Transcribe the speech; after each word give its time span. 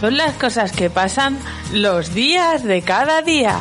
Son 0.00 0.16
las 0.16 0.34
cosas 0.34 0.72
que 0.72 0.90
pasan 0.90 1.38
los 1.72 2.12
días 2.12 2.62
de 2.62 2.82
cada 2.82 3.22
día. 3.22 3.60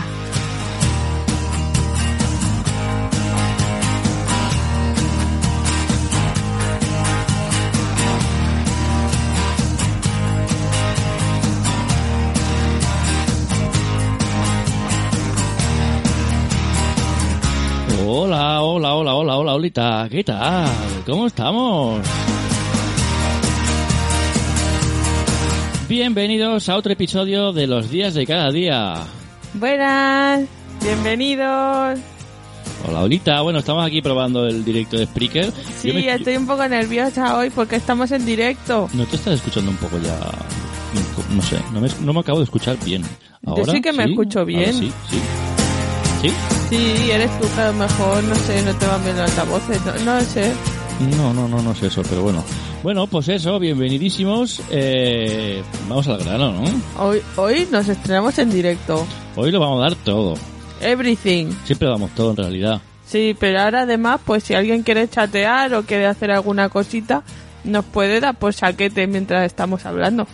Hola, 18.05 18.61
hola, 18.61 18.93
hola, 18.93 19.13
hola, 19.15 19.37
hola, 19.37 19.53
Olita, 19.53 20.07
¿qué 20.11 20.23
tal? 20.23 20.67
¿Cómo 21.05 21.27
estamos? 21.27 22.01
Bienvenidos 25.87 26.67
a 26.69 26.77
otro 26.77 26.93
episodio 26.93 27.53
de 27.53 27.67
los 27.67 27.89
días 27.91 28.13
de 28.15 28.25
cada 28.25 28.51
día. 28.51 28.95
Buenas, 29.53 30.41
bienvenidos. 30.81 31.99
Hola, 32.87 33.01
Olita. 33.03 33.41
Bueno, 33.41 33.59
estamos 33.59 33.85
aquí 33.85 34.01
probando 34.01 34.47
el 34.47 34.65
directo 34.65 34.97
de 34.97 35.05
Spreaker. 35.05 35.51
Sí, 35.79 35.89
Yo 35.89 35.93
me- 35.93 36.13
estoy 36.13 36.37
un 36.37 36.47
poco 36.47 36.67
nerviosa 36.67 37.37
hoy 37.37 37.49
porque 37.51 37.75
estamos 37.75 38.11
en 38.11 38.25
directo. 38.25 38.89
¿No 38.93 39.05
te 39.05 39.15
estás 39.15 39.35
escuchando 39.35 39.71
un 39.71 39.77
poco 39.77 39.97
ya? 39.99 40.17
No 41.35 41.41
sé, 41.41 41.57
no 41.73 41.81
me, 41.81 41.89
no 42.01 42.13
me 42.13 42.19
acabo 42.19 42.39
de 42.39 42.45
escuchar 42.45 42.77
bien. 42.83 43.03
¿Ahora? 43.45 43.71
sí 43.73 43.81
que 43.81 43.91
me 43.93 44.05
escucho 44.05 44.39
Ahora 44.39 44.47
bien. 44.51 44.73
sí, 44.73 44.91
sí. 45.09 45.19
¿Sí? 46.21 46.31
Sí, 46.69 47.11
eres 47.11 47.29
tú 47.39 47.47
que 47.53 47.61
a 47.61 47.67
lo 47.67 47.73
mejor, 47.73 48.23
no 48.23 48.35
sé, 48.35 48.61
no 48.63 48.73
te 48.75 48.87
van 48.87 49.03
bien 49.03 49.17
los 49.17 49.29
altavoces, 49.29 49.79
no, 49.85 50.13
no 50.15 50.21
sé. 50.21 50.51
No, 50.99 51.33
no, 51.33 51.47
no, 51.47 51.61
no 51.61 51.71
es 51.71 51.83
eso, 51.83 52.01
pero 52.09 52.21
bueno. 52.21 52.43
Bueno, 52.81 53.07
pues 53.07 53.27
eso, 53.27 53.59
bienvenidísimos. 53.59 54.61
Eh, 54.71 55.61
vamos 55.89 56.07
al 56.07 56.23
grano, 56.23 56.53
¿no? 56.53 56.63
Hoy, 57.03 57.19
hoy 57.35 57.67
nos 57.69 57.89
estrenamos 57.89 58.39
en 58.39 58.49
directo. 58.49 59.05
Hoy 59.35 59.51
lo 59.51 59.59
vamos 59.59 59.79
a 59.81 59.89
dar 59.89 59.95
todo. 59.95 60.35
Everything. 60.81 61.51
Siempre 61.65 61.89
damos 61.89 62.11
todo 62.11 62.31
en 62.31 62.37
realidad. 62.37 62.81
Sí, 63.05 63.35
pero 63.37 63.61
ahora 63.61 63.81
además, 63.81 64.21
pues 64.25 64.43
si 64.43 64.55
alguien 64.55 64.83
quiere 64.83 65.07
chatear 65.09 65.73
o 65.73 65.83
quiere 65.83 66.05
hacer 66.05 66.31
alguna 66.31 66.69
cosita, 66.69 67.23
nos 67.65 67.83
puede 67.85 68.19
dar 68.19 68.37
por 68.37 68.53
saquete 68.53 69.05
mientras 69.07 69.45
estamos 69.45 69.85
hablando. 69.85 70.27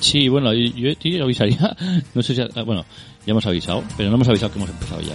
Sí, 0.00 0.28
bueno, 0.28 0.52
yo, 0.52 0.70
yo 0.74 0.96
te 0.96 1.22
avisaría, 1.22 1.76
no 2.14 2.22
sé 2.22 2.34
si, 2.34 2.40
ah, 2.42 2.62
bueno, 2.62 2.84
ya 3.24 3.32
hemos 3.32 3.46
avisado, 3.46 3.82
pero 3.96 4.10
no 4.10 4.16
hemos 4.16 4.28
avisado 4.28 4.52
que 4.52 4.58
hemos 4.58 4.70
empezado 4.70 5.00
ya. 5.00 5.14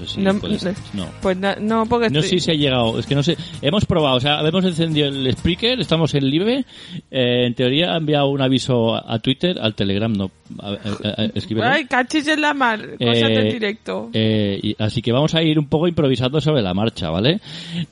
No 0.00 0.06
sé 0.06 0.14
si 0.14 0.20
No, 0.20 0.38
puede 0.38 0.58
ser. 0.58 0.74
no. 0.94 1.06
Pues 1.22 1.36
no, 1.36 1.86
porque 1.86 2.10
No 2.10 2.20
estoy- 2.20 2.38
sé 2.38 2.44
si 2.44 2.50
ha 2.50 2.54
llegado, 2.54 2.98
es 2.98 3.06
que 3.06 3.14
no 3.14 3.22
sé, 3.22 3.36
hemos 3.62 3.84
probado, 3.84 4.16
o 4.16 4.20
sea, 4.20 4.40
hemos 4.46 4.64
encendido 4.64 5.08
el 5.08 5.32
Spreaker, 5.32 5.80
estamos 5.80 6.14
en 6.14 6.28
live, 6.30 6.64
eh, 7.10 7.46
en 7.46 7.54
teoría 7.54 7.94
ha 7.94 7.96
enviado 7.96 8.28
un 8.28 8.40
aviso 8.42 8.94
a, 8.94 9.18
Twitter, 9.18 9.58
al 9.60 9.74
Telegram, 9.74 10.12
no, 10.12 10.30
a, 10.60 10.68
a- 10.68 10.72
a- 10.72 11.22
a- 11.22 11.24
escríbelo. 11.34 11.66
Ay, 11.68 11.84
cachis 11.86 12.26
en 12.28 12.40
la 12.40 12.54
mar, 12.54 12.80
cosas 12.98 13.30
Eh, 13.30 13.34
del 13.34 13.52
directo. 13.52 14.10
Eh, 14.12 14.58
y- 14.62 14.76
así 14.78 15.02
que 15.02 15.12
vamos 15.12 15.34
a 15.34 15.42
ir 15.42 15.58
un 15.58 15.66
poco 15.68 15.88
improvisando 15.88 16.40
sobre 16.40 16.62
la 16.62 16.74
marcha, 16.74 17.10
¿vale? 17.10 17.40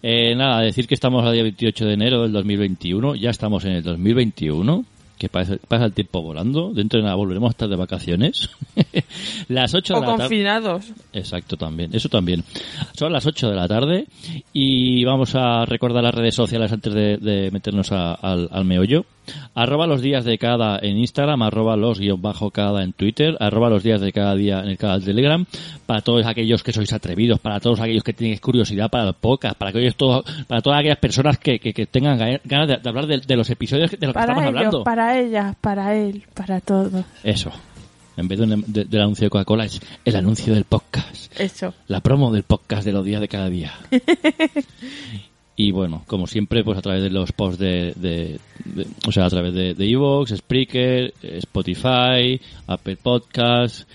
Eh, 0.02 0.34
nada, 0.36 0.60
decir 0.62 0.86
que 0.86 0.94
estamos 0.94 1.24
a 1.26 1.32
día 1.32 1.42
28 1.42 1.86
de 1.86 1.94
enero 1.94 2.22
del 2.22 2.32
2021, 2.32 3.14
ya 3.16 3.30
estamos 3.30 3.64
en 3.64 3.72
el 3.72 3.82
2021, 3.82 4.84
que 5.18 5.28
pasa, 5.28 5.56
pasa 5.68 5.84
el 5.86 5.92
tiempo 5.92 6.20
volando, 6.22 6.72
dentro 6.74 6.98
de 6.98 7.04
nada 7.04 7.14
volveremos 7.16 7.48
a 7.48 7.52
estar 7.52 7.68
de 7.68 7.76
vacaciones. 7.76 8.50
las 9.48 9.74
8 9.74 9.94
de 9.94 9.98
o 9.98 10.00
la 10.02 10.06
tarde. 10.08 10.22
confinados. 10.24 10.84
Exacto, 11.12 11.56
también, 11.56 11.94
eso 11.94 12.08
también. 12.08 12.44
Son 12.94 13.12
las 13.12 13.24
8 13.26 13.48
de 13.50 13.56
la 13.56 13.66
tarde 13.68 14.06
y 14.52 15.04
vamos 15.04 15.34
a 15.34 15.64
recordar 15.64 16.02
las 16.02 16.14
redes 16.14 16.34
sociales 16.34 16.70
antes 16.72 16.92
de, 16.92 17.16
de 17.16 17.50
meternos 17.50 17.92
a- 17.92 18.14
al, 18.14 18.48
al 18.52 18.64
meollo. 18.64 19.04
Arroba 19.54 19.86
los 19.86 20.00
días 20.02 20.24
de 20.24 20.38
cada 20.38 20.78
en 20.80 20.98
Instagram, 20.98 21.42
arroba 21.42 21.76
los 21.76 21.98
guion 21.98 22.20
bajo 22.20 22.50
cada 22.50 22.82
en 22.82 22.92
Twitter, 22.92 23.36
arroba 23.40 23.70
los 23.70 23.82
días 23.82 24.00
de 24.00 24.12
cada 24.12 24.34
día 24.34 24.60
en 24.60 24.68
el 24.68 24.78
canal 24.78 25.04
Telegram, 25.04 25.44
para 25.86 26.00
todos 26.02 26.26
aquellos 26.26 26.62
que 26.62 26.72
sois 26.72 26.92
atrevidos, 26.92 27.38
para 27.40 27.60
todos 27.60 27.80
aquellos 27.80 28.02
que 28.02 28.12
tenéis 28.12 28.40
curiosidad 28.40 28.90
para 28.90 29.08
el 29.08 29.14
podcast, 29.14 29.56
para 29.56 29.72
todo, 29.96 30.24
para 30.46 30.60
todas 30.62 30.80
aquellas 30.80 30.98
personas 30.98 31.38
que, 31.38 31.58
que, 31.58 31.72
que 31.72 31.86
tengan 31.86 32.18
ga- 32.18 32.40
ganas 32.44 32.68
de, 32.68 32.76
de 32.78 32.88
hablar 32.88 33.06
de, 33.06 33.18
de 33.18 33.36
los 33.36 33.48
episodios 33.50 33.90
de 33.90 34.06
los 34.06 34.14
que 34.14 34.20
estamos 34.20 34.42
ellos, 34.42 34.48
hablando. 34.56 34.84
para 34.84 35.18
ellas, 35.18 35.56
para 35.60 35.94
él, 35.96 36.22
para 36.34 36.60
todos. 36.60 37.04
Eso. 37.24 37.50
En 38.18 38.28
vez 38.28 38.38
de 38.38 38.44
un- 38.46 38.64
de- 38.66 38.84
del 38.86 39.00
anuncio 39.02 39.26
de 39.26 39.30
Coca-Cola 39.30 39.66
es 39.66 39.80
el 40.04 40.16
anuncio 40.16 40.54
del 40.54 40.64
podcast. 40.64 41.38
Eso. 41.38 41.74
La 41.88 42.00
promo 42.00 42.32
del 42.32 42.44
podcast 42.44 42.84
de 42.84 42.92
los 42.92 43.04
días 43.04 43.20
de 43.20 43.28
cada 43.28 43.48
día. 43.50 43.72
y 45.56 45.70
bueno, 45.70 46.02
como 46.06 46.26
siempre, 46.26 46.62
pues 46.62 46.76
a 46.78 46.82
través 46.82 47.02
de 47.02 47.10
los 47.10 47.32
posts 47.32 47.58
de, 47.58 47.92
de- 47.96 48.38
o 49.06 49.12
sea, 49.12 49.24
a 49.26 49.30
través 49.30 49.54
de 49.54 49.74
de 49.74 49.90
Evox, 49.90 50.34
Spreaker, 50.36 51.14
eh, 51.22 51.38
Spotify, 51.38 52.40
Apple 52.66 52.96
Podcast 53.02 53.88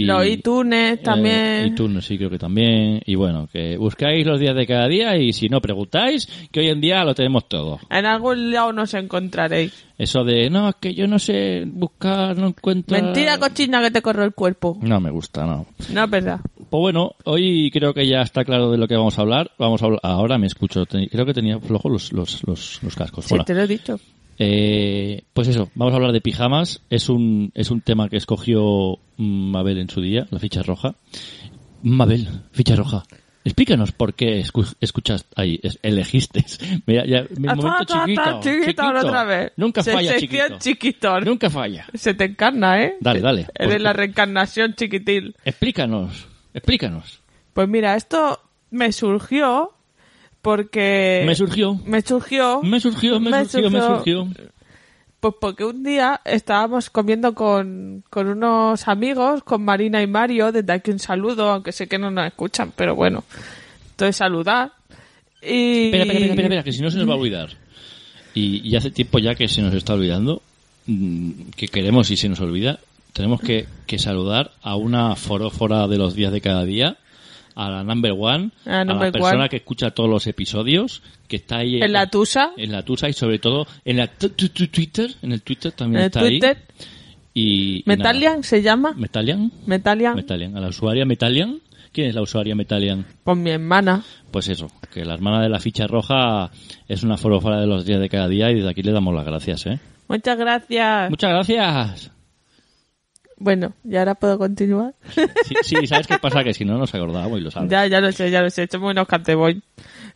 y 0.00 0.04
Los 0.04 0.26
iTunes 0.26 0.92
eh, 0.94 0.96
también. 1.02 1.66
iTunes 1.66 2.04
sí 2.04 2.16
creo 2.16 2.30
que 2.30 2.38
también 2.38 3.00
y 3.04 3.14
bueno, 3.14 3.48
que 3.52 3.76
buscáis 3.76 4.26
los 4.26 4.40
días 4.40 4.54
de 4.54 4.66
cada 4.66 4.88
día 4.88 5.16
y 5.16 5.32
si 5.32 5.48
no 5.48 5.60
preguntáis, 5.60 6.26
que 6.50 6.60
hoy 6.60 6.68
en 6.68 6.80
día 6.80 7.04
lo 7.04 7.14
tenemos 7.14 7.48
todo. 7.48 7.78
En 7.90 8.06
algún 8.06 8.50
lado 8.52 8.72
nos 8.72 8.94
encontraréis. 8.94 9.72
Eso 9.98 10.24
de, 10.24 10.48
no, 10.48 10.70
es 10.70 10.76
que 10.76 10.94
yo 10.94 11.06
no 11.06 11.18
sé 11.18 11.64
buscar, 11.66 12.36
no 12.36 12.48
encuentro... 12.48 12.96
Mentira 13.00 13.38
cochina 13.38 13.82
que 13.82 13.90
te 13.90 14.00
corro 14.00 14.24
el 14.24 14.32
cuerpo. 14.32 14.78
No 14.80 14.98
me 14.98 15.10
gusta, 15.10 15.44
no. 15.44 15.66
No 15.92 16.04
es 16.04 16.10
verdad. 16.10 16.40
Pues 16.56 16.80
bueno, 16.80 17.12
hoy 17.24 17.70
creo 17.70 17.92
que 17.92 18.06
ya 18.06 18.22
está 18.22 18.44
claro 18.44 18.70
de 18.70 18.78
lo 18.78 18.88
que 18.88 18.96
vamos 18.96 19.18
a 19.18 19.22
hablar. 19.22 19.50
Vamos 19.58 19.82
a 19.82 19.86
hablar, 19.86 20.00
ahora 20.02 20.38
me 20.38 20.46
escucho, 20.46 20.86
creo 20.86 21.26
que 21.26 21.34
tenía 21.34 21.58
flojo 21.58 21.90
los, 21.90 22.12
los, 22.12 22.42
los, 22.46 22.82
los 22.82 22.96
cascos. 22.96 23.26
Sí, 23.26 23.34
Hola. 23.34 23.44
te 23.44 23.54
lo 23.54 23.60
he 23.62 23.66
dicho. 23.66 23.98
Eh, 24.42 25.24
pues 25.34 25.48
eso, 25.48 25.70
vamos 25.74 25.92
a 25.92 25.96
hablar 25.96 26.12
de 26.12 26.22
pijamas. 26.22 26.80
Es 26.88 27.10
un, 27.10 27.52
es 27.54 27.70
un 27.70 27.82
tema 27.82 28.08
que 28.08 28.16
escogió 28.16 28.98
Mabel 29.18 29.76
en 29.78 29.90
su 29.90 30.00
día, 30.00 30.26
la 30.30 30.38
ficha 30.38 30.62
roja. 30.62 30.94
Mabel, 31.82 32.26
ficha 32.52 32.74
roja. 32.74 33.02
Explícanos 33.44 33.92
por 33.92 34.14
qué 34.14 34.40
escu- 34.40 34.74
escuchas 34.80 35.26
ahí, 35.36 35.60
elegiste. 35.82 36.44
Mira, 36.86 37.04
ya, 37.06 37.26
mi 37.36 37.48
Ah, 37.48 37.54
momento 37.54 37.84
chiquito, 37.84 38.40
chiquito, 38.42 38.82
otra 38.88 39.24
vez. 39.24 39.52
Nunca 39.56 39.82
Se- 39.82 39.92
falla, 39.92 40.18
sección 40.18 40.58
chiquito. 40.58 41.20
Nunca 41.20 41.50
falla. 41.50 41.86
Se 41.94 42.14
te 42.14 42.24
encarna, 42.24 42.82
¿eh? 42.82 42.96
Dale, 43.00 43.20
dale. 43.20 43.40
Eres 43.54 43.72
Pues- 43.74 43.82
la 43.82 43.92
reencarnación 43.92 44.74
chiquitil. 44.74 45.36
Explícanos, 45.44 46.26
explícanos. 46.54 47.20
Pues 47.52 47.68
mira, 47.68 47.94
esto 47.94 48.40
me 48.70 48.90
surgió 48.92 49.72
porque... 50.42 51.22
Me 51.26 51.34
surgió. 51.34 51.78
Me 51.84 52.00
surgió... 52.02 52.62
Me 52.62 52.80
surgió, 52.80 53.20
me, 53.20 53.30
Me 53.30 53.44
surgió, 53.44 53.70
me 53.70 53.80
surgió. 53.80 54.28
Pues 55.20 55.34
porque 55.38 55.64
un 55.64 55.82
día 55.82 56.22
estábamos 56.24 56.88
comiendo 56.88 57.34
con, 57.34 58.02
con 58.08 58.26
unos 58.26 58.88
amigos, 58.88 59.42
con 59.44 59.62
Marina 59.62 60.00
y 60.02 60.06
Mario, 60.06 60.50
desde 60.50 60.72
aquí 60.72 60.90
un 60.90 60.98
saludo, 60.98 61.50
aunque 61.50 61.72
sé 61.72 61.88
que 61.88 61.98
no 61.98 62.10
nos 62.10 62.26
escuchan, 62.26 62.72
pero 62.74 62.94
bueno, 62.96 63.24
entonces 63.90 64.16
saludar. 64.16 64.72
Y... 65.42 65.86
Espera, 65.86 66.04
espera, 66.04 66.18
espera, 66.18 66.24
espera, 66.30 66.42
espera, 66.42 66.62
que 66.62 66.72
si 66.72 66.80
no 66.80 66.90
se 66.90 66.96
nos 66.96 67.08
va 67.08 67.12
a 67.12 67.16
olvidar. 67.16 67.50
Y, 68.32 68.66
y 68.66 68.76
hace 68.76 68.90
tiempo 68.90 69.18
ya 69.18 69.34
que 69.34 69.46
se 69.46 69.60
nos 69.60 69.74
está 69.74 69.92
olvidando, 69.92 70.40
mm, 70.86 71.50
que 71.54 71.68
queremos 71.68 72.10
y 72.10 72.16
se 72.16 72.30
nos 72.30 72.40
olvida, 72.40 72.78
tenemos 73.12 73.42
que, 73.42 73.66
que 73.86 73.98
saludar 73.98 74.52
a 74.62 74.76
una 74.76 75.16
forófora 75.16 75.86
de 75.86 75.98
los 75.98 76.14
días 76.14 76.32
de 76.32 76.40
cada 76.40 76.64
día, 76.64 76.96
a 77.54 77.70
la 77.70 77.84
number 77.84 78.12
one, 78.18 78.50
A 78.66 78.70
a 78.70 78.76
la 78.78 78.84
number 78.84 79.12
persona 79.12 79.40
one. 79.40 79.48
que 79.48 79.56
escucha 79.56 79.90
todos 79.90 80.08
los 80.10 80.26
episodios, 80.26 81.02
que 81.28 81.36
está 81.36 81.58
ahí 81.58 81.82
En 81.82 81.92
la 81.92 82.06
tusa, 82.08 82.52
en 82.56 82.72
la 82.72 82.82
tusa 82.82 83.08
y 83.08 83.12
sobre 83.12 83.38
todo 83.38 83.66
en 83.84 83.96
la 83.98 84.06
Twitter, 84.08 85.10
en 85.22 85.32
el 85.32 85.42
Twitter 85.42 85.72
también 85.72 85.98
en 86.00 86.04
el 86.04 86.06
está 86.06 86.20
Twitter, 86.20 86.56
ahí. 86.56 86.86
Y, 87.32 87.76
y 87.78 87.82
Metalian 87.86 88.42
se 88.42 88.60
llama. 88.62 88.92
Metalian, 88.96 89.52
Metalian, 89.66 90.16
Metalian, 90.16 90.56
a 90.56 90.60
la 90.60 90.68
usuaria 90.68 91.04
Metalian. 91.04 91.60
¿Quién 91.92 92.08
es 92.08 92.14
la 92.14 92.22
usuaria 92.22 92.54
Metalian? 92.54 93.04
pues 93.24 93.36
mi 93.36 93.50
hermana. 93.50 94.02
Pues 94.30 94.48
eso, 94.48 94.68
que 94.92 95.04
la 95.04 95.14
hermana 95.14 95.42
de 95.42 95.48
la 95.48 95.58
ficha 95.58 95.86
roja 95.88 96.50
es 96.88 97.02
una 97.02 97.16
forófora 97.16 97.60
de 97.60 97.66
los 97.66 97.84
días 97.84 97.98
de 98.00 98.08
cada 98.08 98.28
día 98.28 98.50
y 98.50 98.54
desde 98.54 98.70
aquí 98.70 98.82
le 98.82 98.92
damos 98.92 99.12
las 99.14 99.24
gracias, 99.24 99.66
¿eh? 99.66 99.80
Muchas 100.06 100.38
gracias. 100.38 101.10
Muchas 101.10 101.30
gracias. 101.30 102.12
Bueno, 103.40 103.72
y 103.84 103.96
ahora 103.96 104.14
puedo 104.14 104.38
continuar. 104.38 104.94
Sí, 105.44 105.54
sí, 105.62 105.86
¿sabes 105.86 106.06
qué 106.06 106.18
pasa? 106.18 106.44
Que 106.44 106.52
si 106.52 106.66
no 106.66 106.76
nos 106.76 106.94
acordábamos 106.94 107.40
y 107.40 107.42
lo 107.42 107.50
sabes. 107.50 107.70
Ya, 107.70 107.86
ya 107.86 107.98
lo 108.02 108.12
sé, 108.12 108.30
ya 108.30 108.42
lo 108.42 108.50
sé, 108.50 108.68
somos 108.70 108.90
unos 108.90 109.08
canteboy. 109.08 109.62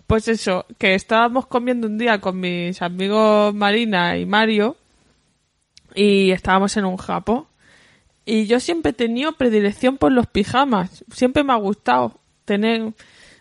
Pues 0.07 0.29
eso, 0.29 0.67
que 0.77 0.95
estábamos 0.95 1.47
comiendo 1.47 1.87
un 1.87 1.97
día 1.97 2.21
con 2.21 2.39
mis 2.39 2.83
amigos 2.83 3.55
Marina 3.55 4.19
y 4.19 4.27
Mario 4.27 4.77
y 5.95 6.33
estábamos 6.33 6.77
en 6.77 6.85
un 6.85 6.99
japo. 6.99 7.49
Y 8.27 8.45
yo 8.45 8.61
siempre 8.61 8.91
he 8.91 8.95
tenido 8.95 9.33
predilección 9.33 9.97
por 9.97 10.13
los 10.13 10.27
pijamas. 10.27 11.03
Siempre 11.11 11.45
me 11.45 11.55
ha 11.55 11.57
gustado 11.57 12.21
tener 12.45 12.93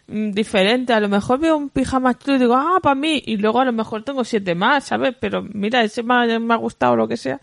mm, 0.08 0.32
diferente. 0.32 0.94
A 0.94 1.02
lo 1.02 1.10
mejor 1.10 1.40
veo 1.40 1.58
un 1.58 1.68
pijama 1.68 2.18
chulo 2.18 2.38
y 2.38 2.40
digo, 2.40 2.56
ah, 2.56 2.80
para 2.82 2.96
mí. 2.96 3.22
Y 3.26 3.36
luego 3.36 3.60
a 3.60 3.66
lo 3.66 3.74
mejor 3.74 4.04
tengo 4.04 4.24
siete 4.24 4.56
más, 4.56 4.86
¿sabes? 4.86 5.14
Pero 5.20 5.42
mira, 5.42 5.84
ese 5.84 6.04
me 6.04 6.14
ha, 6.14 6.40
me 6.40 6.54
ha 6.54 6.58
gustado 6.58 6.96
lo 6.96 7.06
que 7.06 7.18
sea. 7.18 7.42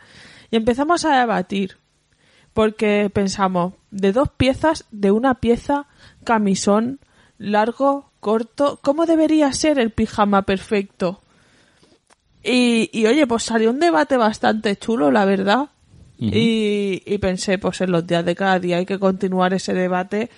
Y 0.51 0.57
empezamos 0.57 1.05
a 1.05 1.19
debatir 1.21 1.80
porque 2.53 3.11
pensamos 3.13 3.75
de 3.91 4.13
dos 4.13 4.29
piezas, 4.31 4.85
de 4.91 5.11
una 5.11 5.35
pieza, 5.35 5.87
camisón, 6.25 7.01
largo, 7.39 8.11
corto, 8.21 8.79
¿cómo 8.83 9.07
debería 9.07 9.53
ser 9.53 9.79
el 9.79 9.91
pijama 9.91 10.43
perfecto? 10.43 11.21
Y, 12.43 12.91
y 12.93 13.07
oye, 13.07 13.27
pues 13.27 13.43
salió 13.43 13.71
un 13.71 13.81
debate 13.81 14.17
bastante 14.17 14.77
chulo, 14.77 15.11
la 15.11 15.25
verdad. 15.25 15.69
y, 16.19 17.03
y 17.07 17.19
pensé, 17.19 17.57
pues 17.57 17.81
en 17.81 17.93
los 17.93 18.07
días 18.07 18.25
de 18.25 18.35
cada 18.37 18.59
día 18.59 18.77
hay 18.77 18.85
que 18.85 18.99
continuar 18.99 19.55
ese 19.55 19.73
debate 19.73 20.29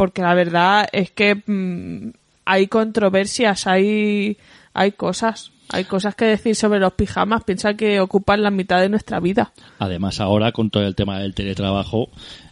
porque 0.00 0.22
la 0.22 0.32
verdad 0.32 0.88
es 0.92 1.10
que 1.10 1.42
mm, 1.46 2.12
hay 2.46 2.68
controversias, 2.68 3.66
hay, 3.66 4.38
hay 4.72 4.92
cosas. 4.92 5.52
Hay 5.72 5.84
cosas 5.84 6.14
que 6.14 6.24
decir 6.24 6.56
sobre 6.56 6.80
los 6.80 6.92
pijamas. 6.94 7.44
Piensa 7.44 7.74
que 7.74 8.00
ocupan 8.00 8.42
la 8.42 8.50
mitad 8.50 8.80
de 8.80 8.88
nuestra 8.88 9.20
vida. 9.20 9.52
Además, 9.78 10.20
ahora 10.20 10.52
con 10.52 10.70
todo 10.70 10.84
el 10.84 10.94
tema 10.94 11.20
del 11.20 11.34
teletrabajo, 11.34 12.08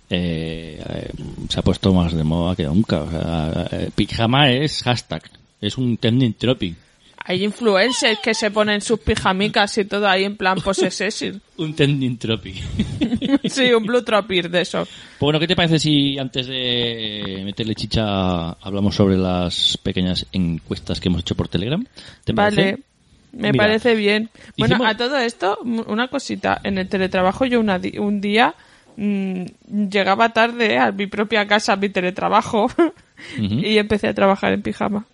eh, 0.09 0.83
eh, 0.89 1.11
se 1.49 1.61
ha 1.61 1.63
puesto 1.63 1.93
más 1.93 2.15
de 2.15 2.25
moda 2.25 2.55
que 2.55 2.65
nunca. 2.65 3.03
O 3.03 3.11
sea, 3.11 3.69
eh, 3.73 3.91
pijama 3.95 4.51
es 4.51 4.83
hashtag, 4.83 5.23
es 5.61 5.77
un 5.77 5.97
trending 5.97 6.35
topic. 6.35 6.77
Hay 7.25 7.45
influencers 7.45 8.21
que 8.21 8.33
se 8.33 8.51
ponen 8.51 8.81
sus 8.81 9.01
pijamicas 9.01 9.77
y 9.77 9.85
todo 9.85 10.09
ahí 10.09 10.25
en 10.25 10.37
plan 10.37 10.59
posesesir. 10.63 11.39
Un 11.59 11.75
trending 11.75 12.17
topic. 12.17 12.55
sí, 13.45 13.73
un 13.73 13.85
blue 13.85 14.03
tropir 14.03 14.49
de 14.49 14.61
eso. 14.61 14.85
Pues 14.85 15.19
bueno, 15.19 15.41
¿qué 15.41 15.49
te 15.49 15.57
parece 15.57 15.81
si 15.81 16.17
antes 16.17 16.47
de 16.47 17.43
meterle 17.45 17.75
chicha 17.75 18.53
hablamos 18.53 18.95
sobre 18.95 19.17
las 19.17 19.77
pequeñas 19.83 20.25
encuestas 20.31 21.01
que 21.01 21.09
hemos 21.09 21.23
hecho 21.23 21.35
por 21.35 21.49
Telegram? 21.49 21.85
¿Te 22.25 22.33
parece? 22.33 22.79
Me 23.33 23.53
Mira, 23.53 23.65
parece 23.65 23.95
bien. 23.95 24.31
Bueno, 24.57 24.79
a 24.85 24.97
todo 24.97 25.19
esto, 25.19 25.59
una 25.63 26.09
cosita. 26.09 26.61
En 26.65 26.79
el 26.79 26.89
teletrabajo 26.89 27.45
yo 27.45 27.61
una 27.61 27.79
di- 27.79 27.99
un 27.99 28.21
día 28.21 28.55
mm, 28.97 29.45
llegaba 29.91 30.31
tarde 30.33 30.79
a 30.79 30.93
mi 30.93 31.07
propia 31.07 31.47
casa, 31.47 31.75
a 31.75 31.77
mi 31.77 31.89
teletrabajo, 31.89 32.69
y 33.39 33.79
empecé 33.79 34.09
a 34.09 34.15
trabajar 34.15 34.53
en 34.53 34.63
pijama. 34.63 35.07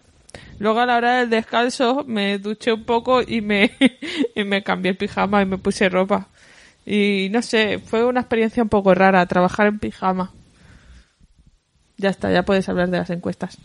Luego 0.59 0.81
a 0.81 0.87
la 0.87 0.97
hora 0.97 1.19
del 1.19 1.31
descanso 1.31 2.05
me 2.07 2.39
duché 2.39 2.73
un 2.73 2.85
poco 2.85 3.21
y 3.21 3.41
me, 3.41 3.73
y 4.35 4.45
me 4.45 4.63
cambié 4.63 4.93
el 4.93 4.97
pijama 4.97 5.43
y 5.43 5.47
me 5.47 5.59
puse 5.59 5.89
ropa. 5.89 6.29
Y 6.87 7.29
no 7.31 7.43
sé, 7.43 7.79
fue 7.79 8.05
una 8.05 8.21
experiencia 8.21 8.63
un 8.63 8.69
poco 8.69 8.95
rara 8.95 9.27
trabajar 9.27 9.67
en 9.67 9.79
pijama. 9.79 10.31
Ya 11.97 12.11
está, 12.11 12.31
ya 12.33 12.45
puedes 12.45 12.69
hablar 12.69 12.91
de 12.91 12.99
las 12.99 13.11
encuestas. 13.11 13.59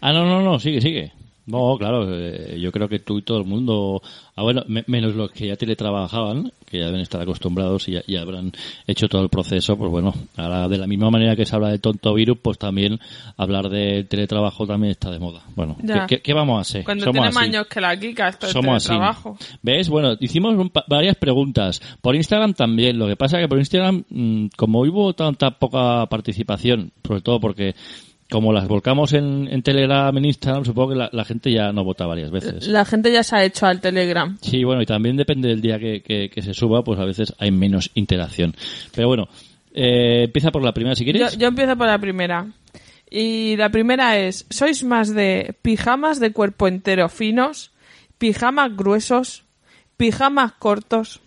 Ah, 0.00 0.12
no, 0.12 0.24
no, 0.26 0.42
no, 0.42 0.58
sigue, 0.58 0.80
sigue. 0.80 1.12
No, 1.46 1.76
claro, 1.78 2.06
eh, 2.10 2.58
yo 2.58 2.72
creo 2.72 2.88
que 2.88 3.00
tú 3.00 3.18
y 3.18 3.22
todo 3.22 3.38
el 3.38 3.44
mundo, 3.44 4.00
ah, 4.34 4.42
bueno, 4.42 4.62
me- 4.66 4.84
menos 4.86 5.14
los 5.14 5.30
que 5.30 5.46
ya 5.48 5.56
teletrabajaban, 5.56 6.50
que 6.64 6.78
ya 6.78 6.86
deben 6.86 7.00
estar 7.02 7.20
acostumbrados 7.20 7.86
y 7.88 7.92
ya, 7.92 8.02
ya 8.06 8.22
habrán 8.22 8.50
hecho 8.86 9.08
todo 9.08 9.22
el 9.22 9.28
proceso, 9.28 9.76
pues 9.76 9.90
bueno, 9.90 10.14
ahora 10.36 10.68
de 10.68 10.78
la 10.78 10.86
misma 10.86 11.10
manera 11.10 11.36
que 11.36 11.44
se 11.44 11.54
habla 11.54 11.68
de 11.68 11.78
tonto 11.78 12.14
virus, 12.14 12.38
pues 12.40 12.56
también 12.56 12.98
hablar 13.36 13.68
de 13.68 14.04
teletrabajo 14.04 14.66
también 14.66 14.92
está 14.92 15.10
de 15.10 15.18
moda. 15.18 15.42
Bueno, 15.54 15.76
¿qué, 15.86 16.00
qué- 16.08 16.22
qué 16.22 16.32
vamos 16.32 16.56
a 16.56 16.60
hacer? 16.62 16.82
Cuando 16.84 17.04
Somos 17.04 17.26
así. 17.26 17.34
más 17.34 17.44
años 17.44 17.66
que 17.66 17.80
la 17.80 17.94
Kika, 17.98 18.28
esto 18.28 18.46
es 18.46 18.52
Somos 18.52 18.76
así. 18.76 18.88
teletrabajo. 18.88 19.36
¿Ves? 19.62 19.88
Bueno, 19.90 20.16
hicimos 20.20 20.54
un 20.56 20.70
pa- 20.70 20.84
varias 20.88 21.16
preguntas. 21.16 21.82
Por 22.00 22.16
Instagram 22.16 22.54
también. 22.54 22.98
Lo 22.98 23.06
que 23.06 23.16
pasa 23.16 23.36
es 23.38 23.44
que 23.44 23.48
por 23.48 23.58
Instagram, 23.58 24.02
mm, 24.08 24.46
como 24.56 24.80
hubo 24.80 25.12
tanta 25.12 25.50
poca 25.50 26.06
participación, 26.06 26.90
sobre 27.06 27.20
todo 27.20 27.38
porque 27.38 27.74
como 28.34 28.52
las 28.52 28.66
volcamos 28.68 29.12
en, 29.12 29.48
en 29.50 29.62
Telegram, 29.62 30.16
en 30.18 30.24
Instagram, 30.24 30.64
supongo 30.64 30.90
que 30.90 30.96
la, 30.96 31.08
la 31.12 31.24
gente 31.24 31.52
ya 31.52 31.72
no 31.72 31.84
vota 31.84 32.04
varias 32.06 32.30
veces. 32.30 32.66
La 32.68 32.84
gente 32.84 33.12
ya 33.12 33.22
se 33.22 33.36
ha 33.36 33.44
hecho 33.44 33.66
al 33.66 33.80
Telegram. 33.80 34.36
Sí, 34.42 34.64
bueno, 34.64 34.82
y 34.82 34.86
también 34.86 35.16
depende 35.16 35.48
del 35.48 35.60
día 35.60 35.78
que, 35.78 36.02
que- 36.02 36.28
que 36.28 36.42
se 36.42 36.52
suba, 36.52 36.82
pues 36.82 36.98
a 36.98 37.04
veces 37.04 37.32
hay 37.38 37.50
menos 37.52 37.90
interacción. 37.94 38.54
Pero 38.94 39.08
bueno, 39.08 39.28
eh, 39.72 40.24
empieza 40.24 40.50
por 40.50 40.62
la 40.62 40.72
primera 40.74 40.94
si 40.96 41.04
Yo, 41.04 41.12
quieres. 41.12 41.38
yo 41.38 41.46
empiezo 41.48 41.76
por 41.76 41.86
la 41.86 41.98
primera. 41.98 42.46
Y 43.10 43.56
la 43.56 43.68
primera 43.70 44.18
es, 44.18 44.46
¿sois 44.50 44.82
más 44.82 45.14
de 45.14 45.54
pijamas 45.62 46.18
de 46.18 46.32
cuerpo 46.32 46.66
entero 46.66 47.08
finos, 47.08 47.70
pijamas 48.18 48.76
gruesos, 48.76 49.44
pijamas 49.96 50.52
cortos, 50.58 51.20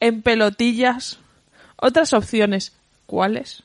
en 0.00 0.22
pelotillas? 0.22 1.18
Otras 1.76 2.12
opciones, 2.12 2.76
¿cuáles? 3.06 3.62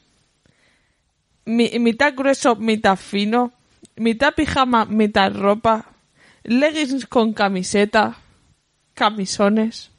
Mi- 1.47 1.79
mitad 1.79 2.13
grueso, 2.15 2.55
mitad 2.55 2.95
fino, 2.97 3.51
mitad 3.95 4.33
pijama, 4.35 4.85
mitad 4.85 5.31
ropa, 5.33 5.85
leggings 6.43 7.05
con 7.07 7.33
camiseta, 7.33 8.17
camisones. 8.93 9.89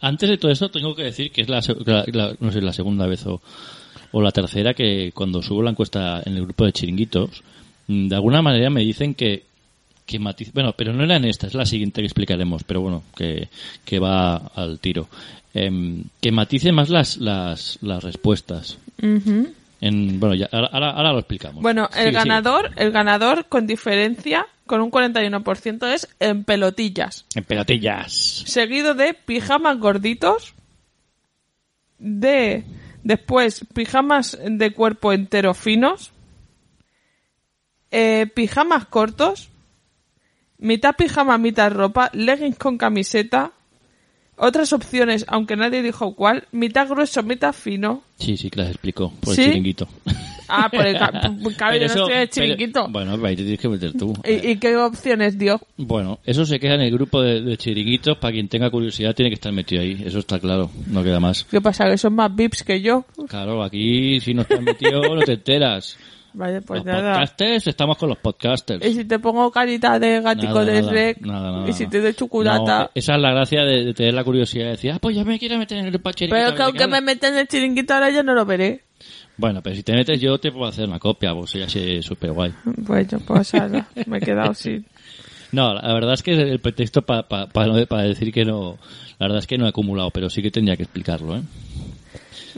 Antes 0.00 0.28
de 0.28 0.38
todo 0.38 0.50
esto, 0.52 0.70
tengo 0.70 0.94
que 0.94 1.04
decir 1.04 1.30
que 1.30 1.42
es 1.42 1.48
la, 1.48 1.62
se- 1.62 1.74
la- 1.84 2.04
la- 2.12 2.36
no 2.40 2.52
sé, 2.52 2.60
la 2.60 2.72
segunda 2.72 3.06
vez 3.06 3.24
o, 3.26 3.40
o 4.12 4.20
la 4.22 4.30
tercera 4.32 4.74
que 4.74 5.12
cuando 5.14 5.42
subo 5.42 5.62
la 5.62 5.70
encuesta 5.70 6.22
en 6.24 6.36
el 6.36 6.42
grupo 6.44 6.64
de 6.66 6.72
chiringuitos, 6.72 7.42
mm, 7.88 8.08
de 8.08 8.14
alguna 8.14 8.42
manera 8.42 8.68
me 8.70 8.82
dicen 8.82 9.14
que, 9.14 9.44
que 10.04 10.18
matiz, 10.18 10.52
bueno, 10.52 10.72
pero 10.72 10.92
no 10.92 11.02
era 11.04 11.16
en 11.16 11.24
esta, 11.24 11.46
es 11.46 11.54
la 11.54 11.64
siguiente 11.66 12.00
que 12.02 12.06
explicaremos, 12.06 12.62
pero 12.64 12.80
bueno, 12.80 13.02
que, 13.16 13.48
que 13.84 13.98
va 13.98 14.36
al 14.54 14.78
tiro. 14.80 15.08
Em, 15.54 16.04
que 16.20 16.30
matice 16.32 16.70
más 16.72 16.90
las, 16.90 17.16
las, 17.16 17.78
las 17.80 18.04
respuestas. 18.04 18.78
En, 19.80 20.18
bueno, 20.18 20.34
ya, 20.34 20.48
ahora, 20.50 21.12
lo 21.12 21.18
explicamos. 21.18 21.62
Bueno, 21.62 21.84
el 21.84 21.90
Sigue, 21.90 22.04
sigue. 22.04 22.12
ganador, 22.12 22.70
el 22.76 22.90
ganador 22.92 23.46
con 23.46 23.66
diferencia, 23.66 24.46
con 24.66 24.80
un 24.80 24.90
41% 24.90 25.86
es 25.92 26.08
en 26.18 26.44
pelotillas. 26.44 27.26
En 27.34 27.44
pelotillas. 27.44 28.12
Seguido 28.12 28.94
de 28.94 29.14
pijamas 29.14 29.78
gorditos, 29.78 30.54
de 31.98 32.64
después 33.02 33.64
pijamas 33.74 34.38
de 34.42 34.72
cuerpo 34.72 35.12
entero 35.12 35.54
finos, 35.54 36.12
eh, 37.90 38.26
pijamas 38.34 38.86
cortos, 38.86 39.50
mitad 40.58 40.96
pijama, 40.96 41.38
mitad 41.38 41.70
ropa, 41.72 42.10
leggings 42.12 42.58
con 42.58 42.78
camiseta, 42.78 43.52
otras 44.36 44.72
opciones, 44.72 45.24
aunque 45.28 45.56
nadie 45.56 45.82
dijo 45.82 46.14
cuál, 46.14 46.44
mitad 46.52 46.88
grueso, 46.88 47.22
mitad 47.22 47.52
fino. 47.52 48.02
Sí, 48.18 48.36
sí, 48.36 48.50
que 48.50 48.60
las 48.60 48.68
explico 48.70 49.12
por 49.20 49.34
¿Sí? 49.34 49.42
el 49.42 49.46
chiringuito. 49.48 49.88
Ah, 50.48 50.68
por 50.70 50.86
el 50.86 50.96
ca- 50.96 51.10
claro, 51.56 51.76
yo 51.76 51.80
Pero 51.80 51.80
no 51.80 51.84
estoy 51.86 52.00
en 52.14 52.20
el 52.20 52.28
pero- 52.28 52.30
chiringuito. 52.30 52.88
bueno, 52.88 53.12
ahí 53.26 53.34
te 53.36 53.42
tienes 53.42 53.60
que 53.60 53.68
meter 53.68 53.92
tú. 53.94 54.14
¿Y, 54.24 54.50
y 54.52 54.56
qué 54.58 54.76
opciones 54.76 55.36
dio? 55.38 55.60
Bueno, 55.76 56.20
eso 56.24 56.46
se 56.46 56.60
queda 56.60 56.74
en 56.74 56.82
el 56.82 56.92
grupo 56.92 57.20
de, 57.20 57.40
de 57.42 57.56
chiringuitos. 57.56 58.18
Para 58.18 58.32
quien 58.32 58.48
tenga 58.48 58.70
curiosidad, 58.70 59.14
tiene 59.14 59.30
que 59.30 59.34
estar 59.34 59.52
metido 59.52 59.82
ahí. 59.82 60.00
Eso 60.04 60.20
está 60.20 60.38
claro. 60.38 60.70
No 60.86 61.02
queda 61.02 61.18
más. 61.18 61.44
¿Qué 61.44 61.60
pasa? 61.60 61.90
¿Que 61.90 61.98
son 61.98 62.14
más 62.14 62.34
VIPs 62.34 62.62
que 62.62 62.80
yo? 62.80 63.04
Claro, 63.28 63.62
aquí 63.64 64.20
si 64.20 64.34
no 64.34 64.42
estás 64.42 64.62
metido, 64.62 65.00
no 65.14 65.20
te 65.22 65.32
enteras. 65.32 65.98
Vaya, 66.36 66.60
pues 66.60 66.84
los 66.84 66.86
nada. 66.86 67.14
podcasters, 67.14 67.66
estamos 67.66 67.96
con 67.96 68.10
los 68.10 68.18
podcasters. 68.18 68.84
Y 68.84 68.92
si 68.92 69.04
te 69.06 69.18
pongo 69.18 69.50
carita 69.50 69.98
de 69.98 70.20
gatico 70.20 70.60
Nada, 70.60 70.64
de 70.66 70.82
Shrek, 70.82 71.20
nada, 71.22 71.50
nada, 71.50 71.70
y 71.70 71.72
si 71.72 71.86
te 71.86 71.98
doy 71.98 72.12
chocolata. 72.12 72.78
No, 72.80 72.90
esa 72.94 73.14
es 73.14 73.22
la 73.22 73.30
gracia 73.30 73.62
de, 73.62 73.84
de 73.86 73.94
tener 73.94 74.12
la 74.12 74.22
curiosidad 74.22 74.66
de 74.66 74.70
decir, 74.72 74.92
ah, 74.92 74.98
pues 75.00 75.16
ya 75.16 75.24
me 75.24 75.38
quiero 75.38 75.56
meter 75.56 75.78
en 75.78 75.86
el 75.86 75.92
chiringuitos. 75.94 76.28
pero 76.28 76.54
que 76.54 76.62
aunque 76.62 76.80
me 76.80 76.96
hablan". 76.96 77.04
meten 77.04 77.32
en 77.32 77.38
el 77.40 77.48
chiringuito 77.48 77.94
ahora 77.94 78.10
yo 78.10 78.22
no 78.22 78.34
lo 78.34 78.44
veré. 78.44 78.82
Bueno, 79.38 79.62
pero 79.62 79.74
si 79.76 79.82
te 79.82 79.94
metes 79.94 80.20
yo 80.20 80.36
te 80.38 80.52
puedo 80.52 80.66
hacer 80.66 80.86
una 80.86 80.98
copia, 80.98 81.32
pues 81.34 81.54
ya 81.54 81.70
sé 81.70 82.02
súper 82.02 82.32
guay. 82.32 82.52
Pues 82.86 83.08
yo, 83.08 83.18
pues 83.20 83.52
me 84.06 84.18
he 84.18 84.20
quedado 84.20 84.52
sin. 84.52 84.84
No, 85.52 85.72
la 85.74 85.94
verdad 85.94 86.14
es 86.14 86.22
que 86.24 86.32
el 86.32 86.58
pretexto 86.58 87.02
para 87.02 88.02
decir 88.02 88.32
que 88.32 88.44
no, 88.44 88.76
la 89.18 89.26
verdad 89.26 89.38
es 89.38 89.46
que 89.46 89.56
no 89.56 89.64
he 89.66 89.68
acumulado, 89.68 90.10
pero 90.10 90.28
sí 90.28 90.42
que 90.42 90.50
tendría 90.50 90.76
que 90.76 90.82
explicarlo, 90.82 91.36
¿eh? 91.36 91.42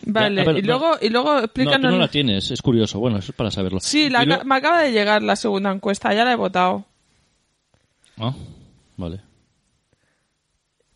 Vale, 0.06 0.44
ver, 0.44 0.58
y 0.58 0.62
luego, 0.62 0.92
y 1.00 1.08
luego 1.08 1.32
No, 1.34 1.38
tú 1.40 1.44
explícanos. 1.46 1.92
no 1.92 1.98
la 1.98 2.08
tienes, 2.08 2.50
es 2.50 2.62
curioso. 2.62 2.98
Bueno, 2.98 3.18
eso 3.18 3.32
es 3.32 3.36
para 3.36 3.50
saberlo. 3.50 3.80
sí, 3.80 4.08
la 4.10 4.24
me 4.44 4.54
acaba 4.54 4.82
de 4.82 4.92
llegar 4.92 5.22
la 5.22 5.36
segunda 5.36 5.70
encuesta, 5.72 6.12
ya 6.14 6.24
la 6.24 6.32
he 6.32 6.36
votado. 6.36 6.84
Ah, 8.16 8.34
vale. 8.96 9.20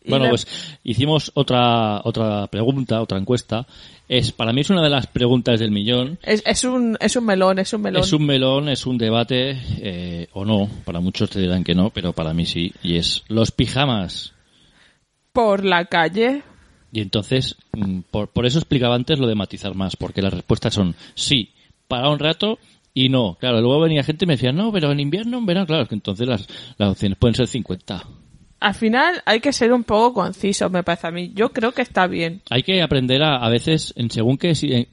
Bueno, 0.05 0.25
la- 0.25 0.31
pues 0.31 0.45
hicimos 0.83 1.31
otra 1.33 2.01
otra 2.03 2.47
pregunta, 2.47 3.01
otra 3.01 3.17
encuesta. 3.17 3.65
Es 4.09 4.33
para 4.33 4.51
mí 4.51 4.59
es 4.61 4.69
una 4.69 4.83
de 4.83 4.89
las 4.89 5.07
preguntas 5.07 5.61
del 5.61 5.71
millón. 5.71 6.19
es, 6.23 6.43
es, 6.45 6.65
un, 6.65 6.97
es 6.99 7.15
un 7.15 7.25
melón, 7.25 7.57
es 7.59 7.71
un 7.71 7.81
melón. 7.81 8.01
Es 8.03 8.11
un 8.11 8.25
melón, 8.25 8.67
es 8.67 8.85
un 8.85 8.97
debate 8.97 9.57
eh, 9.79 10.27
o 10.33 10.43
no. 10.43 10.69
Para 10.83 10.99
muchos 10.99 11.29
te 11.29 11.39
dirán 11.39 11.63
que 11.63 11.73
no, 11.73 11.89
pero 11.89 12.11
para 12.11 12.33
mí 12.33 12.45
sí. 12.45 12.73
Y 12.83 12.97
es 12.97 13.23
los 13.29 13.51
pijamas. 13.51 14.33
Por 15.31 15.63
la 15.63 15.85
calle. 15.85 16.43
Y 16.93 17.01
entonces, 17.01 17.57
mm, 17.73 18.01
por, 18.11 18.29
por 18.29 18.45
eso 18.45 18.59
explicaba 18.59 18.95
antes 18.95 19.17
lo 19.19 19.27
de 19.27 19.35
matizar 19.35 19.73
más, 19.75 19.95
porque 19.95 20.21
las 20.21 20.33
respuestas 20.33 20.73
son 20.75 20.95
sí, 21.15 21.49
para 21.87 22.07
un 22.09 22.19
rato 22.19 22.59
y 22.93 23.09
no. 23.09 23.35
Claro, 23.39 23.59
luego 23.61 23.79
venía 23.81 24.03
gente 24.03 24.25
y 24.25 24.27
me 24.27 24.35
decía, 24.35 24.51
no, 24.51 24.71
pero 24.71 24.91
en 24.91 24.99
invierno, 24.99 25.39
en 25.39 25.45
verano, 25.47 25.65
claro, 25.65 25.83
es 25.83 25.89
que 25.89 25.95
entonces 25.95 26.27
las, 26.27 26.47
las 26.77 26.91
opciones 26.91 27.17
pueden 27.17 27.33
ser 27.35 27.47
50. 27.47 28.03
Al 28.59 28.75
final 28.75 29.21
hay 29.25 29.39
que 29.41 29.51
ser 29.51 29.73
un 29.73 29.83
poco 29.83 30.13
conciso, 30.13 30.69
me 30.69 30.83
parece 30.83 31.07
a 31.07 31.11
mí. 31.11 31.31
Yo 31.35 31.49
creo 31.49 31.73
que 31.73 31.81
está 31.81 32.07
bien. 32.07 32.41
Hay 32.49 32.63
que 32.63 32.81
aprender 32.81 33.21
a, 33.23 33.37
a 33.37 33.49
veces, 33.49 33.93
en 33.97 34.09
según 34.11 34.37
que... 34.37 34.53
Si, 34.55 34.71
en- 34.71 34.87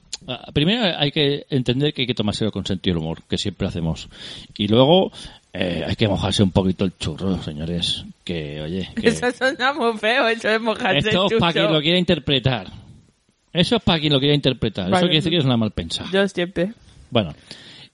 primero 0.52 0.84
hay 0.98 1.12
que 1.12 1.46
entender 1.50 1.92
que 1.94 2.02
hay 2.02 2.06
que 2.06 2.14
tomárselo 2.14 2.50
con 2.52 2.64
sentido 2.66 2.94
del 2.94 3.02
humor, 3.04 3.22
que 3.28 3.38
siempre 3.38 3.66
hacemos. 3.68 4.08
Y 4.56 4.68
luego 4.68 5.12
eh, 5.52 5.84
hay 5.86 5.96
que 5.96 6.06
mojarse 6.06 6.42
un 6.42 6.52
poquito 6.52 6.84
el 6.84 6.96
churro, 6.96 7.42
señores. 7.42 8.04
Que, 8.24 8.60
oye, 8.60 8.88
que 8.94 9.08
Eso 9.08 9.30
suena 9.32 9.72
muy 9.72 9.96
feo, 9.98 10.28
eso 10.28 10.48
es 10.48 10.60
mojarse 10.60 11.08
esto 11.08 11.26
el 11.26 11.34
es 11.34 11.40
para 11.40 11.52
quien 11.52 11.72
lo 11.72 11.80
quiera 11.80 11.98
interpretar. 11.98 12.68
Eso 13.52 13.76
es 13.76 13.82
para 13.82 13.98
quien 13.98 14.12
lo 14.12 14.20
quiera 14.20 14.34
interpretar. 14.34 14.84
Vale. 14.84 14.96
Eso 14.96 15.06
quiere 15.06 15.16
decir 15.16 15.32
que 15.32 15.38
es 15.38 15.44
una 15.44 15.56
mal 15.56 15.72
pensada. 15.72 16.08
Yo 16.12 16.26
siempre. 16.28 16.72
Bueno, 17.10 17.34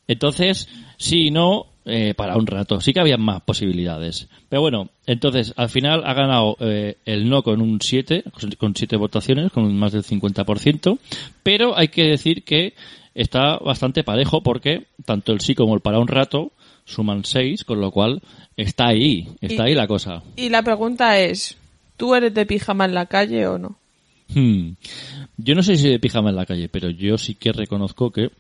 entonces, 0.07 0.69
sí 0.99 1.29
y 1.29 1.31
no, 1.31 1.67
eh, 1.87 2.15
para 2.15 2.37
un 2.37 2.47
rato. 2.47 2.81
Sí 2.81 2.93
que 2.93 3.01
había 3.01 3.17
más 3.17 3.43
posibilidades. 3.43 4.29
Pero 4.49 4.61
bueno, 4.61 4.91
entonces 5.07 5.55
al 5.57 5.69
final 5.69 6.03
ha 6.05 6.15
ganado 6.15 6.57
eh, 6.61 6.97
el 7.07 7.29
no 7.29 7.43
con 7.43 7.61
un 7.63 7.81
7, 7.81 8.25
con 8.59 8.75
7 8.75 8.97
votaciones, 8.97 9.53
con 9.53 9.75
más 9.77 9.93
del 9.93 10.03
50%. 10.03 10.99
Pero 11.43 11.79
hay 11.79 11.89
que 11.89 12.03
decir 12.03 12.45
que 12.45 12.75
está 13.15 13.59
bastante 13.59 14.05
parejo 14.05 14.43
porque 14.43 14.89
tanto 15.05 15.33
el 15.33 15.41
sí 15.41 15.55
como 15.55 15.75
el 15.75 15.81
para 15.81 16.01
un 16.01 16.09
rato 16.09 16.53
suman 16.87 17.25
6, 17.25 17.65
con 17.65 17.81
lo 17.83 17.91
cual 17.91 18.23
está 18.57 18.87
ahí, 18.89 19.29
está 19.43 19.65
Y- 19.65 19.71
ahí 19.71 19.75
la 19.75 19.87
cosa. 19.87 20.23
Y 20.37 20.49
la 20.49 20.63
pregunta 20.63 21.19
es, 21.21 21.59
¿tú 21.99 22.15
eres 22.15 22.33
de 22.33 22.47
pijama 22.47 22.87
en 22.87 22.95
la 22.95 23.05
calle 23.07 23.47
o 23.47 23.59
no? 23.59 23.77
Hmm. 24.29 24.71
Yo 25.37 25.55
no 25.55 25.63
sé 25.63 25.77
si 25.77 25.89
de 25.91 25.99
pijama 26.01 26.31
en 26.31 26.37
la 26.37 26.47
calle, 26.47 26.69
pero 26.71 26.89
yo 26.89 27.19
sí 27.19 27.35
que 27.35 27.53
reconozco 27.53 28.11
que 28.11 28.31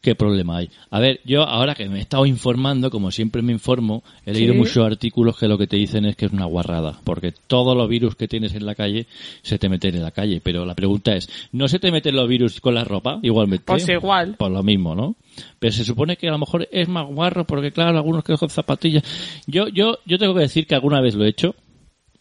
qué 0.00 0.14
problema 0.14 0.58
hay. 0.58 0.70
A 0.90 0.98
ver, 0.98 1.20
yo 1.24 1.42
ahora 1.42 1.74
que 1.74 1.88
me 1.88 1.98
he 1.98 2.00
estado 2.00 2.24
informando, 2.26 2.90
como 2.90 3.10
siempre 3.10 3.42
me 3.42 3.52
informo, 3.52 4.02
he 4.24 4.32
leído 4.32 4.52
Sí. 4.54 4.58
muchos 4.58 4.84
artículos 4.86 5.36
que 5.38 5.46
lo 5.48 5.58
que 5.58 5.66
te 5.66 5.76
dicen 5.76 6.04
es 6.06 6.16
que 6.16 6.26
es 6.26 6.32
una 6.32 6.46
guarrada, 6.46 6.98
porque 7.04 7.32
todos 7.46 7.76
los 7.76 7.88
virus 7.88 8.14
que 8.16 8.26
tienes 8.28 8.54
en 8.54 8.64
la 8.66 8.74
calle 8.74 9.06
se 9.42 9.58
te 9.58 9.68
meten 9.68 9.94
en 9.96 10.02
la 10.02 10.10
calle. 10.10 10.40
Pero 10.42 10.64
la 10.64 10.74
pregunta 10.74 11.14
es, 11.14 11.28
¿no 11.52 11.68
se 11.68 11.78
te 11.78 11.92
meten 11.92 12.16
los 12.16 12.28
virus 12.28 12.60
con 12.60 12.74
la 12.74 12.84
ropa 12.84 13.18
igualmente? 13.22 13.64
Pues 13.66 13.88
igual. 13.88 14.36
Por 14.38 14.50
lo 14.50 14.62
mismo, 14.62 14.94
¿no? 14.94 15.16
Pero 15.58 15.72
se 15.72 15.84
supone 15.84 16.16
que 16.16 16.28
a 16.28 16.32
lo 16.32 16.38
mejor 16.38 16.68
es 16.72 16.88
más 16.88 17.06
guarro, 17.06 17.44
porque 17.46 17.70
claro, 17.70 17.96
algunos 17.96 18.24
que 18.24 18.36
con 18.36 18.48
zapatillas. 18.50 19.02
Yo, 19.46 19.68
yo, 19.68 19.98
yo 20.06 20.18
tengo 20.18 20.34
que 20.34 20.40
decir 20.40 20.66
que 20.66 20.74
alguna 20.74 21.00
vez 21.00 21.14
lo 21.14 21.24
he 21.24 21.28
hecho. 21.28 21.54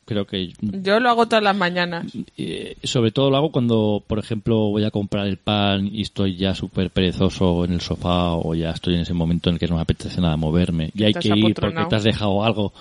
Creo 0.10 0.26
que 0.26 0.52
Yo 0.60 1.00
lo 1.00 1.08
hago 1.12 1.28
todas 1.28 1.44
las 1.44 1.56
mañanas. 1.56 2.12
eh, 2.36 2.76
sobre 2.84 3.12
todo 3.12 3.30
lo 3.30 3.38
hago 3.38 3.52
cuando, 3.52 4.04
por 4.08 4.18
ejemplo, 4.18 4.56
voy 4.72 4.84
a 4.84 4.90
comprar 4.90 5.28
el 5.28 5.38
pan 5.38 5.86
y 5.86 6.02
estoy 6.02 6.36
ya 6.36 6.56
súper 6.56 6.90
perezoso 6.90 7.64
en 7.64 7.74
el 7.74 7.82
sofá 7.82 8.34
o 8.34 8.56
ya 8.56 8.72
estoy 8.72 8.96
en 8.96 9.02
ese 9.02 9.14
momento 9.14 9.50
en 9.52 9.54
el 9.54 9.60
que 9.60 9.68
no 9.68 9.76
me 9.76 9.82
apetece 9.84 10.20
nada 10.20 10.36
moverme 10.36 10.90
y 10.96 11.04
hay 11.04 11.14
que 11.14 11.28
ir 11.28 11.54
porque 11.54 11.86
te 11.88 11.96
has 11.96 12.04
dejado 12.04 12.44
algo 12.44 12.74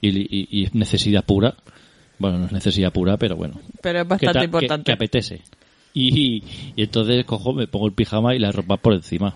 y, 0.00 0.62
es 0.64 0.72
necesidad 0.72 1.24
pura. 1.24 1.54
Bueno, 2.20 2.38
no 2.38 2.46
es 2.46 2.52
necesidad 2.52 2.92
pura, 2.92 3.16
pero 3.16 3.34
bueno. 3.34 3.54
Pero 3.82 3.98
es 4.02 4.04
que, 4.04 4.08
bastante 4.08 4.32
ta- 4.32 4.38
que- 4.38 4.44
importante. 4.44 4.84
que 4.84 4.92
apetece. 4.92 5.42
Y, 5.92 6.44
y 6.76 6.82
entonces 6.84 7.24
cojo, 7.24 7.52
me 7.52 7.66
pongo 7.66 7.88
el 7.88 7.94
pijama 7.94 8.32
y 8.36 8.38
la 8.38 8.52
ropa 8.52 8.76
por 8.76 8.94
encima. 8.94 9.34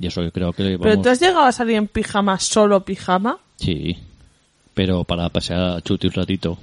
Y 0.00 0.06
eso 0.06 0.22
yo 0.22 0.32
creo 0.32 0.54
que 0.54 0.62
¿Pero 0.62 0.78
vamos... 0.78 1.02
tú 1.02 1.10
has 1.10 1.20
llegado 1.20 1.44
a 1.44 1.52
salir 1.52 1.76
en 1.76 1.88
pijama, 1.88 2.38
solo 2.38 2.82
pijama? 2.86 3.36
Sí, 3.56 3.98
pero 4.72 5.04
para 5.04 5.28
pasear 5.28 5.60
a 5.76 5.80
Chuti 5.82 6.06
un 6.06 6.14
ratito. 6.14 6.56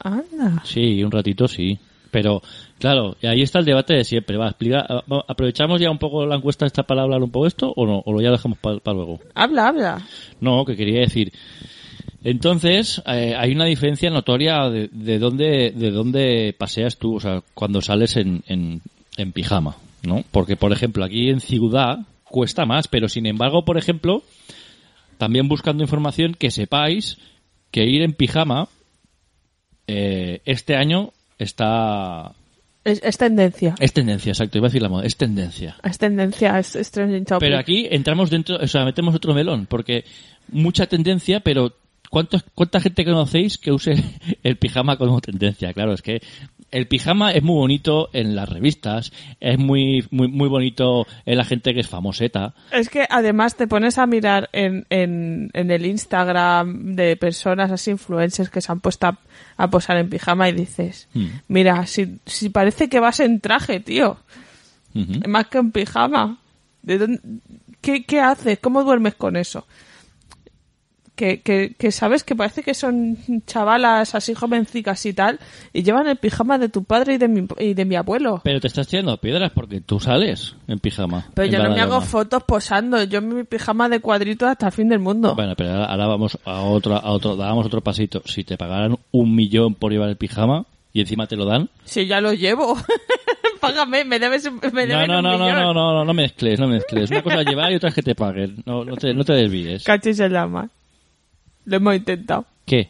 Anda. 0.00 0.62
Sí, 0.64 1.02
un 1.02 1.10
ratito 1.10 1.48
sí. 1.48 1.78
Pero, 2.10 2.40
claro, 2.78 3.16
ahí 3.22 3.42
está 3.42 3.58
el 3.58 3.64
debate 3.64 3.94
de 3.94 4.04
siempre. 4.04 4.36
Va, 4.36 4.48
explica, 4.48 4.86
va, 5.12 5.24
¿Aprovechamos 5.28 5.80
ya 5.80 5.90
un 5.90 5.98
poco 5.98 6.24
la 6.24 6.36
encuesta 6.36 6.64
esta 6.64 6.84
para 6.84 7.02
hablar 7.02 7.22
un 7.22 7.30
poco 7.30 7.46
esto 7.46 7.72
o 7.76 7.86
no? 7.86 8.02
¿O 8.06 8.12
lo 8.12 8.22
ya 8.22 8.30
dejamos 8.30 8.58
para 8.58 8.80
luego? 8.86 9.20
Habla, 9.34 9.68
habla. 9.68 10.06
No, 10.40 10.64
que 10.64 10.76
quería 10.76 11.00
decir. 11.00 11.32
Entonces, 12.24 13.02
eh, 13.06 13.34
hay 13.36 13.52
una 13.52 13.66
diferencia 13.66 14.10
notoria 14.10 14.68
de, 14.70 14.88
de 14.90 15.18
dónde, 15.18 15.72
de 15.76 15.90
dónde 15.90 16.54
paseas 16.58 16.96
tú, 16.96 17.16
o 17.16 17.20
sea, 17.20 17.42
cuando 17.54 17.80
sales 17.82 18.16
en, 18.16 18.42
en, 18.46 18.80
en 19.16 19.32
pijama, 19.32 19.76
¿no? 20.02 20.24
Porque, 20.32 20.56
por 20.56 20.72
ejemplo, 20.72 21.04
aquí 21.04 21.28
en 21.28 21.40
ciudad 21.40 21.98
cuesta 22.24 22.66
más, 22.66 22.88
pero 22.88 23.08
sin 23.08 23.26
embargo, 23.26 23.64
por 23.64 23.78
ejemplo, 23.78 24.22
también 25.18 25.48
buscando 25.48 25.84
información, 25.84 26.34
que 26.34 26.50
sepáis 26.50 27.18
que 27.70 27.84
ir 27.84 28.02
en 28.02 28.12
pijama 28.12 28.68
eh, 29.86 30.40
este 30.44 30.76
año 30.76 31.12
está... 31.38 32.32
Es, 32.84 33.00
es 33.02 33.18
tendencia. 33.18 33.74
Es 33.80 33.92
tendencia, 33.92 34.30
exacto, 34.30 34.58
iba 34.58 34.66
a 34.66 34.70
decir 34.70 34.82
la 34.82 34.88
moda, 34.88 35.04
es 35.04 35.16
tendencia. 35.16 35.76
Es 35.82 35.98
tendencia, 35.98 36.58
es, 36.58 36.76
es 36.76 36.90
trending 36.92 37.24
topic. 37.24 37.40
Pero 37.40 37.58
aquí 37.58 37.88
entramos 37.90 38.30
dentro, 38.30 38.56
o 38.56 38.66
sea, 38.68 38.84
metemos 38.84 39.14
otro 39.14 39.34
melón, 39.34 39.66
porque 39.66 40.04
mucha 40.52 40.86
tendencia, 40.86 41.40
pero 41.40 41.72
¿cuántos, 42.10 42.44
¿cuánta 42.54 42.80
gente 42.80 43.04
conocéis 43.04 43.58
que 43.58 43.72
use 43.72 43.96
el 44.42 44.56
pijama 44.56 44.96
como 44.96 45.20
tendencia? 45.20 45.72
Claro, 45.72 45.94
es 45.94 46.02
que 46.02 46.22
el 46.70 46.86
pijama 46.88 47.30
es 47.32 47.42
muy 47.42 47.54
bonito 47.54 48.10
en 48.12 48.34
las 48.36 48.48
revistas, 48.48 49.12
es 49.40 49.58
muy, 49.58 50.06
muy, 50.10 50.28
muy 50.28 50.48
bonito 50.48 51.06
en 51.24 51.38
la 51.38 51.44
gente 51.44 51.72
que 51.74 51.80
es 51.80 51.88
famoseta. 51.88 52.54
Es 52.72 52.88
que 52.90 53.06
además 53.08 53.56
te 53.56 53.66
pones 53.66 53.98
a 53.98 54.06
mirar 54.06 54.48
en, 54.52 54.84
en, 54.90 55.50
en 55.54 55.70
el 55.70 55.86
Instagram 55.86 56.94
de 56.96 57.16
personas 57.16 57.70
así 57.70 57.90
influencers 57.92 58.50
que 58.50 58.60
se 58.60 58.72
han 58.72 58.80
puesto 58.80 59.06
a, 59.06 59.18
a 59.56 59.70
posar 59.70 59.96
en 59.98 60.10
pijama 60.10 60.48
y 60.48 60.52
dices, 60.52 61.08
Hmm. 61.14 61.26
mira, 61.48 61.86
si, 61.86 62.18
si 62.26 62.48
parece 62.50 62.88
que 62.88 63.00
vas 63.00 63.20
en 63.20 63.40
traje, 63.40 63.80
tío, 63.80 64.18
más 65.28 65.46
que 65.48 65.58
en 65.58 65.70
pijama. 65.72 66.38
¿De 66.82 66.98
dónde- 66.98 67.20
qué, 67.80 68.04
¿Qué 68.04 68.20
haces? 68.20 68.58
¿Cómo 68.60 68.82
duermes 68.84 69.14
con 69.14 69.36
eso? 69.36 69.66
Que, 71.16 71.40
que, 71.40 71.74
que 71.78 71.90
sabes 71.92 72.22
que 72.24 72.36
parece 72.36 72.62
que 72.62 72.74
son 72.74 73.16
chavalas 73.46 74.14
así 74.14 74.34
jovencicas 74.34 75.04
y 75.06 75.14
tal, 75.14 75.40
y 75.72 75.82
llevan 75.82 76.06
el 76.08 76.16
pijama 76.16 76.58
de 76.58 76.68
tu 76.68 76.84
padre 76.84 77.14
y 77.14 77.18
de 77.18 77.26
mi, 77.26 77.46
y 77.58 77.72
de 77.72 77.84
mi 77.86 77.96
abuelo. 77.96 78.42
Pero 78.44 78.60
te 78.60 78.66
estás 78.68 78.86
tirando 78.86 79.16
piedras 79.16 79.50
porque 79.54 79.80
tú 79.80 79.98
sales 79.98 80.54
en 80.68 80.78
pijama. 80.78 81.26
Pero 81.34 81.46
en 81.46 81.52
yo 81.54 81.62
no 81.62 81.74
me 81.74 81.80
hago 81.80 82.02
fotos 82.02 82.42
posando, 82.44 83.02
yo 83.04 83.22
mi 83.22 83.44
pijama 83.44 83.88
de 83.88 84.00
cuadritos 84.00 84.46
hasta 84.48 84.66
el 84.66 84.72
fin 84.72 84.90
del 84.90 84.98
mundo. 84.98 85.34
Bueno, 85.34 85.54
pero 85.56 85.70
ahora, 85.72 85.86
ahora 85.86 86.06
vamos 86.06 86.38
a 86.44 86.60
otro, 86.60 86.94
a 86.96 87.10
otro, 87.10 87.34
dábamos 87.34 87.64
otro 87.64 87.80
pasito. 87.80 88.20
Si 88.26 88.44
te 88.44 88.58
pagaran 88.58 88.98
un 89.10 89.34
millón 89.34 89.74
por 89.74 89.90
llevar 89.92 90.10
el 90.10 90.16
pijama 90.16 90.66
y 90.92 91.00
encima 91.00 91.26
te 91.26 91.36
lo 91.36 91.46
dan, 91.46 91.70
Si 91.84 92.06
ya 92.06 92.20
lo 92.20 92.34
llevo. 92.34 92.76
Págame, 93.60 94.04
me 94.04 94.18
debes, 94.18 94.50
me 94.52 94.86
No, 94.86 94.98
deben 94.98 95.06
no, 95.08 95.16
un 95.18 95.22
no, 95.24 95.38
no, 95.38 95.44
millón. 95.46 95.62
no, 95.62 95.74
no, 95.74 95.92
no, 95.94 96.04
no 96.04 96.14
mezcles, 96.14 96.60
no 96.60 96.68
mezcles. 96.68 97.10
Una 97.10 97.22
cosa 97.22 97.40
es 97.40 97.46
llevar 97.46 97.72
y 97.72 97.76
otra 97.76 97.88
es 97.88 97.94
que 97.94 98.02
te 98.02 98.14
paguen. 98.14 98.62
No, 98.66 98.84
no 98.84 98.96
te, 98.96 99.14
no 99.14 99.24
te 99.24 99.32
desvíes. 99.32 99.82
Cachis 99.84 100.20
en 100.20 100.32
la 100.34 100.46
mar. 100.46 100.68
Lo 101.66 101.76
hemos 101.76 101.94
intentado. 101.96 102.46
¿Qué? 102.64 102.88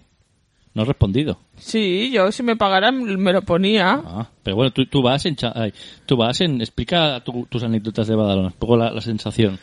No 0.74 0.82
has 0.82 0.88
respondido. 0.88 1.38
Sí, 1.56 2.10
yo 2.12 2.30
si 2.30 2.42
me 2.42 2.54
pagaran 2.56 3.02
me 3.02 3.32
lo 3.32 3.42
ponía. 3.42 4.00
Ah, 4.04 4.28
pero 4.42 4.56
bueno, 4.56 4.70
tú, 4.72 4.84
tú 4.86 5.02
vas 5.02 5.24
en... 5.26 5.34
cha- 5.36 5.52
ay, 5.54 5.72
tú 6.04 6.16
vas 6.16 6.40
en... 6.42 6.60
Explica 6.60 7.20
tu- 7.24 7.46
tus 7.46 7.62
anécdotas 7.62 8.06
de 8.06 8.14
Badalona, 8.14 8.48
un 8.48 8.52
poco 8.54 8.76
la, 8.76 8.90
la 8.90 9.00
sensación. 9.00 9.58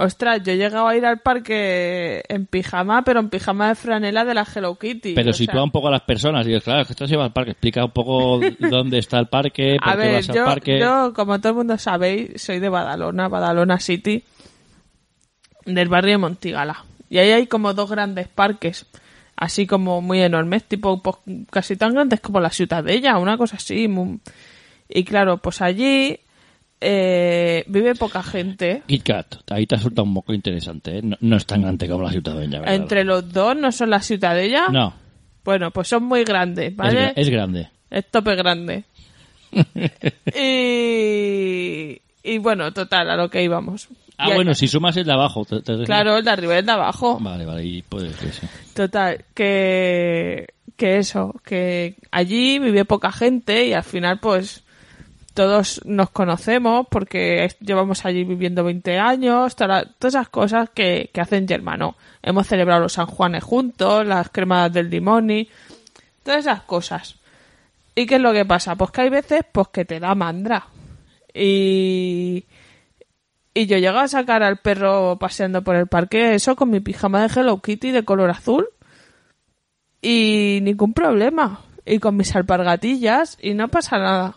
Ostras, 0.00 0.42
yo 0.44 0.52
he 0.52 0.56
llegado 0.58 0.86
a 0.86 0.96
ir 0.96 1.04
al 1.06 1.18
parque 1.20 2.22
en 2.28 2.46
pijama, 2.46 3.02
pero 3.02 3.18
en 3.18 3.30
pijama 3.30 3.68
de 3.68 3.74
franela 3.74 4.24
de 4.24 4.34
la 4.34 4.46
Hello 4.54 4.76
Kitty. 4.78 5.14
Pero 5.14 5.32
sitúa 5.32 5.54
sea, 5.54 5.62
un 5.64 5.72
poco 5.72 5.88
a 5.88 5.90
las 5.90 6.02
personas 6.02 6.44
y 6.46 6.50
dices, 6.50 6.62
claro, 6.64 6.84
que 6.84 6.92
estás 6.92 7.10
llevas 7.10 7.24
al 7.28 7.32
parque. 7.32 7.50
Explica 7.52 7.84
un 7.84 7.90
poco 7.90 8.38
dónde 8.60 8.98
está 8.98 9.18
el 9.18 9.26
parque, 9.26 9.76
por 9.82 9.88
A 9.88 9.92
qué 9.96 9.98
ver, 9.98 10.12
vas 10.16 10.28
al 10.28 10.36
yo, 10.36 10.44
parque. 10.44 10.78
yo, 10.78 11.12
como 11.14 11.40
todo 11.40 11.48
el 11.50 11.56
mundo 11.56 11.78
sabéis, 11.78 12.40
soy 12.40 12.60
de 12.60 12.68
Badalona, 12.68 13.26
Badalona 13.28 13.80
City, 13.80 14.22
del 15.64 15.88
barrio 15.88 16.12
de 16.12 16.18
Montigala. 16.18 16.84
Y 17.10 17.18
ahí 17.18 17.30
hay 17.30 17.46
como 17.46 17.72
dos 17.74 17.90
grandes 17.90 18.28
parques, 18.28 18.86
así 19.36 19.66
como 19.66 20.00
muy 20.02 20.20
enormes, 20.20 20.64
tipo 20.64 21.02
pues, 21.02 21.16
casi 21.50 21.76
tan 21.76 21.94
grandes 21.94 22.20
como 22.20 22.40
la 22.40 22.50
Ciutadella, 22.50 23.18
una 23.18 23.36
cosa 23.38 23.56
así. 23.56 23.88
muy- 23.88 24.20
Y 24.88 25.04
claro, 25.04 25.38
pues 25.38 25.60
allí 25.62 26.18
eh, 26.80 27.64
vive 27.66 27.94
poca 27.94 28.22
gente. 28.22 28.82
Kit 28.86 29.02
Kat, 29.02 29.34
ahí 29.50 29.66
te 29.66 29.74
ha 29.74 29.78
soltado 29.78 30.04
un 30.04 30.14
poco 30.14 30.32
interesante, 30.32 30.98
¿eh? 30.98 31.02
No, 31.02 31.16
no 31.20 31.36
es 31.36 31.44
tan 31.46 31.62
grande 31.62 31.88
como 31.88 32.02
la 32.04 32.10
ciudadeña, 32.12 32.60
¿verdad? 32.60 32.74
Entre 32.74 33.04
los 33.04 33.32
dos 33.32 33.56
no 33.56 33.72
son 33.72 33.90
la 33.90 34.00
Ciutadella. 34.00 34.68
No, 34.70 34.94
Bueno, 35.44 35.70
pues 35.72 35.88
son 35.88 36.04
muy 36.04 36.24
grandes, 36.24 36.70
es, 36.70 36.76
¿vale? 36.76 37.12
es 37.16 37.28
grande. 37.30 37.68
Es 37.90 38.06
tope 38.10 38.34
grande. 38.36 38.84
y, 40.68 42.00
y 42.22 42.38
bueno, 42.38 42.72
total, 42.72 43.10
a 43.10 43.16
lo 43.16 43.30
que 43.30 43.42
íbamos. 43.42 43.88
Ah, 44.18 44.34
bueno, 44.34 44.54
si 44.54 44.66
sumas 44.68 44.96
el 44.96 45.04
de 45.04 45.12
abajo. 45.12 45.44
te- 45.44 45.62
te- 45.62 45.84
Claro, 45.84 46.16
el 46.18 46.24
de 46.24 46.30
arriba 46.30 46.54
y 46.54 46.58
el 46.58 46.66
de 46.66 46.72
abajo. 46.72 47.18
Vale, 47.20 47.44
vale, 47.46 47.64
y 47.64 47.82
puede 47.82 48.12
sí. 48.12 48.46
Total, 48.74 49.24
que, 49.34 50.46
que 50.76 50.98
eso, 50.98 51.34
que 51.44 51.94
allí 52.10 52.58
vive 52.58 52.84
poca 52.84 53.12
gente 53.12 53.66
y 53.66 53.72
al 53.74 53.84
final 53.84 54.18
pues 54.18 54.64
todos 55.34 55.80
nos 55.84 56.10
conocemos 56.10 56.86
porque 56.90 57.48
llevamos 57.60 58.04
allí 58.04 58.24
viviendo 58.24 58.64
20 58.64 58.98
años, 58.98 59.54
toda- 59.54 59.84
todas 59.84 60.14
esas 60.14 60.28
cosas 60.30 60.68
que, 60.70 61.10
que 61.12 61.20
hacen 61.20 61.46
Germano. 61.46 61.94
Hemos 62.22 62.48
celebrado 62.48 62.80
los 62.82 62.94
San 62.94 63.06
Juanes 63.06 63.44
juntos, 63.44 64.04
las 64.04 64.30
cremadas 64.30 64.72
del 64.72 64.90
Dimoni, 64.90 65.48
todas 66.24 66.40
esas 66.40 66.62
cosas. 66.62 67.14
¿Y 67.94 68.04
qué 68.06 68.16
es 68.16 68.20
lo 68.20 68.32
que 68.32 68.44
pasa? 68.44 68.74
Pues 68.74 68.90
que 68.90 69.02
hay 69.02 69.10
veces 69.10 69.42
pues 69.52 69.68
que 69.68 69.84
te 69.84 70.00
da 70.00 70.14
mandra. 70.16 70.66
Y, 71.32 72.44
y 73.60 73.66
yo 73.66 73.78
llego 73.78 73.98
a 73.98 74.08
sacar 74.08 74.42
al 74.42 74.58
perro 74.58 75.18
paseando 75.18 75.62
por 75.62 75.76
el 75.76 75.86
parque, 75.86 76.34
eso 76.34 76.56
con 76.56 76.70
mi 76.70 76.80
pijama 76.80 77.22
de 77.26 77.40
Hello 77.40 77.60
Kitty 77.60 77.90
de 77.90 78.04
color 78.04 78.30
azul. 78.30 78.66
Y 80.00 80.60
ningún 80.62 80.92
problema. 80.94 81.60
Y 81.84 81.98
con 81.98 82.16
mis 82.16 82.34
alpargatillas 82.36 83.38
y 83.42 83.54
no 83.54 83.68
pasa 83.68 83.98
nada. 83.98 84.36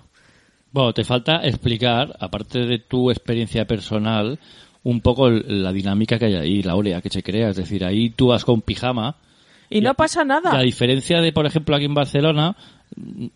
Bueno, 0.72 0.94
te 0.94 1.04
falta 1.04 1.42
explicar, 1.44 2.16
aparte 2.20 2.60
de 2.66 2.80
tu 2.80 3.12
experiencia 3.12 3.66
personal, 3.68 4.40
un 4.84 5.02
poco 5.02 5.30
la 5.30 5.74
dinámica 5.74 6.18
que 6.18 6.26
hay 6.26 6.36
ahí, 6.36 6.64
la 6.64 6.76
orea 6.76 7.02
que 7.02 7.10
se 7.10 7.22
crea. 7.24 7.50
Es 7.50 7.58
decir, 7.58 7.84
ahí 7.84 8.10
tú 8.10 8.28
vas 8.28 8.46
con 8.46 8.62
pijama. 8.62 9.18
Y 9.70 9.82
no 9.82 9.94
pasa 9.94 10.24
Y 10.24 10.28
nada. 10.28 10.58
a 10.58 10.62
diferencia 10.62 11.20
de, 11.22 11.32
por 11.34 11.46
ejemplo, 11.46 11.76
aquí 11.76 11.86
en 11.86 11.94
Barcelona, 11.94 12.56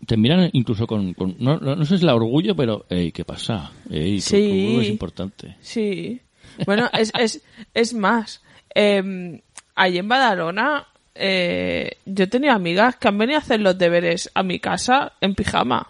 te 0.06 0.16
miran 0.16 0.50
incluso 0.52 0.86
con... 0.86 1.14
con- 1.14 1.36
no, 1.38 1.58
no, 1.58 1.76
sé 1.84 1.86
si 1.86 1.94
es 1.96 2.02
el 2.02 2.08
orgullo, 2.10 2.54
pero... 2.54 2.86
Ey, 2.88 3.12
¿qué 3.12 3.24
pasa? 3.24 3.70
Sí. 3.88 4.74
tu 4.74 4.80
es 4.80 4.88
importante. 4.88 5.56
Sí. 5.60 6.20
Bueno, 6.64 6.88
es, 6.92 7.12
es, 7.18 7.42
es 7.74 7.94
más. 7.94 8.42
Eh, 8.74 9.40
allí 9.74 9.98
en 9.98 10.08
Badalona, 10.08 10.86
eh, 11.14 11.98
yo 12.04 12.28
tenía 12.28 12.54
amigas 12.54 12.96
que 12.96 13.08
han 13.08 13.18
venido 13.18 13.38
a 13.38 13.42
hacer 13.42 13.60
los 13.60 13.76
deberes 13.78 14.30
a 14.34 14.42
mi 14.42 14.58
casa 14.58 15.12
en 15.20 15.34
pijama. 15.34 15.88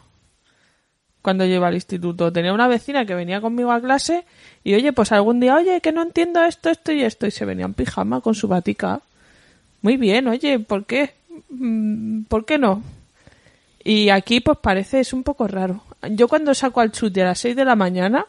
Cuando 1.22 1.44
yo 1.44 1.56
iba 1.56 1.68
al 1.68 1.74
instituto. 1.74 2.32
Tenía 2.32 2.52
una 2.52 2.68
vecina 2.68 3.04
que 3.04 3.14
venía 3.14 3.40
conmigo 3.40 3.72
a 3.72 3.80
clase 3.80 4.24
y, 4.62 4.74
oye, 4.74 4.92
pues 4.92 5.10
algún 5.10 5.40
día, 5.40 5.56
oye, 5.56 5.80
que 5.80 5.92
no 5.92 6.02
entiendo 6.02 6.44
esto, 6.44 6.70
esto 6.70 6.92
y 6.92 7.02
esto. 7.02 7.26
Y 7.26 7.32
se 7.32 7.44
venía 7.44 7.64
en 7.64 7.74
pijama 7.74 8.20
con 8.20 8.34
su 8.34 8.46
batica. 8.46 9.00
Muy 9.82 9.96
bien, 9.96 10.28
oye, 10.28 10.58
¿por 10.60 10.84
qué? 10.86 11.14
Mm, 11.50 12.22
¿Por 12.24 12.44
qué 12.44 12.58
no? 12.58 12.82
Y 13.88 14.10
aquí, 14.10 14.40
pues 14.40 14.58
parece, 14.58 14.98
es 14.98 15.12
un 15.12 15.22
poco 15.22 15.46
raro. 15.46 15.80
Yo 16.10 16.26
cuando 16.26 16.52
saco 16.54 16.80
al 16.80 16.90
chute 16.90 17.22
a 17.22 17.26
las 17.26 17.38
6 17.38 17.54
de 17.54 17.64
la 17.64 17.76
mañana, 17.76 18.26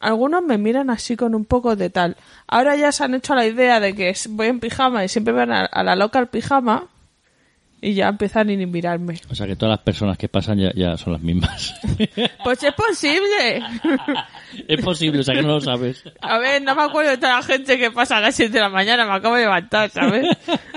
algunos 0.00 0.42
me 0.42 0.58
miran 0.58 0.90
así 0.90 1.14
con 1.16 1.36
un 1.36 1.44
poco 1.44 1.76
de 1.76 1.88
tal. 1.88 2.16
Ahora 2.48 2.74
ya 2.74 2.90
se 2.90 3.04
han 3.04 3.14
hecho 3.14 3.36
la 3.36 3.46
idea 3.46 3.78
de 3.78 3.94
que 3.94 4.12
voy 4.30 4.48
en 4.48 4.58
pijama 4.58 5.04
y 5.04 5.08
siempre 5.08 5.32
van 5.32 5.52
a, 5.52 5.66
a 5.66 5.84
la 5.84 5.94
loca 5.94 6.18
al 6.18 6.26
pijama 6.26 6.88
y 7.80 7.94
ya 7.94 8.08
empiezan 8.08 8.48
a 8.48 8.54
ni 8.54 8.66
mirarme. 8.66 9.20
O 9.30 9.34
sea 9.34 9.46
que 9.46 9.54
todas 9.56 9.74
las 9.74 9.84
personas 9.84 10.16
que 10.18 10.28
pasan 10.28 10.58
ya, 10.58 10.72
ya 10.74 10.96
son 10.96 11.12
las 11.12 11.22
mismas. 11.22 11.74
Pues 12.44 12.62
es 12.62 12.72
posible. 12.74 13.60
es 14.68 14.80
posible, 14.80 15.20
o 15.20 15.22
sea 15.24 15.34
que 15.34 15.42
no 15.42 15.48
lo 15.48 15.60
sabes. 15.60 16.04
A 16.20 16.38
ver, 16.38 16.62
no 16.62 16.76
me 16.76 16.82
acuerdo 16.82 17.10
de 17.10 17.16
toda 17.18 17.36
la 17.36 17.42
gente 17.42 17.76
que 17.76 17.90
pasa 17.90 18.18
a 18.18 18.20
las 18.20 18.36
7 18.36 18.52
de 18.52 18.60
la 18.60 18.68
mañana, 18.68 19.04
me 19.04 19.12
acabo 19.12 19.34
de 19.34 19.42
levantar, 19.42 19.90
¿sabes? 19.90 20.26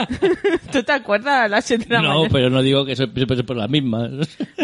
¿Tú 0.71 0.81
te 0.83 0.91
acuerdas 0.91 1.45
a 1.45 1.47
las 1.47 1.65
7 1.65 1.85
de 1.85 1.93
la 1.95 2.01
No, 2.01 2.07
mañana? 2.09 2.29
pero 2.31 2.49
no 2.49 2.61
digo 2.63 2.85
que 2.85 2.95
siempre 2.95 3.25
por 3.43 3.55
las 3.55 3.69
mismas. 3.69 4.09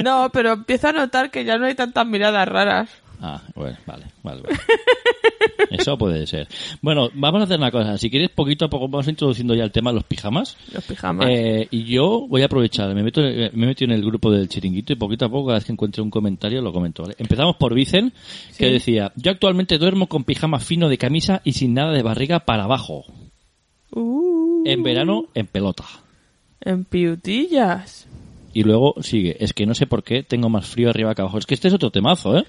No, 0.04 0.30
pero 0.34 0.54
empiezo 0.54 0.88
a 0.88 0.94
notar 0.94 1.30
que 1.30 1.46
ya 1.46 1.58
no 1.58 1.66
hay 1.66 1.76
tantas 1.76 2.06
miradas 2.08 2.48
raras. 2.48 2.90
Ah, 3.22 3.42
bueno, 3.56 3.78
vale, 3.86 4.06
vale, 4.24 4.42
vale. 4.42 4.58
Eso 5.70 5.98
puede 5.98 6.26
ser. 6.28 6.48
Bueno, 6.82 7.10
vamos 7.14 7.42
a 7.42 7.44
hacer 7.46 7.58
una 7.58 7.72
cosa. 7.72 7.98
Si 7.98 8.10
quieres, 8.10 8.30
poquito 8.30 8.66
a 8.66 8.70
poco 8.70 8.88
vamos 8.88 9.08
introduciendo 9.08 9.56
ya 9.56 9.64
el 9.64 9.72
tema 9.72 9.90
de 9.92 9.96
los 9.96 10.04
pijamas. 10.04 10.58
Los 10.74 10.84
pijamas. 10.84 11.28
Eh, 11.30 11.68
y 11.72 11.84
yo 11.86 12.26
voy 12.28 12.42
a 12.44 12.46
aprovechar, 12.46 12.94
me 12.94 13.04
meto, 13.04 13.22
me 13.22 13.46
he 13.48 13.52
metido 13.52 13.92
en 13.92 13.98
el 14.00 14.06
grupo 14.06 14.32
del 14.32 14.48
chiringuito 14.48 14.94
y 14.94 14.96
poquito 14.96 15.26
a 15.26 15.30
poco, 15.30 15.48
cada 15.48 15.58
vez 15.60 15.66
que 15.66 15.72
encuentre 15.72 16.02
un 16.02 16.10
comentario, 16.10 16.62
lo 16.62 16.72
comento. 16.72 17.04
¿vale? 17.04 17.16
Empezamos 17.18 17.56
por 17.58 17.74
Vicen, 17.74 18.12
que 18.58 18.68
Sí. 18.68 18.72
decía, 18.74 19.12
yo 19.16 19.32
actualmente 19.32 19.78
duermo 19.78 20.08
con 20.08 20.24
pijama 20.24 20.60
fino 20.60 20.88
de 20.90 20.98
camisa 20.98 21.42
y 21.44 21.54
sin 21.54 21.74
nada 21.74 21.92
de 21.94 22.04
barriga 22.04 22.40
para 22.42 22.64
abajo. 22.66 23.06
Uh, 23.92 24.64
En 24.66 24.84
verano, 24.84 25.26
en 25.34 25.48
pelota. 25.48 25.86
en 26.62 26.84
piutillas. 26.86 28.08
Y 28.54 28.64
luego 28.64 28.96
sigue, 29.02 29.36
es 29.44 29.54
que 29.54 29.66
no 29.66 29.76
sé 29.76 29.86
por 29.86 30.04
qué 30.04 30.24
tengo 30.24 30.50
más 30.50 30.66
frío 30.66 30.90
arriba 30.90 31.14
que 31.14 31.22
abajo. 31.22 31.38
Es 31.38 31.46
que 31.46 31.54
este 31.56 31.68
es 31.68 31.74
otro 31.74 31.92
temazo, 31.92 32.38
¿eh? 32.38 32.46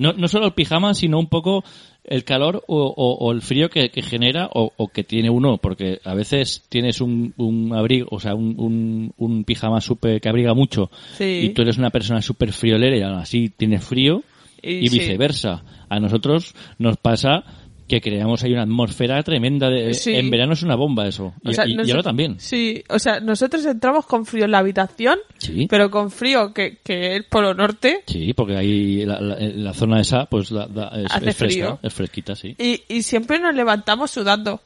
No, 0.00 0.12
no 0.14 0.28
solo 0.28 0.46
el 0.46 0.52
pijama, 0.54 0.94
sino 0.94 1.18
un 1.18 1.26
poco 1.28 1.62
el 2.04 2.24
calor 2.24 2.64
o, 2.66 2.76
o- 2.84 3.14
o 3.26 3.32
el 3.32 3.42
frío 3.42 3.68
que, 3.68 3.90
que 3.90 4.02
genera 4.02 4.48
o, 4.52 4.72
o 4.76 4.88
que 4.88 5.04
tiene 5.04 5.28
uno, 5.30 5.58
porque 5.58 6.00
a 6.04 6.14
veces 6.14 6.64
tienes 6.68 7.00
un, 7.00 7.34
un 7.36 7.72
abrigo, 7.74 8.08
o 8.10 8.18
sea, 8.18 8.34
un, 8.34 8.54
un, 8.58 9.12
un 9.18 9.44
pijama 9.44 9.80
súper 9.80 10.20
que 10.20 10.28
abriga 10.28 10.54
mucho 10.54 10.90
Sí. 11.18 11.40
y 11.44 11.48
tú 11.50 11.62
eres 11.62 11.78
una 11.78 11.90
persona 11.90 12.22
súper 12.22 12.52
friolera 12.52 12.96
y 12.96 13.02
aún 13.02 13.18
así 13.18 13.50
tienes 13.56 13.84
frío 13.84 14.22
Y 14.62 14.76
y, 14.86 14.88
sí. 14.88 14.98
viceversa. 14.98 15.62
A 15.88 16.00
nosotros 16.00 16.54
nos 16.78 16.96
pasa 16.96 17.44
que 17.90 18.00
creamos 18.00 18.42
ahí 18.42 18.52
una 18.54 18.62
atmósfera 18.62 19.22
tremenda 19.22 19.68
de... 19.68 19.92
Sí. 19.92 20.14
En 20.14 20.30
verano 20.30 20.54
es 20.54 20.62
una 20.62 20.76
bomba 20.76 21.06
eso. 21.06 21.34
O 21.44 21.50
Y, 21.50 21.54
sea, 21.54 21.66
y- 21.66 21.72
y 21.72 21.74
nos- 21.74 21.90
ahora 21.90 22.02
también. 22.04 22.40
Sí, 22.40 22.82
o 22.88 22.98
sea, 22.98 23.20
nosotros 23.20 23.66
entramos 23.66 24.06
con 24.06 24.24
frío 24.24 24.46
en 24.46 24.52
la 24.52 24.58
habitación, 24.58 25.18
Sí. 25.38 25.66
pero 25.68 25.90
con 25.90 26.10
frío 26.10 26.54
que, 26.54 26.78
que 26.82 27.16
el 27.16 27.24
Polo 27.24 27.52
Norte. 27.52 28.02
Sí, 28.06 28.32
porque 28.32 28.56
ahí 28.56 29.04
la, 29.04 29.20
la- 29.20 29.36
la 29.38 29.74
zona 29.74 30.00
esa 30.00 30.24
pues 30.26 30.48
da- 30.50 30.64
es, 30.96 31.10
Hace 31.12 31.28
es 31.30 31.36
fresca, 31.36 31.46
frío. 31.66 31.78
es 31.82 31.92
fresquita, 31.92 32.34
sí. 32.34 32.54
Y, 32.58 32.82
y 32.88 33.02
siempre 33.02 33.38
nos 33.38 33.54
levantamos 33.54 34.10
sudando. 34.10 34.60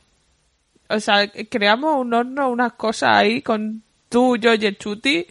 O 0.88 1.00
sea, 1.00 1.26
creamos 1.48 1.96
un 1.98 2.12
horno, 2.12 2.50
unas 2.50 2.74
cosas 2.74 3.16
ahí 3.16 3.40
con 3.42 3.82
tú, 4.10 4.36
yo 4.36 4.52
y 4.54 4.66
el 4.66 4.76
chuti, 4.76 5.26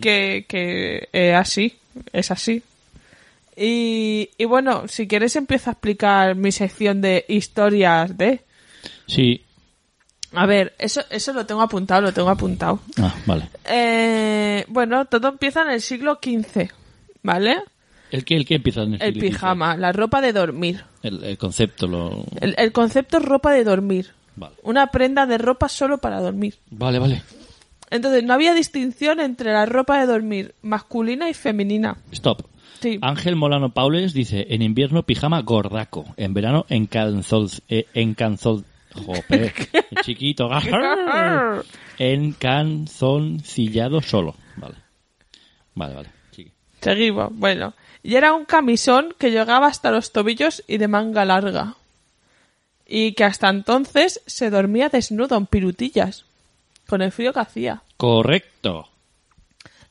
que, 0.00 0.46
que 0.48 1.08
es 1.12 1.34
así, 1.36 1.74
es 2.12 2.30
así. 2.30 2.62
Y, 3.56 4.30
y 4.36 4.44
bueno, 4.46 4.88
si 4.88 5.06
quieres 5.06 5.36
empiezo 5.36 5.70
a 5.70 5.74
explicar 5.74 6.34
mi 6.34 6.52
sección 6.52 7.00
de 7.00 7.24
historias 7.28 8.16
de... 8.16 8.40
Sí. 9.06 9.44
A 10.32 10.46
ver, 10.46 10.74
eso, 10.78 11.02
eso 11.10 11.32
lo 11.32 11.46
tengo 11.46 11.62
apuntado, 11.62 12.02
lo 12.02 12.12
tengo 12.12 12.30
apuntado. 12.30 12.80
Ah, 13.00 13.14
vale. 13.26 13.48
Eh, 13.64 14.64
bueno, 14.68 15.04
todo 15.04 15.28
empieza 15.28 15.62
en 15.62 15.70
el 15.70 15.80
siglo 15.80 16.18
XV, 16.20 16.70
¿vale? 17.22 17.62
¿El 18.10 18.24
que, 18.24 18.34
el 18.36 18.46
empieza 18.48 18.82
en 18.82 18.94
el, 18.94 19.02
El 19.02 19.14
siglo 19.14 19.28
pijama, 19.28 19.76
la 19.76 19.92
ropa 19.92 20.20
de 20.20 20.32
dormir. 20.32 20.84
El, 21.02 21.22
el 21.22 21.38
concepto 21.38 21.86
lo... 21.86 22.24
El, 22.40 22.54
el 22.58 22.72
concepto 22.72 23.18
es 23.18 23.24
ropa 23.24 23.52
de 23.52 23.62
dormir. 23.62 24.10
Vale. 24.36 24.56
Una 24.64 24.88
prenda 24.88 25.26
de 25.26 25.38
ropa 25.38 25.68
solo 25.68 25.98
para 25.98 26.20
dormir. 26.20 26.56
Vale, 26.70 26.98
vale. 26.98 27.22
Entonces, 27.90 28.24
no 28.24 28.34
había 28.34 28.54
distinción 28.54 29.20
entre 29.20 29.52
la 29.52 29.66
ropa 29.66 30.00
de 30.00 30.06
dormir 30.06 30.54
masculina 30.62 31.28
y 31.30 31.34
femenina. 31.34 31.96
Stop. 32.10 32.42
Sí. 32.84 32.98
Ángel 33.00 33.34
Molano 33.34 33.72
Paules 33.72 34.12
dice, 34.12 34.46
en 34.50 34.60
invierno 34.60 35.04
pijama 35.04 35.40
gordaco, 35.40 36.04
en 36.18 36.34
verano 36.34 36.66
en 36.68 36.84
canzol... 36.84 37.48
eh, 37.70 37.86
en 37.94 38.12
canzol... 38.12 38.62
Jope, 38.94 39.54
chiquito. 40.04 40.50
en 41.98 42.32
canzoncillado 42.32 44.02
solo. 44.02 44.34
Vale. 44.56 44.74
Vale, 45.74 45.94
vale. 45.94 46.10
Seguimos. 46.82 47.30
Bueno, 47.32 47.72
y 48.02 48.16
era 48.16 48.34
un 48.34 48.44
camisón 48.44 49.14
que 49.18 49.30
llegaba 49.30 49.66
hasta 49.66 49.90
los 49.90 50.12
tobillos 50.12 50.62
y 50.68 50.76
de 50.76 50.86
manga 50.86 51.24
larga. 51.24 51.76
Y 52.86 53.12
que 53.12 53.24
hasta 53.24 53.48
entonces 53.48 54.20
se 54.26 54.50
dormía 54.50 54.90
desnudo 54.90 55.38
en 55.38 55.46
pirutillas. 55.46 56.26
Con 56.86 57.00
el 57.00 57.12
frío 57.12 57.32
que 57.32 57.40
hacía. 57.40 57.82
Correcto. 57.96 58.90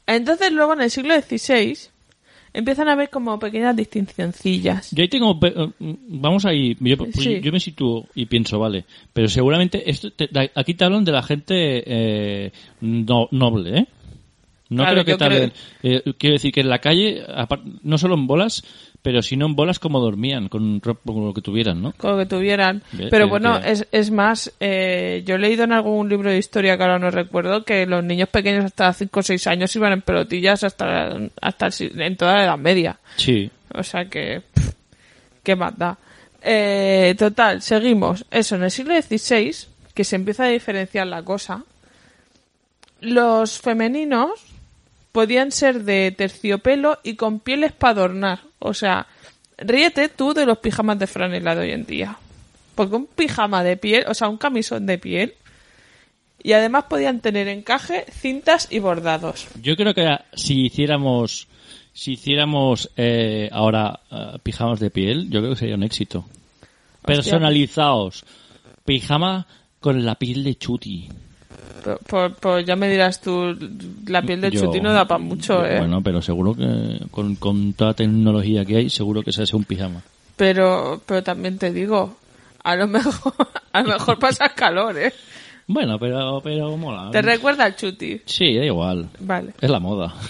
Entonces 0.05 0.51
luego 0.51 0.73
en 0.73 0.81
el 0.81 0.91
siglo 0.91 1.19
XVI 1.19 1.89
empiezan 2.53 2.87
a 2.87 2.93
haber 2.93 3.09
como 3.09 3.37
pequeñas 3.39 3.75
distincioncillas. 3.75 4.91
Yo 4.91 5.01
ahí 5.01 5.07
tengo, 5.09 5.39
pe- 5.39 5.53
eh, 5.55 5.95
vamos 6.07 6.45
ahí, 6.45 6.77
yo, 6.79 6.97
pues 6.97 7.11
Sí. 7.15 7.41
yo 7.41 7.51
me 7.51 7.59
sitúo 7.59 8.07
y 8.15 8.25
pienso, 8.27 8.59
vale, 8.59 8.85
pero 9.11 9.27
seguramente 9.27 9.89
esto 9.89 10.11
te- 10.11 10.27
da- 10.31 10.49
aquí 10.55 10.73
te 10.73 10.85
hablan 10.85 11.03
de 11.05 11.11
la 11.11 11.23
gente 11.23 11.83
eh, 11.85 12.51
no- 12.81 13.27
noble, 13.31 13.79
¿eh? 13.79 13.87
No 14.69 14.83
Claro, 14.83 15.03
creo 15.03 15.05
que 15.05 15.17
te 15.19 15.25
hablen, 15.25 15.53
eh, 15.83 16.01
quiero 16.17 16.33
decir 16.33 16.51
que 16.51 16.61
en 16.61 16.69
la 16.69 16.79
calle, 16.79 17.21
no 17.83 17.97
solo 17.97 18.15
en 18.15 18.25
bolas, 18.25 18.63
pero 19.03 19.21
si 19.21 19.35
no 19.35 19.45
en 19.45 19.55
bolas 19.55 19.79
como 19.79 19.99
dormían, 19.99 20.47
con, 20.47 20.79
con 20.79 20.97
lo 21.05 21.33
que 21.33 21.41
tuvieran, 21.41 21.81
¿no? 21.81 21.91
con 21.97 22.11
lo 22.11 22.17
que 22.17 22.25
tuvieran. 22.25 22.81
Pero 23.11 23.27
bueno, 23.27 23.57
es, 23.57 23.85
es 23.91 24.11
más, 24.11 24.51
eh, 24.61 25.23
yo 25.25 25.35
he 25.35 25.39
leído 25.39 25.65
en 25.65 25.73
algún 25.73 26.07
libro 26.07 26.31
de 26.31 26.37
historia 26.37 26.77
que 26.77 26.83
ahora 26.83 26.99
no 26.99 27.11
recuerdo 27.11 27.65
que 27.65 27.85
los 27.85 28.01
niños 28.01 28.29
pequeños 28.29 28.63
hasta 28.63 28.93
5 28.93 29.19
o 29.19 29.23
6 29.23 29.47
años 29.47 29.75
iban 29.75 29.91
en 29.91 30.01
pelotillas 30.01 30.63
hasta, 30.63 31.17
hasta 31.41 31.67
el 31.67 32.01
en 32.01 32.15
toda 32.15 32.37
la 32.37 32.43
Edad 32.45 32.57
Media. 32.57 32.97
Sí. 33.17 33.51
O 33.75 33.83
sea 33.83 34.05
que, 34.05 34.41
pff, 34.53 34.69
¿qué 35.43 35.57
más 35.57 35.77
da? 35.77 35.97
Eh, 36.41 37.13
total, 37.19 37.61
seguimos. 37.61 38.25
Eso, 38.31 38.55
en 38.55 38.63
el 38.63 38.71
siglo 38.71 38.95
XVI, 38.95 39.53
que 39.93 40.05
se 40.05 40.15
empieza 40.15 40.45
a 40.45 40.47
diferenciar 40.47 41.07
la 41.07 41.23
cosa, 41.23 41.65
los 43.01 43.59
femeninos 43.59 44.31
podían 45.11 45.51
ser 45.51 45.83
de 45.83 46.11
terciopelo 46.11 46.99
y 47.03 47.15
con 47.15 47.39
pieles 47.39 47.73
para 47.73 47.91
adornar. 47.91 48.39
O 48.65 48.73
sea, 48.73 49.05
ríete 49.57 50.09
tú 50.09 50.33
de 50.33 50.45
los 50.45 50.57
pijamas 50.59 50.97
de 50.97 51.05
franela 51.05 51.53
de 51.53 51.61
hoy 51.61 51.71
en 51.71 51.85
día. 51.85 52.17
Porque 52.75 52.95
un 52.95 53.05
pijama 53.05 53.63
de 53.63 53.77
piel, 53.77 54.05
o 54.07 54.13
sea, 54.13 54.29
un 54.29 54.37
camisón 54.37 54.85
de 54.85 54.97
piel, 54.97 55.35
y 56.41 56.53
además 56.53 56.85
podían 56.89 57.19
tener 57.19 57.47
encaje, 57.49 58.05
cintas 58.09 58.67
y 58.71 58.79
bordados. 58.79 59.47
Yo 59.61 59.75
creo 59.75 59.93
que 59.93 60.17
si 60.33 60.65
hiciéramos, 60.65 61.47
si 61.93 62.13
hiciéramos 62.13 62.89
eh, 62.95 63.49
ahora 63.51 63.99
eh, 64.09 64.37
pijamas 64.41 64.79
de 64.79 64.89
piel, 64.89 65.29
yo 65.29 65.41
creo 65.41 65.51
que 65.51 65.59
sería 65.59 65.75
un 65.75 65.83
éxito. 65.83 66.25
Personalizados. 67.05 68.23
Pijama 68.85 69.45
con 69.81 70.05
la 70.05 70.15
piel 70.15 70.43
de 70.45 70.55
chuti. 70.55 71.09
Pues, 71.83 71.97
pues- 72.07 72.31
pues 72.39 72.65
ya 72.65 72.75
me 72.75 72.89
dirás 72.89 73.19
tú, 73.21 73.57
la 74.07 74.21
piel 74.21 74.39
de 74.41 74.51
Yo- 74.51 74.61
chuti 74.61 74.79
no 74.79 74.93
da 74.93 75.05
para 75.05 75.17
mucho, 75.19 75.59
yo- 75.59 75.65
¿eh? 75.65 75.79
Bueno, 75.79 76.01
pero 76.01 76.21
seguro 76.21 76.53
que 76.55 76.99
con, 77.11 77.35
con 77.35 77.73
toda 77.73 77.93
tecnología 77.93 78.63
que 78.63 78.77
hay, 78.77 78.89
seguro 78.89 79.21
que 79.21 79.31
se 79.33 79.43
hace 79.43 79.55
un 79.55 79.65
pijama. 79.65 80.01
Pero, 80.37 81.01
pero 81.05 81.21
también 81.23 81.57
te 81.57 81.71
digo, 81.71 82.15
a 82.63 82.75
lo 82.75 82.87
mejor, 82.87 83.33
a 83.73 83.81
lo 83.83 83.89
mejor 83.89 84.17
pasas 84.19 84.53
calor, 84.53 84.97
¿eh? 84.97 85.13
Bueno, 85.67 85.97
pero, 85.97 86.41
pero 86.43 86.75
mola. 86.75 87.09
Te 87.11 87.21
recuerda 87.21 87.63
al 87.65 87.75
chuti. 87.77 88.21
Sí, 88.25 88.53
da 88.55 88.65
igual. 88.65 89.07
Vale. 89.19 89.53
Es 89.61 89.69
la 89.69 89.79
moda. 89.79 90.13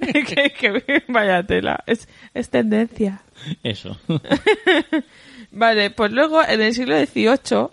que, 0.00 0.50
que- 0.52 1.02
vaya 1.08 1.42
tela. 1.42 1.82
Es, 1.86 2.08
es 2.34 2.50
tendencia. 2.50 3.22
Eso. 3.62 3.96
Vale, 5.52 5.90
pues 5.90 6.12
luego 6.12 6.42
en 6.46 6.60
el 6.60 6.74
siglo 6.74 6.96
XVIII 6.98 7.68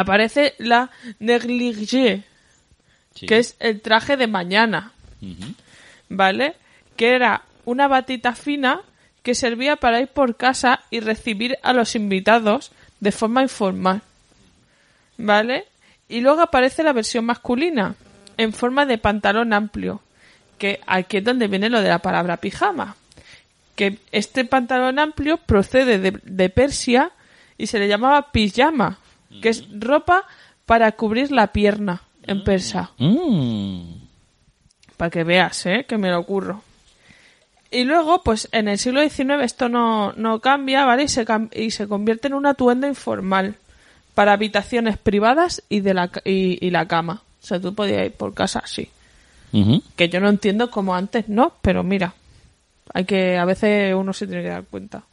aparece 0.00 0.54
la 0.58 0.90
négligé, 1.18 2.22
Sí. 3.14 3.26
que 3.26 3.38
es 3.38 3.56
el 3.58 3.80
traje 3.80 4.16
de 4.16 4.26
mañana. 4.26 4.92
¿vale? 6.08 6.54
Que 6.96 7.14
era 7.14 7.42
una 7.64 7.88
batita 7.88 8.34
fina 8.34 8.80
que 9.22 9.34
servía 9.34 9.76
para 9.76 10.00
ir 10.00 10.08
por 10.08 10.36
casa 10.36 10.80
y 10.90 11.00
recibir 11.00 11.58
a 11.62 11.72
los 11.72 11.94
invitados 11.96 12.70
de 13.00 13.12
forma 13.12 13.42
informal. 13.42 14.02
¿Vale? 15.16 15.66
Y 16.08 16.20
luego 16.20 16.40
aparece 16.42 16.82
la 16.82 16.92
versión 16.92 17.24
masculina, 17.24 17.94
en 18.36 18.52
forma 18.52 18.86
de 18.86 18.98
pantalón 18.98 19.52
amplio, 19.52 20.00
que 20.58 20.80
aquí 20.86 21.18
es 21.18 21.24
donde 21.24 21.48
viene 21.48 21.68
lo 21.68 21.82
de 21.82 21.88
la 21.88 21.98
palabra 21.98 22.36
pijama. 22.38 22.96
Que 23.74 23.98
este 24.12 24.44
pantalón 24.44 24.98
amplio 24.98 25.36
procede 25.38 25.98
de, 25.98 26.12
de 26.22 26.48
Persia 26.50 27.10
y 27.58 27.66
se 27.66 27.78
le 27.78 27.88
llamaba 27.88 28.30
pijama, 28.32 28.98
que 29.42 29.48
es 29.48 29.64
ropa 29.78 30.24
para 30.66 30.92
cubrir 30.92 31.30
la 31.32 31.48
pierna 31.48 32.02
en 32.22 32.44
persa. 32.44 32.92
Mm. 32.98 33.92
Para 34.96 35.10
que 35.10 35.24
veas, 35.24 35.66
¿eh? 35.66 35.86
Que 35.88 35.98
me 35.98 36.10
lo 36.10 36.18
ocurro. 36.18 36.62
Y 37.70 37.84
luego, 37.84 38.22
pues 38.22 38.48
en 38.52 38.68
el 38.68 38.78
siglo 38.78 39.00
XIX 39.02 39.42
esto 39.42 39.68
no, 39.68 40.12
no 40.14 40.40
cambia, 40.40 40.84
¿vale? 40.84 41.04
Y 41.04 41.08
se, 41.08 41.26
y 41.52 41.70
se 41.70 41.86
convierte 41.86 42.28
en 42.28 42.34
un 42.34 42.46
atuendo 42.46 42.86
informal 42.86 43.56
para 44.14 44.32
habitaciones 44.32 44.96
privadas 44.96 45.62
y, 45.68 45.80
de 45.80 45.94
la, 45.94 46.10
y, 46.24 46.64
y 46.66 46.70
la 46.70 46.88
cama. 46.88 47.22
O 47.42 47.46
sea, 47.46 47.60
tú 47.60 47.74
podías 47.74 48.06
ir 48.06 48.12
por 48.12 48.34
casa 48.34 48.60
así. 48.60 48.90
Que 49.96 50.08
yo 50.08 50.20
no 50.20 50.28
entiendo 50.28 50.70
como 50.70 50.94
antes, 50.94 51.28
no, 51.28 51.54
pero 51.62 51.82
mira, 51.82 52.14
hay 52.92 53.04
que, 53.04 53.38
a 53.38 53.44
veces 53.44 53.94
uno 53.94 54.12
se 54.12 54.26
tiene 54.26 54.42
que 54.42 54.50
dar 54.50 54.64
cuenta. 54.64 55.04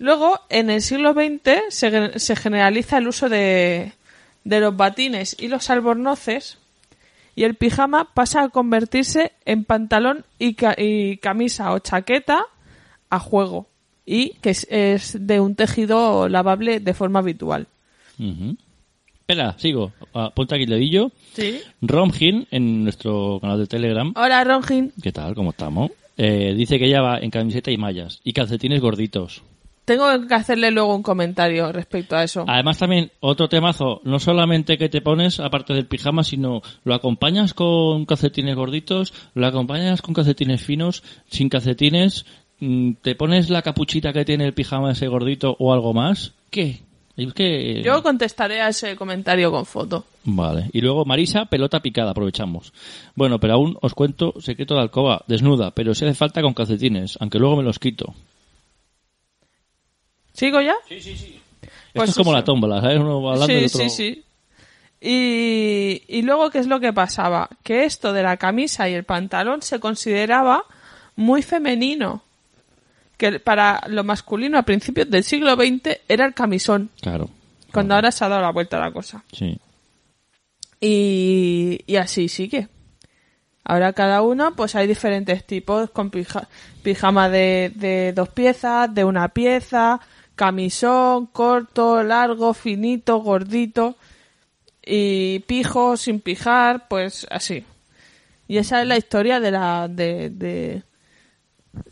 Luego, 0.00 0.40
en 0.48 0.70
el 0.70 0.80
siglo 0.82 1.12
XX 1.12 1.52
se, 1.68 1.90
gen- 1.90 2.18
se 2.18 2.34
generaliza 2.34 2.98
el 2.98 3.06
uso 3.06 3.28
de, 3.28 3.92
de 4.44 4.60
los 4.60 4.74
batines 4.76 5.36
y 5.38 5.46
los 5.48 5.68
albornoces 5.70 6.56
y 7.36 7.44
el 7.44 7.54
pijama 7.54 8.12
pasa 8.14 8.42
a 8.42 8.48
convertirse 8.48 9.32
en 9.44 9.64
pantalón 9.64 10.24
y, 10.38 10.54
ca- 10.54 10.74
y 10.76 11.18
camisa 11.18 11.72
o 11.72 11.78
chaqueta 11.78 12.40
a 13.10 13.18
juego 13.20 13.68
y 14.06 14.30
que 14.40 14.50
es, 14.50 14.66
es 14.70 15.16
de 15.26 15.38
un 15.38 15.54
tejido 15.54 16.28
lavable 16.30 16.80
de 16.80 16.94
forma 16.94 17.18
habitual. 17.20 17.66
Espera, 19.20 19.54
sigo. 19.58 19.92
Apunta 20.12 20.56
aquí 20.56 20.64
el 20.64 20.70
dedillo. 20.70 21.12
Sí. 21.34 21.60
Romgin, 21.82 22.46
en 22.50 22.84
nuestro 22.84 23.38
canal 23.40 23.58
de 23.58 23.66
Telegram, 23.66 24.12
Hola, 24.16 24.42
Ronjin. 24.44 24.92
¿qué 25.02 25.12
tal? 25.12 25.34
¿Cómo 25.34 25.50
estamos? 25.50 25.90
Eh, 26.16 26.54
dice 26.56 26.78
que 26.78 26.86
ella 26.86 27.00
va 27.02 27.18
en 27.18 27.30
camiseta 27.30 27.70
y 27.70 27.76
mallas 27.76 28.20
y 28.24 28.32
calcetines 28.32 28.80
gorditos. 28.80 29.42
Tengo 29.90 30.06
que 30.28 30.34
hacerle 30.34 30.70
luego 30.70 30.94
un 30.94 31.02
comentario 31.02 31.72
respecto 31.72 32.14
a 32.14 32.22
eso. 32.22 32.44
Además 32.46 32.78
también 32.78 33.10
otro 33.18 33.48
temazo, 33.48 34.00
no 34.04 34.20
solamente 34.20 34.78
que 34.78 34.88
te 34.88 35.00
pones 35.00 35.40
aparte 35.40 35.74
del 35.74 35.88
pijama, 35.88 36.22
sino 36.22 36.62
lo 36.84 36.94
acompañas 36.94 37.54
con 37.54 38.06
calcetines 38.06 38.54
gorditos, 38.54 39.12
lo 39.34 39.48
acompañas 39.48 40.00
con 40.00 40.14
calcetines 40.14 40.62
finos, 40.62 41.02
sin 41.28 41.48
calcetines, 41.48 42.24
mm, 42.60 42.92
te 43.02 43.16
pones 43.16 43.50
la 43.50 43.62
capuchita 43.62 44.12
que 44.12 44.24
tiene 44.24 44.46
el 44.46 44.54
pijama 44.54 44.92
ese 44.92 45.08
gordito 45.08 45.56
o 45.58 45.72
algo 45.72 45.92
más. 45.92 46.34
¿Qué? 46.50 46.82
Es 47.16 47.34
que... 47.34 47.82
Yo 47.82 48.00
contestaré 48.04 48.60
a 48.60 48.68
ese 48.68 48.94
comentario 48.94 49.50
con 49.50 49.66
foto. 49.66 50.04
Vale. 50.22 50.70
Y 50.72 50.82
luego 50.82 51.04
Marisa, 51.04 51.46
pelota 51.46 51.82
picada, 51.82 52.12
aprovechamos. 52.12 52.72
Bueno, 53.16 53.40
pero 53.40 53.54
aún 53.54 53.76
os 53.80 53.94
cuento 53.94 54.34
secreto 54.38 54.76
de 54.76 54.82
alcoba, 54.82 55.24
desnuda, 55.26 55.72
pero 55.72 55.96
si 55.96 56.04
hace 56.04 56.14
falta 56.14 56.42
con 56.42 56.54
calcetines, 56.54 57.18
aunque 57.20 57.40
luego 57.40 57.56
me 57.56 57.64
los 57.64 57.80
quito. 57.80 58.14
¿Sigo 60.40 60.60
ya? 60.62 60.74
Esto 60.88 61.40
Pues 61.92 62.08
es 62.10 62.16
como 62.16 62.32
la 62.32 62.42
tómbola, 62.42 62.80
¿sabes? 62.80 62.98
Uno 62.98 63.20
va 63.22 63.32
hablando 63.34 63.52
y 63.54 63.68
sí, 63.68 63.76
otro... 63.76 63.88
sí, 63.90 63.90
sí. 63.90 64.24
Y, 65.02 66.02
y 66.08 66.22
luego, 66.22 66.50
¿qué 66.50 66.58
es 66.60 66.66
lo 66.66 66.80
que 66.80 66.94
pasaba? 66.94 67.48
Que 67.62 67.84
esto 67.84 68.14
de 68.14 68.22
la 68.22 68.38
camisa 68.38 68.88
y 68.88 68.94
el 68.94 69.04
pantalón 69.04 69.60
se 69.60 69.80
consideraba 69.80 70.64
muy 71.16 71.42
femenino. 71.42 72.22
Que 73.18 73.38
para 73.38 73.82
lo 73.88 74.02
masculino 74.02 74.56
a 74.56 74.62
principios 74.62 75.10
del 75.10 75.24
siglo 75.24 75.54
XX 75.56 75.98
era 76.08 76.24
el 76.24 76.32
camisón. 76.32 76.88
Claro. 77.02 77.28
Cuando 77.70 77.94
ahora 77.94 78.10
se 78.10 78.24
ha 78.24 78.28
dado 78.30 78.40
la 78.40 78.50
vuelta 78.52 78.78
a 78.78 78.80
la 78.80 78.92
cosa. 78.92 79.22
Sí. 79.32 79.58
Y, 80.80 81.80
y 81.86 81.96
así 81.96 82.28
sigue. 82.28 82.68
Ahora 83.64 83.92
cada 83.92 84.22
uno, 84.22 84.54
pues 84.56 84.74
hay 84.74 84.86
diferentes 84.86 85.46
tipos, 85.46 85.90
con 85.90 86.10
pija- 86.10 86.48
pijama 86.82 87.28
de, 87.28 87.72
de 87.74 88.12
dos 88.14 88.30
piezas, 88.30 88.92
de 88.94 89.04
una 89.04 89.28
pieza, 89.28 90.00
camisón, 90.40 91.26
corto, 91.26 92.02
largo, 92.02 92.54
finito, 92.54 93.18
gordito, 93.18 93.96
y 94.82 95.40
pijo, 95.40 95.98
sin 95.98 96.18
pijar, 96.20 96.88
pues 96.88 97.26
así. 97.30 97.62
Y 98.48 98.56
esa 98.56 98.80
es 98.80 98.88
la 98.88 98.96
historia 98.96 99.38
de 99.38 99.50
la, 99.50 99.86
de, 99.86 100.30
de, 100.30 100.82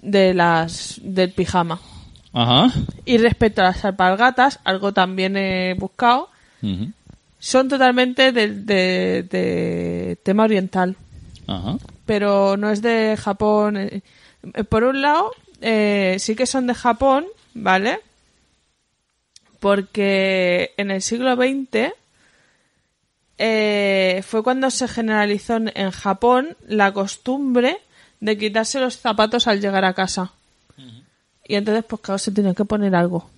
de 0.00 0.32
las, 0.32 0.98
del 1.02 1.30
pijama. 1.32 1.78
Ajá. 2.32 2.72
Y 3.04 3.18
respecto 3.18 3.60
a 3.60 3.64
las 3.66 3.84
alpargatas, 3.84 4.60
algo 4.64 4.94
también 4.94 5.36
he 5.36 5.74
buscado, 5.74 6.30
son 7.38 7.68
totalmente 7.68 8.32
del 8.32 8.64
de, 8.64 9.24
de 9.30 10.16
tema 10.22 10.44
oriental, 10.44 10.96
Ajá. 11.46 11.76
pero 12.06 12.56
no 12.56 12.70
es 12.70 12.80
de 12.80 13.14
Japón. 13.18 13.76
Eh, 13.76 14.00
eh, 14.54 14.64
Por 14.64 14.84
un 14.84 15.02
lado, 15.02 15.32
eh, 15.60 16.16
sí 16.18 16.34
que 16.34 16.46
son 16.46 16.66
de 16.66 16.72
Japón, 16.74 17.26
¿vale? 17.52 18.00
Porque 19.60 20.72
en 20.76 20.90
el 20.90 21.02
siglo 21.02 21.34
XX 21.34 21.92
eh, 23.38 24.22
fue 24.26 24.42
cuando 24.42 24.70
se 24.70 24.88
generalizó 24.88 25.56
en, 25.56 25.90
Japón 25.90 26.56
la 26.66 26.92
costumbre 26.92 27.78
de 28.20 28.36
quitarse 28.36 28.80
los 28.80 28.98
zapatos 28.98 29.46
al 29.46 29.60
llegar 29.60 29.84
a 29.84 29.94
casa. 29.94 30.32
Y 31.46 31.54
entonces, 31.54 31.84
pues 31.84 32.02
claro, 32.02 32.18
se 32.18 32.30
tenía 32.30 32.52
que 32.52 32.64
poner 32.64 32.94
algo. 32.94 33.30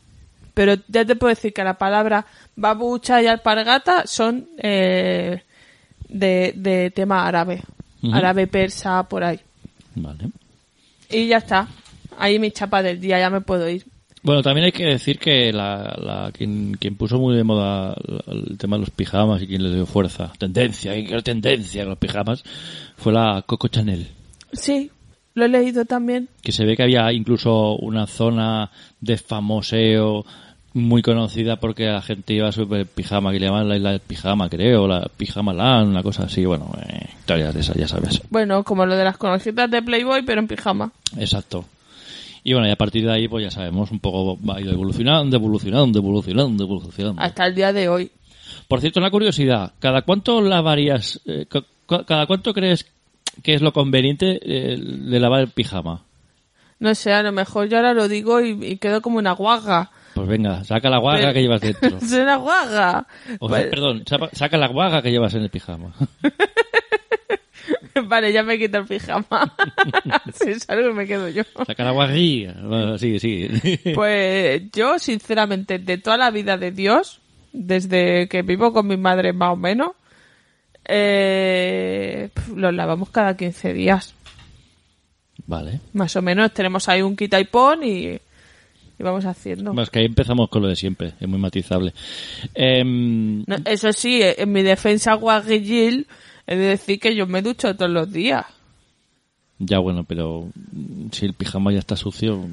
Pero 0.54 0.74
ya 0.88 1.04
te 1.04 1.14
puedo 1.14 1.28
decir 1.28 1.52
que 1.52 1.62
la 1.62 1.78
palabra 1.78 2.26
babucha 2.56 3.22
y 3.22 3.28
alpargata 3.28 4.06
son 4.06 4.48
eh, 4.59 5.42
de, 6.09 6.52
de 6.56 6.90
tema 6.90 7.26
árabe. 7.26 7.62
Árabe, 8.12 8.46
persa, 8.46 9.02
por 9.04 9.22
ahí. 9.22 9.38
Vale. 9.94 10.30
Y 11.11 11.28
ya 11.28 11.37
está. 11.37 11.68
Ahí 12.18 12.38
mi 12.38 12.50
chapa 12.50 12.83
del 12.83 13.00
día, 13.00 13.18
ya 13.18 13.30
me 13.30 13.42
puedo 13.42 13.68
ir. 13.68 13.85
Bueno, 14.22 14.42
también 14.42 14.66
hay 14.66 14.72
que 14.72 14.85
decir 14.85 15.18
que 15.18 15.52
la, 15.52 15.96
la- 15.98 16.30
quien, 16.33 16.76
quien 16.78 16.94
puso 16.96 17.18
muy 17.18 17.35
de 17.37 17.44
moda 17.44 17.94
el 18.26 18.59
tema 18.59 18.76
de 18.76 18.80
los 18.80 18.90
pijamas 18.90 19.40
y 19.42 19.46
quien 19.46 19.62
le 19.62 19.74
dio 19.74 19.87
fuerza, 19.87 20.30
tendencia, 20.38 20.96
y 20.96 21.06
que 21.06 21.22
tendencia 21.22 21.83
con 21.83 21.90
los 21.90 21.98
pijamas, 21.98 22.44
fue 22.96 23.12
la 23.12 23.42
Coco 23.46 23.68
Chanel. 23.68 24.09
Sí, 24.52 24.90
lo 25.35 25.44
he 25.46 25.48
leído 25.48 25.85
también. 25.87 26.28
Que 26.42 26.52
se 26.52 26.66
ve 26.66 26.76
que 26.76 26.83
había 26.83 27.11
incluso 27.12 27.76
una 27.76 28.06
zona 28.06 28.70
de 29.00 29.16
famoseo 29.16 30.26
muy 30.72 31.02
conocida 31.02 31.56
porque 31.56 31.87
la 31.87 32.02
gente 32.02 32.35
iba 32.35 32.52
súper 32.52 32.87
pijama, 32.87 33.33
que 33.33 33.40
le 33.40 33.46
llamaban 33.46 33.68
la 33.68 33.76
isla 33.76 33.90
del 33.92 34.00
pijama, 34.00 34.48
creo, 34.48 34.87
la 34.87 35.09
pijama 35.16 35.52
land, 35.52 35.88
una 35.88 36.02
cosa 36.02 36.24
así, 36.24 36.44
bueno, 36.44 36.70
eh, 36.87 37.06
historias 37.18 37.54
de 37.54 37.61
esas, 37.61 37.74
ya 37.76 37.88
sabes. 37.88 38.20
Bueno, 38.30 38.62
como 38.64 38.87
lo 38.87 38.94
de 38.96 39.02
las 39.04 39.16
conocidas 39.16 39.68
de 39.70 39.83
Playboy, 39.83 40.22
pero 40.24 40.40
en 40.40 40.46
pijama. 40.46 40.92
Exacto. 41.18 41.64
Y 42.42 42.53
bueno, 42.55 42.68
y 42.68 42.70
a 42.70 42.76
partir 42.76 43.05
de 43.05 43.12
ahí, 43.12 43.29
pues 43.29 43.44
ya 43.44 43.50
sabemos, 43.50 43.90
un 43.90 44.00
poco 44.00 44.38
va 44.44 44.57
a 44.57 44.61
ir 44.61 44.68
evolucionando, 44.68 45.37
evolucionando, 45.37 45.98
evolucionando, 45.98 46.64
evolucionando. 46.64 47.20
Hasta 47.22 47.46
el 47.46 47.55
día 47.55 47.72
de 47.72 47.88
hoy. 47.88 48.11
Por 48.68 48.81
cierto, 48.81 49.00
una 49.00 49.11
curiosidad, 49.11 49.72
¿cada 49.79 50.03
cuánto 50.03 50.40
lavarías, 50.40 51.20
eh, 51.26 51.46
cada 52.07 52.26
cuánto 52.26 52.53
crees 52.55 52.87
que 53.42 53.55
es 53.55 53.62
lo 53.62 53.72
conveniente 53.72 54.40
eh, 54.42 54.76
de 54.79 55.20
lavar 55.20 55.40
el 55.40 55.48
pijama? 55.48 56.03
No 56.79 56.94
sé, 56.94 57.12
a 57.12 57.22
lo 57.22 57.31
mejor 57.33 57.68
yo 57.68 57.76
ahora 57.76 57.92
lo 57.92 58.09
digo 58.09 58.40
y, 58.40 58.50
y 58.64 58.76
quedo 58.79 59.03
como 59.03 59.18
una 59.18 59.33
guaga. 59.33 59.90
Pues 60.14 60.26
venga, 60.26 60.64
saca 60.64 60.88
la 60.88 60.98
guaga 60.98 61.18
Pero- 61.20 61.33
que 61.35 61.42
llevas 61.42 61.61
dentro. 61.61 62.00
Soy 62.07 62.20
una 62.20 62.37
guaga. 62.37 63.07
O 63.38 63.48
sea, 63.48 63.59
Pues- 63.59 63.66
perdón, 63.66 64.05
saca 64.33 64.57
la 64.57 64.68
guaga 64.68 65.03
que 65.03 65.11
llevas 65.11 65.35
en 65.35 65.42
el 65.42 65.50
pijama. 65.50 65.92
vale, 68.05 68.33
ya 68.33 68.42
me 68.42 68.59
quito 68.59 68.79
el 68.79 68.87
pijama. 68.87 69.55
si 70.35 70.59
salgo 70.61 70.92
me 70.94 71.07
quedo 71.07 71.29
yo. 71.29 71.42
Saca 71.66 71.85
la 71.85 71.90
guaguilla. 71.92 72.55
Bueno, 72.62 72.98
sí, 72.98 73.18
sí. 73.18 73.48
Pues 73.94 74.70
yo, 74.72 74.98
sinceramente, 74.98 75.79
de 75.79 75.98
toda 75.98 76.16
la 76.16 76.31
vida 76.31 76.57
de 76.57 76.70
Dios, 76.72 77.20
desde 77.53 78.29
que 78.29 78.42
vivo 78.42 78.72
con 78.72 78.87
mi 78.87 78.96
madre 78.96 79.33
más 79.33 79.53
o 79.53 79.57
menos, 79.57 79.92
eh, 80.87 82.31
los 82.55 82.74
lavamos 82.74 83.11
cada 83.11 83.37
15 83.37 83.72
días. 83.72 84.14
Vale. 85.46 85.81
Más 85.92 86.14
o 86.16 86.22
menos 86.22 86.53
tenemos 86.53 86.88
ahí 86.88 87.03
un 87.03 87.16
quita 87.16 87.40
y 87.40 87.44
pon 87.44 87.83
y, 87.83 88.07
y 88.09 88.20
vamos 89.03 89.24
haciendo. 89.24 89.74
Más 89.74 89.90
que 89.90 90.00
ahí 90.00 90.07
empezamos 90.07 90.48
con 90.48 90.62
lo 90.62 90.68
de 90.68 90.76
siempre, 90.76 91.14
es 91.18 91.29
muy 91.29 91.38
matizable. 91.38 91.92
Em, 92.55 93.42
No, 93.46 93.57
eso 93.64 93.92
sí, 93.92 94.20
en 94.22 94.53
mi 94.53 94.62
defensa 94.62 95.14
guaguillil, 95.14 96.07
he 96.51 96.57
de 96.57 96.67
decir 96.67 96.99
que 97.01 97.15
yo 97.15 97.27
me 97.27 97.41
ducho 97.43 97.75
todos 97.77 97.91
los 97.91 98.13
días. 98.13 98.45
ya 99.59 99.79
bueno, 99.79 100.05
pero 100.05 100.49
si 101.13 101.27
el 101.27 101.35
pijama 101.35 101.73
ya 101.73 101.79
está 101.79 101.97
sucio, 101.97 102.47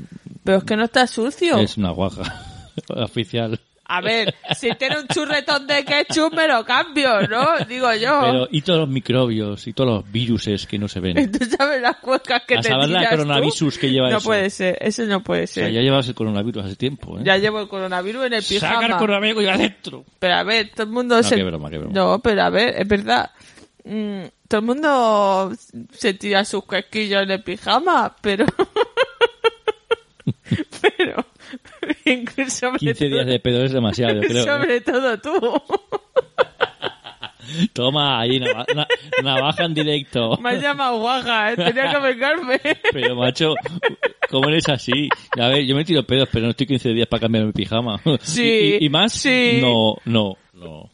Pero 0.43 0.59
es 0.59 0.63
que 0.63 0.75
no 0.77 0.83
está 0.85 1.07
sucio. 1.07 1.57
es 1.57 1.77
una 1.77 1.91
guaga 1.91 2.23
oficial. 2.89 3.59
A 3.89 4.01
ver, 4.01 4.35
si 4.53 4.69
tiene 4.77 4.99
un 4.99 5.07
churretón 5.07 5.65
de 5.65 5.85
ketchup 5.85 6.33
me 6.35 6.45
lo 6.45 6.65
cambio, 6.65 7.25
¿no? 7.29 7.57
Digo 7.69 7.87
yo. 7.93 8.19
Pero, 8.21 8.47
y 8.51 8.61
todos 8.61 8.79
los 8.81 8.89
microbios 8.89 9.65
y 9.65 9.71
todos 9.71 9.89
los 9.89 10.11
viruses 10.11 10.67
que 10.67 10.77
no 10.77 10.89
se 10.89 10.99
ven. 10.99 11.31
¿Tú 11.31 11.45
sabes 11.57 11.81
las 11.81 11.95
cuecas 11.95 12.41
que 12.45 12.57
A 12.57 12.61
te 12.61 12.67
saber 12.67 12.89
la 12.89 13.03
tú? 13.09 13.15
coronavirus 13.15 13.77
que 13.77 13.89
lleva 13.89 14.09
No 14.09 14.17
eso. 14.17 14.25
puede 14.27 14.49
ser, 14.49 14.77
eso 14.81 15.03
no 15.05 15.23
puede 15.23 15.45
O 15.45 15.47
sea, 15.47 15.63
ser. 15.63 15.73
ya 15.73 15.79
llevas 15.79 16.05
el 16.09 16.15
coronavirus 16.15 16.65
hace 16.65 16.75
tiempo, 16.75 17.17
¿eh? 17.17 17.21
Ya 17.23 17.37
llevo 17.37 17.61
el 17.61 17.69
coronavirus 17.69 18.25
en 18.25 18.33
el 18.33 18.43
Saca 18.43 18.67
el 18.67 18.75
pijama. 18.79 18.97
coronavirus 18.97 19.43
y 19.43 19.47
adentro. 19.47 20.03
Pero 20.19 20.33
a 20.33 20.43
ver, 20.43 20.69
todo 20.71 20.83
el 20.83 20.89
mundo 20.91 21.23
se... 21.23 21.35
qué 21.37 21.43
broma, 21.45 21.69
qué 21.69 21.77
broma. 21.77 21.93
No, 21.93 22.19
pero 22.19 22.43
a 22.43 22.49
ver, 22.49 22.75
es 22.81 22.87
verdad. 22.89 23.31
Mm, 23.89 24.27
todo 24.47 24.59
el 24.59 24.65
mundo 24.65 25.51
se 25.91 26.13
tira 26.13 26.43
sus 26.45 26.65
casquillos 26.65 27.21
el 27.29 27.43
pijama, 27.43 28.15
pero... 28.21 28.45
pero... 30.81 31.25
incluso 32.05 32.67
sobre 32.67 32.79
15 32.79 33.05
días 33.05 33.21
todo- 33.21 33.31
de 33.31 33.39
pedo 33.39 33.63
es 33.63 33.71
demasiado, 33.71 34.19
creo. 34.21 34.43
¿eh? 34.43 34.45
Sobre 34.45 34.81
todo 34.81 35.17
tú. 35.19 35.33
Toma, 37.73 38.19
ahí, 38.19 38.39
nava- 38.41 38.65
na- 38.75 38.87
navaja 39.23 39.63
en 39.63 39.73
directo. 39.73 40.35
Me 40.41 40.49
has 40.49 40.61
llamado 40.61 40.99
guaja, 40.99 41.53
¿eh? 41.53 41.55
Tenía 41.55 41.91
que 41.91 41.99
vengarme. 41.99 42.59
Pero, 42.91 43.15
macho, 43.15 43.53
¿cómo 44.29 44.49
eres 44.49 44.67
así? 44.67 45.07
A 45.39 45.47
ver, 45.47 45.65
yo 45.65 45.73
me 45.75 45.85
tiro 45.85 46.03
pedos, 46.05 46.27
pero 46.31 46.43
no 46.45 46.51
estoy 46.51 46.67
15 46.67 46.89
días 46.89 47.07
para 47.07 47.21
cambiar 47.21 47.45
mi 47.45 47.53
pijama. 47.53 48.01
Sí, 48.21 48.77
¿Y, 48.81 48.85
y- 48.85 48.89
más? 48.89 49.13
sí. 49.13 49.59
No, 49.61 49.95
no, 50.05 50.35
no. 50.53 50.89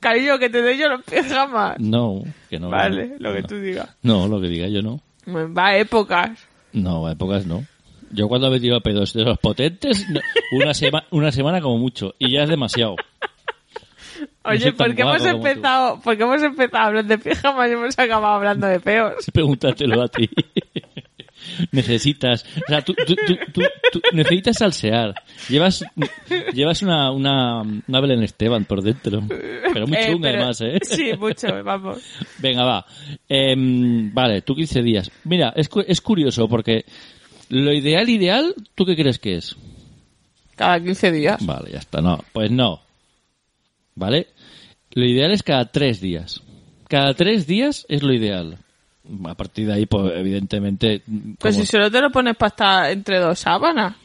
Cariño, 0.00 0.38
que 0.38 0.50
te 0.50 0.62
doy 0.62 0.78
yo 0.78 0.88
los 0.88 1.02
pijamas. 1.04 1.78
No, 1.78 2.22
que 2.50 2.58
no. 2.58 2.70
vale, 2.70 3.08
no, 3.08 3.28
lo 3.30 3.34
que 3.34 3.42
no. 3.42 3.48
tú 3.48 3.56
digas. 3.60 3.96
No, 4.02 4.28
lo 4.28 4.40
que 4.40 4.48
diga 4.48 4.68
yo 4.68 4.82
no. 4.82 5.00
Va 5.28 5.68
a 5.68 5.78
épocas. 5.78 6.30
No, 6.72 7.06
a 7.06 7.12
épocas 7.12 7.46
no. 7.46 7.64
Yo 8.12 8.28
cuando 8.28 8.50
me 8.50 8.60
tiro 8.60 8.80
pedos 8.80 9.12
de 9.12 9.24
los 9.24 9.38
potentes, 9.38 10.06
una, 10.52 10.72
sema- 10.74 11.04
una 11.10 11.32
semana 11.32 11.60
como 11.60 11.78
mucho. 11.78 12.14
Y 12.18 12.32
ya 12.32 12.44
es 12.44 12.48
demasiado. 12.48 12.94
Oye, 14.44 14.72
¿por 14.72 14.94
qué 14.94 15.02
hemos 15.02 15.24
empezado, 15.24 16.00
por 16.00 16.16
qué 16.16 16.22
hemos 16.22 16.42
empezado 16.42 16.84
hablando 16.86 17.16
de 17.16 17.18
pijamas 17.18 17.68
y 17.68 17.72
hemos 17.72 17.98
acabado 17.98 18.34
hablando 18.34 18.66
de 18.68 18.78
peos? 18.80 19.14
Pregúntatelo 19.32 20.02
a 20.02 20.08
ti. 20.08 20.30
Necesitas, 21.72 22.44
o 22.56 22.66
sea, 22.68 22.82
tú, 22.82 22.94
tú, 22.94 23.14
tú, 23.26 23.36
tú- 23.52 23.62
tú 23.92 24.00
necesitas 24.12 24.58
salsear. 24.58 25.14
Llevas, 25.48 25.84
llevas 26.52 26.82
una, 26.82 27.10
una, 27.10 27.62
una 27.62 28.00
Belén 28.00 28.22
Esteban 28.22 28.64
por 28.64 28.82
dentro. 28.82 29.22
Pero 29.28 29.86
muy 29.86 29.96
Eh, 29.96 30.06
chunga 30.10 30.28
pero- 30.30 30.38
además, 30.44 30.60
¿eh? 30.60 30.78
Sí, 30.82 31.10
mucho, 31.18 31.62
vamos. 31.64 31.98
Venga, 32.38 32.64
va. 32.64 32.86
Em, 33.28 34.12
vale, 34.12 34.42
tú 34.42 34.54
15 34.54 34.82
días. 34.82 35.10
Mira, 35.24 35.52
es, 35.56 35.68
es 35.86 36.00
curioso 36.00 36.48
porque 36.48 36.84
lo 37.48 37.72
ideal, 37.72 38.08
ideal, 38.08 38.54
¿tú 38.74 38.84
qué 38.84 38.96
crees 38.96 39.18
que 39.18 39.36
es? 39.36 39.54
Cada 40.56 40.80
15 40.80 41.12
días. 41.12 41.44
Vale, 41.44 41.70
ya 41.72 41.78
está. 41.78 42.00
No, 42.00 42.24
pues 42.32 42.50
no. 42.50 42.80
¿Vale? 43.94 44.28
Lo 44.92 45.04
ideal 45.04 45.30
es 45.32 45.42
cada 45.42 45.66
tres 45.66 46.00
días. 46.00 46.42
Cada 46.88 47.14
tres 47.14 47.46
días 47.46 47.84
es 47.88 48.02
lo 48.02 48.12
ideal. 48.14 48.58
A 49.26 49.34
partir 49.34 49.66
de 49.66 49.74
ahí, 49.74 49.86
pues 49.86 50.12
evidentemente... 50.16 51.02
Pues 51.38 51.56
si 51.56 51.66
solo 51.66 51.90
te 51.90 52.00
lo 52.00 52.10
pones 52.10 52.36
para 52.36 52.48
estar 52.48 52.90
entre 52.90 53.18
dos 53.18 53.38
sábanas. 53.38 53.96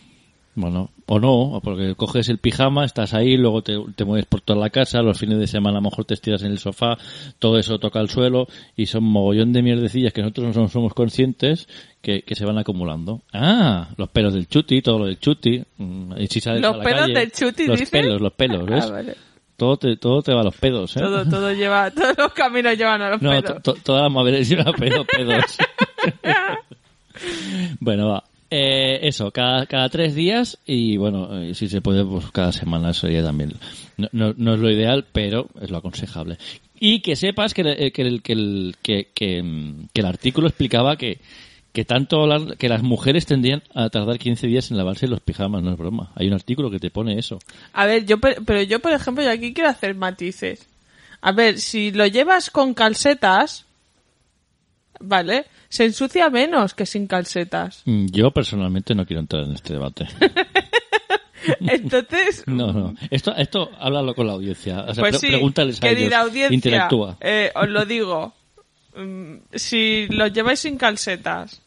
Bueno, 0.53 0.89
o 1.05 1.17
no, 1.17 1.61
porque 1.63 1.95
coges 1.95 2.27
el 2.27 2.37
pijama, 2.37 2.83
estás 2.83 3.13
ahí, 3.13 3.37
luego 3.37 3.61
te, 3.61 3.73
te 3.95 4.03
mueves 4.03 4.25
por 4.25 4.41
toda 4.41 4.59
la 4.59 4.69
casa, 4.69 5.01
los 5.01 5.17
fines 5.17 5.39
de 5.39 5.47
semana 5.47 5.77
a 5.77 5.81
lo 5.81 5.89
mejor 5.89 6.03
te 6.03 6.13
estiras 6.13 6.43
en 6.43 6.51
el 6.51 6.57
sofá, 6.59 6.97
todo 7.39 7.57
eso 7.57 7.79
toca 7.79 8.01
el 8.01 8.09
suelo 8.09 8.47
y 8.75 8.87
son 8.87 9.05
mogollón 9.05 9.53
de 9.53 9.61
mierdecillas 9.63 10.11
que 10.11 10.21
nosotros 10.21 10.53
no 10.57 10.67
somos 10.67 10.93
conscientes 10.93 11.69
que, 12.01 12.23
que 12.23 12.35
se 12.35 12.43
van 12.45 12.57
acumulando. 12.57 13.21
Ah, 13.31 13.91
los 13.95 14.09
pelos 14.09 14.33
del 14.33 14.49
chuti, 14.49 14.81
todo 14.81 14.99
lo 14.99 15.05
del 15.05 15.19
chuti. 15.19 15.63
mm, 15.77 16.13
y 16.17 16.27
si 16.27 16.41
sales 16.41 16.61
Los 16.61 16.73
a 16.75 16.77
la 16.79 16.83
pelos 16.83 17.01
calle, 17.01 17.13
del 17.13 17.31
chuti, 17.31 17.65
Los 17.67 17.79
¿dices? 17.79 17.89
pelos, 17.89 18.19
los 18.21 18.33
pelos, 18.33 18.65
¿ves? 18.69 18.85
Ah, 18.85 18.91
vale. 18.91 19.15
Todo 19.61 19.77
te, 19.77 19.95
todo 19.95 20.23
te 20.23 20.33
va 20.33 20.41
a 20.41 20.45
los 20.45 20.55
pedos, 20.57 20.97
¿eh? 20.97 21.01
Todo, 21.01 21.23
todo 21.23 21.53
lleva, 21.53 21.91
todos 21.95 22.17
los 22.17 22.33
caminos 22.33 22.75
llevan 22.75 22.99
a 23.03 23.11
los 23.11 23.21
No, 23.21 23.29
pedos. 23.29 23.61
to- 23.61 23.73
to- 23.75 23.81
toda 23.83 24.01
la 24.01 24.09
madre 24.09 24.43
lleva 24.43 24.73
pedo, 24.73 25.05
pedos. 25.05 25.55
bueno, 27.79 28.07
va. 28.09 28.23
Eh, 28.49 29.07
eso, 29.07 29.29
cada, 29.31 29.67
cada 29.67 29.87
tres 29.89 30.13
días 30.15 30.57
y 30.65 30.97
bueno, 30.97 31.41
eh, 31.41 31.53
si 31.53 31.69
se 31.69 31.79
puede, 31.79 32.03
pues 32.03 32.31
cada 32.31 32.51
semana 32.51 32.91
sería 32.93 33.23
también. 33.23 33.53
No, 33.97 34.07
no, 34.11 34.33
no 34.35 34.53
es 34.55 34.59
lo 34.59 34.71
ideal, 34.71 35.05
pero 35.11 35.47
es 35.61 35.69
lo 35.69 35.77
aconsejable. 35.77 36.37
Y 36.79 37.01
que 37.01 37.15
sepas 37.15 37.53
que, 37.53 37.61
el- 37.61 37.91
que, 37.93 38.01
el, 38.01 38.21
que, 38.23 38.33
el, 38.33 38.75
que, 38.81 39.07
que, 39.13 39.43
mm, 39.43 39.89
que 39.93 40.01
el 40.01 40.07
artículo 40.07 40.47
explicaba 40.47 40.95
que, 40.97 41.19
que 41.73 41.85
tanto 41.85 42.27
la- 42.27 42.55
que 42.57 42.67
las 42.69 42.83
mujeres 42.83 43.25
tendrían 43.25 43.63
a 43.73 43.89
tardar 43.89 44.19
15 44.19 44.47
días 44.47 44.71
en 44.71 44.77
lavarse 44.77 45.07
los 45.07 45.21
pijamas, 45.21 45.63
no 45.63 45.71
es 45.71 45.77
broma. 45.77 46.11
Hay 46.15 46.27
un 46.27 46.33
artículo 46.33 46.69
que 46.69 46.79
te 46.79 46.89
pone 46.91 47.17
eso. 47.17 47.39
A 47.73 47.85
ver, 47.85 48.05
yo, 48.05 48.17
pe- 48.19 48.37
pero 48.45 48.61
yo, 48.61 48.79
por 48.79 48.91
ejemplo, 48.91 49.23
yo 49.23 49.31
aquí 49.31 49.53
quiero 49.53 49.69
hacer 49.69 49.95
matices. 49.95 50.67
A 51.21 51.31
ver, 51.31 51.59
si 51.59 51.91
lo 51.91 52.05
llevas 52.07 52.49
con 52.49 52.73
calcetas, 52.73 53.65
¿vale? 54.99 55.45
Se 55.69 55.85
ensucia 55.85 56.29
menos 56.29 56.73
que 56.73 56.85
sin 56.85 57.07
calcetas. 57.07 57.83
Mm, 57.85 58.07
Yo 58.07 58.31
personalmente 58.31 58.93
no 58.95 59.05
quiero 59.05 59.21
entrar 59.21 59.43
en 59.45 59.53
este 59.53 59.73
debate. 59.73 60.07
Entonces, 61.61 62.43
No, 62.47 62.71
no. 62.71 62.93
Esto, 63.09 63.33
esto 63.35 63.71
háblalo 63.79 64.13
con 64.13 64.27
la 64.27 64.33
audiencia. 64.33 64.81
O 64.87 64.93
sea, 64.93 65.01
pues 65.01 65.17
pre- 65.17 65.19
sí, 65.19 65.27
pregúntales 65.27 65.81
a 65.81 65.89
ellos. 65.89 66.13
audiencia, 66.13 66.53
Interactúa. 66.55 67.17
eh, 67.21 67.51
os 67.55 67.69
lo 67.69 67.85
digo. 67.85 68.33
Mm, 68.95 69.35
Si 69.53 70.07
lo 70.09 70.27
lleváis 70.27 70.59
sin 70.59 70.77
calcetas 70.77 71.61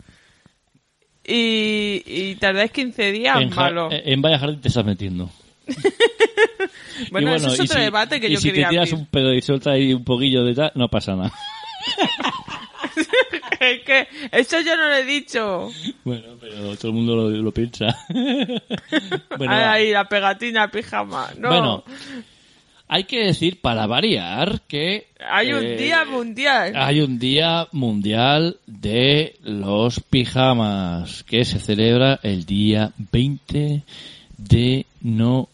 y, 1.27 2.03
y 2.07 2.35
tardáis 2.37 2.71
15 2.71 3.13
días, 3.13 3.41
en, 3.41 3.51
malo. 3.55 3.91
eh, 3.91 4.03
en 4.07 4.21
vaya 4.23 4.39
jardín 4.39 4.61
te 4.61 4.69
estás 4.69 4.85
metiendo. 4.85 5.31
bueno, 7.11 7.35
eso 7.35 7.47
es 7.49 7.61
otro 7.61 7.77
si- 7.77 7.81
debate 7.81 8.21
que 8.21 8.31
yo 8.31 8.39
si 8.39 8.49
quería 8.49 8.67
te 8.69 8.71
tiras 8.73 8.89
abrir. 8.93 9.01
un 9.01 9.07
pedo 9.07 9.33
y 9.33 9.41
suelta 9.41 9.71
ahí 9.73 9.95
un 9.95 10.05
poquillo 10.05 10.45
de 10.45 10.55
tal, 10.55 10.73
no 10.75 10.89
pasa 10.89 11.17
nada. 11.17 11.33
Es 13.61 13.81
que 13.83 14.07
eso 14.31 14.61
yo 14.61 14.77
no 14.77 14.89
lo 14.89 14.95
he 14.97 15.05
dicho. 15.05 15.73
Bueno, 16.05 16.35
pero 16.39 16.77
todo 16.77 16.89
el 16.89 16.95
mundo 16.95 17.17
lo, 17.17 17.31
lo 17.31 17.51
piensa. 17.53 17.87
bueno, 19.39 19.53
ahí, 19.55 19.91
la 19.91 20.07
pegatina 20.07 20.71
pijama. 20.71 21.31
No. 21.39 21.49
Bueno, 21.49 21.85
hay 22.95 23.05
que 23.05 23.27
decir, 23.27 23.61
para 23.61 23.89
variar, 23.89 24.61
que... 24.69 25.09
hay 25.19 25.53
un 25.53 25.65
eh, 25.65 25.77
día 25.77 26.05
mundial. 26.05 26.75
Hay 26.77 27.01
un 27.01 27.19
día 27.19 27.67
mundial 27.73 28.59
de 28.69 29.35
los 29.43 29.99
pijamas 29.99 31.25
que 31.25 31.45
se 31.45 31.59
celebra 31.59 32.21
el 32.23 32.47
día 32.47 32.93
20 33.11 33.83
de 34.39 34.87
noviembre. 35.01 35.54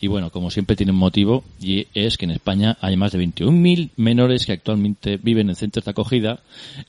Y 0.00 0.06
bueno, 0.06 0.30
como 0.30 0.50
siempre 0.50 0.76
tiene 0.76 0.92
un 0.92 0.98
motivo 0.98 1.44
y 1.60 1.86
es 1.94 2.16
que 2.16 2.24
en 2.24 2.32
España 2.32 2.76
hay 2.80 2.96
más 2.96 3.12
de 3.12 3.20
21.000 3.20 3.90
menores 3.96 4.46
que 4.46 4.52
actualmente 4.52 5.18
viven 5.18 5.48
en 5.48 5.54
centros 5.54 5.84
de 5.84 5.90
acogida 5.90 6.40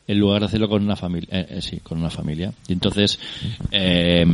en 0.08 0.20
lugar 0.20 0.42
de 0.42 0.48
hacerlo 0.48 0.70
con 0.70 0.84
una 0.84 0.96
familia. 0.96 1.28
eh, 1.32 1.46
eh, 1.50 1.62
sí, 1.62 1.80
con 1.82 2.00
una 2.00 2.10
familia. 2.10 2.54
Y 2.68 2.74
entonces 2.74 3.20
eh, 3.72 4.26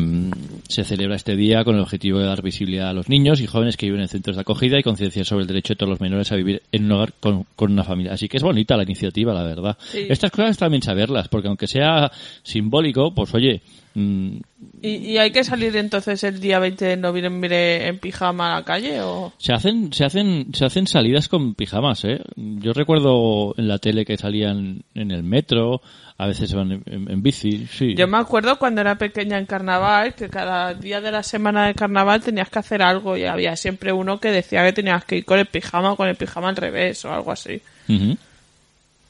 se 0.68 0.84
celebra 0.84 1.16
este 1.16 1.36
día 1.36 1.64
con 1.64 1.76
el 1.76 1.82
objetivo 1.82 2.20
de 2.20 2.26
dar 2.26 2.42
visibilidad 2.42 2.90
a 2.90 2.94
los 2.94 3.10
niños 3.10 3.42
y 3.42 3.48
jóvenes 3.48 3.78
que 3.78 3.88
viven 3.88 4.02
en 4.02 4.08
centros 4.08 4.36
de 4.36 4.42
acogida 4.42 4.80
y 4.80 4.84
concienciar 4.84 5.26
sobre 5.26 5.44
el 5.44 5.48
derecho 5.48 5.74
de 5.74 5.78
todos 5.78 5.90
los 5.90 6.02
menores 6.02 6.32
a 6.32 6.36
vivir 6.36 6.62
en 6.72 6.86
un 6.86 6.92
hogar 6.94 7.14
con, 7.20 7.46
con 7.56 7.72
una 7.72 7.84
familia. 7.84 8.14
Así 8.14 8.28
que 8.28 8.38
es 8.38 8.44
bonita 8.44 8.78
la 8.78 8.84
iniciativa, 8.84 9.34
la 9.34 9.44
verdad. 9.44 9.78
Sí. 9.80 10.06
Estas 10.10 10.32
cosas 10.32 10.58
también 10.58 10.82
saberlas, 10.82 11.28
porque 11.28 11.48
aunque 11.48 11.68
sea 11.68 12.12
simbólico, 12.44 13.14
pues 13.14 13.34
oye, 13.34 13.62
mm, 13.96 14.38
¿Y, 14.84 14.90
y 14.90 15.18
hay 15.18 15.32
que 15.32 15.44
salir 15.44 15.76
entonces 15.76 16.24
el 16.24 16.40
día 16.40 16.60
20 16.60 16.86
de 16.86 16.98
noviembre 16.98 17.88
en 17.88 18.00
pijama 18.00 18.52
a 18.54 18.60
la 18.60 18.66
calle 18.66 19.02
o...? 19.02 19.34
se 19.38 19.54
hacen, 19.54 19.92
se 19.94 20.06
hacen, 20.06 20.48
se 20.54 20.66
hacen 20.66 20.88
salidas 20.88 21.28
con 21.28 21.54
pijamas, 21.56 22.04
¿eh? 22.06 22.22
Yo 22.36 22.74
recuerdo 22.74 23.54
en 23.58 23.68
la 23.68 23.78
tele 23.80 24.06
que 24.06 24.18
salían 24.18 24.84
en 24.96 25.12
el 25.12 25.24
metro, 25.24 25.82
a 26.18 26.28
veces 26.28 26.50
se 26.52 26.56
van 26.56 26.72
en, 26.72 26.84
en- 26.86 27.12
en 27.12 27.22
bici, 27.24 27.66
sí. 27.68 27.96
Yo 27.96 28.08
me 28.08 28.18
acuerdo 28.18 28.58
cuando 28.60 28.82
era 28.82 28.96
pequeña 28.96 29.38
en 29.40 29.46
carnaval 29.48 30.14
que 30.16 30.30
cada 30.30 30.74
día 30.76 31.02
de 31.02 31.12
la 31.12 31.24
semana 31.24 31.66
de 31.68 31.74
carnaval 31.74 32.22
tenías 32.22 32.50
que 32.50 32.60
hacer 32.60 32.82
algo 32.84 33.18
y 33.18 33.26
había 33.26 33.56
siempre 33.56 33.92
uno 33.92 34.20
que 34.20 34.30
decía 34.30 34.64
que 34.64 34.74
tenías 34.74 35.04
que 35.06 35.18
ir 35.18 35.26
con 35.26 35.40
el 35.40 35.48
pijama 35.48 35.92
o 35.94 35.96
con 35.96 36.08
el 36.08 36.16
pijama 36.16 36.50
al 36.50 36.56
revés 36.56 37.04
o 37.06 37.12
algo 37.14 37.32
así. 37.32 37.62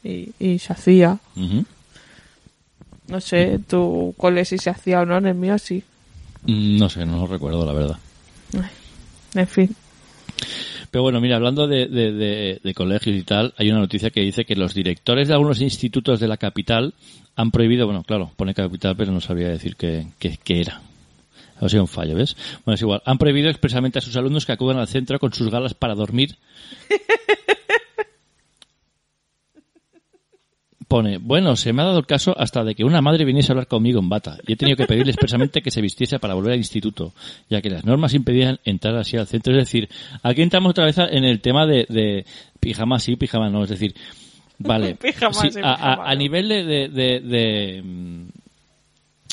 Y, 0.03 0.29
y 0.39 0.57
se 0.59 0.73
hacía. 0.73 1.17
No 3.11 3.21
sé, 3.21 3.59
tu 3.67 4.15
cole 4.17 4.43
si 4.45 4.57
se 4.57 4.69
hacía 4.69 5.01
o 5.01 5.05
no, 5.05 5.17
en 5.17 5.27
el 5.27 5.35
mío 5.35 5.57
sí. 5.59 5.83
Mm, 6.45 6.77
No 6.79 6.89
sé, 6.89 7.05
no 7.05 7.17
lo 7.17 7.27
recuerdo, 7.27 7.65
la 7.65 7.73
verdad. 7.73 7.97
En 9.35 9.47
fin. 9.47 9.75
Pero 10.89 11.03
bueno, 11.03 11.21
mira, 11.21 11.35
hablando 11.37 11.67
de, 11.67 11.87
de- 11.87 12.11
de- 12.11 12.59
de 12.63 12.73
colegios 12.73 13.15
y 13.15 13.23
tal, 13.23 13.53
hay 13.57 13.69
una 13.69 13.79
noticia 13.79 14.09
que 14.09 14.19
dice 14.21 14.43
que 14.43 14.55
los 14.55 14.73
directores 14.73 15.27
de 15.29 15.33
algunos 15.35 15.61
institutos 15.61 16.19
de 16.19 16.27
la 16.27 16.35
capital 16.37 16.93
han 17.35 17.51
prohibido, 17.51 17.85
bueno, 17.85 18.03
claro, 18.03 18.31
pone 18.35 18.53
capital, 18.53 18.95
pero 18.97 19.11
no 19.13 19.21
sabía 19.21 19.47
decir 19.49 19.75
qué 19.77 20.07
qué- 20.19 20.37
qué 20.43 20.59
era. 20.61 20.81
Ha 21.61 21.69
sido 21.69 21.83
un 21.83 21.87
fallo, 21.87 22.15
¿ves? 22.15 22.35
Bueno, 22.65 22.75
es 22.75 22.81
igual. 22.81 23.01
Han 23.05 23.17
prohibido 23.19 23.49
expresamente 23.49 23.99
a 23.99 24.01
sus 24.01 24.15
alumnos 24.17 24.45
que 24.45 24.51
acudan 24.51 24.79
al 24.79 24.87
centro 24.87 25.19
con 25.19 25.31
sus 25.31 25.49
galas 25.51 25.73
para 25.75 25.95
dormir. 25.95 26.35
pone, 30.91 31.19
bueno, 31.19 31.55
se 31.55 31.71
me 31.71 31.81
ha 31.81 31.85
dado 31.85 31.99
el 31.99 32.05
caso 32.05 32.37
hasta 32.37 32.65
de 32.65 32.75
que 32.75 32.83
una 32.83 32.99
madre 33.01 33.23
viniese 33.23 33.49
a 33.49 33.53
hablar 33.53 33.67
conmigo 33.67 34.01
en 34.01 34.09
bata 34.09 34.37
y 34.45 34.51
he 34.51 34.55
tenido 34.57 34.75
que 34.75 34.85
pedirle 34.85 35.13
expresamente 35.13 35.61
que 35.61 35.71
se 35.71 35.79
vistiese 35.79 36.19
para 36.19 36.33
volver 36.33 36.51
al 36.51 36.57
instituto, 36.57 37.13
ya 37.49 37.61
que 37.61 37.69
las 37.69 37.85
normas 37.85 38.13
impedían 38.13 38.59
entrar 38.65 38.97
así 38.97 39.15
al 39.15 39.25
centro. 39.25 39.53
Es 39.53 39.59
decir, 39.59 39.87
aquí 40.21 40.41
entramos 40.41 40.71
otra 40.71 40.83
vez 40.83 40.97
en 40.97 41.23
el 41.23 41.39
tema 41.39 41.65
de, 41.65 41.85
de 41.87 42.25
pijama 42.59 42.99
sí, 42.99 43.15
pijama 43.15 43.49
no. 43.49 43.63
Es 43.63 43.69
decir, 43.69 43.95
vale, 44.57 44.95
Pijama 45.01 45.33
sí, 45.33 45.51
sí, 45.51 45.59
a, 45.63 46.13
nivel 46.15 46.49
de, 46.49 46.89
de, 46.89 47.19
de- 47.21 47.83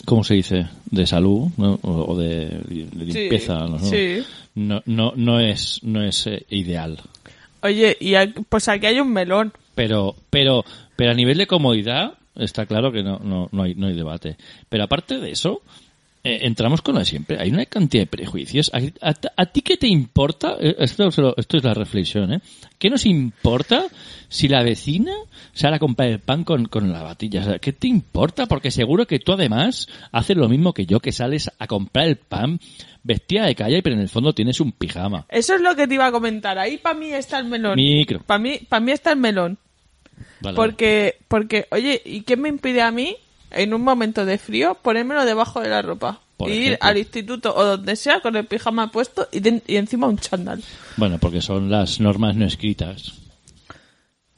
¿cómo 0.04 0.22
se 0.22 0.34
dice? 0.34 0.68
De 0.92 1.08
salud 1.08 1.48
¿no? 1.56 1.76
o, 1.82 2.16
de, 2.16 2.46
de 2.68 3.04
limpieza, 3.04 3.66
no, 3.66 3.80
sí. 3.80 4.22
no, 4.54 4.80
no, 4.86 5.12
no 5.16 5.40
es, 5.40 5.80
no 5.82 6.04
es 6.04 6.24
eh, 6.28 6.46
ideal. 6.50 7.00
Oye, 7.62 7.96
y 7.98 8.14
pues 8.48 8.68
aquí 8.68 8.86
hay 8.86 9.00
un 9.00 9.12
melón. 9.12 9.52
Pero, 9.74 10.14
pero, 10.30 10.64
pero 10.98 11.12
a 11.12 11.14
nivel 11.14 11.38
de 11.38 11.46
comodidad, 11.46 12.14
está 12.34 12.66
claro 12.66 12.90
que 12.90 13.04
no, 13.04 13.20
no, 13.20 13.48
no 13.52 13.62
hay, 13.62 13.76
no 13.76 13.86
hay 13.86 13.94
debate. 13.94 14.36
Pero 14.68 14.82
aparte 14.82 15.18
de 15.20 15.30
eso, 15.30 15.62
eh, 16.24 16.40
entramos 16.42 16.82
con 16.82 16.94
lo 16.94 16.98
de 16.98 17.06
siempre. 17.06 17.38
Hay 17.40 17.50
una 17.50 17.64
cantidad 17.66 18.02
de 18.02 18.06
prejuicios. 18.08 18.72
¿A, 18.74 18.78
a- 19.08 19.14
a 19.36 19.46
ti 19.46 19.62
qué 19.62 19.76
te 19.76 19.86
importa? 19.86 20.56
Eh, 20.60 20.74
Esto, 20.80 21.06
esto 21.36 21.56
es 21.56 21.62
la 21.62 21.74
reflexión, 21.74 22.32
¿eh? 22.32 22.40
¿Qué 22.80 22.90
nos 22.90 23.06
importa 23.06 23.84
si 24.28 24.48
la 24.48 24.64
vecina 24.64 25.12
sale 25.52 25.76
a 25.76 25.78
comprar 25.78 26.08
el 26.08 26.18
pan 26.18 26.42
con, 26.42 26.64
con 26.66 26.92
la 26.92 27.02
batilla? 27.04 27.42
O 27.42 27.44
sea, 27.44 27.58
¿Qué 27.60 27.72
te 27.72 27.86
importa? 27.86 28.46
Porque 28.46 28.72
seguro 28.72 29.06
que 29.06 29.20
tú 29.20 29.32
además 29.34 29.86
haces 30.10 30.36
lo 30.36 30.48
mismo 30.48 30.72
que 30.72 30.84
yo, 30.86 30.98
que 30.98 31.12
sales 31.12 31.48
a 31.60 31.66
comprar 31.68 32.08
el 32.08 32.16
pan 32.16 32.58
vestida 33.04 33.46
de 33.46 33.54
calle, 33.54 33.82
pero 33.82 33.94
en 33.94 34.02
el 34.02 34.08
fondo 34.08 34.32
tienes 34.32 34.60
un 34.60 34.72
pijama. 34.72 35.26
Eso 35.28 35.54
es 35.54 35.60
lo 35.60 35.74
que 35.76 35.86
te 35.86 35.94
iba 35.94 36.06
a 36.08 36.12
comentar. 36.12 36.58
Ahí 36.58 36.76
para 36.78 36.98
mí 36.98 37.12
está 37.12 37.38
el 37.38 37.46
melón. 37.46 37.76
Micro. 37.76 38.20
Para 38.26 38.38
mí, 38.40 38.58
para 38.68 38.80
mí 38.80 38.90
está 38.92 39.12
el 39.12 39.18
melón. 39.18 39.56
Vale, 40.40 40.56
Porque, 40.56 41.16
porque, 41.28 41.66
oye, 41.70 42.00
¿y 42.04 42.22
qué 42.22 42.36
me 42.36 42.48
impide 42.48 42.82
a 42.82 42.90
mí, 42.90 43.16
en 43.50 43.74
un 43.74 43.82
momento 43.82 44.24
de 44.24 44.38
frío, 44.38 44.76
ponérmelo 44.82 45.24
debajo 45.24 45.60
de 45.60 45.68
la 45.68 45.82
ropa? 45.82 46.20
Por 46.36 46.50
ir 46.50 46.62
ejemplo. 46.74 46.88
al 46.88 46.98
instituto 46.98 47.54
o 47.56 47.64
donde 47.64 47.96
sea 47.96 48.20
con 48.20 48.36
el 48.36 48.44
pijama 48.46 48.92
puesto 48.92 49.26
y, 49.32 49.40
de- 49.40 49.62
y 49.66 49.74
encima 49.76 50.06
un 50.06 50.18
chándal. 50.18 50.62
Bueno, 50.96 51.18
porque 51.18 51.40
son 51.40 51.68
las 51.68 51.98
normas 51.98 52.36
no 52.36 52.46
escritas. 52.46 53.14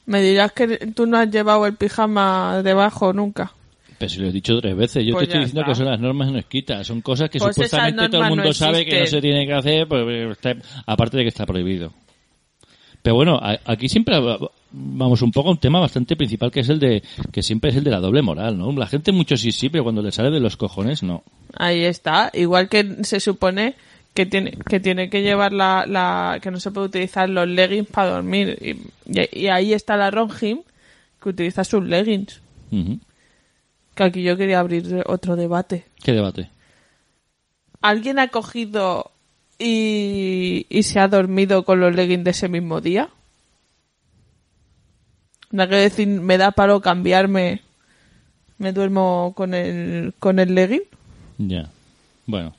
Me 0.07 0.21
dirás 0.23 0.51
que 0.51 0.67
tú 0.95 1.05
no 1.05 1.17
has 1.17 1.29
llevado 1.29 1.65
el 1.67 1.75
pijama 1.75 2.61
debajo 2.63 3.13
nunca. 3.13 3.51
Pero 3.99 4.09
si 4.09 4.19
lo 4.19 4.27
he 4.29 4.31
dicho 4.31 4.59
tres 4.59 4.75
veces, 4.75 5.05
yo 5.05 5.13
Pues 5.13 5.27
te 5.27 5.33
estoy 5.37 5.39
ya 5.41 5.45
diciendo 5.45 5.61
está. 5.61 5.71
que 5.71 5.75
son 5.75 5.85
las 5.85 5.99
normas 5.99 6.31
no 6.31 6.39
escritas, 6.39 6.87
son 6.87 7.01
cosas 7.01 7.29
que 7.29 7.37
Pues 7.37 7.53
supuestamente 7.53 8.09
todo 8.09 8.23
el 8.23 8.29
mundo 8.29 8.45
no 8.45 8.53
sabe 8.53 8.83
que 8.83 9.01
no 9.01 9.05
se 9.05 9.21
tiene 9.21 9.45
que 9.45 9.53
hacer, 9.53 9.87
pues, 9.87 10.31
está- 10.31 10.55
aparte 10.87 11.17
de 11.17 11.23
que 11.23 11.29
está 11.29 11.45
prohibido. 11.45 11.93
Pero 13.03 13.15
bueno, 13.15 13.39
aquí 13.65 13.87
siempre 13.89 14.15
vamos 14.71 15.21
un 15.21 15.31
poco 15.31 15.49
a 15.49 15.51
un 15.51 15.57
tema 15.57 15.79
bastante 15.79 16.15
principal 16.15 16.51
que 16.51 16.61
es 16.61 16.69
el 16.69 16.79
de 16.79 17.03
que 17.31 17.43
siempre 17.43 17.69
es 17.71 17.75
el 17.75 17.83
de 17.83 17.91
la 17.91 17.99
doble 17.99 18.21
moral, 18.21 18.57
¿no? 18.57 18.71
La 18.71 18.87
gente 18.87 19.11
mucho 19.11 19.35
sí 19.37 19.51
sí, 19.51 19.69
pero 19.69 19.83
cuando 19.83 20.01
le 20.01 20.11
sale 20.11 20.31
de 20.31 20.39
los 20.39 20.57
cojones 20.57 21.03
no. 21.03 21.23
Ahí 21.55 21.83
está. 21.83 22.29
Igual 22.33 22.69
que 22.69 23.03
se 23.03 23.19
supone 23.19 23.75
que 24.13 24.25
tiene 24.25 24.51
que 24.51 24.79
tiene 24.79 25.09
que 25.09 25.21
llevar 25.21 25.53
la, 25.53 25.85
la 25.87 26.39
que 26.41 26.51
no 26.51 26.59
se 26.59 26.71
puede 26.71 26.87
utilizar 26.87 27.29
los 27.29 27.47
leggings 27.47 27.87
para 27.87 28.11
dormir 28.11 28.57
y, 28.61 28.71
y- 29.19 29.39
y 29.41 29.47
ahí 29.47 29.73
está 29.73 29.95
la 29.97 30.11
Ronjim 30.11 30.59
que 31.21 31.29
utiliza 31.29 31.63
sus 31.63 31.83
leggings. 31.83 32.41
Que 33.93 34.03
aquí 34.03 34.23
yo 34.23 34.37
quería 34.37 34.59
abrir 34.59 35.03
otro 35.05 35.35
debate. 35.35 35.85
¿Qué 36.03 36.13
debate? 36.13 36.49
¿Alguien 37.81 38.19
ha 38.19 38.29
cogido 38.29 39.11
y, 39.59 40.65
y 40.69 40.83
se 40.83 40.99
ha 40.99 41.07
dormido 41.07 41.65
con 41.65 41.79
los 41.79 41.93
leggings 41.95 42.23
de 42.23 42.31
ese 42.31 42.47
mismo 42.49 42.79
día? 42.81 43.09
No 45.51 45.63
hay 45.63 45.69
que 45.69 45.75
decir, 45.75 46.07
me 46.07 46.37
da 46.37 46.51
palo 46.51 46.81
cambiarme, 46.81 47.61
me 48.57 48.71
duermo 48.73 49.33
con 49.35 49.53
el, 49.53 50.13
con 50.19 50.39
el 50.39 50.55
legging. 50.55 50.83
Ya. 51.37 51.69
Bueno. 52.25 52.53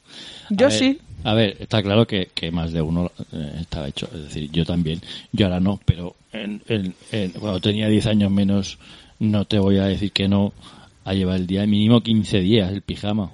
A 0.44 0.48
Yo 0.54 0.66
ver, 0.68 0.72
sí. 0.78 1.00
A 1.24 1.34
ver, 1.34 1.56
está 1.60 1.82
claro 1.82 2.06
que, 2.06 2.30
que 2.34 2.50
más 2.50 2.72
de 2.72 2.82
uno 2.82 3.10
eh, 3.32 3.52
estaba 3.60 3.88
hecho. 3.88 4.08
Es 4.12 4.24
decir, 4.24 4.50
yo 4.50 4.64
también. 4.66 5.00
Yo 5.32 5.46
ahora 5.46 5.60
no, 5.60 5.80
pero 5.84 6.16
en, 6.32 6.60
en- 6.68 6.94
en- 7.12 7.30
cuando 7.32 7.60
tenía 7.60 7.86
10 7.88 8.06
años 8.06 8.30
menos, 8.30 8.78
no 9.20 9.44
te 9.44 9.58
voy 9.58 9.78
a 9.78 9.84
decir 9.84 10.10
que 10.12 10.28
no 10.28 10.52
a 11.04 11.14
llevar 11.14 11.36
el 11.36 11.46
día 11.46 11.64
mínimo 11.66 12.00
15 12.02 12.40
días 12.40 12.72
el 12.72 12.82
pijama. 12.82 13.30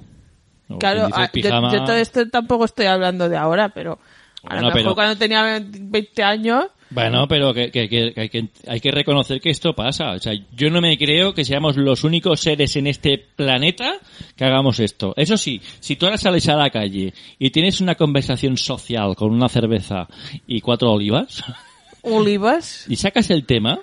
O 0.68 0.78
Claro, 0.78 1.08
ah, 1.12 1.26
yo- 1.26 1.32
pijama- 1.32 1.72
yo, 1.72 1.84
todo 1.84 1.96
esto 1.96 2.28
tampoco 2.28 2.66
estoy 2.66 2.86
hablando 2.86 3.28
de 3.30 3.38
ahora, 3.38 3.70
pero 3.70 3.98
a 4.44 4.48
Bueno, 4.54 4.60
lo 4.60 4.66
mejor 4.68 4.82
pero- 4.82 4.94
cuando 4.94 5.16
tenía 5.16 5.58
20 5.66 6.22
años, 6.22 6.66
Bueno, 6.90 7.28
pero 7.28 7.52
que, 7.52 7.70
que- 7.70 7.88
que- 7.88 8.12
hay, 8.16 8.28
que, 8.30 8.48
hay 8.66 8.80
que 8.80 8.90
reconocer 8.90 9.40
que 9.40 9.50
esto 9.50 9.74
pasa. 9.74 10.12
O 10.12 10.18
sea, 10.18 10.32
yo 10.56 10.70
no 10.70 10.80
me 10.80 10.96
creo 10.96 11.34
que 11.34 11.44
seamos 11.44 11.76
los 11.76 12.02
únicos 12.04 12.40
seres 12.40 12.76
en 12.76 12.86
este 12.86 13.18
planeta 13.18 13.94
que 14.36 14.44
hagamos 14.44 14.80
esto. 14.80 15.12
Eso 15.16 15.36
sí, 15.36 15.60
si 15.80 15.96
tú 15.96 16.06
ahora 16.06 16.16
sales 16.18 16.48
a 16.48 16.56
la 16.56 16.70
calle 16.70 17.12
y 17.38 17.50
tienes 17.50 17.80
una 17.82 17.94
conversación 17.94 18.56
social 18.56 19.14
con 19.16 19.32
una 19.32 19.48
cerveza 19.48 20.08
y 20.46 20.60
cuatro 20.62 20.92
olivas 20.92 21.44
olivas, 22.02 22.86
y 22.88 22.96
sacas 22.96 23.28
el 23.30 23.44
tema, 23.44 23.80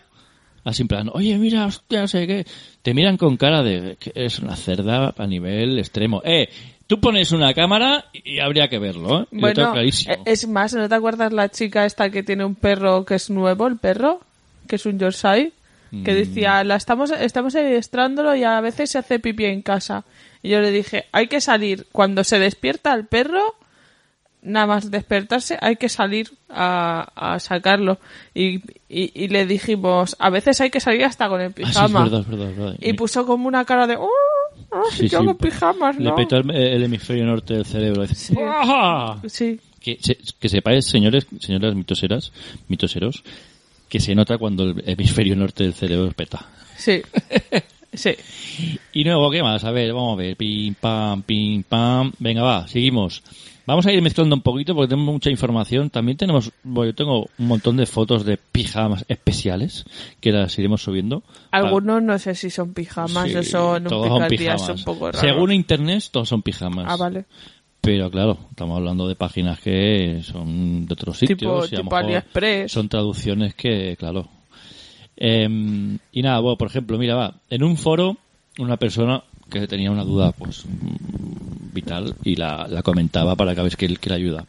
así 0.63 0.81
en 0.81 0.87
plan, 0.87 1.09
oye, 1.13 1.37
mira, 1.37 1.65
hostia, 1.65 2.01
no 2.01 2.07
sé 2.07 2.25
qué, 2.25 2.45
te 2.81 2.93
miran 2.93 3.17
con 3.17 3.37
cara 3.37 3.61
de 3.61 3.97
que 3.99 4.11
eres 4.15 4.39
una 4.39 4.55
cerda 4.55 5.13
a 5.17 5.27
nivel 5.27 5.77
extremo. 5.77 6.21
Eh, 6.25 6.49
tú 6.87 6.99
pones 6.99 7.31
una 7.31 7.53
cámara 7.53 8.05
y 8.13 8.39
habría 8.39 8.67
que 8.67 8.79
verlo, 8.79 9.21
¿eh? 9.23 9.27
Bueno, 9.31 9.71
clarísimo. 9.71 10.13
eh, 10.13 10.19
es 10.25 10.47
más, 10.47 10.73
¿no 10.73 10.87
te 10.89 10.95
acuerdas 10.95 11.33
la 11.33 11.49
chica 11.49 11.85
esta 11.85 12.09
que 12.09 12.23
tiene 12.23 12.45
un 12.45 12.55
perro 12.55 13.05
que 13.05 13.15
es 13.15 13.29
nuevo, 13.29 13.67
el 13.67 13.77
perro? 13.77 14.21
Que 14.67 14.75
es 14.77 14.85
un 14.85 14.97
Yorkshire, 14.99 15.51
que 16.03 16.11
Mm. 16.13 16.15
decía, 16.15 16.63
la 16.63 16.75
estamos, 16.75 17.11
estamos 17.11 17.55
adiestrándolo 17.55 18.35
y 18.35 18.43
a 18.43 18.59
veces 18.61 18.89
se 18.91 18.97
hace 18.97 19.19
pipí 19.19 19.45
en 19.45 19.61
casa. 19.61 20.03
Y 20.43 20.49
yo 20.49 20.59
le 20.61 20.71
dije, 20.71 21.05
hay 21.11 21.27
que 21.27 21.41
salir, 21.41 21.87
cuando 21.91 22.23
se 22.23 22.37
despierta 22.39 22.93
el 22.93 23.05
perro, 23.05 23.55
nada 24.41 24.67
más 24.67 24.91
despertarse, 24.91 25.57
hay 25.61 25.75
que 25.75 25.89
salir 25.89 26.31
a, 26.49 27.07
a 27.15 27.39
sacarlo. 27.39 27.97
Y, 28.33 28.57
y, 28.89 29.11
y 29.15 29.27
le 29.29 29.45
dijimos, 29.47 30.15
a 30.19 30.29
veces 30.29 30.61
hay 30.61 30.69
que 30.69 30.79
salir 30.79 31.03
hasta 31.05 31.27
con 31.29 31.41
el 31.41 31.47
Ah, 31.49 31.53
sí, 31.55 31.61
es 31.63 31.67
pijama. 31.69 32.03
verdad, 32.03 32.19
es 32.21 32.27
verdad, 32.27 32.49
es 32.51 32.57
verdad. 32.57 32.75
Y 32.79 32.93
puso 32.93 33.25
como 33.25 33.47
una 33.47 33.65
cara 33.65 33.87
de, 33.87 33.95
¡Oh! 33.97 34.09
Oh, 34.75 34.91
Sí, 34.91 35.07
yo 35.07 35.21
sí, 35.21 35.27
pijamas, 35.39 35.97
Le 35.97 36.05
¿no? 36.05 36.15
petó 36.15 36.37
el, 36.37 36.51
el 36.51 36.83
hemisferio 36.83 37.25
norte 37.25 37.53
del 37.55 37.65
cerebro. 37.65 38.03
¡Ah! 38.39 39.17
Sí. 39.27 39.59
Que, 39.79 39.97
se- 40.01 40.17
que 40.39 40.49
sepáis, 40.49 40.85
señores, 40.85 41.27
señoras 41.39 41.75
mitoseras, 41.75 42.31
mitoseros, 42.67 43.23
que 43.89 43.99
se 43.99 44.15
nota 44.15 44.37
cuando 44.37 44.63
el 44.63 44.83
hemisferio 44.85 45.35
norte 45.35 45.63
del 45.63 45.73
cerebro 45.73 46.11
peta. 46.11 46.45
Sí. 46.77 47.01
Sí. 47.93 48.13
Y 48.91 49.05
luego, 49.05 49.31
¿qué 49.31 49.41
más? 49.41 49.63
A 49.63 49.71
ver, 49.71 49.93
vamos 49.93 50.19
a 50.19 50.21
ver. 50.21 50.35
Pim, 50.35 50.73
pam, 50.73 51.21
pim, 51.21 51.63
pam. 51.63 52.11
Venga, 52.19 52.41
va, 52.43 52.67
seguimos. 52.67 53.23
Vamos 53.67 53.85
a 53.87 53.91
ir 53.91 54.01
mezclando 54.01 54.35
un 54.35 54.41
poquito 54.41 54.75
porque 54.75 54.89
tenemos 54.89 55.11
mucha 55.13 55.29
información. 55.31 55.89
También 55.89 56.17
tenemos, 56.17 56.51
bueno, 56.63 56.91
yo 56.91 56.95
tengo 56.95 57.21
un 57.37 57.47
montón 57.47 57.77
de 57.77 57.85
fotos 57.85 58.23
de 58.23 58.37
pijamas 58.37 59.05
especiales 59.07 59.85
que 60.19 60.31
las 60.31 60.57
iremos 60.59 60.83
subiendo. 60.83 61.23
Algunos 61.51 62.03
no 62.03 62.19
sé 62.19 62.35
si 62.35 62.49
son 62.51 62.73
pijamas 62.73 63.29
Sí, 63.29 63.35
o 63.37 63.43
son 63.43 63.83
un 63.83 63.89
son 63.89 64.27
pijamas. 64.27 64.69
un 64.69 64.83
poco 64.83 65.05
raros. 65.11 65.21
Según 65.21 65.51
internet, 65.51 66.03
todos 66.11 66.29
son 66.29 66.41
pijamas. 66.43 66.85
Ah, 66.87 66.95
vale. 66.95 67.25
Pero 67.81 68.09
claro, 68.11 68.37
estamos 68.49 68.77
hablando 68.77 69.07
de 69.07 69.15
páginas 69.15 69.59
que 69.59 70.21
son 70.23 70.85
de 70.87 70.93
otros 70.93 71.17
sitios. 71.17 71.37
Tipo- 71.39 71.65
y 71.71 71.75
a 71.75 71.81
tipo 71.81 71.95
AliExpress. 71.95 72.71
Son 72.71 72.87
traducciones 72.89 73.53
que, 73.55 73.95
claro. 73.97 74.27
Em, 75.17 75.97
y 76.11 76.21
nada, 76.21 76.39
bueno, 76.39 76.57
por 76.57 76.67
ejemplo, 76.67 76.97
mira, 76.97 77.15
va, 77.15 77.35
en 77.49 77.63
un 77.63 77.77
foro, 77.77 78.17
una 78.59 78.77
persona 78.77 79.23
que 79.49 79.67
tenía 79.67 79.91
una 79.91 80.03
duda, 80.03 80.31
pues, 80.31 80.65
vital, 81.73 82.15
y 82.23 82.35
la, 82.35 82.67
la 82.67 82.81
comentaba 82.81 83.35
para 83.35 83.53
que 83.53 83.61
veáis 83.61 83.75
que, 83.75 83.87
que 83.95 84.09
le 84.09 84.15
ayuda. 84.15 84.45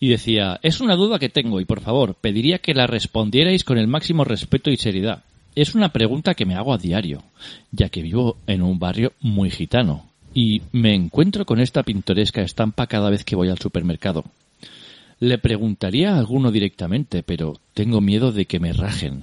Y 0.00 0.08
decía, 0.08 0.58
es 0.62 0.80
una 0.80 0.96
duda 0.96 1.18
que 1.18 1.28
tengo 1.28 1.60
y 1.60 1.64
por 1.64 1.80
favor, 1.80 2.14
pediría 2.14 2.58
que 2.58 2.74
la 2.74 2.86
respondierais 2.86 3.64
con 3.64 3.78
el 3.78 3.86
máximo 3.86 4.24
respeto 4.24 4.70
y 4.70 4.76
seriedad. 4.76 5.22
Es 5.54 5.74
una 5.74 5.92
pregunta 5.92 6.34
que 6.34 6.46
me 6.46 6.56
hago 6.56 6.74
a 6.74 6.78
diario, 6.78 7.22
ya 7.70 7.88
que 7.88 8.02
vivo 8.02 8.36
en 8.46 8.60
un 8.60 8.78
barrio 8.78 9.12
muy 9.20 9.50
gitano 9.50 10.04
y 10.34 10.62
me 10.72 10.94
encuentro 10.94 11.46
con 11.46 11.60
esta 11.60 11.84
pintoresca 11.84 12.42
estampa 12.42 12.88
cada 12.88 13.08
vez 13.08 13.24
que 13.24 13.36
voy 13.36 13.48
al 13.48 13.58
supermercado. 13.58 14.24
Le 15.20 15.38
preguntaría 15.38 16.14
a 16.14 16.18
alguno 16.18 16.50
directamente, 16.50 17.22
pero 17.22 17.60
tengo 17.72 18.00
miedo 18.00 18.32
de 18.32 18.46
que 18.46 18.58
me 18.58 18.72
rajen. 18.72 19.22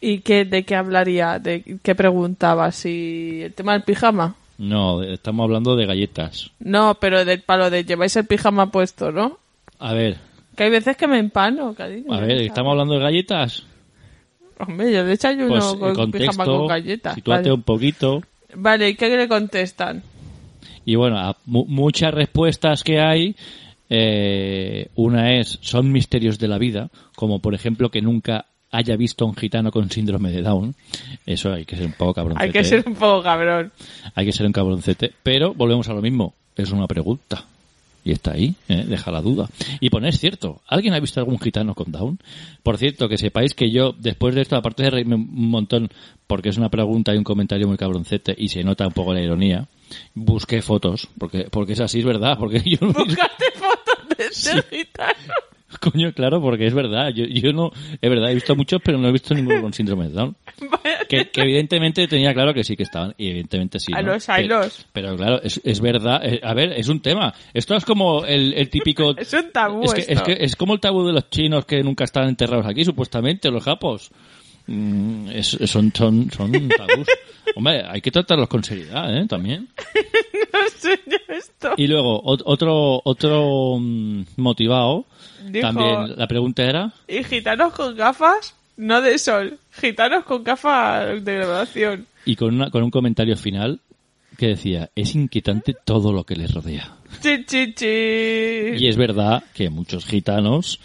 ¿Y 0.00 0.18
qué, 0.20 0.44
de 0.44 0.64
qué 0.64 0.74
hablaría? 0.76 1.38
¿De 1.38 1.78
qué 1.82 1.94
preguntaba? 1.94 2.70
¿Si 2.72 3.42
el 3.42 3.54
tema 3.54 3.72
del 3.72 3.82
pijama? 3.82 4.34
No, 4.58 5.02
estamos 5.02 5.44
hablando 5.44 5.76
de 5.76 5.86
galletas. 5.86 6.50
No, 6.60 6.96
pero 7.00 7.24
del 7.24 7.42
palo 7.42 7.70
de 7.70 7.84
lleváis 7.84 8.16
el 8.16 8.26
pijama 8.26 8.70
puesto, 8.70 9.12
¿no? 9.12 9.38
A 9.78 9.92
ver, 9.92 10.16
Que 10.56 10.64
hay 10.64 10.70
veces 10.70 10.96
que 10.96 11.06
me 11.06 11.18
empano, 11.18 11.74
cariño. 11.74 12.12
a 12.12 12.20
ver, 12.20 12.40
estamos 12.42 12.70
hablando 12.72 12.94
de 12.94 13.00
galletas. 13.00 13.64
Hombre, 14.58 14.90
yo 14.92 15.04
desayuno 15.04 15.48
Pues 15.48 15.64
con 15.74 15.94
contexto, 15.94 16.30
pijama 16.32 16.44
con 16.46 16.66
galletas. 16.66 17.14
sitúate 17.14 17.42
Vale. 17.42 17.52
un 17.52 17.62
poquito. 17.62 18.22
Vale, 18.54 18.88
¿y 18.88 18.94
qué 18.94 19.14
le 19.14 19.28
contestan? 19.28 20.02
Y 20.86 20.94
bueno, 20.94 21.18
a 21.18 21.36
mu- 21.44 21.66
muchas 21.66 22.14
respuestas 22.14 22.82
que 22.82 22.98
hay, 23.00 23.36
eh, 23.90 24.88
una 24.94 25.34
es, 25.38 25.58
son 25.60 25.92
misterios 25.92 26.38
de 26.38 26.48
la 26.48 26.58
vida, 26.58 26.88
como 27.14 27.40
por 27.40 27.54
ejemplo 27.54 27.90
que 27.90 28.00
nunca 28.00 28.46
haya 28.70 28.96
visto 28.96 29.24
a 29.24 29.28
un 29.28 29.36
gitano 29.36 29.70
con 29.70 29.90
síndrome 29.90 30.30
de 30.30 30.42
Down. 30.42 30.74
Eso 31.24 31.52
hay 31.52 31.64
que 31.64 31.76
ser 31.76 31.86
un 31.86 31.92
poco 31.92 32.14
cabroncete. 32.14 32.44
Hay 32.44 32.52
que 32.52 32.64
ser 32.64 32.84
un 32.86 32.94
poco 32.94 33.22
cabrón. 33.22 33.72
Hay 34.14 34.26
que 34.26 34.32
ser 34.32 34.46
un 34.46 34.52
cabroncete. 34.52 35.12
Pero 35.22 35.54
volvemos 35.54 35.88
a 35.88 35.94
lo 35.94 36.02
mismo. 36.02 36.34
Es 36.56 36.70
una 36.72 36.86
pregunta. 36.86 37.44
Y 38.04 38.12
está 38.12 38.34
ahí, 38.34 38.54
¿eh? 38.68 38.84
deja 38.86 39.10
la 39.10 39.20
duda. 39.20 39.48
Y 39.80 39.90
poner 39.90 40.10
es 40.10 40.20
cierto, 40.20 40.60
¿alguien 40.68 40.94
ha 40.94 41.00
visto 41.00 41.18
algún 41.18 41.40
gitano 41.40 41.74
con 41.74 41.90
Down? 41.90 42.20
Por 42.62 42.78
cierto, 42.78 43.08
que 43.08 43.18
sepáis 43.18 43.52
que 43.52 43.72
yo, 43.72 43.96
después 43.98 44.32
de 44.36 44.42
esto, 44.42 44.54
aparte 44.54 44.84
de 44.84 44.90
reírme 44.90 45.16
un 45.16 45.50
montón, 45.50 45.88
porque 46.28 46.50
es 46.50 46.56
una 46.56 46.68
pregunta 46.68 47.12
y 47.12 47.18
un 47.18 47.24
comentario 47.24 47.66
muy 47.66 47.76
cabroncete, 47.76 48.32
y 48.38 48.48
se 48.48 48.62
nota 48.62 48.86
un 48.86 48.92
poco 48.92 49.12
la 49.12 49.22
ironía, 49.22 49.66
busqué 50.14 50.62
fotos, 50.62 51.08
porque, 51.18 51.48
porque 51.50 51.72
es 51.72 51.80
así, 51.80 51.98
es 51.98 52.04
verdad, 52.04 52.38
porque 52.38 52.60
yo. 52.64 52.78
Buscaste 52.80 53.46
fotos 53.56 54.16
de 54.16 54.24
ese 54.26 54.62
gitano. 54.70 55.34
Coño, 55.92 56.12
claro, 56.12 56.40
porque 56.40 56.66
es 56.66 56.74
verdad. 56.74 57.10
Yo, 57.10 57.24
yo 57.24 57.52
no, 57.52 57.70
es 58.00 58.10
verdad, 58.10 58.30
he 58.30 58.34
visto 58.34 58.54
muchos, 58.56 58.80
pero 58.84 58.98
no 58.98 59.08
he 59.08 59.12
visto 59.12 59.34
ninguno 59.34 59.62
con 59.62 59.72
síndrome 59.72 60.08
de 60.08 60.14
Down. 60.14 60.36
Que, 61.08 61.30
que 61.30 61.42
evidentemente 61.42 62.08
tenía 62.08 62.34
claro 62.34 62.52
que 62.52 62.64
sí 62.64 62.76
que 62.76 62.82
estaban, 62.82 63.14
y 63.16 63.28
evidentemente 63.28 63.78
sí. 63.78 63.92
A 63.94 64.02
los, 64.02 64.26
Pero- 64.26 64.58
los. 64.62 64.86
Pero 64.92 65.16
claro, 65.16 65.40
es, 65.40 65.60
es 65.62 65.80
verdad. 65.80 66.20
eh, 66.24 66.40
A 66.42 66.52
ver, 66.52 66.72
es 66.72 66.88
un 66.88 67.00
tema. 67.00 67.32
Esto 67.54 67.76
es 67.76 67.84
como 67.84 68.24
el, 68.24 68.52
el 68.54 68.68
típico. 68.68 69.14
Es 69.16 69.32
un 69.32 69.52
tabú 69.52 69.84
es 69.84 69.94
que, 69.94 70.00
esto. 70.00 70.12
es 70.14 70.22
que 70.22 70.44
es 70.44 70.56
como 70.56 70.74
el 70.74 70.80
tabú 70.80 71.06
de 71.06 71.12
los 71.12 71.30
chinos 71.30 71.64
que 71.64 71.80
nunca 71.84 72.02
están 72.02 72.28
enterrados 72.28 72.66
aquí, 72.66 72.84
supuestamente, 72.84 73.50
los 73.52 73.62
japos. 73.62 74.10
Mm, 74.66 75.28
es- 75.30 75.56
son, 75.66 75.92
son, 75.94 76.28
son 76.32 76.50
tabús. 76.50 77.06
Hombre, 77.54 77.84
hay 77.88 78.00
que 78.00 78.10
tratarlos 78.10 78.48
con 78.48 78.64
seriedad, 78.64 79.16
¿eh? 79.16 79.26
También. 79.28 79.68
Yo 80.84 81.34
esto. 81.34 81.70
Y 81.76 81.86
luego, 81.86 82.22
ot- 82.22 82.42
otro, 82.44 83.00
otro 83.04 83.76
mm, 83.78 84.22
motivado. 84.36 85.04
Dijo- 85.48 85.60
También, 85.66 86.16
la 86.16 86.26
pregunta 86.26 86.64
era. 86.64 86.92
Y 87.08 87.22
gitanos 87.24 87.72
con 87.72 87.96
gafas, 87.96 88.54
no 88.76 89.00
de 89.00 89.18
sol. 89.18 89.58
Gitanos 89.72 90.24
con 90.24 90.42
gafas 90.44 91.24
de 91.24 91.34
graduación. 91.34 92.06
Y 92.24 92.36
con, 92.36 92.54
una, 92.54 92.70
con 92.70 92.82
un 92.82 92.90
comentario 92.90 93.36
final 93.36 93.80
que 94.36 94.48
decía, 94.48 94.90
es 94.94 95.14
inquietante 95.14 95.74
todo 95.84 96.12
lo 96.12 96.24
que 96.24 96.36
les 96.36 96.52
rodea. 96.52 96.94
Chi, 97.22 97.44
chi, 97.46 97.72
chi. 97.72 97.86
Y 97.86 98.88
es 98.88 98.96
verdad 98.96 99.42
que 99.54 99.70
muchos 99.70 100.04
gitanos, 100.04 100.78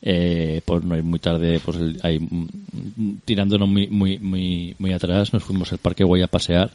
eh, 0.00 0.60
por 0.64 0.84
no 0.84 0.96
ir 0.96 1.02
muy 1.02 1.18
tarde, 1.18 1.60
pues 1.62 1.76
el- 1.78 1.98
ahí, 2.02 2.18
mm, 2.20 3.16
tirándonos 3.24 3.68
muy, 3.68 3.88
muy, 3.88 4.18
muy, 4.18 4.74
muy 4.78 4.92
atrás, 4.92 5.32
nos 5.34 5.42
fuimos 5.42 5.70
al 5.72 5.78
Parque 5.78 6.04
Güey 6.04 6.22
a 6.22 6.28
pasear 6.28 6.70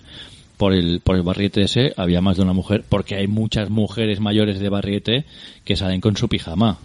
por 0.59 0.73
el, 0.73 0.99
por 0.99 1.15
el 1.15 1.21
barriete 1.23 1.61
ese, 1.61 1.93
había 1.95 2.19
más 2.19 2.35
de 2.35 2.43
una 2.43 2.51
mujer, 2.51 2.83
porque 2.87 3.15
hay 3.15 3.27
muchas 3.27 3.69
mujeres 3.69 4.19
mayores 4.19 4.59
de 4.59 4.67
barriete 4.67 5.25
que 5.63 5.77
salen 5.77 6.01
con 6.01 6.17
su 6.17 6.27
pijama. 6.27 6.77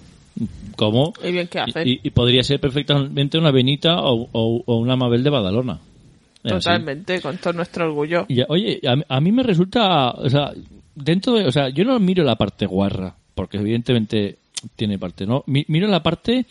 ¿Cómo? 0.76 1.12
Y 1.24 1.32
bien, 1.32 1.48
¿qué 1.48 1.58
hacen? 1.58 1.86
Y, 1.86 1.98
y 2.02 2.10
podría 2.10 2.42
ser 2.44 2.60
perfectamente 2.60 3.36
una 3.36 3.50
Benita 3.50 4.00
o, 4.00 4.28
o- 4.32 4.62
o 4.64 4.76
una 4.78 4.94
Mabel 4.96 5.24
de 5.24 5.30
Badalona. 5.30 5.72
Así. 6.44 6.54
Totalmente, 6.54 7.20
con 7.20 7.36
todo 7.38 7.52
nuestro 7.54 7.86
orgullo. 7.86 8.26
Y, 8.28 8.42
oye, 8.48 8.80
a, 8.86 8.94
mí- 8.96 9.02
a 9.08 9.20
mí 9.20 9.32
me 9.32 9.42
resulta, 9.42 10.10
o 10.12 10.30
sea, 10.30 10.52
dentro 10.94 11.34
de, 11.34 11.46
o 11.46 11.52
sea, 11.52 11.68
yo 11.70 11.84
no 11.84 11.98
miro 11.98 12.22
la 12.22 12.36
parte 12.36 12.66
guarra, 12.66 13.14
porque 13.34 13.56
evidentemente 13.58 14.38
tiene 14.76 14.98
parte, 15.00 15.26
¿no? 15.26 15.42
Mi- 15.46 15.64
miro 15.68 15.88
la 15.88 16.02
parte 16.02 16.46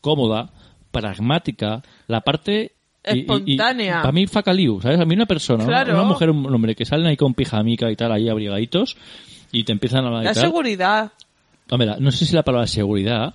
cómoda, 0.00 0.50
pragmática, 0.92 1.82
la 2.06 2.20
parte 2.20 2.72
Espontánea. 3.16 4.00
para 4.02 4.12
mí 4.12 4.26
facaliu, 4.26 4.80
¿sabes? 4.80 5.00
A 5.00 5.04
mí 5.04 5.14
una 5.14 5.26
persona, 5.26 5.64
una- 5.64 5.72
Claro. 5.72 5.94
una, 5.94 6.02
mujer, 6.04 6.30
un 6.30 6.52
hombre 6.54 6.74
que 6.74 6.84
salen 6.84 7.06
ahí 7.06 7.16
con 7.16 7.34
pijamica 7.34 7.90
y 7.90 7.96
tal, 7.96 8.12
ahí 8.12 8.28
abrigaditos 8.28 8.96
y 9.52 9.64
te 9.64 9.72
empiezan 9.72 10.04
a 10.04 10.08
hablar 10.08 10.24
La 10.24 10.34
seguridad. 10.34 11.12
Hombre, 11.70 11.94
no 11.98 12.10
sé 12.10 12.24
si 12.26 12.34
la 12.34 12.42
palabra 12.42 12.66
seguridad, 12.66 13.34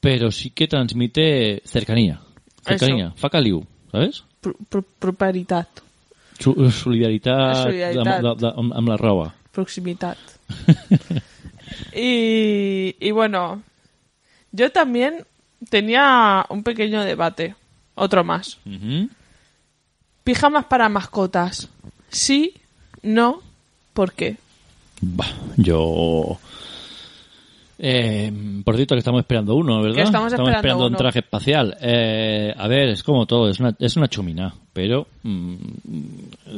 pero 0.00 0.30
sí 0.30 0.50
que 0.50 0.66
transmite 0.68 1.62
cercanía. 1.64 2.20
Cercanía, 2.64 3.12
facaliu, 3.16 3.64
¿sabes? 3.90 4.24
Pr- 4.42 4.56
pr- 4.70 4.84
Properitat. 4.98 5.68
Su, 6.38 6.70
solidaritat, 6.70 7.64
Solidaritat. 7.64 8.06
amb, 8.24 8.26
amb, 8.26 8.44
amb, 8.58 8.72
amb 8.74 8.88
la 8.88 8.96
roba. 8.96 9.34
Proximitat. 9.52 10.16
y, 11.94 12.94
y 13.00 13.10
bueno, 13.10 13.62
yo 14.52 14.70
también 14.70 15.24
tenía 15.68 16.44
un 16.48 16.62
pequeño 16.62 17.02
debate. 17.02 17.54
Otro 18.00 18.24
más. 18.24 18.58
Ujú. 18.64 19.10
Pijamas 20.24 20.64
para 20.64 20.88
mascotas. 20.88 21.68
Sí, 22.08 22.54
no, 23.02 23.40
¿por 23.92 24.12
qué? 24.12 24.36
Bah, 25.02 25.26
yo... 25.56 26.38
Eh, 27.82 28.30
por 28.62 28.76
cierto, 28.76 28.94
que 28.94 28.98
estamos 28.98 29.20
esperando 29.20 29.54
uno, 29.54 29.82
¿verdad? 29.82 29.96
Que 29.96 30.02
estamos 30.02 30.32
esperando 30.32 30.86
un 30.86 30.94
traje 30.94 31.20
espacial. 31.20 31.76
Eh, 31.80 32.54
a 32.56 32.68
ver, 32.68 32.90
es 32.90 33.02
como 33.02 33.24
todo, 33.26 33.48
es 33.48 33.60
una, 33.60 33.74
es 33.78 33.96
una 33.96 34.08
chumina. 34.08 34.54
Pero 34.72 35.06
mm, 35.22 35.54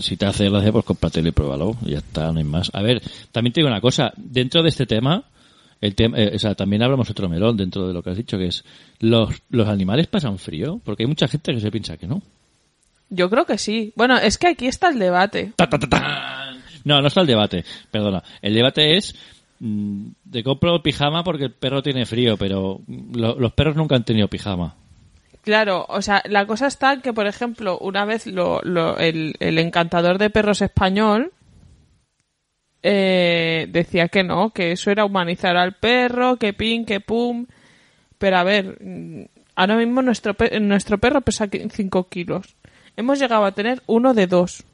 si 0.00 0.16
te 0.16 0.26
hace 0.26 0.48
gracia, 0.48 0.72
pues 0.72 0.84
cómpratelo 0.84 1.28
y 1.28 1.32
pruébalo. 1.32 1.76
Ya 1.82 1.98
está, 1.98 2.30
no 2.32 2.38
hay 2.38 2.44
más. 2.44 2.70
A 2.72 2.82
ver, 2.82 3.02
también 3.30 3.52
te 3.52 3.60
digo 3.60 3.68
una 3.68 3.80
cosa. 3.80 4.12
Dentro 4.16 4.62
de 4.62 4.68
este 4.68 4.86
tema, 4.86 5.24
el 5.82 5.94
tema 5.94 6.18
eh, 6.18 6.32
o 6.34 6.38
sea, 6.38 6.54
también 6.54 6.82
hablamos 6.82 7.10
otro 7.10 7.28
melón 7.28 7.58
dentro 7.58 7.86
de 7.86 7.92
lo 7.92 8.02
que 8.02 8.08
has 8.10 8.16
dicho, 8.16 8.38
que 8.38 8.46
es 8.46 8.64
los, 9.00 9.42
los 9.50 9.68
animales 9.68 10.06
pasan 10.06 10.38
frío, 10.38 10.80
porque 10.84 11.02
hay 11.02 11.06
mucha 11.08 11.28
gente 11.28 11.52
que 11.52 11.60
se 11.60 11.70
piensa 11.70 11.98
que 11.98 12.06
no. 12.06 12.22
Yo 13.10 13.28
creo 13.28 13.44
que 13.44 13.58
sí. 13.58 13.92
Bueno, 13.94 14.16
es 14.16 14.38
que 14.38 14.46
aquí 14.48 14.66
está 14.66 14.88
el 14.88 14.98
debate. 14.98 15.52
Ta, 15.56 15.68
ta, 15.68 15.78
ta, 15.78 15.86
ta. 15.86 16.54
No, 16.84 17.00
no 17.02 17.08
está 17.08 17.20
el 17.20 17.26
debate. 17.26 17.62
Perdona. 17.90 18.22
El 18.40 18.54
debate 18.54 18.96
es 18.96 19.14
mm, 19.60 20.06
te 20.30 20.42
compro 20.42 20.82
pijama 20.82 21.22
porque 21.22 21.44
el 21.44 21.52
perro 21.52 21.82
tiene 21.82 22.06
frío, 22.06 22.36
pero 22.38 22.80
mm, 22.86 23.14
lo- 23.18 23.38
los 23.38 23.52
perros 23.52 23.76
nunca 23.76 23.96
han 23.96 24.04
tenido 24.04 24.28
pijama. 24.28 24.76
Claro, 25.42 25.84
o 25.88 26.00
sea, 26.00 26.22
la 26.28 26.46
cosa 26.46 26.68
está 26.68 27.00
que, 27.00 27.12
por 27.12 27.26
ejemplo, 27.26 27.76
una 27.80 28.04
vez 28.04 28.26
lo, 28.26 28.60
lo- 28.62 28.96
el, 28.98 29.34
el 29.40 29.58
encantador 29.58 30.16
de 30.18 30.30
perros 30.30 30.62
español 30.62 31.32
eh, 32.82 33.66
decía 33.70 34.08
que 34.08 34.22
no, 34.24 34.50
que 34.50 34.72
eso 34.72 34.90
era 34.90 35.04
humanizar 35.04 35.56
al 35.56 35.74
perro, 35.74 36.36
que 36.36 36.52
pin, 36.52 36.84
que 36.84 37.00
pum. 37.00 37.46
Pero 38.18 38.36
a 38.38 38.44
ver, 38.44 38.78
mm, 38.82 39.24
ahora 39.56 39.76
mismo 39.76 40.02
nuestro, 40.02 40.34
pe- 40.34 40.58
nuestro 40.60 40.98
perro 40.98 41.20
pesa 41.20 41.48
5 41.48 42.08
kilos. 42.08 42.54
Hemos 42.96 43.18
llegado 43.18 43.44
a 43.44 43.52
tener 43.52 43.82
uno 43.86 44.14
de 44.14 44.26
dos. 44.26 44.64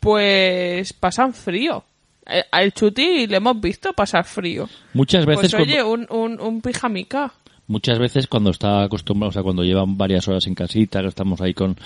Pues 0.00 0.92
pasan 0.92 1.32
frío. 1.32 1.84
Eh, 2.26 2.42
Al 2.50 2.72
chuti 2.72 3.26
le 3.26 3.36
hemos 3.36 3.60
visto 3.60 3.92
pasar 3.92 4.24
frío. 4.24 4.68
Muchas 4.94 5.24
veces, 5.26 5.52
Pues 5.52 5.62
oye, 5.62 5.82
cuando, 5.82 6.14
un, 6.14 6.32
un, 6.32 6.40
un 6.40 6.60
pijamica. 6.60 7.32
muchas 7.66 7.98
veces 7.98 8.26
cuando 8.26 8.50
está 8.50 8.82
acostumbrado, 8.82 9.30
o 9.30 9.32
sea, 9.32 9.42
cuando 9.42 9.62
llevan 9.62 9.96
varias 9.96 10.26
horas 10.28 10.46
en 10.46 10.54
casita, 10.54 11.00
estamos 11.00 11.40
ahí 11.40 11.54
con, 11.54 11.76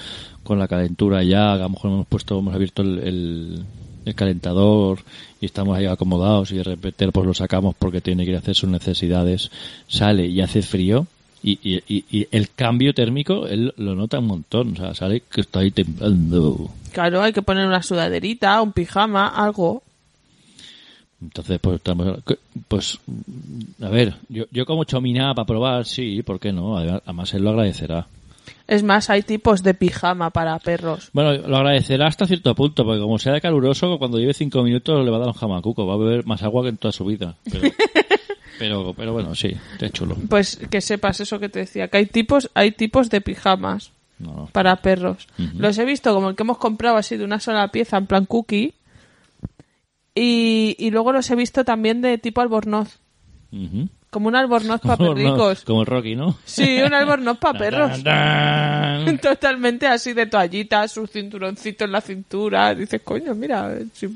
con 0.43 0.59
la 0.59 0.67
calentura 0.69 1.23
ya, 1.23 1.53
a 1.53 1.57
lo 1.59 1.69
mejor 1.71 1.91
hemos 1.91 2.07
puesto, 2.07 2.39
hemos 2.39 2.55
abierto 2.55 2.83
el, 2.83 2.99
el, 3.01 3.65
el 4.09 4.15
calentador 4.15 5.01
y 5.41 5.47
estamos 5.47 5.77
ahí 5.77 5.87
acomodados 5.87 6.51
y 6.53 6.57
de 6.57 6.65
repente 6.65 7.11
pues 7.13 7.27
lo 7.27 7.35
sacamos 7.35 7.75
porque 7.79 8.01
tiene 8.01 8.25
que 8.25 8.31
ir 8.31 8.37
a 8.37 8.41
hacer 8.41 8.55
sus 8.55 8.69
necesidades, 8.69 9.51
sale 9.87 10.27
y 10.27 10.41
hace 10.41 10.63
frío. 10.63 11.07
Y, 11.41 11.61
y, 11.63 11.83
y, 11.87 12.05
y 12.11 12.29
el 12.33 12.51
cambio 12.51 12.93
térmico 12.93 13.47
él 13.47 13.73
lo 13.77 13.95
nota 13.95 14.19
un 14.19 14.27
montón, 14.27 14.73
o 14.73 14.77
sea, 14.77 14.95
sale 14.95 15.23
que 15.31 15.43
está 15.43 15.61
ahí 15.61 15.71
temblando. 15.71 16.69
Claro, 16.93 17.23
hay 17.23 17.33
que 17.33 17.43
poner 17.43 17.65
una 17.65 17.81
sudaderita, 17.83 18.61
un 18.61 18.73
pijama, 18.73 19.29
algo. 19.29 19.85
Entonces, 21.21 21.59
pues, 21.61 21.77
estamos, 21.77 22.19
pues, 22.69 22.99
a 23.81 23.89
ver, 23.89 24.15
yo, 24.29 24.45
yo 24.51 24.65
como 24.67 24.85
chomina 24.85 25.35
para 25.35 25.47
probar, 25.47 25.85
sí, 25.85 26.23
¿por 26.23 26.39
qué 26.39 26.53
no? 26.53 26.77
Además, 26.77 27.35
él 27.35 27.43
lo 27.43 27.51
agradecerá. 27.51 28.07
Es 28.69 28.83
más, 28.83 29.09
hay 29.09 29.23
tipos 29.23 29.63
de 29.63 29.73
pijama 29.73 30.29
para 30.29 30.59
perros. 30.59 31.09
Bueno, 31.15 31.33
lo 31.49 31.57
agradecerá 31.57 32.07
hasta 32.07 32.27
cierto 32.27 32.55
punto, 32.55 32.85
porque 32.85 33.01
como 33.01 33.19
sea 33.19 33.41
caluroso, 33.41 33.99
cuando 33.99 34.19
lleve 34.19 34.35
cinco 34.35 34.63
minutos 34.63 35.03
le 35.03 35.11
va 35.11 35.17
a 35.17 35.21
dar 35.21 35.29
un 35.29 35.35
jamacuco, 35.35 35.87
va 35.87 35.95
a 35.95 35.97
beber 35.97 36.27
más 36.27 36.43
agua 36.43 36.65
que 36.65 36.69
en 36.69 36.77
toda 36.77 36.93
su 36.93 37.07
vida. 37.07 37.35
Pero, 37.51 37.71
pero, 38.59 38.95
pero 38.95 39.13
bueno, 39.15 39.35
sí, 39.35 39.57
es 39.81 39.93
chulo. 39.93 40.19
Pues 40.29 40.61
que 40.71 40.83
sepas 40.83 41.19
eso 41.21 41.41
que 41.41 41.49
te 41.49 41.61
decía, 41.61 41.89
que 41.89 41.97
hay 41.97 42.07
tipos, 42.07 42.51
hay 42.53 42.73
tipos 42.73 43.09
de 43.09 43.23
pijamas 43.23 43.91
No, 44.19 44.51
para 44.53 44.77
perros. 44.77 45.29
Los 45.57 45.79
he 45.79 45.87
visto 45.87 46.13
como 46.13 46.29
el 46.29 46.37
que 46.37 46.43
hemos 46.43 46.59
comprado 46.59 46.99
así 46.99 47.17
de 47.17 47.25
una 47.25 47.41
sola 47.41 47.69
pieza, 47.69 47.97
en 47.97 48.07
plan 48.07 48.27
cookie. 48.27 48.75
Y, 50.15 50.77
y 50.79 50.91
luego 50.91 51.13
los 51.13 51.31
he 51.31 51.37
visto 51.37 51.65
también 51.65 52.03
de 52.03 52.19
tipo 52.19 52.43
albornoz. 52.43 52.99
Como 54.11 54.29
un 54.29 54.37
albornoz 54.37 54.81
para 54.81 54.97
perricos. 54.97 55.65
como 55.65 55.83
el 55.83 55.87
Rocky, 55.87 56.17
¿no? 56.17 56.39
Sí, 56.45 56.81
un 56.85 56.95
albornoz 56.95 57.37
para 57.39 57.59
perros. 57.59 58.03
Totalmente 59.23 59.87
así 59.87 60.13
de 60.15 60.27
toallita, 60.27 60.87
su 60.89 61.07
cinturoncito 61.07 61.85
en 61.85 61.93
la 61.93 62.01
cintura. 62.01 62.75
Dices, 62.75 63.03
coño, 63.05 63.35
mira. 63.35 63.77
si- 63.93 64.09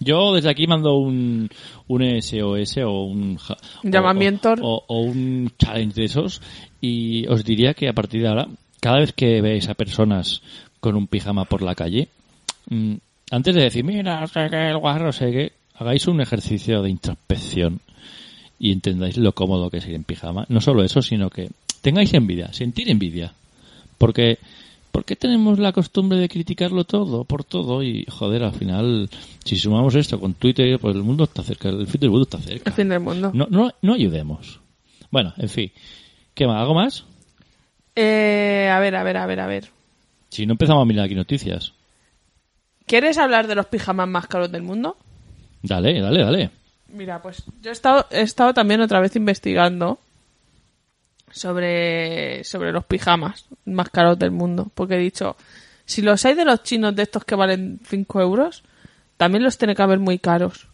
Yo 0.00 0.34
desde 0.34 0.50
aquí 0.50 0.66
mando 0.66 0.94
un, 0.96 1.48
un 1.88 2.22
SOS 2.22 2.78
o 2.78 3.02
un 3.04 3.38
o- 3.48 3.56
Llamamiento. 3.82 4.54
o, 4.62 4.84
o 4.86 5.00
un 5.00 5.50
challenge 5.58 5.94
de 6.00 6.04
esos 6.06 6.40
y 6.80 7.26
os 7.28 7.44
diría 7.44 7.74
que 7.74 7.88
a 7.88 7.92
partir 7.92 8.22
de 8.22 8.28
ahora, 8.28 8.46
cada 8.80 9.00
vez 9.00 9.12
que 9.12 9.40
veáis 9.40 9.68
a 9.68 9.74
personas 9.74 10.42
con 10.80 10.96
un 10.96 11.06
pijama 11.08 11.44
por 11.46 11.62
la 11.62 11.74
calle, 11.74 12.08
mm, 12.70 12.94
antes 13.30 13.54
de 13.54 13.62
decir, 13.62 13.84
mira, 13.84 14.20
no 14.20 14.26
sé 14.28 14.46
qué, 14.50 14.68
el 14.70 14.78
guarro, 14.78 15.06
no 15.06 15.12
sé 15.12 15.30
qué, 15.32 15.52
hagáis 15.74 16.06
un 16.06 16.20
ejercicio 16.20 16.80
de 16.82 16.90
introspección 16.90 17.80
y 18.58 18.72
entendáis 18.72 19.16
lo 19.16 19.32
cómodo 19.32 19.70
que 19.70 19.78
es 19.78 19.86
ir 19.86 19.94
en 19.94 20.04
pijama. 20.04 20.46
No 20.48 20.60
solo 20.60 20.82
eso, 20.82 21.02
sino 21.02 21.30
que 21.30 21.50
tengáis 21.80 22.12
envidia, 22.14 22.52
sentir 22.52 22.90
envidia. 22.90 23.32
Porque, 23.98 24.38
¿por 24.92 25.04
qué 25.04 25.16
tenemos 25.16 25.58
la 25.58 25.72
costumbre 25.72 26.18
de 26.18 26.28
criticarlo 26.28 26.84
todo, 26.84 27.24
por 27.24 27.44
todo? 27.44 27.82
Y, 27.82 28.06
joder, 28.08 28.44
al 28.44 28.52
final, 28.52 29.08
si 29.44 29.56
sumamos 29.56 29.94
esto 29.94 30.18
con 30.18 30.34
Twitter, 30.34 30.78
pues 30.78 30.96
el 30.96 31.02
mundo 31.02 31.24
está 31.24 31.42
cerca, 31.42 31.68
el 31.68 31.86
fin 31.86 32.00
del 32.00 32.10
mundo 32.10 32.24
está 32.24 32.38
cerca. 32.38 32.70
El 32.70 32.76
fin 32.76 32.88
del 32.88 33.00
mundo. 33.00 33.30
No, 33.34 33.46
no, 33.50 33.72
no 33.82 33.94
ayudemos. 33.94 34.60
Bueno, 35.10 35.32
en 35.36 35.48
fin. 35.48 35.72
¿Qué 36.34 36.46
más? 36.46 36.60
¿Algo 36.60 36.74
más? 36.74 37.04
Eh, 37.94 38.70
a 38.70 38.78
ver, 38.80 38.94
a 38.96 39.02
ver, 39.02 39.16
a 39.16 39.26
ver, 39.26 39.40
a 39.40 39.46
ver. 39.46 39.70
Si 40.28 40.44
no 40.44 40.52
empezamos 40.52 40.82
a 40.82 40.84
mirar 40.84 41.06
aquí 41.06 41.14
noticias. 41.14 41.72
¿Quieres 42.86 43.18
hablar 43.18 43.46
de 43.46 43.54
los 43.54 43.66
pijamas 43.66 44.08
más 44.08 44.26
caros 44.26 44.52
del 44.52 44.62
mundo? 44.62 44.96
Dale, 45.62 46.00
dale, 46.00 46.22
dale. 46.22 46.50
Mira, 46.88 47.20
pues 47.20 47.42
yo 47.62 47.70
he 47.70 47.72
estado, 47.72 48.06
he 48.10 48.22
estado 48.22 48.54
también 48.54 48.80
otra 48.80 49.00
vez 49.00 49.16
investigando 49.16 49.98
sobre, 51.30 52.44
sobre 52.44 52.72
los 52.72 52.84
pijamas 52.84 53.46
más 53.64 53.90
caros 53.90 54.18
del 54.18 54.30
mundo. 54.30 54.70
Porque 54.74 54.94
he 54.94 54.98
dicho, 54.98 55.36
si 55.84 56.02
los 56.02 56.24
hay 56.24 56.34
de 56.34 56.44
los 56.44 56.62
chinos 56.62 56.94
de 56.94 57.02
estos 57.02 57.24
que 57.24 57.34
valen 57.34 57.80
5 57.86 58.20
euros, 58.20 58.62
también 59.16 59.42
los 59.42 59.58
tiene 59.58 59.74
que 59.74 59.82
haber 59.82 59.98
muy 59.98 60.18
caros. 60.18 60.68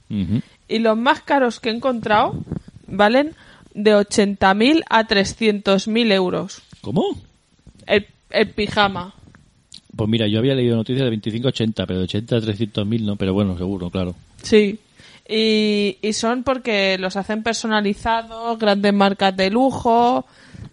Y 0.68 0.80
los 0.80 0.98
más 0.98 1.22
caros 1.22 1.58
que 1.58 1.70
he 1.70 1.72
encontrado 1.72 2.34
valen 2.86 3.34
de 3.72 3.96
80.000 3.96 4.82
a 4.90 5.08
300.000 5.08 6.12
euros. 6.12 6.62
¿Cómo? 6.82 7.18
El, 7.86 8.06
el 8.28 8.50
pijama. 8.50 9.14
Pues 9.96 10.08
mira, 10.08 10.26
yo 10.26 10.38
había 10.38 10.54
leído 10.54 10.76
noticias 10.76 11.04
de 11.04 11.10
25 11.10 11.48
a 11.48 11.50
80, 11.50 11.86
pero 11.86 11.98
de 12.00 12.04
80 12.04 12.36
a 12.36 12.40
300 12.40 12.86
mil 12.86 13.04
no, 13.04 13.16
pero 13.16 13.34
bueno, 13.34 13.56
seguro, 13.58 13.90
claro. 13.90 14.14
Sí. 14.42 14.78
Y, 15.28 15.98
y 16.02 16.12
son 16.12 16.42
porque 16.42 16.98
los 16.98 17.16
hacen 17.16 17.42
personalizados, 17.42 18.58
grandes 18.58 18.92
marcas 18.92 19.36
de 19.36 19.50
lujo, 19.50 20.26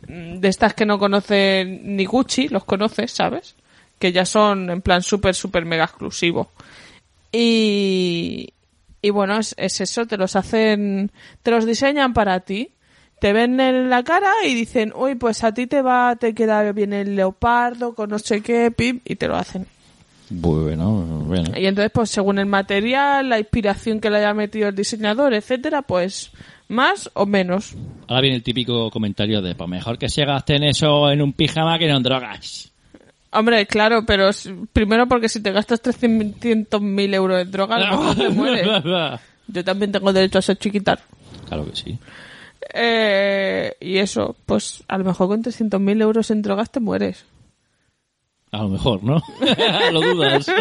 mm, 0.07 0.39
de 0.39 0.47
estas 0.47 0.73
que 0.73 0.85
no 0.85 0.99
conocen 0.99 1.95
ni 1.95 2.05
Gucci, 2.05 2.47
los 2.49 2.65
conoces, 2.65 3.11
¿sabes? 3.11 3.55
Que 3.99 4.11
ya 4.11 4.25
son 4.25 4.69
en 4.69 4.81
plan 4.81 5.03
súper, 5.03 5.35
súper 5.35 5.65
mega 5.65 5.85
exclusivo. 5.85 6.51
Y, 7.31 8.53
y 9.01 9.09
bueno, 9.11 9.37
es, 9.39 9.53
es 9.57 9.81
eso, 9.81 10.07
te 10.07 10.17
los 10.17 10.35
hacen, 10.35 11.11
te 11.43 11.51
los 11.51 11.65
diseñan 11.65 12.13
para 12.13 12.39
ti. 12.41 12.71
Te 13.19 13.33
ven 13.33 13.59
en 13.59 13.89
la 13.89 14.03
cara 14.03 14.31
y 14.45 14.53
dicen, 14.53 14.93
uy, 14.95 15.15
pues 15.15 15.43
a 15.43 15.53
ti 15.53 15.67
te 15.67 15.81
va, 15.81 16.15
te 16.15 16.33
queda 16.33 16.71
bien 16.71 16.93
el 16.93 17.17
leopardo 17.17 17.93
con 17.93 18.09
no 18.09 18.17
sé 18.17 18.41
qué, 18.41 18.71
pim, 18.71 19.01
y 19.03 19.17
te 19.17 19.27
lo 19.27 19.35
hacen. 19.35 19.67
Bueno, 20.29 20.91
bueno. 21.25 21.57
Y 21.57 21.65
entonces, 21.65 21.91
pues 21.91 22.09
según 22.09 22.39
el 22.39 22.45
material, 22.45 23.29
la 23.29 23.39
inspiración 23.39 23.99
que 23.99 24.09
le 24.09 24.17
haya 24.17 24.33
metido 24.33 24.69
el 24.69 24.75
diseñador, 24.75 25.33
etcétera, 25.33 25.81
pues 25.81 26.31
más 26.67 27.09
o 27.15 27.25
menos. 27.25 27.75
Ahora 28.07 28.21
viene 28.21 28.35
el 28.37 28.43
típico 28.43 28.89
comentario 28.91 29.41
de, 29.41 29.55
pues 29.55 29.69
mejor 29.69 29.97
que 29.97 30.07
se 30.07 30.23
gasten 30.23 30.63
eso 30.63 31.11
en 31.11 31.21
un 31.21 31.33
pijama 31.33 31.79
que 31.79 31.87
no 31.87 31.97
en 31.97 32.03
drogas. 32.03 32.71
Hombre, 33.31 33.65
claro, 33.67 34.05
pero 34.05 34.29
primero 34.73 35.07
porque 35.07 35.29
si 35.29 35.41
te 35.41 35.51
gastas 35.51 35.83
300.000 35.83 37.13
euros 37.13 37.41
en 37.41 37.51
droga, 37.51 37.75
a 37.75 37.79
lo 37.79 37.97
mejor 37.97 38.15
te 38.15 38.29
mueres. 38.35 38.67
Yo 39.47 39.63
también 39.63 39.91
tengo 39.91 40.13
derecho 40.13 40.39
a 40.39 40.41
ser 40.43 40.57
chiquitar. 40.57 40.99
Claro 41.47 41.65
que 41.65 41.75
sí. 41.75 41.97
Eh, 42.73 43.73
y 43.79 43.97
eso, 43.97 44.35
pues 44.45 44.83
a 44.87 44.97
lo 44.97 45.05
mejor 45.05 45.27
con 45.27 45.43
300.000 45.43 46.01
euros 46.01 46.29
en 46.29 46.41
drogas 46.41 46.71
te 46.71 46.79
mueres. 46.79 47.25
A 48.51 48.63
lo 48.63 48.69
mejor, 48.69 49.03
¿no? 49.03 49.21
lo 49.91 50.01
dudas. 50.01 50.47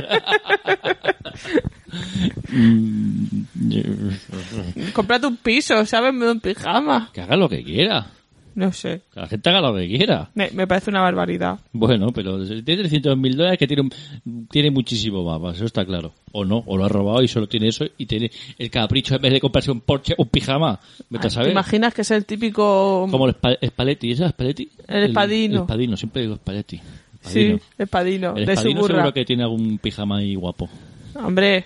Cómprate 4.93 5.26
un 5.26 5.36
piso, 5.36 5.84
¿sabes? 5.86 6.12
Me 6.12 6.24
doy 6.26 6.34
un 6.34 6.41
pijama. 6.41 7.11
que 7.12 7.20
haga 7.20 7.36
lo 7.36 7.49
que 7.49 7.62
quiera. 7.62 8.07
No 8.55 8.72
sé. 8.72 9.03
Que 9.14 9.20
la 9.20 9.26
gente 9.28 9.51
haga 9.51 9.61
lo 9.61 9.74
que 9.76 9.86
quiera. 9.86 10.30
Me, 10.34 10.51
me 10.51 10.66
parece 10.66 10.91
una 10.91 11.01
barbaridad. 11.01 11.61
Bueno, 11.72 12.11
pero 12.12 12.45
tiene 12.45 12.82
300 12.82 13.16
mil 13.16 13.36
dólares 13.36 13.57
que 13.59 13.68
tiene, 13.68 13.82
un- 13.82 14.47
tiene 14.49 14.70
muchísimo 14.72 15.39
más, 15.39 15.55
eso 15.57 15.64
está 15.66 15.84
claro. 15.84 16.12
O 16.32 16.45
no, 16.45 16.64
o 16.66 16.76
lo 16.76 16.84
ha 16.84 16.89
robado 16.89 17.22
y 17.22 17.28
solo 17.28 17.47
tiene 17.49 17.68
eso 17.68 17.84
y 17.97 18.07
tiene 18.07 18.32
el 18.59 18.68
capricho 18.70 19.14
en 19.14 19.22
vez 19.22 19.32
de 19.32 19.41
comprarse 19.41 19.70
un 19.70 19.80
Porsche, 19.80 20.14
un 20.18 20.26
pijama. 20.28 20.80
¿Vete 21.09 21.28
a 21.28 21.30
¿Te 21.30 21.34
saber? 21.34 21.53
imaginas 21.53 21.95
que 21.95 22.01
es 22.03 22.11
el 22.11 22.24
típico... 22.24 23.07
Como 23.09 23.26
el 23.28 23.34
Spa- 23.34 23.59
Spalletti, 23.64 24.11
¿esa 24.11 24.24
es 24.26 24.30
Spalletti? 24.32 24.68
El 24.89 25.05
Espadino. 25.05 25.55
El, 25.55 25.61
Espadino, 25.62 25.97
siempre 25.97 26.22
digo 26.22 26.34
Spalletti. 26.34 26.80
Sí, 27.22 27.40
Espadino. 27.50 27.60
el 27.78 27.88
padino, 27.88 28.28
El 28.36 28.46
de 28.46 28.46
su 28.46 28.52
Espadino 28.60 28.80
burra. 28.80 28.94
seguro 28.94 29.12
que 29.14 29.24
tiene 29.24 29.42
algún 29.42 29.78
pijama 29.78 30.18
ahí 30.18 30.34
guapo. 30.34 30.68
Hombre, 31.14 31.64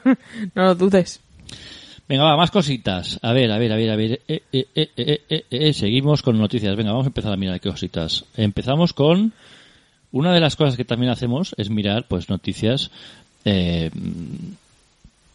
no 0.54 0.64
lo 0.64 0.74
dudes. 0.74 1.20
Venga, 2.08 2.24
va, 2.24 2.36
más 2.36 2.50
cositas. 2.50 3.18
A 3.22 3.32
ver, 3.32 3.50
a 3.52 3.58
ver, 3.58 3.72
a 3.72 3.76
ver, 3.76 3.90
a 3.90 3.96
ver. 3.96 4.20
Eh, 4.28 4.42
eh, 4.52 5.44
eh, 5.50 5.72
Seguimos 5.72 6.22
con 6.22 6.36
noticias. 6.38 6.76
Venga, 6.76 6.90
vamos 6.90 7.06
a 7.06 7.10
empezar 7.10 7.32
a 7.32 7.36
mirar 7.36 7.60
qué 7.60 7.70
cositas. 7.70 8.24
Empezamos 8.36 8.92
con... 8.92 9.32
Una 10.12 10.32
de 10.34 10.40
las 10.40 10.56
cosas 10.56 10.76
que 10.76 10.84
también 10.84 11.12
hacemos 11.12 11.54
es 11.56 11.70
mirar, 11.70 12.06
pues, 12.08 12.28
noticias... 12.28 12.90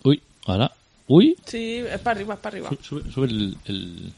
Uy, 0.03 0.21
ahora... 0.45 0.71
Uy, 1.07 1.35
Sí, 1.45 1.77
es 1.77 1.99
para 1.99 2.17
arriba, 2.17 2.33
es 2.33 2.39
para 2.39 2.53
arriba. 2.55 2.69
Su- 2.69 2.83
Sube, 2.99 3.11
sube 3.11 3.27
el, 3.27 3.55
el- 3.65 4.11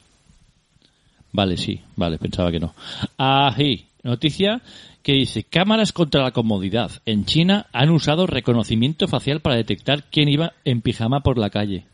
Vale, 1.34 1.58
sí, 1.58 1.80
vale, 1.96 2.18
pensaba 2.18 2.50
que 2.52 2.60
no. 2.60 2.74
Ahí, 3.18 3.86
noticia 4.04 4.62
que 5.04 5.14
dice, 5.14 5.44
cámaras 5.44 5.94
contra 5.94 6.24
la 6.24 6.32
comodidad. 6.32 6.92
En 7.06 7.26
China 7.26 7.68
han 7.74 7.90
usado 7.90 8.28
reconocimiento 8.28 9.08
facial 9.08 9.40
para 9.42 9.56
detectar 9.56 10.04
quién 10.12 10.30
iba 10.30 10.54
en 10.66 10.82
pijama 10.82 11.22
por 11.22 11.38
la 11.38 11.50
calle. 11.50 11.86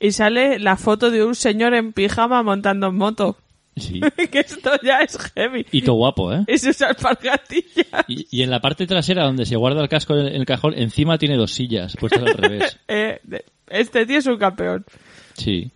Y 0.00 0.12
sale 0.12 0.58
la 0.58 0.76
foto 0.76 1.10
de 1.10 1.24
un 1.24 1.34
señor 1.34 1.74
en 1.74 1.92
pijama 1.92 2.42
montando 2.42 2.88
en 2.88 2.96
moto. 2.96 3.38
Sí. 3.76 4.00
que 4.30 4.40
esto 4.40 4.70
ya 4.82 4.98
es 4.98 5.18
heavy. 5.34 5.66
Y 5.72 5.82
todo 5.82 5.96
guapo, 5.96 6.32
¿eh? 6.32 6.44
Y 6.46 6.58
sus 6.58 6.80
alpargatillas. 6.82 8.04
Y, 8.06 8.26
y 8.30 8.42
en 8.42 8.50
la 8.50 8.60
parte 8.60 8.86
trasera, 8.86 9.24
donde 9.24 9.46
se 9.46 9.56
guarda 9.56 9.82
el 9.82 9.88
casco 9.88 10.16
en 10.16 10.26
el 10.26 10.46
cajón, 10.46 10.74
encima 10.76 11.18
tiene 11.18 11.36
dos 11.36 11.52
sillas 11.52 11.96
puestas 11.96 12.22
al 12.22 12.34
revés. 12.34 12.78
Eh, 12.88 13.20
este 13.68 14.06
tío 14.06 14.18
es 14.18 14.26
un 14.26 14.36
campeón. 14.36 14.84
Sí. 15.36 15.70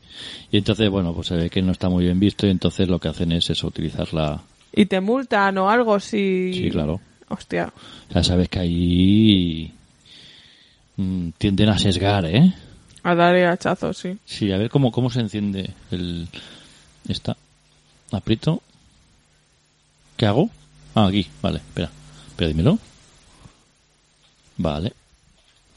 Y 0.51 0.59
entonces, 0.59 0.89
bueno, 0.91 1.15
pues 1.15 1.29
se 1.29 1.37
ve 1.37 1.51
que 1.51 1.63
no 1.63 1.73
está 1.73 1.89
muy 1.89 2.05
bien 2.05 2.21
visto 2.21 2.47
y 2.47 2.51
entonces 2.51 2.89
lo 2.89 2.99
que 2.99 3.09
hacen 3.09 3.33
es 3.33 3.51
eso, 3.51 3.67
utilizar 3.67 4.13
la... 4.13 4.43
Y 4.79 4.87
te 4.87 5.01
multan 5.01 5.59
o 5.59 5.69
algo 5.69 5.99
si... 5.99 6.53
Sí, 6.55 6.71
claro. 6.71 7.01
Hostia. 7.29 7.73
Ya 8.11 8.23
sabes 8.23 8.49
que 8.49 8.61
ahí 8.61 9.73
mm, 10.97 11.31
tienden 11.37 11.71
a 11.71 11.79
sesgar, 11.81 12.25
¿eh? 12.27 12.55
A 13.03 13.17
dar 13.17 13.35
hachazos, 13.35 13.99
sí. 13.99 14.17
Sí, 14.25 14.53
a 14.53 14.57
ver 14.57 14.71
cómo, 14.71 14.93
cómo 14.93 15.11
se 15.11 15.19
enciende 15.19 15.71
el... 15.91 16.29
Esta. 17.09 17.37
Aprieto. 18.13 18.63
¿Qué 20.17 20.27
hago? 20.27 20.49
Ah, 20.95 21.09
aquí. 21.09 21.27
Vale, 21.43 21.59
espera. 21.59 21.91
Espera, 22.29 22.49
dímelo. 22.49 22.79
Vale. 24.59 24.93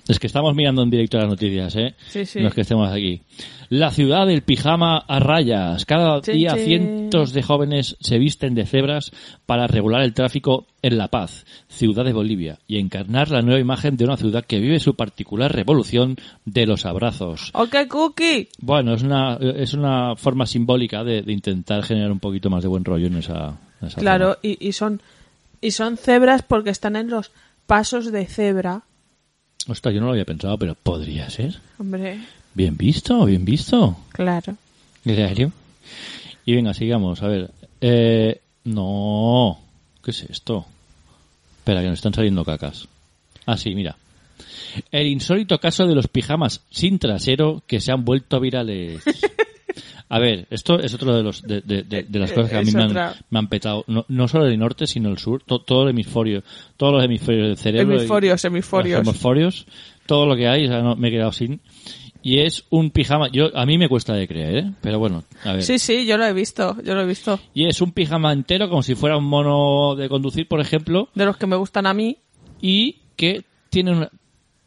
Es 0.08 0.20
que 0.20 0.28
estamos 0.28 0.56
mirando 0.56 0.84
en 0.84 0.89
directo 0.89 1.18
las 1.18 1.28
noticias, 1.28 1.76
¿eh? 1.76 1.95
Sí, 2.08 2.26
sí. 2.26 2.39
No 2.41 2.47
es 2.47 2.54
que 2.54 2.62
estemos 2.62 2.91
aquí. 2.91 3.22
La 3.70 3.91
ciudad 3.91 4.28
del 4.28 4.41
pijama 4.41 4.97
a 4.97 5.20
rayas. 5.20 5.86
Cada 5.86 6.20
día 6.20 6.56
cientos 6.56 7.32
de 7.32 7.41
jóvenes 7.41 7.95
se 8.02 8.18
visten 8.18 8.54
de 8.54 8.66
cebras 8.66 9.12
para 9.45 9.68
regular 9.68 10.02
el 10.02 10.14
tráfico 10.14 10.66
en 10.82 10.97
La 10.97 11.08
Paz, 11.08 11.45
ciudad 11.70 12.04
de 12.04 12.12
Bolivia, 12.12 12.60
y 12.68 12.80
encarnar 12.80 13.30
la 13.30 13.41
nueva 13.41 13.62
imagen 13.62 13.95
de 13.95 14.04
una 14.04 14.18
ciudad 14.18 14.43
que 14.43 14.60
vive 14.60 14.80
su 14.80 14.95
particular 14.95 15.56
revolución 15.56 16.18
de 16.43 16.66
los 16.66 16.86
abrazos. 16.86 17.52
¡Ok, 17.54 17.76
Cookie! 17.88 18.49
Bueno, 18.60 18.93
es 18.93 19.04
una, 19.04 19.36
es 19.36 19.74
una 19.74 20.16
forma 20.18 20.45
simbólica 20.45 21.04
de, 21.04 21.22
de 21.22 21.32
intentar 21.32 21.84
generar 21.84 22.12
un 22.12 22.20
poquito 22.20 22.49
más 22.49 22.64
de 22.64 22.68
buen 22.68 22.84
rollo 22.84 23.08
en 23.08 23.18
esa, 23.18 23.60
en 23.80 23.88
esa 23.88 24.02
Claro, 24.02 24.38
y, 24.41 24.68
y 24.68 24.74
son 24.74 25.02
y 25.62 25.72
son 25.72 25.95
cebras 25.95 26.41
porque 26.41 26.72
están 26.72 26.95
en 26.95 27.10
los 27.10 27.32
pasos 27.68 28.12
de 28.12 28.26
cebra. 28.26 28.82
Ostras, 29.68 29.93
yo 29.93 29.99
no 30.01 30.07
lo 30.07 30.14
había 30.14 30.26
pensado, 30.26 30.57
pero 30.57 30.76
podría 30.76 31.30
ser. 31.30 31.59
Hombre, 31.78 32.20
Bien 32.53 32.76
visto, 32.76 33.24
bien 33.26 33.45
visto. 33.45 33.97
claro. 34.12 34.55
Claro. 35.03 35.51
Y 36.45 36.55
venga, 36.55 36.74
sigamos. 36.74 37.22
A 37.24 37.28
ver. 37.28 37.51
Eh, 37.80 38.39
no. 38.66 39.59
¿Qué 40.03 40.12
es 40.12 40.24
esto? 40.24 40.66
Espera, 41.59 41.82
que 41.82 41.88
nos 41.88 41.99
están 41.99 42.14
saliendo 42.14 42.43
cacas. 42.43 42.88
Ah, 43.45 43.57
sí, 43.57 43.74
mira. 43.74 43.95
El 44.91 45.07
insólito 45.07 45.59
caso 45.59 45.86
de 45.88 45.95
los 45.95 46.07
pijamas 46.07 46.62
sin 46.70 46.99
trasero 46.99 47.64
que 47.68 47.80
se 47.80 47.91
han 47.91 48.03
vuelto 48.05 48.39
virales. 48.39 49.01
A 50.14 50.20
ver, 50.20 50.45
esto 50.49 50.80
es 50.80 50.93
otro 50.93 51.16
de 51.16 51.24
los 51.24 51.41
de, 51.41 51.62
de- 51.62 51.84
de- 51.84 52.03
de 52.03 52.20
las 52.20 52.32
cosas 52.34 52.49
que 52.51 52.57
a 52.57 52.62
mí 52.62 52.72
me 52.72 52.84
han, 52.84 52.89
otra. 52.91 53.16
me 53.30 53.39
han 53.39 53.47
petado. 53.47 53.84
No, 53.88 54.05
no 54.09 54.28
solo 54.28 54.45
el 54.45 54.59
norte, 54.59 54.86
sino 54.88 55.09
el 55.09 55.18
sur. 55.18 55.41
To- 55.43 55.59
todo 55.62 55.84
el 55.84 55.89
hemisferio. 55.91 56.43
Todos 56.78 56.93
los 56.93 57.03
hemisferios 57.05 57.47
del 57.47 57.57
cerebro. 57.57 57.93
y- 57.93 57.97
Hemisforios, 57.99 58.43
los 58.43 59.07
hemisforios, 59.07 59.66
todo 60.05 60.26
lo 60.26 60.36
que 60.36 60.47
hay, 60.47 60.66
o 60.66 60.68
sea, 60.68 60.82
no, 60.82 60.95
me 60.95 61.07
he 61.07 61.12
quedado 61.12 61.32
sin. 61.32 61.62
Y 62.24 62.39
es 62.39 62.66
un 62.70 62.91
pijama, 62.91 63.30
yo 63.32 63.49
a 63.57 63.66
mí 63.66 63.78
me 63.80 63.88
cuesta 63.89 64.14
de 64.14 64.28
creer, 64.28 64.55
¿eh? 64.57 64.72
Pero 64.82 64.99
bueno, 64.99 65.24
a 65.43 65.53
ver. 65.53 65.64
Sí, 65.64 65.80
sí, 65.80 66.05
yo 66.05 66.18
lo 66.18 66.26
he 66.26 66.34
visto, 66.34 66.76
yo 66.84 66.93
lo 66.93 67.01
he 67.01 67.05
visto. 67.07 67.39
Y 67.53 67.66
es 67.66 67.82
un 67.82 67.93
pijama 67.93 68.32
entero 68.32 68.70
como 68.70 68.84
si 68.84 68.93
fuera 68.95 69.18
un 69.18 69.24
mono 69.26 69.95
de 69.95 70.07
conducir, 70.07 70.47
por 70.47 70.59
ejemplo, 70.59 71.09
De 71.16 71.26
los 71.26 71.38
que 71.38 71.47
me 71.47 71.55
gustan 71.55 71.88
a 71.88 71.93
mí. 71.95 72.18
y 72.62 72.97
que 73.16 73.43
tiene 73.72 73.91
una 73.91 74.09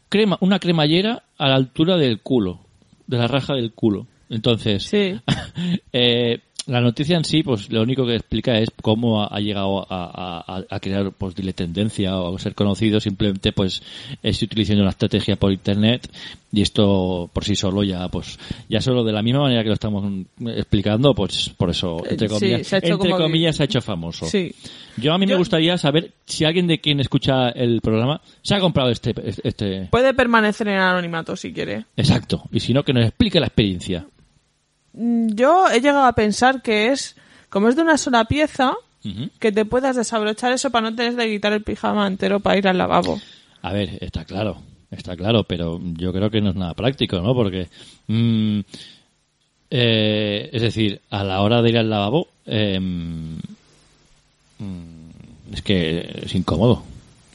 crema, 0.09 0.37
una 0.41 0.59
cremallera 0.59 1.23
a 1.37 1.47
la 1.49 1.55
altura 1.55 1.95
del 1.97 2.19
culo, 2.21 2.59
de 3.07 3.17
la 3.19 3.27
raja 3.27 3.53
del 3.53 3.71
culo. 3.73 4.07
Entonces, 4.29 4.83
Sí. 4.83 5.19
eh, 5.93 6.39
la 6.67 6.81
noticia 6.81 7.15
en 7.15 7.23
sí, 7.25 7.43
pues 7.43 7.71
lo 7.71 7.83
único 7.83 8.07
que 8.07 8.15
explica 8.15 8.57
es 8.57 8.71
cómo 8.81 9.21
ha, 9.21 9.27
ha 9.27 9.39
llegado 9.39 9.85
a, 9.87 10.41
a- 10.57 10.63
a 10.67 10.79
crear 10.79 11.11
pues 11.11 11.35
dile 11.35 11.53
tendencia 11.53 12.17
o 12.17 12.35
a 12.35 12.39
ser 12.39 12.55
conocido, 12.55 12.99
simplemente 12.99 13.51
pues 13.51 13.83
es 14.23 14.41
utilizando 14.41 14.81
una 14.81 14.89
estrategia 14.89 15.35
por 15.35 15.51
internet 15.51 16.09
y 16.51 16.61
esto 16.63 17.29
por 17.31 17.43
sí 17.45 17.55
solo 17.55 17.83
ya 17.83 18.07
pues 18.07 18.39
ya 18.67 18.81
solo 18.81 19.03
de 19.03 19.11
la 19.13 19.21
misma 19.21 19.41
manera 19.41 19.61
que 19.61 19.67
lo 19.67 19.75
estamos 19.75 20.11
explicando, 20.55 21.13
pues 21.13 21.49
por 21.55 21.69
eso 21.69 21.97
entre 22.09 22.25
Eh, 22.25 22.29
sí, 22.29 22.33
comillas, 22.35 22.67
se 22.67 22.75
ha 22.75 22.79
hecho 22.79 22.93
entre 22.93 23.11
que- 23.11 23.17
comillas 23.17 23.55
se 23.57 23.61
ha 23.61 23.65
hecho 23.65 23.81
famoso. 23.81 24.25
Sí. 24.25 24.51
Yo 24.97 25.13
a 25.13 25.19
mí 25.19 25.27
me 25.27 25.35
gustaría 25.35 25.77
saber 25.77 26.13
si 26.25 26.45
alguien 26.45 26.65
de 26.65 26.79
quien 26.79 26.99
escucha 26.99 27.49
el 27.49 27.79
programa 27.81 28.21
se 28.41 28.55
ha 28.55 28.59
comprado 28.59 28.89
este 28.89 29.13
este 29.43 29.87
Puede 29.91 30.15
permanecer 30.15 30.67
en 30.69 30.79
anonimato 30.79 31.35
si 31.35 31.53
quiere. 31.53 31.85
exacto 31.95 32.41
y 32.51 32.59
si 32.59 32.73
no 32.73 32.81
que 32.81 32.91
nos 32.93 33.05
explique 33.05 33.39
la 33.39 33.45
experiencia. 33.45 34.07
Mm, 34.95 35.29
Yo 35.35 35.67
he 35.69 35.81
llegado 35.81 36.05
a 36.05 36.13
pensar 36.13 36.61
que 36.61 36.91
es, 36.91 37.15
como 37.49 37.69
es 37.69 37.75
de 37.75 37.81
una 37.81 37.97
sola 37.97 38.25
pieza, 38.25 38.73
que 39.39 39.51
te 39.51 39.65
puedas 39.65 39.95
desabrochar 39.95 40.51
eso 40.51 40.71
para 40.71 40.89
no 40.89 40.95
tener 40.95 41.15
que 41.15 41.29
quitar 41.29 41.53
el 41.53 41.61
pijama 41.61 42.07
entero 42.07 42.39
para 42.39 42.57
ir 42.57 42.67
al 42.67 42.79
lavabo. 42.79 43.21
A 43.61 43.71
ver, 43.71 43.99
está 44.01 44.25
claro, 44.25 44.57
está 44.89 45.15
claro, 45.15 45.43
pero 45.43 45.79
yo 45.93 46.11
creo 46.11 46.31
que 46.31 46.41
no 46.41 46.49
es 46.49 46.55
nada 46.55 46.73
práctico, 46.73 47.19
¿no? 47.21 47.35
Porque, 47.35 47.67
mm, 48.07 48.59
eh, 49.69 50.49
es 50.51 50.61
decir, 50.61 51.01
a 51.11 51.23
la 51.23 51.41
hora 51.41 51.61
de 51.61 51.69
ir 51.69 51.77
al 51.77 51.89
lavabo, 51.89 52.27
eh, 52.47 52.79
mm, 52.79 53.37
es 55.53 55.61
que 55.61 56.21
es 56.23 56.33
incómodo. 56.35 56.83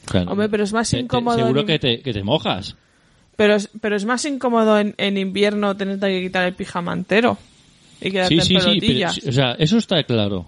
O 0.07 0.11
sea, 0.11 0.23
Hombre, 0.23 0.49
pero 0.49 0.63
es 0.63 0.73
más 0.73 0.89
te- 0.89 0.97
te- 0.97 1.03
incómodo 1.03 1.37
seguro 1.37 1.61
en- 1.61 1.67
que 1.67 1.79
te, 1.79 2.01
que 2.01 2.13
te 2.13 2.23
mojas. 2.23 2.75
Pero 3.35 3.55
es, 3.55 3.69
pero 3.79 3.95
es 3.95 4.05
más 4.05 4.25
incómodo 4.25 4.77
en, 4.79 4.93
en 4.97 5.17
invierno 5.17 5.75
tener 5.77 5.99
que 5.99 6.21
quitar 6.21 6.45
el 6.47 6.53
pijama 6.53 6.93
entero 6.93 7.37
y 8.01 8.11
quedarte 8.11 8.41
Sí, 8.41 8.55
en 8.55 8.61
sí, 8.61 8.79
sí, 8.79 8.79
pero, 8.81 9.29
o 9.29 9.31
sea, 9.31 9.51
eso 9.53 9.77
está 9.77 10.03
claro. 10.03 10.47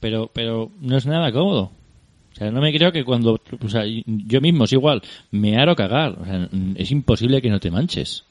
Pero, 0.00 0.30
pero 0.32 0.70
no 0.80 0.96
es 0.96 1.06
nada 1.06 1.32
cómodo. 1.32 1.72
O 2.32 2.34
sea, 2.34 2.50
no 2.50 2.60
me 2.60 2.72
creo 2.72 2.92
que 2.92 3.04
cuando, 3.04 3.40
o 3.60 3.68
sea, 3.68 3.82
yo 3.84 4.40
mismo 4.40 4.64
es 4.64 4.72
igual, 4.72 5.02
mear 5.30 5.68
o 5.68 5.76
cagar. 5.76 6.18
O 6.20 6.24
sea, 6.24 6.48
es 6.76 6.90
imposible 6.90 7.42
que 7.42 7.50
no 7.50 7.58
te 7.58 7.70
manches. 7.70 8.24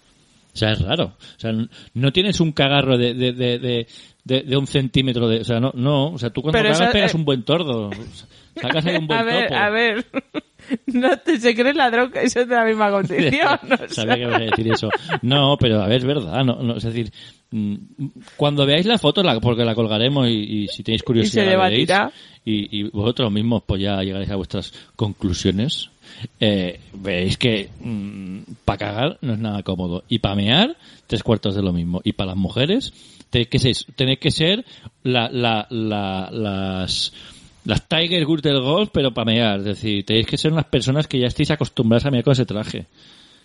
O 0.53 0.57
sea, 0.57 0.71
es 0.71 0.81
raro. 0.81 1.13
O 1.19 1.39
sea, 1.39 1.51
no 1.93 2.11
tienes 2.13 2.39
un 2.39 2.51
cagarro 2.51 2.97
de, 2.97 3.13
de, 3.13 3.33
de, 3.33 3.87
de, 4.23 4.57
un 4.57 4.65
centímetro 4.65 5.27
de, 5.27 5.41
o 5.41 5.43
sea, 5.43 5.59
no, 5.59 5.71
no, 5.75 6.13
o 6.13 6.17
sea, 6.17 6.29
tú 6.31 6.41
cuando 6.41 6.57
Pero 6.57 6.73
cagas 6.73 6.91
pegas 6.91 7.13
eh, 7.13 7.17
un 7.17 7.25
buen 7.25 7.43
tordo. 7.43 7.91
Sacas 8.61 8.85
ahí 8.85 8.95
un 8.95 9.07
buen 9.07 9.19
a 9.19 9.23
ver, 9.23 9.47
topo. 9.49 9.55
a 9.55 9.69
ver. 9.69 10.05
No 10.87 11.17
te 11.17 11.39
se 11.39 11.55
cree 11.55 11.73
ladrón 11.73 12.11
que 12.11 12.23
eso 12.23 12.41
es 12.41 12.47
de 12.47 12.55
la 12.55 12.65
misma 12.65 12.89
condición. 12.91 13.59
o 13.71 13.77
sea. 13.77 13.89
Sabía 13.89 14.15
que 14.15 14.21
ibas 14.21 14.35
a 14.35 14.39
decir 14.45 14.71
eso. 14.71 14.89
No, 15.21 15.57
pero 15.59 15.81
a 15.81 15.87
ver, 15.87 15.97
es 15.99 16.05
verdad. 16.05 16.43
No, 16.43 16.55
no, 16.61 16.77
es 16.77 16.83
decir, 16.83 17.11
mm, 17.51 17.75
cuando 18.35 18.65
veáis 18.65 18.85
la 18.85 18.97
foto, 18.97 19.23
la, 19.23 19.39
porque 19.39 19.63
la 19.65 19.75
colgaremos 19.75 20.27
y, 20.29 20.33
y 20.63 20.67
si 20.67 20.83
tenéis 20.83 21.03
curiosidad 21.03 21.43
se 21.43 21.49
la 21.51 21.57
veréis, 21.63 21.89
y, 22.45 22.79
y 22.79 22.83
vosotros 22.89 23.31
mismos 23.31 23.63
pues 23.65 23.81
ya 23.81 24.01
llegaréis 24.01 24.31
a 24.31 24.35
vuestras 24.35 24.73
conclusiones, 24.95 25.89
eh, 26.39 26.79
veréis 26.93 27.37
que 27.37 27.69
para 28.65 28.77
cagar 28.77 29.17
no 29.21 29.33
es 29.33 29.39
nada 29.39 29.63
cómodo. 29.63 30.03
Y 30.07 30.19
para 30.19 30.35
mear, 30.35 30.77
tres 31.07 31.23
cuartos 31.23 31.55
de 31.55 31.61
lo 31.61 31.73
mismo. 31.73 32.01
Y 32.03 32.13
para 32.13 32.29
las 32.31 32.37
mujeres, 32.37 32.93
tenéis 33.29 33.49
que 33.49 33.59
ser, 33.59 33.75
tenéis 33.95 34.19
que 34.19 34.31
ser 34.31 34.65
la, 35.03 35.29
la, 35.29 35.67
la- 35.69 36.29
las... 36.31 37.13
Las 37.67 37.87
Tiger 37.87 38.25
Woods 38.25 38.41
del 38.41 38.61
golf, 38.61 38.89
pero 38.93 39.13
para 39.13 39.25
mear. 39.25 39.59
Es 39.59 39.65
decir, 39.65 40.05
tenéis 40.05 40.25
que 40.25 40.37
ser 40.37 40.51
unas 40.53 40.65
personas 40.65 41.05
que 41.07 41.19
ya 41.19 41.27
estéis 41.27 41.51
acostumbradas 41.51 42.05
a 42.05 42.11
mear 42.11 42.23
con 42.23 42.31
ese 42.33 42.45
traje. 42.45 42.87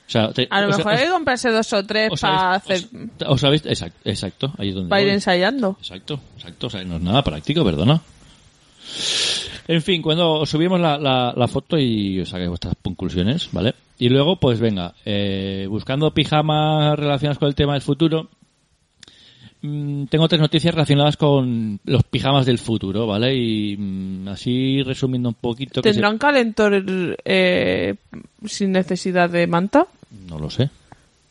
O 0.06 0.10
sea, 0.12 0.32
te- 0.32 0.46
A 0.50 0.60
lo 0.62 0.68
sea, 0.68 0.78
mejor 0.78 0.92
hay 0.94 1.04
que 1.06 1.10
comprarse 1.12 1.50
dos 1.50 1.72
o 1.72 1.84
tres 1.84 2.10
para 2.20 2.52
hacer, 2.54 2.84
os- 3.26 3.44
habéis- 3.44 3.66
exacto, 3.66 3.98
exacto, 4.04 4.52
ahí 4.58 4.68
es 4.70 4.74
donde 4.74 4.90
para 4.90 5.02
ir 5.02 5.08
ensayando. 5.08 5.76
Exacto, 5.80 6.20
exacto, 6.36 6.66
o 6.66 6.70
sea, 6.70 6.84
no 6.84 6.96
es 6.96 7.02
nada 7.02 7.22
práctico, 7.22 7.64
perdona. 7.64 8.00
En 9.68 9.80
fin, 9.80 10.02
cuando 10.02 10.32
os 10.40 10.50
subimos 10.50 10.80
la, 10.80 10.98
la, 10.98 11.32
la 11.36 11.48
foto 11.48 11.78
y 11.78 12.20
os 12.20 12.28
saquéis 12.28 12.48
vuestras 12.48 12.74
conclusiones, 12.82 13.48
¿vale? 13.52 13.74
Y 13.98 14.08
luego, 14.08 14.36
pues 14.36 14.58
venga, 14.58 14.94
eh, 15.04 15.66
buscando 15.68 16.12
pijamas 16.12 16.98
relacionados 16.98 17.38
con 17.38 17.48
el 17.48 17.54
tema 17.54 17.74
del 17.74 17.82
futuro, 17.82 18.28
tengo 19.62 20.28
tres 20.28 20.40
noticias 20.40 20.74
relacionadas 20.74 21.16
con 21.16 21.78
los 21.84 22.02
pijamas 22.04 22.44
del 22.46 22.58
futuro, 22.58 23.06
¿vale? 23.06 23.34
Y 23.36 23.76
mm, 23.76 24.28
así 24.28 24.82
resumiendo 24.82 25.28
un 25.28 25.34
poquito... 25.36 25.80
que 25.82 25.90
se- 25.90 25.94
¿Tendrán 25.94 26.18
calentor 26.18 26.84
eh, 27.24 27.94
sin 28.44 28.72
necesidad 28.72 29.30
de 29.30 29.46
manta? 29.46 29.86
No 30.28 30.38
lo 30.38 30.50
sé. 30.50 30.68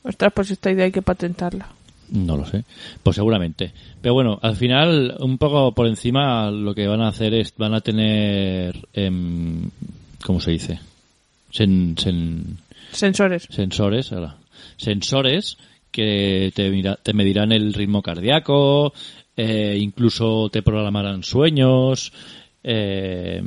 Ostras, 0.04 0.32
pues 0.34 0.52
esta 0.52 0.72
idea 0.72 0.86
hay 0.86 0.92
que 0.92 1.02
patentarla. 1.02 1.68
No 2.12 2.36
lo 2.38 2.46
sé. 2.46 2.64
Pues 3.04 3.16
seguramente. 3.16 3.72
Pero 4.02 4.14
bueno, 4.14 4.40
al 4.42 4.56
final, 4.56 5.16
un 5.20 5.38
poco 5.38 5.74
por 5.74 5.88
encima, 5.88 6.50
lo 6.52 6.74
que 6.74 6.88
van 6.88 7.02
a 7.02 7.10
hacer 7.10 7.34
es, 7.34 7.54
van 7.58 7.74
a 7.74 7.82
tener, 7.82 8.76
em, 8.94 9.70
¿cómo 10.26 10.40
se 10.40 10.52
dice? 10.52 10.80
Sen- 11.54 11.96
sen- 11.96 12.58
Sensores. 12.92 13.48
sensores, 13.50 14.12
ahora. 14.12 14.36
sensores 14.78 15.58
que 15.92 16.52
te, 16.56 16.70
mira- 16.70 16.98
te 17.02 17.14
medirán 17.14 17.52
el 17.52 17.74
ritmo 17.74 18.02
cardíaco, 18.02 18.94
eh, 19.38 19.78
incluso 19.80 20.50
te 20.50 20.62
programarán 20.62 21.24
sueños, 21.24 22.12
eh, 22.64 23.42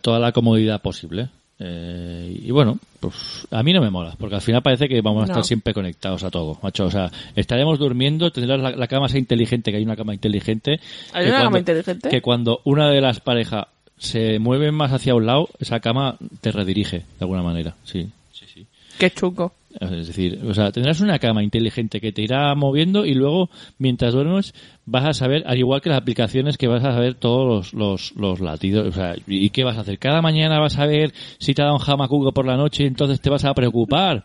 toda 0.00 0.18
la 0.18 0.32
comodidad 0.32 0.80
posible. 0.80 1.28
Eh, 1.62 2.40
y 2.46 2.50
bueno, 2.52 2.78
pues 3.00 3.46
a 3.50 3.62
mí 3.62 3.74
no 3.74 3.82
me 3.82 3.90
mola, 3.90 4.14
porque 4.18 4.36
al 4.36 4.40
final 4.40 4.62
parece 4.62 4.88
que 4.88 5.02
vamos 5.02 5.24
a 5.24 5.26
No. 5.26 5.32
estar 5.32 5.44
siempre 5.44 5.74
conectados 5.74 6.22
a 6.24 6.30
todo, 6.30 6.58
macho. 6.62 6.86
O 6.86 6.90
sea, 6.90 7.10
estaremos 7.36 7.78
durmiendo, 7.78 8.30
tendrás 8.30 8.60
la, 8.60 8.70
la 8.70 8.86
cama 8.86 9.08
sea 9.10 9.18
inteligente, 9.20 9.70
que 9.70 9.76
hay 9.76 9.82
una 9.84 9.96
cama 9.96 10.14
inteligente. 10.14 10.80
¿Hay 11.12 11.24
que 11.24 11.30
una 11.30 11.38
cama 11.38 11.50
cuando- 11.50 11.58
inteligente? 11.58 12.08
Que 12.08 12.22
cuando 12.22 12.60
una 12.64 12.88
de 12.90 13.02
las 13.02 13.20
parejas 13.20 13.66
se 13.98 14.38
mueve 14.38 14.72
más 14.72 14.92
hacia 14.92 15.14
un 15.14 15.26
lado, 15.26 15.50
esa 15.58 15.80
cama 15.80 16.16
te 16.40 16.50
redirige 16.50 16.98
de 16.98 17.04
alguna 17.20 17.42
manera. 17.42 17.74
Sí, 17.84 18.08
sí, 18.32 18.46
sí. 18.54 18.66
Qué 18.98 19.10
chuco. 19.10 19.52
Es 19.78 20.08
decir, 20.08 20.40
o 20.48 20.52
sea, 20.52 20.72
tendrás 20.72 21.00
una 21.00 21.18
cama 21.20 21.44
inteligente 21.44 22.00
que 22.00 22.10
te 22.12 22.22
irá 22.22 22.52
moviendo 22.56 23.06
y 23.06 23.14
luego, 23.14 23.50
mientras 23.78 24.12
duermes, 24.14 24.52
vas 24.84 25.04
a 25.06 25.12
saber, 25.12 25.44
al 25.46 25.58
igual 25.58 25.80
que 25.80 25.88
las 25.90 25.98
aplicaciones, 25.98 26.58
que 26.58 26.66
vas 26.66 26.84
a 26.84 26.92
saber 26.92 27.14
todos 27.14 27.72
los, 27.72 27.74
los, 27.74 28.12
los 28.16 28.40
latidos. 28.40 28.88
O 28.88 28.92
sea, 28.92 29.14
¿y 29.28 29.50
qué 29.50 29.62
vas 29.62 29.76
a 29.76 29.82
hacer? 29.82 29.98
Cada 30.00 30.22
mañana 30.22 30.58
vas 30.58 30.76
a 30.78 30.86
ver 30.86 31.12
si 31.38 31.54
te 31.54 31.62
ha 31.62 31.66
dado 31.66 31.76
un 31.76 31.82
jamacuco 31.82 32.32
por 32.32 32.46
la 32.46 32.56
noche 32.56 32.82
y 32.82 32.86
entonces 32.88 33.20
te 33.20 33.30
vas 33.30 33.44
a 33.44 33.54
preocupar. 33.54 34.24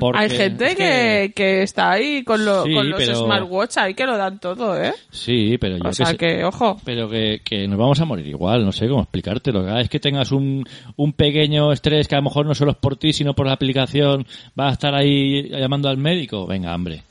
Porque 0.00 0.18
Hay 0.18 0.30
gente 0.30 0.66
es 0.68 0.74
que, 0.76 1.32
que 1.36 1.62
está 1.62 1.90
ahí 1.90 2.24
con, 2.24 2.42
lo- 2.46 2.64
Sí, 2.64 2.72
con 2.72 2.88
los 2.88 2.98
pero- 2.98 3.16
smartwatch 3.26 3.76
ahí 3.76 3.92
que 3.92 4.06
lo 4.06 4.16
dan 4.16 4.38
todo, 4.40 4.82
¿eh? 4.82 4.94
Sí, 5.10 5.58
pero 5.60 5.76
yo 5.76 5.88
O 5.90 5.92
sea 5.92 6.14
que, 6.14 6.42
ojo. 6.44 6.80
Pero 6.86 7.10
que, 7.10 7.40
que 7.44 7.68
nos 7.68 7.78
vamos 7.78 8.00
a 8.00 8.06
morir 8.06 8.26
igual, 8.26 8.64
no 8.64 8.72
sé 8.72 8.88
cómo 8.88 9.02
explicártelo. 9.02 9.62
Cada 9.62 9.76
vez 9.76 9.90
que 9.90 10.00
tengas 10.00 10.32
un, 10.32 10.64
un 10.96 11.12
pequeño 11.12 11.70
estrés 11.72 12.08
que 12.08 12.14
a 12.14 12.18
lo 12.18 12.24
mejor 12.24 12.46
no 12.46 12.54
solo 12.54 12.70
es 12.70 12.78
por 12.78 12.96
ti, 12.96 13.12
sino 13.12 13.34
por 13.34 13.46
la 13.46 13.52
aplicación, 13.52 14.26
vas 14.54 14.70
a 14.70 14.72
estar 14.72 14.85
ahí 14.94 15.48
llamando 15.48 15.88
al 15.88 15.96
médico. 15.96 16.46
Venga, 16.46 16.74
hombre. 16.74 17.02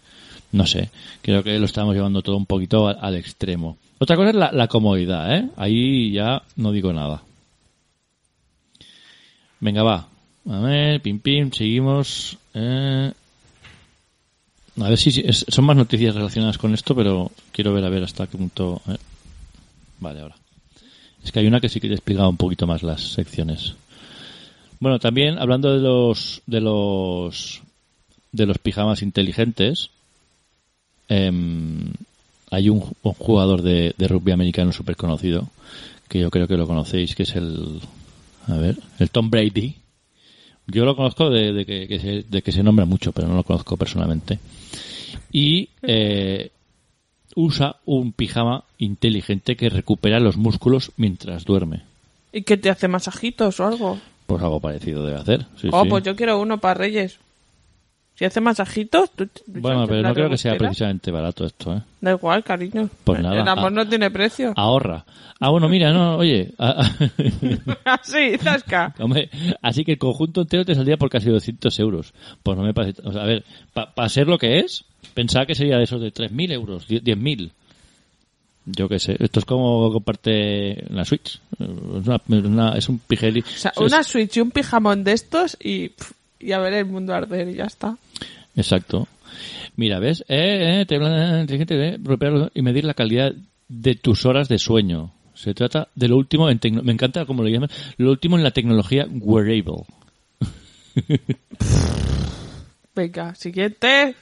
No 0.52 0.66
sé, 0.66 0.90
creo 1.22 1.44
que 1.44 1.60
lo 1.60 1.66
estamos 1.66 1.94
llevando 1.96 2.22
todo 2.22 2.38
un 2.38 2.46
poquito 2.46 2.88
al, 2.88 3.16
extremo. 3.16 3.78
Otra 4.00 4.16
cosa 4.16 4.30
es 4.30 4.36
la, 4.36 4.68
comodidad, 4.68 5.36
¿eh? 5.36 5.50
Ahí 5.58 6.12
ya 6.12 6.44
no 6.56 6.72
digo 6.72 6.94
nada. 6.94 7.22
Venga, 9.60 9.84
va. 9.84 10.08
A 10.50 10.60
ver, 10.60 11.02
pim, 11.02 11.20
pim, 11.20 11.52
seguimos. 11.52 12.38
Eh... 12.54 13.12
A 14.82 14.90
ver 14.90 14.98
si 14.98 15.24
son 15.32 15.66
más 15.66 15.78
noticias 15.78 16.14
relacionadas 16.16 16.58
con 16.58 16.74
esto, 16.74 16.96
pero 16.96 17.32
quiero 17.52 17.74
ver 17.74 17.86
a 17.86 17.90
ver 17.90 18.04
hasta 18.04 18.28
qué 18.28 18.38
punto. 18.38 18.82
eh. 18.88 18.98
Vale, 20.00 20.22
ahora. 20.22 20.36
Es 21.24 21.32
que 21.32 21.40
hay 21.40 21.48
una 21.48 21.60
que 21.60 21.70
sí 21.70 21.80
que 21.80 21.88
te 21.88 21.94
he 21.94 21.98
explicado 21.98 22.30
un 22.30 22.38
poquito 22.38 22.68
más 22.68 22.84
las 22.84 23.02
secciones. 23.02 23.76
Bueno, 24.80 25.00
también 25.00 25.40
hablando 25.40 25.74
de 25.74 25.80
los 25.80 26.42
de 26.46 26.62
los 26.62 27.64
de 28.36 28.46
los 28.46 28.58
pijamas 28.58 29.02
inteligentes, 29.02 29.90
em, 31.08 31.92
hay 32.52 32.70
un, 32.70 32.84
un 33.02 33.14
jugador 33.14 33.62
de, 33.62 33.94
de 33.98 34.08
rugby 34.08 34.32
americano 34.32 34.72
súper 34.72 34.96
conocido 34.96 35.50
que 36.08 36.20
yo 36.20 36.30
creo 36.30 36.48
que 36.48 36.58
lo 36.58 36.68
conocéis, 36.68 37.16
que 37.16 37.24
es 37.24 37.36
el 37.36 37.82
a 38.48 38.58
ver, 38.58 38.78
el 39.00 39.10
Tom 39.10 39.30
Brady. 39.30 39.76
Yo 40.68 40.86
lo 40.86 40.96
conozco 40.96 41.30
de, 41.30 41.54
de 41.54 41.66
que, 41.66 41.88
que 41.88 42.00
se, 42.00 42.24
de 42.28 42.42
que 42.42 42.52
se 42.52 42.64
nombra 42.64 42.86
mucho, 42.86 43.12
pero 43.12 43.28
no 43.28 43.36
lo 43.36 43.44
conozco 43.44 43.78
personalmente. 43.78 44.40
Y 45.32 45.70
eh, 45.82 46.52
usa 47.36 47.78
un 47.86 48.14
pijama 48.14 48.64
inteligente 48.78 49.56
que 49.56 49.70
recupera 49.70 50.20
los 50.20 50.38
músculos 50.38 50.92
mientras 50.98 51.46
duerme. 51.46 51.84
¿Y 52.32 52.42
que 52.42 52.58
te 52.58 52.70
hace 52.70 52.88
masajitos 52.88 53.60
o 53.60 53.68
algo? 53.68 54.00
Pues 54.26 54.42
algo 54.42 54.60
parecido 54.60 55.06
debe 55.06 55.20
hacer. 55.20 55.46
sí, 55.58 55.70
oh, 55.72 55.84
sí. 55.84 55.90
pues 55.90 56.04
yo 56.04 56.16
quiero 56.16 56.40
uno 56.40 56.60
para 56.60 56.74
Reyes. 56.76 57.20
Si 58.18 58.24
hace 58.24 58.40
masajitos, 58.40 59.12
tú... 59.12 59.28
Bueno, 59.48 59.86
pero 59.88 60.02
no 60.02 60.14
creo 60.14 60.30
que 60.30 60.38
sea 60.38 60.56
precisamente 60.56 61.12
barato 61.12 61.46
esto, 61.46 61.74
¿eh? 61.76 61.82
Da 62.00 62.12
igual, 62.12 62.44
cariño. 62.46 62.90
Pues 63.04 63.22
nada, 63.22 63.42
El 63.42 63.48
amor 63.48 63.68
ah. 63.74 63.76
no 63.84 63.88
tiene 63.90 64.10
precio. 64.10 64.54
Ahorra. 64.56 65.04
Ah, 65.42 65.50
bueno, 65.50 65.68
mira, 65.68 65.92
no, 65.92 66.16
oye. 66.16 66.54
Así, 67.84 68.38
zasca. 68.38 68.94
Hombre, 69.00 69.30
así 69.62 69.84
que 69.84 69.92
el 69.94 69.98
conjunto 69.98 70.42
entero 70.42 70.64
te 70.64 70.76
saldría 70.76 70.96
por 70.96 71.10
casi 71.10 71.30
200 71.30 71.78
euros. 71.80 72.14
Pues 72.42 72.58
no 72.58 72.64
me 72.64 72.74
parece... 72.74 73.02
O 73.04 73.12
sea, 73.12 73.24
a 73.24 73.26
ver, 73.26 73.44
para 73.74 74.08
ser 74.10 74.28
lo 74.28 74.38
que 74.38 74.60
es, 74.60 74.86
pensaba 75.14 75.46
que 75.46 75.56
sería 75.56 75.78
de 75.78 75.84
esos 75.84 76.00
de 76.02 76.14
3.000 76.14 76.52
euros, 76.54 76.88
10- 76.88 77.02
10.000. 77.04 77.52
Yo 78.68 78.88
qué 78.88 78.98
sé, 78.98 79.18
esto 79.20 79.40
es 79.40 79.46
como 79.46 79.92
comparte 79.92 80.86
la 80.90 81.04
Switch. 81.06 81.40
Es, 81.60 82.08
una- 82.08 82.22
una- 82.30 82.78
es 82.78 82.88
un 82.90 82.98
pijeli. 83.00 83.42
O 83.42 83.46
sea, 83.46 83.74
una 83.78 84.04
Switch 84.04 84.38
y 84.38 84.40
un 84.42 84.52
pijamón 84.52 85.04
de 85.04 85.12
estos 85.12 85.58
y, 85.62 85.92
y 86.40 86.52
a 86.54 86.60
ver 86.60 86.74
el 86.74 86.86
mundo 86.86 87.14
arder 87.14 87.50
y 87.50 87.56
ya 87.56 87.66
está. 87.66 87.98
Exacto. 88.56 89.08
Mira, 89.76 90.00
¿ves? 90.00 90.22
Eh, 90.30 90.82
eh, 90.82 90.86
te 90.88 90.96
hablan 90.96 91.42
inteligente 91.42 91.96
apropiar 91.96 92.52
y 92.54 92.62
medir 92.62 92.86
la 92.86 92.94
calidad 92.94 93.34
de 93.68 93.96
tus 93.96 94.26
horas 94.26 94.48
de 94.48 94.58
sueño. 94.60 95.12
Se 95.34 95.54
trata 95.54 95.90
de 95.96 96.08
lo 96.08 96.16
último 96.18 96.50
en 96.50 96.60
tecno- 96.60 96.82
me 96.82 96.94
encanta 96.94 97.26
como 97.26 97.44
lo 97.44 97.50
llaman, 97.50 97.70
lo 97.98 98.12
último 98.12 98.38
en 98.38 98.44
la 98.44 98.52
tecnología 98.52 99.06
wearable. 99.12 99.84
Venga, 102.96 103.36
siguiente. 103.36 104.16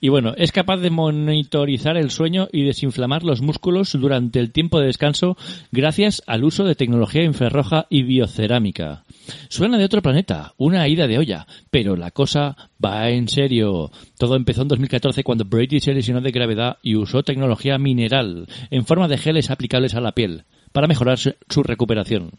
Y 0.00 0.08
bueno, 0.08 0.32
es 0.38 0.50
capaz 0.50 0.78
de 0.78 0.88
monitorizar 0.88 1.98
el 1.98 2.10
sueño 2.10 2.48
y 2.50 2.62
desinflamar 2.64 3.22
los 3.24 3.42
músculos 3.42 3.92
durante 3.92 4.40
el 4.40 4.52
tiempo 4.52 4.80
de 4.80 4.86
descanso 4.86 5.36
gracias 5.70 6.22
al 6.26 6.44
uso 6.44 6.64
de 6.64 6.74
tecnología 6.74 7.22
infrarroja 7.24 7.86
y 7.90 8.04
biocerámica. 8.04 9.04
Suena 9.48 9.76
de 9.76 9.84
otro 9.84 10.00
planeta, 10.00 10.54
una 10.56 10.88
ida 10.88 11.06
de 11.06 11.18
olla, 11.18 11.46
pero 11.70 11.94
la 11.94 12.10
cosa 12.10 12.56
va 12.82 13.10
en 13.10 13.28
serio. 13.28 13.90
Todo 14.16 14.36
empezó 14.36 14.62
en 14.62 14.68
2014 14.68 15.22
cuando 15.22 15.44
Brady 15.44 15.80
se 15.80 15.92
lesionó 15.92 16.22
de 16.22 16.30
gravedad 16.30 16.78
y 16.82 16.96
usó 16.96 17.22
tecnología 17.22 17.76
mineral 17.76 18.46
en 18.70 18.86
forma 18.86 19.08
de 19.08 19.18
geles 19.18 19.50
aplicables 19.50 19.94
a 19.94 20.00
la 20.00 20.12
piel 20.12 20.44
para 20.72 20.86
mejorar 20.86 21.18
su, 21.18 21.62
recuperación. 21.62 22.30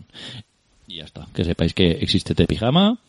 Y 0.88 0.98
ya 0.98 1.04
está, 1.04 1.28
que 1.36 1.44
sepáis 1.44 1.74
que 1.74 1.92
existe 1.92 2.34
este 2.34 2.48
pijama, 2.48 3.00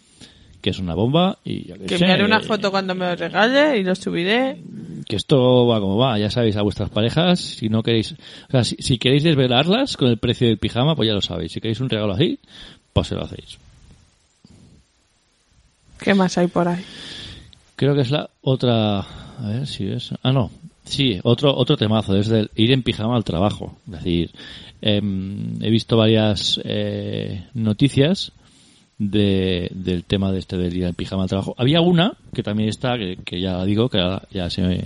que 0.60 0.70
es 0.70 0.78
una 0.78 0.94
bomba 0.94 1.38
y 1.44 1.64
Que 1.86 1.98
sé, 1.98 2.06
me 2.06 2.12
haré 2.12 2.24
una 2.24 2.40
foto 2.40 2.70
cuando 2.70 2.94
me 2.94 3.06
lo 3.06 3.16
regale 3.16 3.78
y 3.78 3.84
lo 3.84 3.94
subiré. 3.94 4.60
que 5.06 5.16
esto 5.16 5.66
va 5.66 5.80
como 5.80 5.96
va, 5.96 6.18
ya 6.18 6.30
sabéis 6.30 6.56
a 6.56 6.62
vuestras 6.62 6.90
parejas, 6.90 7.40
si 7.40 7.68
no 7.68 7.82
queréis, 7.82 8.12
o 8.12 8.50
sea, 8.50 8.64
si, 8.64 8.76
si 8.78 8.98
queréis 8.98 9.22
desvelarlas 9.22 9.96
con 9.96 10.08
el 10.08 10.18
precio 10.18 10.48
del 10.48 10.58
pijama, 10.58 10.96
pues 10.96 11.08
ya 11.08 11.14
lo 11.14 11.20
sabéis, 11.20 11.52
si 11.52 11.60
queréis 11.60 11.80
un 11.80 11.88
regalo 11.88 12.12
así, 12.14 12.38
pues 12.92 13.06
se 13.06 13.14
lo 13.14 13.24
hacéis. 13.24 13.58
¿Qué 16.00 16.14
más 16.14 16.36
hay 16.38 16.46
por 16.46 16.68
ahí? 16.68 16.84
Creo 17.76 17.94
que 17.94 18.02
es 18.02 18.10
la 18.10 18.28
otra, 18.42 18.98
a 19.00 19.48
ver 19.48 19.66
si 19.66 19.86
es, 19.86 20.10
ah 20.22 20.32
no, 20.32 20.50
sí, 20.84 21.20
otro 21.22 21.54
otro 21.56 21.76
temazo, 21.76 22.16
es 22.16 22.28
del 22.28 22.50
ir 22.56 22.72
en 22.72 22.82
pijama 22.82 23.16
al 23.16 23.24
trabajo, 23.24 23.76
es 23.86 23.92
decir, 23.92 24.30
em, 24.80 25.62
he 25.62 25.70
visto 25.70 25.96
varias 25.96 26.60
eh, 26.64 27.44
noticias 27.54 28.32
de, 28.98 29.70
del 29.74 30.04
tema 30.04 30.32
de 30.32 30.40
este 30.40 30.56
del 30.56 30.94
pijama 30.94 31.22
al 31.22 31.28
trabajo. 31.28 31.54
Había 31.56 31.80
una 31.80 32.14
que 32.34 32.42
también 32.42 32.68
está, 32.68 32.98
que, 32.98 33.16
que 33.24 33.40
ya 33.40 33.64
digo, 33.64 33.88
que 33.88 33.98
ahora 34.00 34.22
ya 34.30 34.50
se 34.50 34.62
me, 34.62 34.84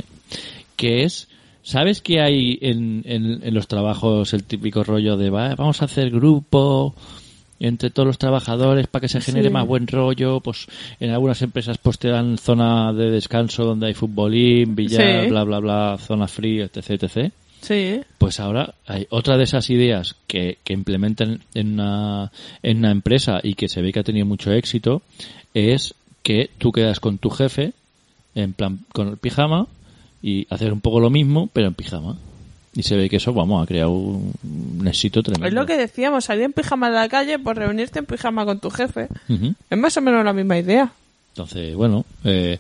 que 0.77 1.05
es, 1.05 1.29
¿sabes 1.63 2.01
que 2.03 2.21
hay 2.21 2.59
en, 2.61 3.03
en, 3.07 3.41
en 3.43 3.55
los 3.55 3.67
trabajos 3.69 4.33
el 4.35 4.45
típico 4.45 4.85
rollo 4.85 5.17
de 5.17 5.31
"Va, 5.31 5.55
vamos 5.55 5.81
a 5.83 5.87
hacer 5.87 6.11
grupo 6.11 6.95
entre 7.61 7.91
todos 7.91 8.07
los 8.09 8.19
trabajadores 8.19 8.89
para 8.89 9.03
que 9.03 9.09
se 9.09 9.21
genere 9.21 9.47
Sí. 9.49 9.53
más 9.53 9.67
buen 9.67 9.87
rollo? 9.87 10.41
Pues 10.41 10.67
en 10.99 11.11
algunas 11.11 11.41
empresas 11.43 11.79
pues 11.79 11.99
te 11.99 12.09
dan 12.09 12.37
zona 12.37 12.93
de 12.93 13.11
descanso 13.11 13.65
donde 13.65 13.87
hay 13.87 13.95
futbolín, 13.95 14.75
billar, 14.75 15.25
Sí. 15.25 15.31
bla 15.31 15.45
bla 15.45 15.61
bla, 15.61 15.97
zona 15.99 16.27
fría, 16.27 16.65
etc, 16.65 17.03
etc. 17.05 17.33
Sí. 17.63 18.01
Pues 18.19 18.41
ahora 18.41 18.75
hay 18.87 19.07
otra 19.11 19.37
de 19.37 19.45
esas 19.45 19.71
ideas 19.71 20.17
que, 20.27 20.59
que 20.65 20.73
implementan 20.73 21.41
en 21.55 21.73
una, 21.75 22.31
en 22.63 22.79
una 22.79 22.91
empresa 22.91 23.41
y 23.43 23.55
que 23.55 23.69
se 23.69 23.81
ve 23.81 23.93
que 23.93 24.01
ha 24.01 24.05
tenido 24.05 24.27
mucho 24.27 24.53
éxito 24.53 25.03
es 25.55 25.95
que 26.23 26.51
tú 26.59 26.73
quedas 26.73 27.01
con 27.01 27.19
tu 27.19 27.31
jefe 27.31 27.73
en 28.35 28.53
plan 28.53 28.81
con 28.93 29.09
el 29.09 29.17
pijama 29.17 29.67
y 30.23 30.47
hacer 30.51 30.73
un 30.73 30.81
poco 30.81 31.01
lo 31.01 31.11
mismo 31.11 31.49
pero 31.53 31.69
en 31.69 31.75
pijama. 31.75 32.17
Y 32.75 32.85
se 32.85 32.97
ve 32.97 33.11
que 33.11 33.17
eso, 33.17 33.35
vamos, 33.35 33.63
ha 33.63 33.67
creado 33.67 33.91
un, 33.91 34.33
un 34.43 34.89
éxito 34.89 35.23
tremendo. 35.23 35.47
Es 35.47 35.53
lo 35.53 35.67
que 35.67 35.77
decíamos, 35.77 36.25
salir 36.25 36.45
en 36.45 36.55
pijama 36.55 36.87
a 36.87 36.91
la 36.91 37.09
calle, 37.09 37.39
pues 37.39 37.57
reunirte 37.57 37.99
en 37.99 38.07
pijama 38.07 38.47
con 38.47 38.61
tu 38.61 38.71
jefe. 38.71 39.09
Es 39.69 39.79
más 39.79 39.95
o 39.99 40.01
menos 40.01 40.25
la 40.25 40.33
misma 40.33 40.59
idea. 40.59 40.91
Entonces, 41.33 41.75
bueno, 41.75 42.07
eh, 42.25 42.59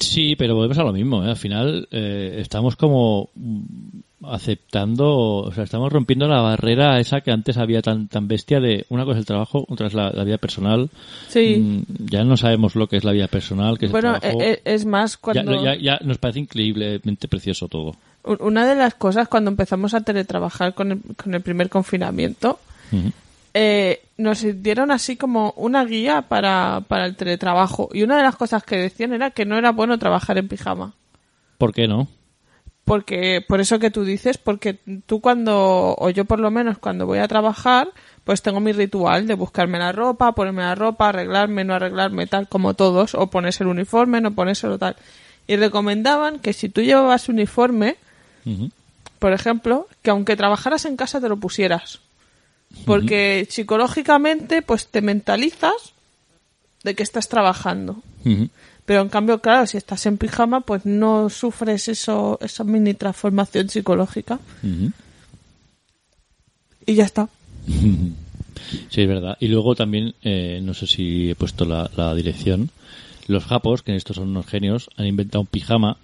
sí, 0.00 0.36
pero 0.36 0.54
volvemos 0.54 0.78
a 0.78 0.84
lo 0.84 0.92
mismo. 0.92 1.24
¿eh? 1.24 1.30
Al 1.30 1.36
final 1.36 1.88
eh, 1.90 2.36
estamos 2.40 2.76
como 2.76 3.30
aceptando, 4.24 5.16
o 5.38 5.52
sea, 5.52 5.64
estamos 5.64 5.92
rompiendo 5.92 6.26
la 6.26 6.40
barrera 6.40 6.98
esa 6.98 7.20
que 7.20 7.30
antes 7.30 7.56
había 7.56 7.82
tan 7.82 8.08
tan 8.08 8.26
bestia 8.26 8.58
de 8.60 8.84
una 8.88 9.04
cosa 9.04 9.18
es 9.18 9.20
el 9.22 9.26
trabajo, 9.26 9.64
otra 9.68 9.86
es 9.86 9.94
la, 9.94 10.10
la 10.10 10.24
vida 10.24 10.38
personal. 10.38 10.90
Sí. 11.28 11.56
Mm, 11.88 12.06
ya 12.10 12.24
no 12.24 12.36
sabemos 12.36 12.74
lo 12.74 12.88
que 12.88 12.96
es 12.96 13.04
la 13.04 13.12
vida 13.12 13.28
personal, 13.28 13.78
que 13.78 13.86
es 13.86 13.92
bueno, 13.92 14.14
el 14.14 14.20
trabajo. 14.20 14.40
e- 14.42 14.60
e- 14.64 14.74
es 14.74 14.84
más 14.84 15.12
Ya- 15.14 15.18
cuando... 15.20 15.64
ya, 15.64 15.76
ya 15.76 15.98
nos 16.02 16.18
parece 16.18 16.40
increíblemente 16.40 17.28
precioso 17.28 17.68
todo. 17.68 17.94
Una 18.40 18.66
de 18.66 18.74
las 18.74 18.94
cosas 18.94 19.28
cuando 19.28 19.50
empezamos 19.50 19.94
a 19.94 20.00
teletrabajar 20.02 20.74
con 20.74 20.92
el, 20.92 21.00
con 21.16 21.34
el 21.34 21.40
primer 21.40 21.68
confinamiento. 21.70 22.58
Eh, 23.54 24.02
nos 24.16 24.44
dieron 24.62 24.90
así 24.90 25.16
como 25.16 25.52
una 25.56 25.84
guía 25.84 26.22
para, 26.22 26.82
para 26.86 27.06
el 27.06 27.16
teletrabajo. 27.16 27.88
Y 27.92 28.02
una 28.02 28.16
de 28.16 28.22
las 28.22 28.36
cosas 28.36 28.62
que 28.64 28.76
decían 28.76 29.12
era 29.12 29.30
que 29.30 29.44
no 29.44 29.56
era 29.56 29.72
bueno 29.72 29.98
trabajar 29.98 30.38
en 30.38 30.48
pijama. 30.48 30.94
¿Por 31.56 31.72
qué 31.72 31.88
no? 31.88 32.08
Porque, 32.84 33.44
por 33.46 33.60
eso 33.60 33.78
que 33.78 33.90
tú 33.90 34.02
dices, 34.02 34.38
porque 34.38 34.78
tú 35.04 35.20
cuando, 35.20 35.94
o 35.98 36.08
yo 36.08 36.24
por 36.24 36.40
lo 36.40 36.50
menos 36.50 36.78
cuando 36.78 37.04
voy 37.04 37.18
a 37.18 37.28
trabajar, 37.28 37.90
pues 38.24 38.40
tengo 38.40 38.60
mi 38.60 38.72
ritual 38.72 39.26
de 39.26 39.34
buscarme 39.34 39.78
la 39.78 39.92
ropa, 39.92 40.32
ponerme 40.32 40.62
la 40.62 40.74
ropa, 40.74 41.10
arreglarme, 41.10 41.64
no 41.64 41.74
arreglarme, 41.74 42.26
tal 42.26 42.48
como 42.48 42.72
todos, 42.72 43.14
o 43.14 43.26
ponerse 43.26 43.62
el 43.62 43.68
uniforme, 43.68 44.22
no 44.22 44.30
ponérselo 44.30 44.78
tal. 44.78 44.96
Y 45.46 45.56
recomendaban 45.56 46.38
que 46.38 46.54
si 46.54 46.70
tú 46.70 46.80
llevabas 46.80 47.28
uniforme, 47.28 47.96
por 49.18 49.34
ejemplo, 49.34 49.86
que 50.00 50.10
aunque 50.10 50.36
trabajaras 50.36 50.86
en 50.86 50.96
casa 50.96 51.20
te 51.20 51.28
lo 51.28 51.36
pusieras. 51.36 52.00
Porque 52.84 53.46
psicológicamente, 53.50 54.62
pues 54.62 54.86
te 54.88 55.02
mentalizas 55.02 55.92
de 56.84 56.94
que 56.94 57.02
estás 57.02 57.28
trabajando. 57.28 58.02
Pero 58.84 59.02
en 59.02 59.08
cambio, 59.08 59.40
claro, 59.40 59.66
si 59.66 59.76
estás 59.76 60.06
en 60.06 60.18
pijama, 60.18 60.60
pues 60.60 60.84
no 60.84 61.30
sufres 61.30 61.88
eso, 61.88 62.38
esa 62.42 62.64
mini 62.64 62.94
transformación 62.94 63.68
psicológica. 63.68 64.38
Y 66.86 66.94
ya 66.94 67.04
está. 67.04 67.28
Sí, 68.90 69.02
es 69.02 69.08
verdad. 69.08 69.36
Y 69.40 69.48
luego 69.48 69.74
también, 69.74 70.14
eh, 70.22 70.60
no 70.62 70.74
sé 70.74 70.86
si 70.86 71.30
he 71.30 71.34
puesto 71.34 71.64
la, 71.64 71.90
la 71.96 72.14
dirección, 72.14 72.70
los 73.26 73.44
japos, 73.44 73.82
que 73.82 73.96
estos 73.96 74.16
son 74.16 74.28
unos 74.28 74.46
genios, 74.46 74.90
han 74.96 75.06
inventado 75.06 75.40
un 75.40 75.46
pijama 75.46 75.96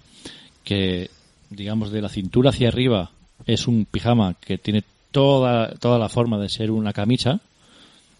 que, 0.63 1.11
digamos, 1.49 1.91
de 1.91 2.01
la 2.01 2.09
cintura 2.09 2.49
hacia 2.49 2.69
arriba 2.69 3.11
es 3.45 3.67
un 3.67 3.85
pijama 3.85 4.35
que 4.39 4.57
tiene 4.57 4.83
toda, 5.15 5.69
toda 5.75 5.97
la 5.97 6.09
forma 6.09 6.37
de 6.37 6.49
ser 6.49 6.69
una 6.71 6.91
camisa 6.93 7.39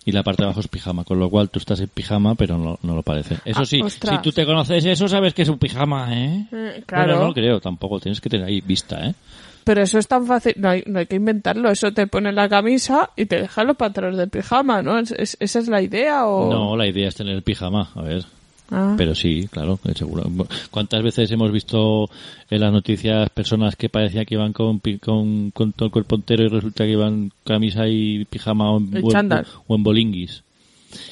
y 0.05 0.11
la 0.11 0.23
parte 0.23 0.41
de 0.43 0.45
abajo 0.45 0.61
es 0.61 0.67
pijama, 0.67 1.03
con 1.03 1.19
lo 1.19 1.29
cual 1.29 1.49
tú 1.49 1.59
estás 1.59 1.79
en 1.81 1.87
pijama, 1.89 2.35
pero 2.35 2.57
no, 2.57 2.77
no 2.83 2.95
lo 2.95 3.01
parece. 3.03 3.35
Eso 3.43 3.61
Ah, 3.61 3.65
sí, 3.65 3.81
ostras. 3.81 4.15
si 4.17 4.21
tú 4.21 4.31
te 4.31 4.45
conoces 4.45 4.85
eso, 4.85 5.07
sabes 5.07 5.33
que 5.33 5.41
es 5.41 5.49
un 5.49 5.57
pijama, 5.59 6.07
¿eh? 6.13 6.45
Eh, 6.51 6.83
claro. 6.85 7.13
Bueno, 7.13 7.27
no 7.27 7.33
creo 7.33 7.59
tampoco, 7.59 7.99
tienes 7.99 8.21
que 8.21 8.29
tener 8.29 8.45
ahí 8.47 8.61
vista, 8.61 9.05
¿eh? 9.07 9.13
Pero 9.63 9.81
eso 9.81 9.97
es 9.97 10.07
tan 10.07 10.27
fácil, 10.27 10.53
no 10.57 10.69
hay, 10.69 10.83
no 10.85 10.99
hay 10.99 11.07
que 11.07 11.15
inventarlo. 11.15 11.71
Eso 11.71 11.91
te 11.91 12.05
pone 12.05 12.31
la 12.31 12.47
camisa 12.47 13.09
y 13.15 13.25
te 13.25 13.41
deja 13.41 13.63
los 13.63 13.75
pantalones 13.75 14.17
de 14.19 14.27
pijama, 14.27 14.83
¿no? 14.83 14.99
Es- 14.99 15.11
es- 15.11 15.37
¿Esa 15.39 15.57
es 15.59 15.67
la 15.67 15.81
idea 15.81 16.27
o...? 16.27 16.51
No, 16.53 16.77
la 16.77 16.85
idea 16.87 17.07
es 17.07 17.15
tener 17.15 17.33
el 17.35 17.41
pijama, 17.41 17.89
a 17.95 18.01
ver. 18.03 18.23
Ah. 18.71 18.95
Pero 18.97 19.13
sí, 19.13 19.47
claro, 19.51 19.79
seguro. 19.93 20.23
¿Cuántas 20.71 21.03
veces 21.03 21.31
hemos 21.31 21.51
visto 21.51 22.09
en 22.49 22.61
las 22.61 22.71
noticias 22.71 23.29
personas 23.29 23.75
que 23.75 23.89
parecía 23.89 24.25
que 24.25 24.35
iban 24.35 24.53
con, 24.53 24.79
con, 24.99 25.51
con 25.51 25.71
todo 25.73 25.85
el 25.85 25.91
cuerpo 25.91 26.15
entero 26.15 26.45
y 26.45 26.47
resulta 26.49 26.83
que 26.83 26.91
iban 26.91 27.31
camisa 27.43 27.87
y 27.87 28.25
pijama 28.25 28.71
o 28.71 28.77
en, 28.79 29.03
o 29.03 29.43
o 29.67 29.75
en 29.75 29.83
bolinguis? 29.83 30.43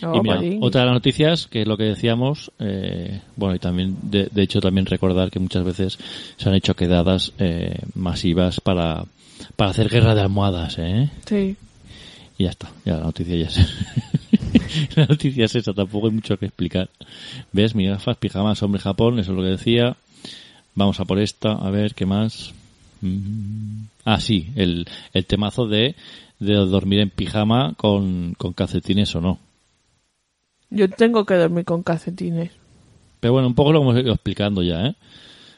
Y 0.01 0.19
mira, 0.21 0.35
Marín. 0.35 0.59
otra 0.61 0.81
de 0.81 0.87
las 0.87 0.93
noticias, 0.95 1.47
que 1.47 1.61
es 1.61 1.67
lo 1.67 1.77
que 1.77 1.83
decíamos, 1.83 2.51
eh, 2.59 3.21
bueno, 3.35 3.55
y 3.55 3.59
también, 3.59 3.97
de, 4.01 4.29
de 4.31 4.41
hecho, 4.41 4.59
también 4.61 4.85
recordar 4.85 5.29
que 5.29 5.39
muchas 5.39 5.63
veces 5.63 5.97
se 6.37 6.49
han 6.49 6.55
hecho 6.55 6.75
quedadas 6.75 7.33
eh, 7.37 7.79
masivas 7.95 8.61
para, 8.61 9.05
para 9.55 9.71
hacer 9.71 9.89
guerra 9.89 10.15
de 10.15 10.21
almohadas, 10.21 10.77
¿eh? 10.79 11.09
Sí. 11.25 11.55
Y 12.37 12.43
ya 12.45 12.49
está, 12.51 12.71
ya 12.85 12.95
la 12.97 13.03
noticia 13.03 13.35
ya 13.35 13.47
es. 13.47 13.59
la 14.95 15.05
noticia 15.05 15.45
es 15.45 15.55
esa, 15.55 15.73
tampoco 15.73 16.07
hay 16.07 16.13
mucho 16.13 16.37
que 16.37 16.45
explicar. 16.47 16.89
¿Ves? 17.51 17.75
Mi 17.75 17.85
gafas, 17.87 18.17
pijamas, 18.17 18.61
hombre 18.63 18.81
Japón, 18.81 19.19
eso 19.19 19.31
es 19.31 19.37
lo 19.37 19.43
que 19.43 19.49
decía. 19.49 19.95
Vamos 20.75 20.99
a 20.99 21.05
por 21.05 21.19
esta, 21.19 21.53
a 21.53 21.69
ver 21.69 21.93
qué 21.93 22.05
más. 22.05 22.53
Mm. 23.01 23.83
Ah, 24.05 24.19
sí, 24.19 24.47
el, 24.55 24.87
el 25.13 25.25
temazo 25.25 25.67
de, 25.67 25.95
de 26.39 26.53
dormir 26.55 26.99
en 26.99 27.09
pijama 27.09 27.73
con, 27.77 28.33
con 28.37 28.53
calcetines 28.53 29.15
o 29.15 29.21
no. 29.21 29.39
Yo 30.69 30.89
tengo 30.89 31.25
que 31.25 31.35
dormir 31.35 31.65
con 31.65 31.83
calcetines. 31.83 32.51
Pero 33.19 33.33
bueno, 33.33 33.47
un 33.47 33.55
poco 33.55 33.71
lo 33.71 33.81
hemos 33.81 33.97
ido 33.99 34.13
explicando 34.13 34.63
ya, 34.63 34.87
¿eh? 34.87 34.95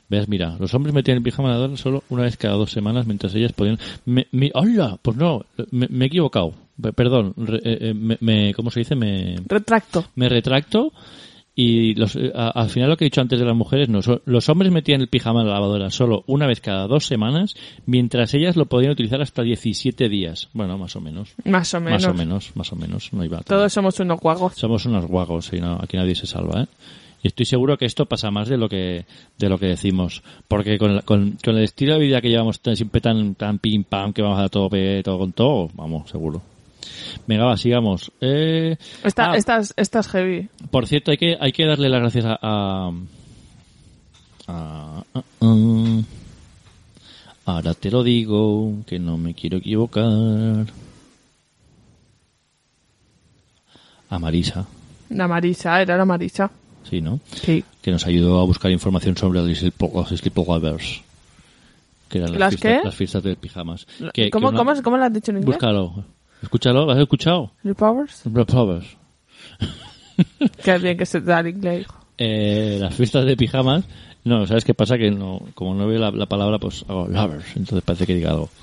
¿Ves? 0.09 0.27
Mira, 0.27 0.55
los 0.59 0.71
hombres 0.75 0.93
metían 0.93 1.17
el 1.17 1.23
pijama 1.23 1.51
adorno 1.53 1.77
solo 1.77 2.03
una 2.09 2.23
vez 2.23 2.37
cada 2.37 2.55
dos 2.55 2.69
semanas 2.71 3.07
mientras 3.07 3.33
ellas 3.33 3.53
podían... 3.53 3.79
Me, 4.05 4.27
me- 4.31 4.51
¡Hola! 4.53 4.99
Pues 5.01 5.17
no, 5.17 5.43
me, 5.71 5.87
me 5.89 6.05
he 6.05 6.07
equivocado. 6.07 6.53
Pe- 6.81 6.93
Perdón, 6.93 7.33
re- 7.37 7.61
eh, 7.63 7.77
eh, 7.89 7.93
me, 7.93 8.17
me- 8.21 8.53
¿cómo 8.53 8.69
se 8.71 8.81
dice? 8.81 8.95
Me, 8.95 9.35
Retracto. 9.47 10.05
me 10.15 10.29
retracto. 10.29 10.91
Y 11.57 11.93
los, 11.95 12.17
eh, 12.17 12.33
a- 12.35 12.49
al 12.49 12.69
final 12.69 12.89
lo 12.89 12.97
que 12.97 13.05
he 13.05 13.07
dicho 13.07 13.21
antes 13.21 13.39
de 13.39 13.45
las 13.45 13.55
mujeres, 13.55 13.87
no, 13.87 14.01
so- 14.01 14.21
los 14.25 14.49
hombres 14.49 14.73
metían 14.73 14.99
el 14.99 15.07
pijama 15.07 15.39
en 15.41 15.47
la 15.47 15.53
lavadora 15.53 15.89
solo 15.89 16.25
una 16.27 16.47
vez 16.47 16.59
cada 16.59 16.85
dos 16.85 17.05
semanas, 17.05 17.55
mientras 17.85 18.33
ellas 18.33 18.57
lo 18.57 18.65
podían 18.65 18.91
utilizar 18.91 19.21
hasta 19.21 19.41
17 19.41 20.09
días. 20.09 20.49
Bueno, 20.51 20.77
más 20.77 20.97
o 20.97 20.99
menos. 21.01 21.33
Más 21.45 21.73
o 21.73 21.79
menos. 21.79 22.01
Más 22.03 22.09
o 22.09 22.13
menos, 22.13 22.51
más 22.55 22.73
o 22.73 22.75
menos. 22.75 23.13
No 23.13 23.23
iba 23.23 23.39
Todos 23.39 23.71
somos 23.71 23.97
unos 24.01 24.19
guagos. 24.19 24.53
Somos 24.55 24.85
unos 24.85 25.05
guagos 25.05 25.53
y 25.53 25.61
no, 25.61 25.79
aquí 25.81 25.95
nadie 25.95 26.15
se 26.15 26.27
salva, 26.27 26.63
¿eh? 26.63 26.67
Y 27.23 27.27
estoy 27.29 27.45
seguro 27.45 27.77
que 27.77 27.85
esto 27.85 28.05
pasa 28.05 28.29
más 28.31 28.49
de 28.49 28.57
lo 28.57 28.67
que 28.67 29.05
de 29.39 29.49
lo 29.49 29.57
que 29.57 29.67
decimos, 29.67 30.23
porque 30.49 30.77
con, 30.77 30.93
la- 30.97 31.01
con, 31.03 31.37
con 31.43 31.55
el 31.57 31.63
estilo 31.63 31.93
de 31.93 31.99
vida 32.01 32.19
que 32.19 32.29
llevamos 32.29 32.59
siempre 32.73 32.99
tan 32.99 33.33
tan 33.35 33.59
pim 33.59 33.85
pam 33.85 34.11
que 34.11 34.21
vamos 34.21 34.39
a 34.39 34.49
tope 34.49 35.01
todo 35.03 35.19
con 35.19 35.31
todo, 35.31 35.69
vamos, 35.73 36.09
seguro. 36.09 36.41
Venga, 37.27 37.45
va, 37.45 37.57
sigamos. 37.57 38.11
Eh, 38.21 38.77
Esta, 39.03 39.31
ah, 39.31 39.37
esta, 39.37 39.57
es- 39.59 39.73
esta 39.77 39.99
es 39.99 40.07
heavy. 40.07 40.49
por 40.71 40.87
cierto, 40.87 41.11
hay 41.11 41.17
que 41.17 41.37
hay 41.39 41.51
que 41.51 41.65
darle 41.65 41.89
las 41.89 42.01
gracias 42.01 42.25
a 42.25 42.37
a, 42.41 42.91
a- 44.47 45.03
a- 45.13 45.23
a- 45.41 46.01
ahora 47.45 47.73
te 47.73 47.91
lo 47.91 48.03
digo, 48.03 48.73
que 48.85 48.99
no 48.99 49.17
me 49.17 49.33
quiero 49.33 49.57
equivocar. 49.57 50.65
A 54.09 54.19
Marisa, 54.19 54.65
La 55.09 55.27
Marisa, 55.27 55.81
era 55.81 55.97
la 55.97 56.05
Marisa. 56.05 56.49
sí, 56.89 57.01
¿no? 57.01 57.19
Sí. 57.31 57.63
que 57.81 57.91
nos 57.91 58.05
ayudó 58.07 58.39
a 58.39 58.45
buscar 58.45 58.71
información 58.71 59.15
sobre 59.17 59.41
los 59.41 59.49
sleep- 59.61 59.93
los 59.93 60.09
sleepovers. 60.09 61.01
Que 62.09 62.19
eran 62.19 62.31
las, 62.31 62.39
¿Las 62.39 62.49
fiestas, 62.51 62.79
qué? 62.81 62.85
las 62.87 62.95
fiestas 62.95 63.23
de 63.23 63.35
pijamas. 63.35 63.85
Que- 64.13 64.29
¿Cómo, 64.29 64.49
que 64.49 64.55
una- 64.55 64.63
cómo, 64.73 64.83
cómo 64.83 64.97
lo 64.97 65.03
has 65.05 65.13
dicho 65.13 65.31
en 65.31 65.37
inglés? 65.37 65.55
Búscalo. 65.55 66.03
Escúchalo, 66.41 66.89
¿has 66.91 66.99
escuchado? 66.99 67.51
¿Sleep 67.61 67.75
Powers? 67.77 68.11
Sleepovers. 68.17 68.97
Qué 70.63 70.77
bien 70.77 70.97
que 70.97 71.05
se 71.05 71.21
da 71.21 71.39
el 71.39 71.47
inglés. 71.47 71.87
Eh, 72.17 72.77
las 72.79 72.93
fiestas 72.95 73.25
de 73.25 73.35
pijamas. 73.35 73.83
No, 74.23 74.45
¿sabes 74.47 74.63
qué 74.65 74.73
pasa? 74.73 74.97
Que 74.97 75.11
no, 75.11 75.39
como 75.53 75.75
no 75.75 75.87
veo 75.87 75.99
la, 75.99 76.11
la 76.11 76.25
palabra, 76.25 76.57
pues 76.57 76.83
hago 76.87 77.07
lovers. 77.07 77.45
Entonces 77.55 77.83
parece 77.83 78.05
que 78.07 78.15
diga 78.15 78.31
algo. 78.31 78.49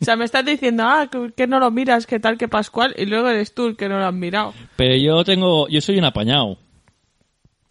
O 0.00 0.04
sea, 0.04 0.14
me 0.14 0.24
estás 0.24 0.44
diciendo, 0.44 0.84
ah, 0.86 1.08
que, 1.10 1.32
que 1.36 1.46
no 1.48 1.58
lo 1.58 1.70
miras, 1.72 2.06
que 2.06 2.20
tal 2.20 2.38
que 2.38 2.46
Pascual, 2.46 2.94
y 2.96 3.04
luego 3.04 3.28
eres 3.28 3.52
tú 3.52 3.66
el 3.66 3.76
que 3.76 3.88
no 3.88 3.98
lo 3.98 4.06
has 4.06 4.14
mirado. 4.14 4.54
Pero 4.76 4.94
yo 4.96 5.24
tengo, 5.24 5.66
yo 5.68 5.80
soy 5.80 5.98
un 5.98 6.04
apañado. 6.04 6.56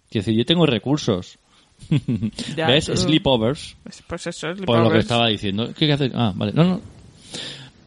Quiero 0.10 0.26
decir, 0.26 0.38
yo 0.38 0.46
tengo 0.46 0.66
recursos. 0.66 1.40
Ya, 2.58 2.68
¿Ves? 2.68 2.86
tú- 2.88 2.98
Sleepovers. 2.98 3.78
Pues, 4.08 4.28
eso, 4.28 4.54
Sleep 4.54 4.66
Por 4.66 4.78
lo 4.80 4.84
que 4.84 4.90
Powers. 4.90 5.06
estaba 5.06 5.28
diciendo. 5.30 5.70
¿Qué 5.78 5.92
haces? 5.92 6.12
Ah, 6.14 6.34
vale. 6.36 6.52
No, 6.54 6.64
no. 6.66 6.82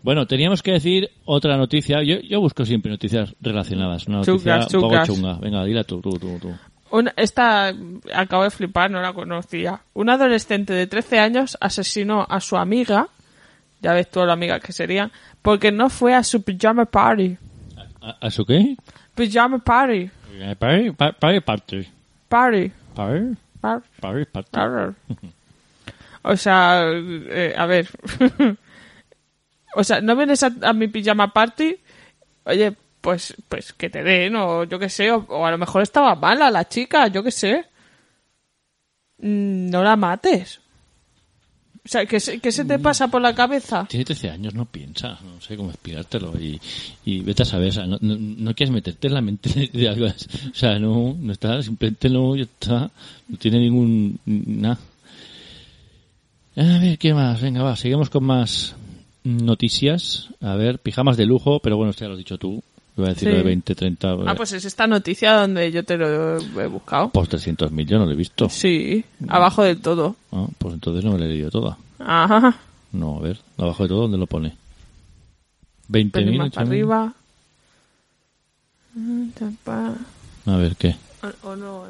Bueno, 0.03 0.27
teníamos 0.27 0.63
que 0.63 0.73
decir 0.73 1.11
otra 1.25 1.57
noticia. 1.57 2.03
Yo, 2.03 2.17
yo 2.21 2.41
busco 2.41 2.65
siempre 2.67 2.91
noticias 2.91 3.35
relacionadas. 3.41 4.07
Una 4.07 4.19
noticia 4.19 4.59
Chungas, 4.61 4.75
un 4.75 4.81
poco 4.83 4.95
chungas. 4.95 5.09
chunga. 5.09 5.35
Venga, 5.41 5.65
dila 5.65 5.85
tú, 5.85 6.01
tú, 6.03 6.11
tú, 6.19 6.39
tú. 6.41 6.55
Una- 6.91 7.13
esta 7.17 7.73
acabo 8.15 8.43
de 8.45 8.51
flipar, 8.51 8.91
no 8.91 9.01
la 9.01 9.13
conocía. 9.15 9.81
Un 9.95 10.11
adolescente 10.11 10.75
de 10.75 10.87
13 10.87 11.19
años 11.19 11.57
asesinó 11.61 12.27
a 12.29 12.41
su 12.41 12.57
amiga, 12.59 13.09
ya 13.81 13.95
ves 13.95 14.11
tú 14.11 14.25
la 14.27 14.35
amiga 14.35 14.61
que 14.61 14.73
sería, 14.73 15.11
porque 15.41 15.73
no 15.73 15.89
fue 15.89 16.15
a 16.15 16.23
su 16.23 16.43
pijama 16.43 16.85
party. 16.85 17.37
¿A, 18.03 18.27
a 18.27 18.31
su 18.31 18.45
qué? 18.45 18.77
Pijama 19.15 19.59
party. 19.59 20.11
Eh, 20.35 20.55
Party, 20.59 20.91
pa- 20.91 21.13
party, 21.13 21.41
party. 21.41 21.89
Party. 22.29 22.73
Party, 22.95 23.35
Par- 23.61 23.83
party, 24.01 24.25
party. 24.31 24.49
par- 24.51 24.95
O 26.23 26.37
sea, 26.37 26.83
eh, 26.91 27.55
a 27.57 27.67
ver. 27.67 27.89
o 29.75 29.85
sea, 29.85 30.01
no 30.01 30.15
vienes 30.17 30.43
a, 30.43 30.53
a 30.63 30.73
mi 30.73 30.89
pijama 30.89 31.33
party. 31.33 31.77
Oye, 32.45 32.75
pues, 33.01 33.35
pues 33.49 33.73
que 33.73 33.91
te 33.91 34.03
den, 34.03 34.35
o 34.37 34.65
yo 34.65 34.79
qué 34.79 34.89
sé, 34.89 35.11
o, 35.11 35.19
o 35.29 35.45
a 35.47 35.51
lo 35.51 35.59
mejor 35.59 35.83
estaba 35.83 36.15
mala 36.15 36.51
la 36.51 36.69
chica, 36.69 37.09
yo 37.09 37.23
qué 37.23 37.31
sé. 37.31 37.65
Mm, 39.19 39.71
No 39.71 39.83
la 39.83 39.97
mates. 39.97 40.61
O 41.87 41.89
sea, 41.89 42.07
¿qué, 42.07 42.19
se- 42.19 42.41
qué 42.41 42.51
se 42.51 42.65
te 42.65 42.79
pasa 42.79 43.09
por 43.09 43.21
la 43.21 43.35
cabeza? 43.35 43.85
Tiene 43.87 44.07
13 44.07 44.31
años, 44.31 44.55
no 44.55 44.65
piensa, 44.65 45.19
no 45.23 45.39
sé 45.43 45.55
cómo 45.55 45.69
explicártelo 45.69 46.33
y, 46.41 46.59
y 47.05 47.21
vete 47.21 47.43
a 47.43 47.47
saber, 47.47 47.69
o 47.69 47.73
sea, 47.73 47.87
no, 47.87 47.99
no, 48.01 48.17
no 48.19 48.55
quieres 48.55 48.73
meterte 48.73 49.09
en 49.09 49.13
la 49.15 49.21
mente 49.21 49.51
de, 49.51 49.67
de 49.69 49.89
algo, 49.91 50.07
así. 50.07 50.27
o 50.51 50.55
sea, 50.55 50.79
no, 50.79 51.15
no 51.19 51.33
está, 51.33 51.63
simplemente 51.63 52.09
no, 52.09 52.35
ya 52.37 52.45
está, 52.45 52.91
no 53.29 53.37
tiene 53.39 53.59
ningún, 53.59 54.19
nada. 54.25 54.79
A 56.57 56.79
ver, 56.79 56.97
¿qué 56.97 57.13
más? 57.13 57.43
Venga, 57.43 57.63
va, 57.63 57.77
seguimos 57.77 58.09
con 58.09 58.25
más 58.25 58.75
noticias. 59.25 60.29
A 60.41 60.55
ver, 60.55 60.79
pijamas 60.79 61.17
de 61.17 61.27
lujo, 61.27 61.59
pero 61.61 61.77
bueno, 61.77 61.91
esto 61.91 62.05
ya 62.05 62.09
lo 62.09 62.15
has 62.15 62.19
dicho 62.19 62.39
tú. 62.39 62.63
Iba 62.97 63.07
a 63.09 63.11
decir 63.11 63.27
Sí. 63.29 63.33
lo 63.33 63.39
de 63.39 63.43
20, 63.43 63.75
30, 63.75 64.13
Ah, 64.27 64.35
pues 64.37 64.53
es 64.53 64.65
esta 64.65 64.87
noticia 64.87 65.33
donde 65.37 65.73
yo 65.73 65.83
te 65.83 65.97
lo 65.97 66.39
he 66.39 66.67
buscado. 66.69 67.09
pues 67.11 67.29
300.000 67.29 67.87
yo 67.89 67.99
no 67.99 68.07
lo 68.07 68.13
he 68.13 68.17
visto. 68.17 68.49
Sí, 68.49 69.05
abajo 69.27 69.65
del 69.65 69.81
todo. 69.81 70.15
Ah, 70.31 70.47
pues 70.59 70.75
entonces 70.75 71.05
no 71.05 71.13
me 71.13 71.19
la 71.19 71.25
he 71.25 71.29
leído 71.31 71.51
toda. 71.51 71.77
Ajá. 71.99 72.57
No, 72.93 73.17
a 73.17 73.21
ver, 73.21 73.41
abajo 73.59 73.83
de 73.83 73.89
todo, 73.89 74.03
¿dónde 74.03 74.19
lo 74.19 74.27
pone? 74.29 74.55
Pelín 75.91 76.11
20.000, 76.13 76.39
más 76.39 76.51
para 76.53 76.67
8.000. 76.67 76.69
arriba. 76.71 77.15
A 80.47 80.57
ver, 80.57 80.77
¿qué? 80.77 80.95
O, 81.43 81.49
o 81.49 81.57
no. 81.57 81.85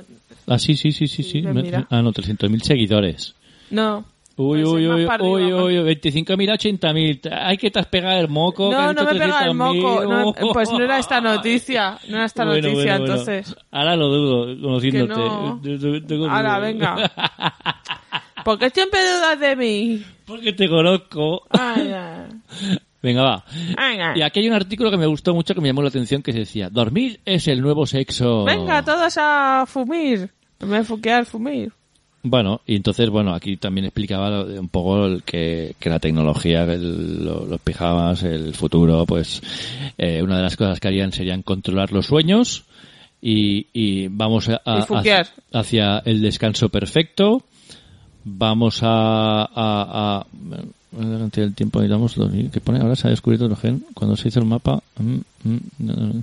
Ah, 0.46 0.58
sí, 0.58 0.76
sí, 0.76 0.92
sí, 0.92 1.06
sí, 1.08 1.22
Sí, 1.22 1.42
Me-. 1.42 1.84
Ah, 1.90 2.00
no, 2.02 2.12
300.000 2.12 2.62
seguidores. 2.62 3.34
No. 3.70 4.04
Uy, 4.36 4.62
Puede 4.64 5.06
ser 5.06 5.22
uy, 5.22 5.44
uy, 5.44 5.52
uy, 5.52 5.78
uy, 5.78 5.94
25.000 5.94 6.50
a 6.50 6.54
80.000. 6.54 7.38
Hay 7.40 7.56
que 7.56 7.70
te 7.70 7.78
has 7.78 7.86
pegado 7.86 8.18
el 8.20 8.28
moco. 8.28 8.72
No, 8.72 8.92
no 8.92 9.04
me 9.04 9.12
pega 9.12 9.44
el 9.44 9.52
300.000. 9.52 9.54
moco. 9.54 10.04
No, 10.04 10.32
pues 10.52 10.70
no 10.72 10.80
era 10.82 10.98
esta 10.98 11.20
noticia. 11.20 11.98
No 12.08 12.16
era 12.16 12.24
esta 12.26 12.44
Bueno, 12.44 12.68
noticia, 12.68 12.98
bueno, 12.98 13.06
bueno. 13.06 13.20
entonces. 13.22 13.56
Ahora 13.70 13.94
lo 13.96 14.08
dudo, 14.08 14.60
conociéndote. 14.60 16.16
No. 16.16 16.30
Ahora, 16.30 16.58
venga. 16.58 16.96
¿Por 18.44 18.58
qué 18.58 18.70
siempre 18.70 19.00
dudas 19.00 19.38
de 19.40 19.56
mí? 19.56 20.04
Porque 20.26 20.52
te 20.52 20.68
conozco. 20.68 21.42
Ay, 21.50 21.92
ay. 21.92 22.78
Venga, 23.02 23.22
va. 23.22 23.44
Ay. 23.76 23.98
Y 24.16 24.22
aquí 24.22 24.40
hay 24.40 24.48
un 24.48 24.54
artículo 24.54 24.90
que 24.90 24.96
me 24.96 25.04
gustó 25.04 25.34
mucho, 25.34 25.54
que 25.54 25.60
me 25.60 25.68
llamó 25.68 25.82
la 25.82 25.88
atención, 25.88 26.22
que 26.22 26.32
decía, 26.32 26.70
dormir 26.70 27.20
es 27.26 27.48
el 27.48 27.60
nuevo 27.60 27.84
sexo. 27.84 28.44
Venga, 28.44 28.82
todos 28.82 29.14
a 29.18 29.64
fumir. 29.66 30.30
Me 30.60 30.82
fuquear, 30.84 31.26
fumir. 31.26 31.70
Bueno, 32.26 32.62
y 32.66 32.76
entonces, 32.76 33.10
bueno, 33.10 33.34
aquí 33.34 33.58
también 33.58 33.84
explicaba 33.84 34.44
un 34.44 34.68
poco 34.70 35.04
el 35.04 35.22
que, 35.24 35.74
que 35.78 35.90
la 35.90 35.98
tecnología, 35.98 36.62
el- 36.64 37.22
lo- 37.22 37.44
los 37.44 37.60
pijamas, 37.60 38.22
el 38.22 38.54
futuro, 38.54 39.04
pues 39.04 39.42
eh, 39.98 40.22
una 40.22 40.38
de 40.38 40.42
las 40.42 40.56
cosas 40.56 40.80
que 40.80 40.88
harían 40.88 41.12
serían 41.12 41.42
controlar 41.42 41.92
los 41.92 42.06
sueños 42.06 42.64
y, 43.20 43.66
y 43.74 44.08
vamos 44.08 44.48
a, 44.48 44.60
a- 44.64 44.78
hacia, 45.00 45.12
hacia 45.52 45.98
el 46.06 46.22
descanso 46.22 46.70
perfecto. 46.70 47.42
Vamos 48.24 48.80
a... 48.82 49.42
a, 49.44 50.20
a 50.20 50.26
cantidad 50.96 51.44
del 51.46 51.54
tiempo 51.54 51.80
dormir. 52.22 52.50
¿Qué 52.50 52.60
pone? 52.60 52.80
Ahora 52.80 52.96
se 52.96 53.06
ha 53.06 53.10
descubierto 53.10 53.44
el 53.46 53.56
gen. 53.56 53.84
Cuando 53.94 54.16
se 54.16 54.28
hizo 54.28 54.40
el 54.40 54.46
mapa... 54.46 54.82
mm, 54.98 55.48
mm, 55.48 55.58
no, 55.80 56.22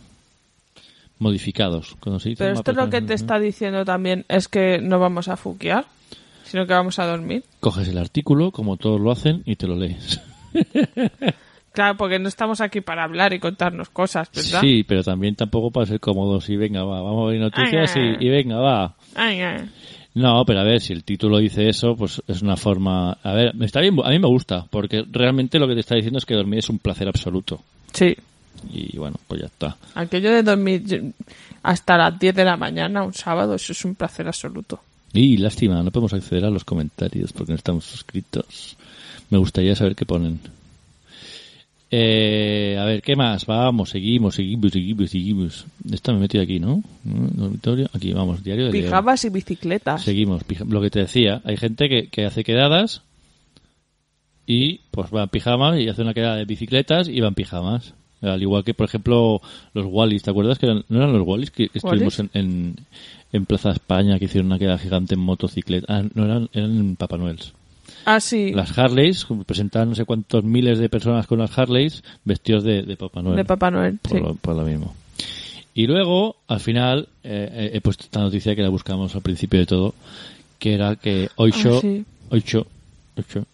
modificados. 1.22 1.95
Pero 2.03 2.53
esto 2.53 2.74
lo 2.74 2.89
que 2.89 3.01
te 3.01 3.13
está 3.13 3.39
diciendo 3.39 3.86
también 3.86 4.26
es 4.28 4.47
que 4.47 4.80
no 4.80 4.99
vamos 4.99 5.28
a 5.28 5.38
fuquear, 5.38 5.86
sino 6.43 6.65
que 6.65 6.74
vamos 6.74 6.99
a 6.99 7.05
dormir. 7.05 7.43
Coges 7.59 7.88
el 7.88 7.97
artículo, 7.97 8.51
como 8.51 8.76
todos 8.78 8.99
lo 8.99 9.11
hacen, 9.11 9.43
y 9.45 9.55
te 9.55 9.67
lo 9.67 9.76
lees. 9.76 10.19
Claro, 11.74 11.95
porque 11.95 12.19
no 12.19 12.28
estamos 12.28 12.59
aquí 12.59 12.82
para 12.82 13.05
hablar 13.05 13.32
y 13.32 13.39
contarnos 13.39 13.89
cosas, 13.89 14.30
¿verdad? 14.36 14.59
Sí, 14.59 14.84
pero 14.84 15.03
también 15.03 15.36
tampoco 15.36 15.72
para 15.72 15.86
ser 15.86 16.01
cómodos 16.01 16.49
y 16.49 16.57
venga, 16.57 16.84
va, 16.84 17.01
vamos 17.01 17.26
a 17.26 17.32
ver 17.32 17.39
noticias 17.39 17.95
Ay, 17.95 18.01
ay. 18.01 18.17
y, 18.19 18.28
y 18.28 18.30
venga, 18.30 18.57
va. 18.59 18.95
Ay, 19.15 19.39
ay. 19.39 19.69
No, 20.13 20.43
pero 20.45 20.59
a 20.59 20.63
ver, 20.65 20.82
si 20.82 20.91
el 20.91 21.05
título 21.05 21.38
dice 21.38 21.69
eso, 21.69 21.95
pues 21.95 22.22
es 22.28 22.41
una 22.41 22.57
forma... 22.57 23.13
A 23.24 23.34
ver, 23.34 23.53
está 23.61 23.80
bien, 23.80 23.95
a 24.03 24.09
mí 24.09 24.19
me 24.19 24.28
gusta, 24.28 24.65
porque 24.69 25.05
realmente 25.09 25.59
lo 25.59 25.67
que 25.69 25.76
te 25.76 25.80
está 25.80 25.95
diciendo 25.95 26.17
es 26.17 26.26
que 26.26 26.36
dormir 26.36 26.59
es 26.59 26.69
un 26.69 26.80
placer 26.80 27.07
absoluto. 27.07 27.61
Sí. 27.93 28.17
Y 28.72 28.97
bueno, 28.97 29.18
pues 29.28 29.41
ya 29.41 29.47
está. 29.47 29.78
Aquello 29.95 30.32
de 30.32 30.43
dormir 30.43 31.14
hasta 31.64 31.97
las 31.97 32.20
10 32.20 32.36
de 32.36 32.45
la 32.45 32.57
mañana 32.57 33.03
un 33.03 33.14
sábado, 33.14 33.55
eso 33.55 33.72
es 33.72 33.86
un 33.86 33.95
placer 33.95 34.28
absoluto. 34.28 34.80
Y 35.14 35.38
lástima, 35.38 35.82
no 35.84 35.91
podemos 35.91 36.14
acceder 36.14 36.45
a 36.45 36.49
los 36.49 36.64
comentarios 36.64 37.34
porque 37.34 37.51
no 37.51 37.57
estamos 37.57 37.86
suscritos. 37.86 38.78
Me 39.30 39.38
gustaría 39.38 39.76
saber 39.76 39.95
qué 39.95 40.05
ponen. 40.05 40.39
Eh, 41.93 42.78
a 42.80 42.86
ver, 42.86 43.01
¿qué 43.01 43.18
más? 43.18 43.45
Vamos, 43.45 43.89
seguimos, 43.89 44.36
seguimos, 44.36 44.72
seguimos, 44.72 45.09
seguimos. 45.09 45.66
Esta 45.91 46.14
me 46.14 46.20
he 46.20 46.22
metido 46.22 46.41
aquí, 46.41 46.59
¿no? 46.59 46.82
Dormitorio. 47.03 47.89
Aquí, 47.93 48.14
vamos, 48.14 48.41
diario 48.43 48.68
de. 48.68 48.72
Pijamas 48.72 49.26
y 49.26 49.30
bicicletas. 49.30 50.01
Seguimos. 50.01 50.43
Lo 50.70 50.82
que 50.82 50.89
te 50.89 50.99
decía, 50.99 51.41
hay 51.43 51.57
gente 51.57 51.89
que, 51.89 52.07
que 52.07 52.26
hace 52.26 52.45
quedadas 52.45 53.01
y 54.45 54.82
pues 54.91 55.09
va 55.14 55.24
en 55.24 55.30
pijamas 55.30 55.80
y 55.80 55.89
hace 55.89 56.01
una 56.01 56.14
quedada 56.14 56.38
de 56.38 56.45
bicicletas 56.45 57.09
y 57.09 57.20
va 57.20 57.28
en 57.28 57.36
pijamas. 57.36 57.93
Al 58.22 58.41
igual 58.41 58.63
que, 58.63 58.74
por 58.74 58.86
ejemplo, 58.88 59.41
los 59.74 59.86
Wallis, 59.88 60.24
¿te 60.24 60.30
acuerdas 60.32 60.59
que 60.59 60.67
eran, 60.67 60.84
no 60.89 60.97
eran 60.99 61.13
los 61.13 61.26
Wallis 61.28 61.49
que, 61.51 61.69
que 61.69 61.80
estuvimos 61.80 62.19
en, 62.19 62.30
en, 62.34 62.76
en 63.34 63.45
Plaza 63.45 63.72
España 63.72 64.19
que 64.19 64.26
hicieron 64.26 64.47
una 64.47 64.59
quedada 64.59 64.78
gigante 64.78 65.15
en 65.15 65.22
motocicleta? 65.22 65.86
Ah, 65.89 66.03
no, 66.13 66.26
eran, 66.26 66.49
eran 66.53 66.95
Papá 66.97 67.17
Noel's. 67.17 67.53
Ah, 68.05 68.19
sí, 68.19 68.51
Las 68.53 68.78
Harleys, 68.78 69.28
presentaban 69.45 69.89
no 69.89 69.95
sé 69.95 70.05
cuántos 70.05 70.43
miles 70.43 70.80
de 70.80 70.89
personas 70.89 71.28
con 71.28 71.38
las 71.39 71.55
Harleys 71.57 72.03
vestidos 72.26 72.63
de, 72.63 72.82
de 72.84 72.95
Papá 72.97 73.22
Noel. 73.22 73.38
de 73.38 73.45
Papá 73.45 73.69
Noel. 73.69 73.99
por, 74.01 74.11
Sí. 74.11 74.17
lo, 74.19 74.34
por 74.36 74.55
lo 74.55 74.63
mismo. 74.63 74.95
Y 75.74 75.88
luego, 75.88 76.36
al 76.47 76.59
final, 76.59 77.07
eh, 77.24 77.49
eh, 77.51 77.72
he 77.76 77.82
puesto 77.82 78.03
esta 78.03 78.19
noticia 78.19 78.55
que 78.55 78.61
la 78.61 78.69
buscamos 78.69 79.15
al 79.15 79.22
principio 79.22 79.59
de 79.59 79.65
todo, 79.65 79.93
que 80.59 80.74
era 80.74 80.95
que 80.95 81.30
Oisho, 81.38 81.78
Ah, 81.78 81.82
sí. 81.82 82.05
Oisho, 82.30 82.67
Oisho, 83.17 83.45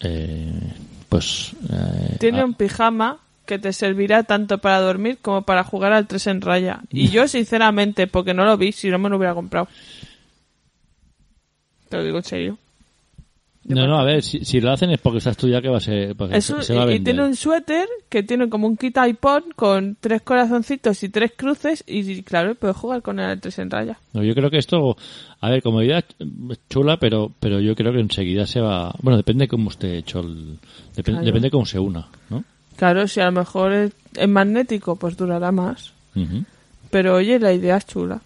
eh, 0.00 0.52
pues... 1.08 1.52
eh, 1.70 2.16
Tiene 2.20 2.40
ah, 2.40 2.44
un 2.44 2.54
pijama 2.54 3.18
que 3.46 3.58
te 3.58 3.72
servirá 3.72 4.24
tanto 4.24 4.58
para 4.58 4.80
dormir 4.80 5.18
como 5.22 5.42
para 5.42 5.64
jugar 5.64 5.92
al 5.92 6.06
3 6.06 6.26
en 6.26 6.40
raya. 6.42 6.80
Y 6.90 7.08
yo, 7.08 7.26
sinceramente, 7.28 8.06
porque 8.06 8.34
no 8.34 8.44
lo 8.44 8.56
vi, 8.58 8.72
si 8.72 8.90
no 8.90 8.98
me 8.98 9.08
lo 9.08 9.16
hubiera 9.16 9.34
comprado. 9.34 9.68
Te 11.88 11.96
lo 11.96 12.04
digo 12.04 12.18
en 12.18 12.24
serio. 12.24 12.58
No, 13.68 13.84
no, 13.88 13.98
a 13.98 14.04
ver, 14.04 14.22
si, 14.22 14.44
si 14.44 14.60
lo 14.60 14.70
hacen 14.70 14.90
es 14.90 15.00
porque 15.00 15.20
ha 15.28 15.32
estudiado 15.32 15.60
que 15.60 15.68
va 15.68 15.78
a 15.78 15.80
ser... 15.80 16.14
Es 16.30 16.50
un- 16.50 16.62
se 16.62 16.72
va 16.72 16.84
a 16.84 16.92
y, 16.94 17.00
tiene 17.00 17.24
un 17.24 17.34
suéter 17.34 17.88
que 18.08 18.22
tiene 18.22 18.48
como 18.48 18.68
un 18.68 18.76
kit 18.76 18.96
iPod 18.96 19.42
con 19.56 19.96
tres 19.98 20.22
corazoncitos 20.22 21.02
y 21.02 21.08
tres 21.08 21.32
cruces 21.36 21.82
y 21.84 22.22
claro, 22.22 22.54
puedes 22.54 22.76
jugar 22.76 23.02
con 23.02 23.18
el 23.18 23.40
3 23.40 23.58
en 23.58 23.70
raya. 23.70 23.98
No, 24.12 24.22
yo 24.22 24.36
creo 24.36 24.50
que 24.50 24.58
esto, 24.58 24.96
a 25.40 25.50
ver, 25.50 25.62
como 25.64 25.82
idea 25.82 25.98
es 25.98 26.60
chula, 26.70 26.98
pero 26.98 27.32
pero 27.40 27.58
yo 27.58 27.74
creo 27.74 27.92
que 27.92 27.98
enseguida 27.98 28.46
se 28.46 28.60
va... 28.60 28.94
Bueno, 29.02 29.16
depende 29.16 29.48
cómo 29.48 29.70
esté 29.70 29.98
hecho 29.98 30.20
el... 30.20 30.58
Dep- 30.94 31.02
Claro. 31.02 31.24
Depende 31.24 31.50
cómo 31.50 31.66
se 31.66 31.80
una, 31.80 32.06
¿no? 32.30 32.44
Claro, 32.76 33.08
si 33.08 33.20
a 33.20 33.26
lo 33.26 33.32
mejor 33.32 33.72
es, 33.72 33.92
es 34.14 34.28
magnético, 34.28 34.96
pues 34.96 35.16
durará 35.16 35.50
más. 35.52 35.92
Pero 36.90 37.16
oye, 37.16 37.38
la 37.38 37.52
idea 37.52 37.76
es 37.76 37.86
chula. 37.86 38.20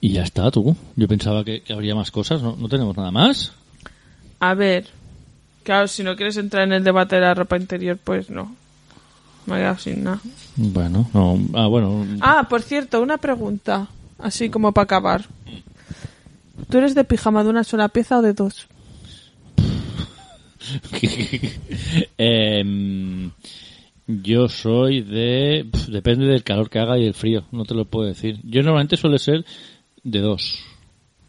Y 0.00 0.12
ya 0.12 0.22
está, 0.22 0.50
tú. 0.50 0.76
Yo 0.96 1.08
pensaba 1.08 1.44
que, 1.44 1.62
que 1.62 1.72
habría 1.72 1.94
más 1.94 2.10
cosas, 2.10 2.42
¿no? 2.42 2.56
¿No 2.56 2.68
tenemos 2.68 2.96
nada 2.96 3.10
más? 3.10 3.52
A 4.38 4.54
ver, 4.54 4.86
claro, 5.62 5.88
si 5.88 6.02
no 6.02 6.16
quieres 6.16 6.36
entrar 6.36 6.64
en 6.64 6.72
el 6.72 6.84
debate 6.84 7.16
de 7.16 7.22
la 7.22 7.34
ropa 7.34 7.56
interior, 7.56 7.98
pues 8.02 8.30
no. 8.30 8.54
Me 9.46 9.56
he 9.56 9.58
quedado 9.58 9.78
sin 9.78 10.04
nada. 10.04 10.20
Bueno, 10.56 11.08
no... 11.12 11.38
Ah, 11.54 11.66
bueno... 11.66 12.06
Ah, 12.20 12.46
por 12.48 12.62
cierto, 12.62 13.02
una 13.02 13.18
pregunta, 13.18 13.88
así 14.18 14.50
como 14.50 14.72
para 14.72 14.84
acabar. 14.84 15.26
¿Tú 16.68 16.78
eres 16.78 16.94
de 16.94 17.04
pijama 17.04 17.42
de 17.42 17.50
una 17.50 17.64
sola 17.64 17.88
pieza 17.88 18.18
o 18.18 18.22
de 18.22 18.32
dos? 18.32 18.68
Em, 22.18 23.30
yo 24.06 24.48
soy 24.48 25.02
de... 25.02 25.66
Depende 25.88 26.26
del 26.26 26.42
calor 26.42 26.68
que 26.70 26.78
haga 26.78 26.98
y 26.98 27.04
del 27.04 27.14
frío, 27.14 27.44
no 27.52 27.64
te 27.64 27.74
lo 27.74 27.84
puedo 27.84 28.06
decir. 28.08 28.38
Yo 28.44 28.62
normalmente 28.62 28.96
suele 28.96 29.18
ser 29.18 29.44
de 30.02 30.18
dos. 30.20 30.58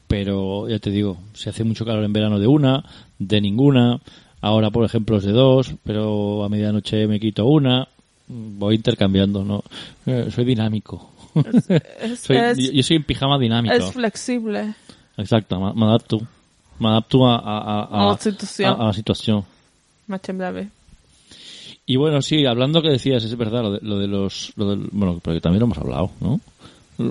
Pero 0.08 0.68
ya 0.68 0.80
te 0.80 0.90
digo, 0.92 1.18
si 1.34 1.50
hace 1.50 1.64
mucho 1.64 1.86
calor 1.86 2.04
en 2.04 2.14
verano 2.14 2.40
de 2.40 2.48
una, 2.48 2.84
de 3.18 3.40
ninguna. 3.40 4.02
Ahora, 4.42 4.70
por 4.72 4.84
ejemplo, 4.84 5.18
es 5.18 5.24
de 5.24 5.32
dos, 5.32 5.74
pero 5.84 6.44
a 6.44 6.50
medianoche 6.50 7.08
me 7.08 7.20
quito 7.20 7.46
una. 7.46 7.88
Voy 8.28 8.76
intercambiando, 8.76 9.44
¿no? 9.44 9.64
Eh, 10.06 10.28
soy 10.34 10.46
dinámico. 10.46 11.12
Es, 12.02 12.20
Soy- 12.26 12.38
es- 12.38 12.72
yo, 12.74 12.84
soy 12.84 12.98
en 12.98 13.04
pijama 13.04 13.38
dinámico. 13.40 13.74
es 13.76 13.92
flexible. 13.94 14.74
Exacto, 15.18 15.74
me 15.74 15.86
adapto. 15.86 16.20
Me 16.82 16.90
adapto 16.90 17.28
a, 17.28 17.36
a, 17.38 17.58
a- 17.84 17.84
A 17.84 18.06
la 18.08 18.18
situación. 18.18 18.76
a- 18.82 18.86
la 18.88 18.94
situación. 18.94 19.44
Y 21.86 21.96
bueno, 21.96 22.22
sí, 22.22 22.46
hablando 22.46 22.82
que 22.82 22.90
decías, 22.90 23.24
es 23.24 23.36
verdad, 23.38 23.62
lo 23.64 23.72
de, 23.74 23.80
lo 23.82 23.98
de 24.00 24.08
los... 24.08 24.52
Lo 24.56 24.70
del- 24.70 24.88
bueno, 24.92 25.20
porque 25.22 25.42
también 25.42 25.60
lo 25.60 25.66
hemos 25.66 25.78
hablado, 25.78 26.12
¿no? 26.20 26.40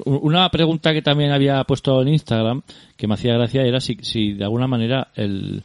Una 0.05 0.49
pregunta 0.51 0.93
que 0.93 1.03
también 1.03 1.33
había 1.33 1.65
puesto 1.65 2.01
en 2.03 2.09
Instagram, 2.09 2.63
que 2.97 3.07
me 3.09 3.15
hacía 3.15 3.35
gracia, 3.35 3.63
era 3.63 3.81
si, 3.81 3.97
si 4.03 4.33
de 4.35 4.45
alguna 4.45 4.69
manera 4.69 5.09
el, 5.17 5.63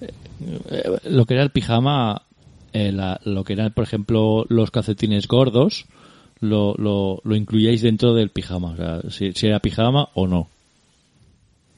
eh, 0.00 0.98
lo 1.04 1.26
que 1.26 1.34
era 1.34 1.42
el 1.42 1.50
pijama, 1.50 2.22
eh, 2.72 2.92
la- 2.92 3.20
lo 3.24 3.44
que 3.44 3.52
eran, 3.54 3.72
por 3.72 3.84
ejemplo, 3.84 4.46
los 4.48 4.70
calcetines 4.70 5.26
gordos, 5.28 5.84
lo, 6.40 6.74
lo, 6.76 7.20
lo 7.24 7.36
incluíais 7.36 7.82
dentro 7.82 8.14
del 8.14 8.30
pijama. 8.30 8.70
O 8.72 8.76
sea, 8.76 9.00
si, 9.10 9.32
si 9.32 9.46
era 9.46 9.58
pijama 9.60 10.08
o 10.14 10.26
no. 10.26 10.48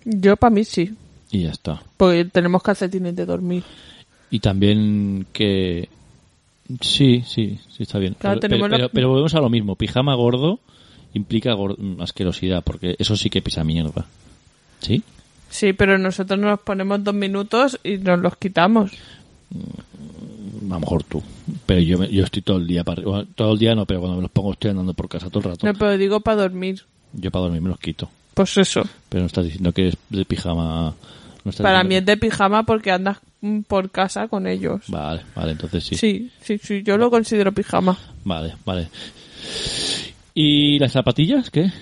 Yo 0.04 0.36
para 0.36 0.54
mí 0.54 0.64
sí, 0.64 0.94
Y 1.33 1.43
ya 1.43 1.51
está. 1.51 1.83
porque 1.97 2.24
tenemos 2.24 2.62
calcetines 2.62 3.14
de 3.14 3.24
dormir. 3.26 3.62
Y 4.31 4.41
también 4.41 5.26
que... 5.33 5.89
Sí, 6.81 7.24
sí, 7.26 7.59
sí 7.68 7.83
está 7.83 7.99
bien. 7.99 8.14
Claro, 8.18 8.39
pero, 8.39 8.49
tenemos 8.49 8.68
pero, 8.68 8.70
la- 8.70 8.89
pero- 8.89 8.93
pero 8.95 9.09
volvemos 9.09 9.35
a 9.35 9.41
lo 9.41 9.49
mismo. 9.51 9.74
Pijama 9.76 10.14
gordo 10.14 10.61
implica 11.14 11.53
gor- 11.55 11.76
asquerosidad, 12.01 12.62
porque 12.62 12.95
eso 12.99 13.16
sí 13.16 13.28
que 13.31 13.43
pisa 13.43 13.64
mierda. 13.64 14.07
¿Sí? 14.81 15.03
Sí, 15.49 15.72
pero 15.72 15.99
nosotros 15.99 16.39
nos 16.39 16.61
ponemos 16.61 17.03
dos 17.03 17.14
minutos 17.14 17.81
y 17.83 17.97
nos 17.99 18.20
los 18.20 18.37
quitamos. 18.37 18.93
A 19.53 20.74
lo 20.74 20.81
mejor 20.81 21.03
tú. 21.03 21.22
Pero 21.66 21.81
yo, 21.81 22.05
yo 22.05 22.22
estoy 22.24 22.43
todo 22.43 22.59
el 22.59 22.66
día, 22.68 22.85
para, 22.85 23.03
bueno, 23.03 23.26
todo 23.35 23.53
el 23.55 23.59
día 23.59 23.74
no, 23.74 23.85
pero 23.87 23.99
cuando 24.01 24.16
me 24.16 24.22
los 24.22 24.31
pongo 24.31 24.53
estoy 24.53 24.70
andando 24.70 24.95
por 24.95 25.09
casa 25.09 25.28
todo 25.28 25.41
el 25.41 25.45
rato. 25.51 25.66
No, 25.66 25.74
pero 25.74 25.99
digo 25.99 26.20
para 26.20 26.43
dormir. 26.43 26.83
Yo 27.12 27.31
para 27.33 27.43
dormir 27.45 27.61
me 27.62 27.68
los 27.70 27.81
quito. 27.81 28.09
Pues 28.35 28.57
eso. 28.59 28.83
Pero 29.09 29.22
no 29.22 29.26
estás 29.26 29.45
diciendo 29.45 29.72
que 29.72 29.89
es 29.89 29.97
de 30.11 30.24
pijama... 30.24 30.95
no 31.45 31.51
estás 31.51 31.64
Para 31.64 31.84
mí 31.84 31.97
es 31.97 32.05
de 32.05 32.16
pijama 32.16 32.64
porque 32.64 32.91
andas 32.91 33.18
mm, 33.41 33.61
por 33.62 33.91
casa 33.91 34.28
con 34.28 34.47
ellos. 34.47 34.82
Vale, 34.88 35.22
vale, 35.34 35.53
entonces 35.53 35.84
sí. 35.84 35.95
Sí, 35.97 36.30
sí, 36.43 36.59
sí, 36.59 36.82
yo 36.82 36.97
lo 36.97 37.11
considero 37.11 37.53
pijama. 37.53 37.99
Vale, 38.24 38.55
vale. 38.64 38.88
¿Y 40.34 40.78
las 40.78 40.93
zapatillas 40.93 41.51
qué? 41.51 41.72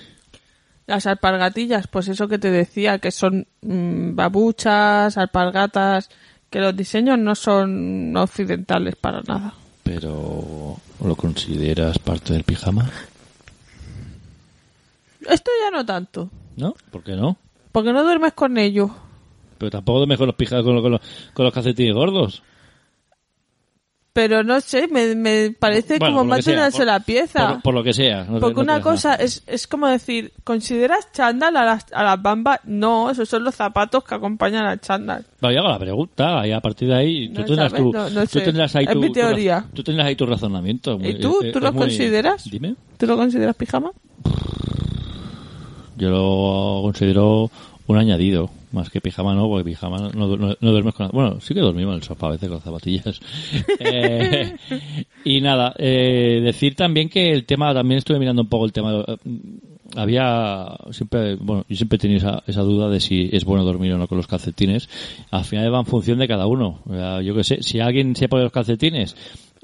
Las 0.87 1.05
alpargatillas, 1.05 1.87
pues 1.87 2.07
eso 2.07 2.27
que 2.27 2.39
te 2.39 2.49
decía, 2.49 2.99
que 2.99 3.11
son 3.11 3.47
mm, 3.61 4.15
babuchas, 4.15 5.17
alpargatas, 5.17 6.09
que 6.49 6.59
los 6.59 6.75
diseños 6.75 7.19
no 7.19 7.35
son 7.35 8.15
occidentales 8.17 8.95
para 8.95 9.21
nada. 9.21 9.53
Pero... 9.83 10.77
¿Lo 11.03 11.15
consideras 11.15 11.97
parte 11.97 12.33
del 12.33 12.43
pijama? 12.43 12.89
Esto 15.29 15.51
ya 15.63 15.71
no 15.71 15.85
tanto, 15.85 16.29
¿No? 16.57 16.75
¿Por 16.91 17.03
qué 17.03 17.15
no? 17.15 17.37
porque 17.71 17.93
no 17.93 18.03
duermes 18.03 18.33
con 18.33 18.57
ellos. 18.57 18.91
Pero 19.59 19.69
tampoco 19.69 20.07
con 20.17 20.25
los 20.27 20.35
pijamas 20.35 20.63
con, 20.65 20.73
los- 20.73 20.81
con 20.81 20.91
los, 20.93 21.01
con 21.33 21.45
los 21.45 21.53
calcetines 21.53 21.93
gordos. 21.93 22.41
Pero 24.11 24.43
no 24.43 24.59
sé, 24.59 24.87
me, 24.87 25.15
me 25.15 25.51
parece 25.57 25.99
Bueno, 25.99 26.15
como 26.17 26.29
más 26.31 26.43
de 26.43 26.53
una 26.53 26.71
sola 26.71 26.99
pieza. 26.99 27.53
Por, 27.53 27.61
por 27.61 27.73
lo 27.75 27.83
que 27.83 27.93
sea. 27.93 28.23
no 28.23 28.33
te- 28.35 28.39
Porque 28.39 28.55
no 28.55 28.61
una 28.61 28.81
cosa 28.81 29.13
es, 29.15 29.43
es 29.45 29.67
como 29.67 29.87
decir, 29.87 30.33
¿consideras 30.43 31.11
chándal 31.13 31.55
a 31.55 31.63
las, 31.63 31.85
a 31.93 32.03
las 32.03 32.21
bambas? 32.21 32.59
No, 32.65 33.11
esos 33.11 33.29
son 33.29 33.43
los 33.43 33.53
zapatos 33.55 34.03
que 34.03 34.15
acompañan 34.15 34.65
al 34.65 34.81
chándal. 34.81 35.25
Vale, 35.39 35.55
yo 35.55 35.61
hago 35.61 35.69
la 35.69 35.79
pregunta 35.79 36.45
y 36.47 36.51
a 36.51 36.59
partir 36.59 36.87
de 36.89 36.95
ahí 36.95 37.29
tú 37.29 37.41
No 37.41 37.45
tendrás, 37.45 37.71
sabes, 37.71 37.85
tu, 37.85 37.91
no- 37.93 38.09
no 38.09 38.21
tú 38.21 38.27
sé. 38.39 38.41
tendrás 38.41 38.75
ahí 38.75 38.85
Es 38.87 38.93
tu, 38.93 38.99
mi 38.99 39.11
teoría. 39.11 39.65
tú 39.73 39.83
tendrás 39.83 40.07
ahí 40.07 40.15
tu 40.15 40.25
razonamiento. 40.25 40.97
¿Y 41.01 41.19
tú? 41.19 41.39
Eh, 41.43 41.51
¿Tú 41.51 41.59
es 41.59 41.63
lo 41.63 41.71
muy- 41.71 41.81
consideras? 41.81 42.49
Dime. 42.49 42.75
¿Tú 42.97 43.05
lo 43.05 43.15
consideras 43.15 43.55
pijama? 43.55 43.91
Yo 45.97 46.09
lo 46.09 46.79
considero 46.83 47.51
un 47.87 47.97
añadido, 47.97 48.49
más 48.71 48.89
que 48.89 49.01
pijama 49.01 49.33
no, 49.33 49.47
porque 49.47 49.63
pijama 49.63 50.09
no, 50.13 50.37
no, 50.37 50.55
no 50.59 50.71
duermes 50.71 50.93
con... 50.93 51.09
Bueno, 51.09 51.39
sí 51.39 51.53
que 51.53 51.59
dormimos 51.59 51.93
en 51.93 51.97
el 51.97 52.03
sofá 52.03 52.27
a 52.27 52.31
veces 52.31 52.49
con 52.49 52.61
zapatillas. 52.61 53.19
Eh, 53.81 54.55
y 55.23 55.41
nada, 55.41 55.73
eh, 55.77 56.41
decir 56.43 56.75
también 56.75 57.09
que 57.09 57.31
el 57.31 57.45
tema, 57.45 57.73
también 57.73 57.99
estuve 57.99 58.19
mirando 58.19 58.41
un 58.41 58.49
poco 58.49 58.65
el 58.65 58.73
tema... 58.73 59.03
eh, 59.07 59.17
había 59.95 60.75
siempre, 60.91 61.35
bueno, 61.35 61.65
yo 61.67 61.75
siempre 61.75 61.95
he 61.95 61.99
tenido 61.99 62.17
esa, 62.19 62.43
esa 62.45 62.61
duda 62.61 62.89
de 62.89 62.99
si 62.99 63.29
es 63.31 63.43
bueno 63.45 63.63
dormir 63.63 63.93
o 63.93 63.97
no 63.97 64.07
con 64.07 64.17
los 64.17 64.27
calcetines. 64.27 64.89
Al 65.31 65.45
final 65.45 65.73
va 65.73 65.79
en 65.79 65.85
función 65.85 66.19
de 66.19 66.27
cada 66.27 66.45
uno. 66.45 66.81
Yo 67.23 67.33
que 67.33 67.43
sé, 67.43 67.63
si 67.63 67.79
alguien 67.79 68.15
se 68.15 68.27
pone 68.27 68.43
los 68.43 68.51
calcetines, 68.51 69.15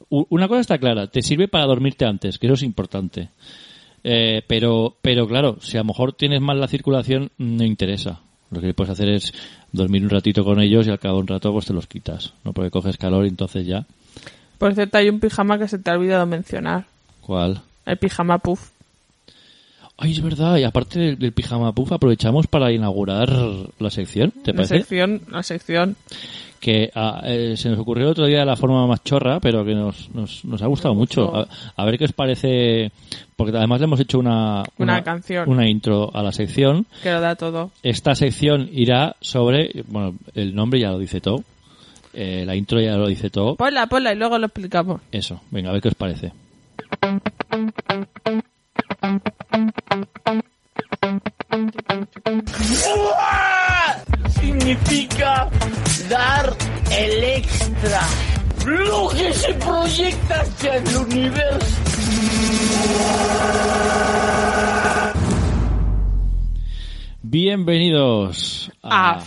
una 0.10 0.48
cosa 0.48 0.62
está 0.62 0.78
clara, 0.78 1.08
te 1.08 1.22
sirve 1.22 1.48
para 1.48 1.66
dormirte 1.66 2.06
antes, 2.06 2.40
que 2.40 2.48
eso 2.48 2.56
es 2.56 2.64
importante. 2.64 3.30
Eh, 4.08 4.44
pero, 4.48 4.98
pero 5.02 5.28
claro, 5.28 5.58
si 5.62 5.78
a 5.78 5.82
lo 5.82 5.86
mejor 5.86 6.14
tienes 6.14 6.40
mal 6.40 6.60
la 6.60 6.68
circulación, 6.68 7.32
no 7.40 7.64
interesa. 7.64 8.22
Lo 8.56 8.62
que 8.62 8.74
puedes 8.74 8.92
hacer 8.92 9.10
es 9.10 9.34
dormir 9.72 10.04
un 10.04 10.10
ratito 10.10 10.44
con 10.44 10.60
ellos 10.62 10.88
y 10.88 10.90
al 10.90 11.00
cabo 11.00 11.16
de 11.16 11.22
un 11.22 11.28
rato 11.28 11.52
pues 11.52 11.66
te 11.66 11.74
los 11.74 11.88
quitas, 11.88 12.34
¿no? 12.44 12.54
Porque 12.54 12.72
coges 12.72 12.98
calor 12.98 13.26
y 13.26 13.30
entonces 13.30 13.68
ya, 13.68 13.86
Por 14.58 14.74
cierto, 14.74 14.98
hay 14.98 15.10
un 15.10 15.20
pijama 15.20 15.60
que 15.60 15.68
se 15.68 15.78
te 15.78 15.92
ha 15.92 15.96
olvidado 15.96 16.26
mencionar. 16.26 16.86
¿cuál? 17.22 17.62
El 17.86 17.98
pijama 17.98 18.38
puff. 18.40 18.70
Ay, 19.98 20.12
es 20.12 20.22
verdad, 20.22 20.58
y 20.58 20.64
aparte 20.64 21.00
del, 21.00 21.18
del 21.18 21.32
pijama 21.32 21.72
puff 21.74 21.92
aprovechamos 21.94 22.48
para 22.48 22.72
inaugurar 22.72 23.30
la 23.80 23.90
sección, 23.90 24.32
¿te 24.44 24.52
La 24.52 24.58
parece? 24.58 24.78
sección, 24.80 25.22
la 25.32 25.42
sección. 25.44 25.96
Que 26.60 26.90
ah, 26.96 27.22
eh, 27.24 27.54
se 27.58 27.70
nos 27.70 27.78
ocurrió 27.80 28.06
el 28.06 28.12
otro 28.12 28.26
día 28.26 28.40
de 28.40 28.46
la 28.46 28.56
forma 28.56 28.88
más 28.88 29.04
chorra, 29.04 29.40
pero 29.40 29.64
que 29.64 29.76
nos, 29.76 30.10
nos, 30.16 30.44
nos 30.46 30.62
ha 30.62 30.68
gustado 30.68 30.96
mucho. 30.96 31.34
A, 31.36 31.48
a 31.76 31.86
ver 31.86 31.98
qué 31.98 32.06
os 32.06 32.12
parece, 32.14 32.92
porque 33.36 33.56
además 33.56 33.80
le 33.80 33.86
hemos 33.86 34.00
hecho 34.00 34.18
una, 34.20 34.64
Una 34.80 35.04
canción. 35.04 35.48
una 35.48 35.70
intro 35.70 36.10
a 36.14 36.24
la 36.24 36.32
sección. 36.32 36.88
Que 37.04 37.12
lo 37.12 37.22
da 37.22 37.36
todo. 37.36 37.72
Esta 37.84 38.16
sección 38.16 38.68
irá 38.74 39.16
sobre, 39.22 39.84
bueno, 39.88 40.16
el 40.34 40.56
nombre 40.56 40.80
ya 40.80 40.90
lo 40.90 40.98
dice 40.98 41.22
todo, 41.22 41.44
eh, 42.14 42.44
la 42.48 42.56
intro 42.56 42.82
ya 42.82 42.98
lo 42.98 43.08
dice 43.08 43.30
todo. 43.30 43.56
Ponla, 43.56 43.86
ponla 43.88 44.12
y 44.14 44.18
luego 44.18 44.40
lo 44.40 44.48
explicamos. 44.48 45.02
Eso, 45.12 45.40
venga, 45.52 45.70
a 45.70 45.74
ver 45.74 45.82
qué 45.84 45.90
os 45.90 45.96
parece. 45.96 46.32
Significa 54.40 55.50
dar 56.10 56.54
el 56.92 57.24
extra. 57.24 58.02
lo 58.66 59.10
que 59.10 59.32
se 59.34 59.54
proyecta 59.54 60.42
hacia 60.42 60.76
el 60.76 60.98
universo. 60.98 61.76
Bienvenidos 67.28 68.72
¡A 68.84 69.20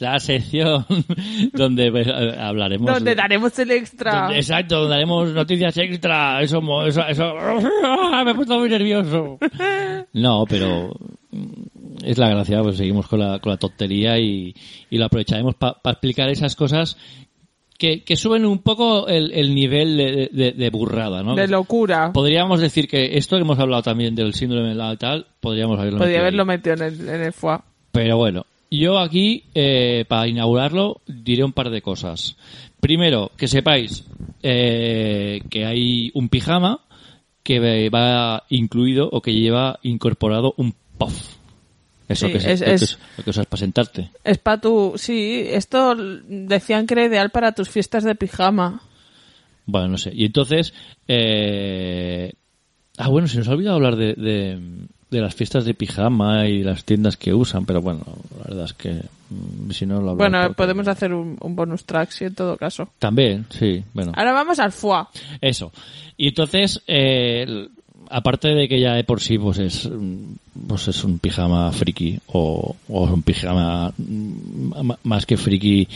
la 0.00 0.18
sección 0.20 0.84
donde 1.54 1.86
eh, 1.86 2.36
hablaremos 2.38 2.92
Donde 2.92 3.10
de- 3.12 3.16
daremos 3.16 3.58
el 3.58 3.70
extra. 3.70 4.20
donde- 4.20 4.36
exacto, 4.36 4.80
donde 4.80 4.90
daremos 4.96 5.30
noticias 5.32 5.74
extra. 5.78 6.42
Eso, 6.42 6.60
eso, 6.86 7.06
eso 7.08 7.34
me 8.24 8.30
he 8.30 8.34
puesto 8.34 8.58
muy 8.58 8.68
nervioso. 8.68 9.38
No, 10.12 10.44
pero 10.46 10.90
mm, 11.30 12.04
es 12.04 12.18
la 12.18 12.28
gracia, 12.28 12.62
pues 12.62 12.76
seguimos 12.76 13.08
con 13.08 13.20
la, 13.20 13.38
con 13.38 13.52
la 13.52 13.56
tontería 13.58 14.18
y, 14.18 14.54
y 14.90 14.98
lo 14.98 15.06
aprovecharemos 15.06 15.54
para 15.54 15.78
explicar 15.86 16.28
esas 16.28 16.54
cosas 16.54 16.98
que, 17.78 18.02
que 18.02 18.16
suben 18.16 18.44
un 18.44 18.58
poco 18.58 19.06
el, 19.08 19.32
el 19.32 19.54
nivel 19.54 19.96
de, 19.96 20.30
de- 20.32 20.52
de 20.52 20.70
burrada, 20.70 21.22
¿no? 21.22 21.34
De 21.34 21.48
locura. 21.48 22.12
Podríamos 22.12 22.60
decir 22.60 22.88
que 22.88 23.16
esto 23.16 23.36
que 23.36 23.42
hemos 23.42 23.58
hablado 23.58 23.82
también 23.82 24.14
del 24.14 24.34
síndrome 24.34 24.68
de 24.70 24.74
la 24.74 24.96
tal, 24.96 25.26
podríamos 25.40 25.78
haberlo 25.78 25.98
Podría 25.98 26.22
metido 26.22 26.42
haberlo 26.42 26.42
ahí. 26.42 26.46
metido 26.58 26.74
en 26.74 26.82
el, 26.82 27.08
en 27.08 27.20
el 27.22 27.32
foie. 27.32 27.58
Pero 27.92 28.16
bueno, 28.18 28.44
yo 28.70 28.98
aquí, 28.98 29.44
eh, 29.54 30.04
para 30.08 30.28
inaugurarlo, 30.28 31.00
diré 31.06 31.44
un 31.44 31.52
par 31.52 31.70
de 31.70 31.80
cosas. 31.80 32.36
Primero, 32.80 33.30
que 33.36 33.48
sepáis 33.48 34.04
eh, 34.42 35.40
que 35.48 35.64
hay 35.64 36.10
un 36.14 36.28
pijama 36.28 36.80
que 37.42 37.88
va 37.88 38.44
incluido 38.50 39.08
o 39.10 39.22
que 39.22 39.32
lleva 39.34 39.78
incorporado 39.82 40.52
un 40.58 40.74
puff. 40.98 41.37
Eso 42.08 42.26
Sí, 42.26 42.32
que, 42.32 42.38
es, 42.38 42.44
es- 42.62 42.98
lo 43.18 43.24
que 43.24 43.30
es- 43.30 43.36
usas 43.36 43.46
para 43.46 43.60
sentarte. 43.60 44.10
Es 44.24 44.38
para 44.38 44.60
tu... 44.60 44.94
Sí, 44.96 45.44
esto 45.46 45.94
decían 45.96 46.86
que 46.86 46.94
era 46.94 47.04
ideal 47.04 47.30
para 47.30 47.52
tus 47.52 47.68
fiestas 47.68 48.04
de 48.04 48.14
pijama. 48.14 48.80
Bueno, 49.66 49.88
no 49.88 49.98
sé. 49.98 50.10
Y 50.14 50.24
entonces, 50.24 50.72
eh... 51.06 52.32
ah, 52.96 53.08
bueno, 53.08 53.28
se 53.28 53.38
nos 53.38 53.48
ha 53.48 53.52
olvidado 53.52 53.76
hablar 53.76 53.96
de, 53.96 54.14
de, 54.14 54.58
de 55.10 55.20
las 55.20 55.34
fiestas 55.34 55.64
de 55.66 55.74
pijama 55.74 56.46
y 56.48 56.62
las 56.62 56.84
tiendas 56.84 57.16
que 57.18 57.34
usan, 57.34 57.66
pero 57.66 57.82
bueno, 57.82 58.00
la 58.38 58.44
verdad 58.44 58.64
es 58.64 58.72
que 58.72 59.02
mm, 59.30 59.70
si 59.72 59.84
no 59.84 60.00
lo 60.00 60.16
Bueno, 60.16 60.38
porque- 60.42 60.54
podemos 60.54 60.88
hacer 60.88 61.12
un, 61.12 61.36
un 61.40 61.54
bonus 61.54 61.84
track, 61.84 62.10
sí, 62.10 62.24
en 62.24 62.34
todo 62.34 62.56
caso. 62.56 62.88
También, 62.98 63.44
sí, 63.50 63.84
bueno. 63.92 64.12
Ahora 64.16 64.32
vamos 64.32 64.58
al 64.58 64.72
foie. 64.72 65.04
Eso. 65.42 65.70
Y 66.16 66.28
entonces, 66.28 66.82
eh, 66.86 67.68
aparte 68.10 68.48
de 68.48 68.68
que 68.68 68.80
ya 68.80 68.94
de 68.94 69.04
por 69.04 69.20
sí 69.20 69.38
pues 69.38 69.58
es, 69.58 69.88
pues 70.66 70.88
es 70.88 71.04
un 71.04 71.18
pijama 71.18 71.70
friki 71.72 72.18
o, 72.28 72.76
o 72.88 73.04
un 73.04 73.22
pijama 73.22 73.92
mm, 73.96 74.92
más 75.04 75.26
que 75.26 75.36
friki, 75.36 75.88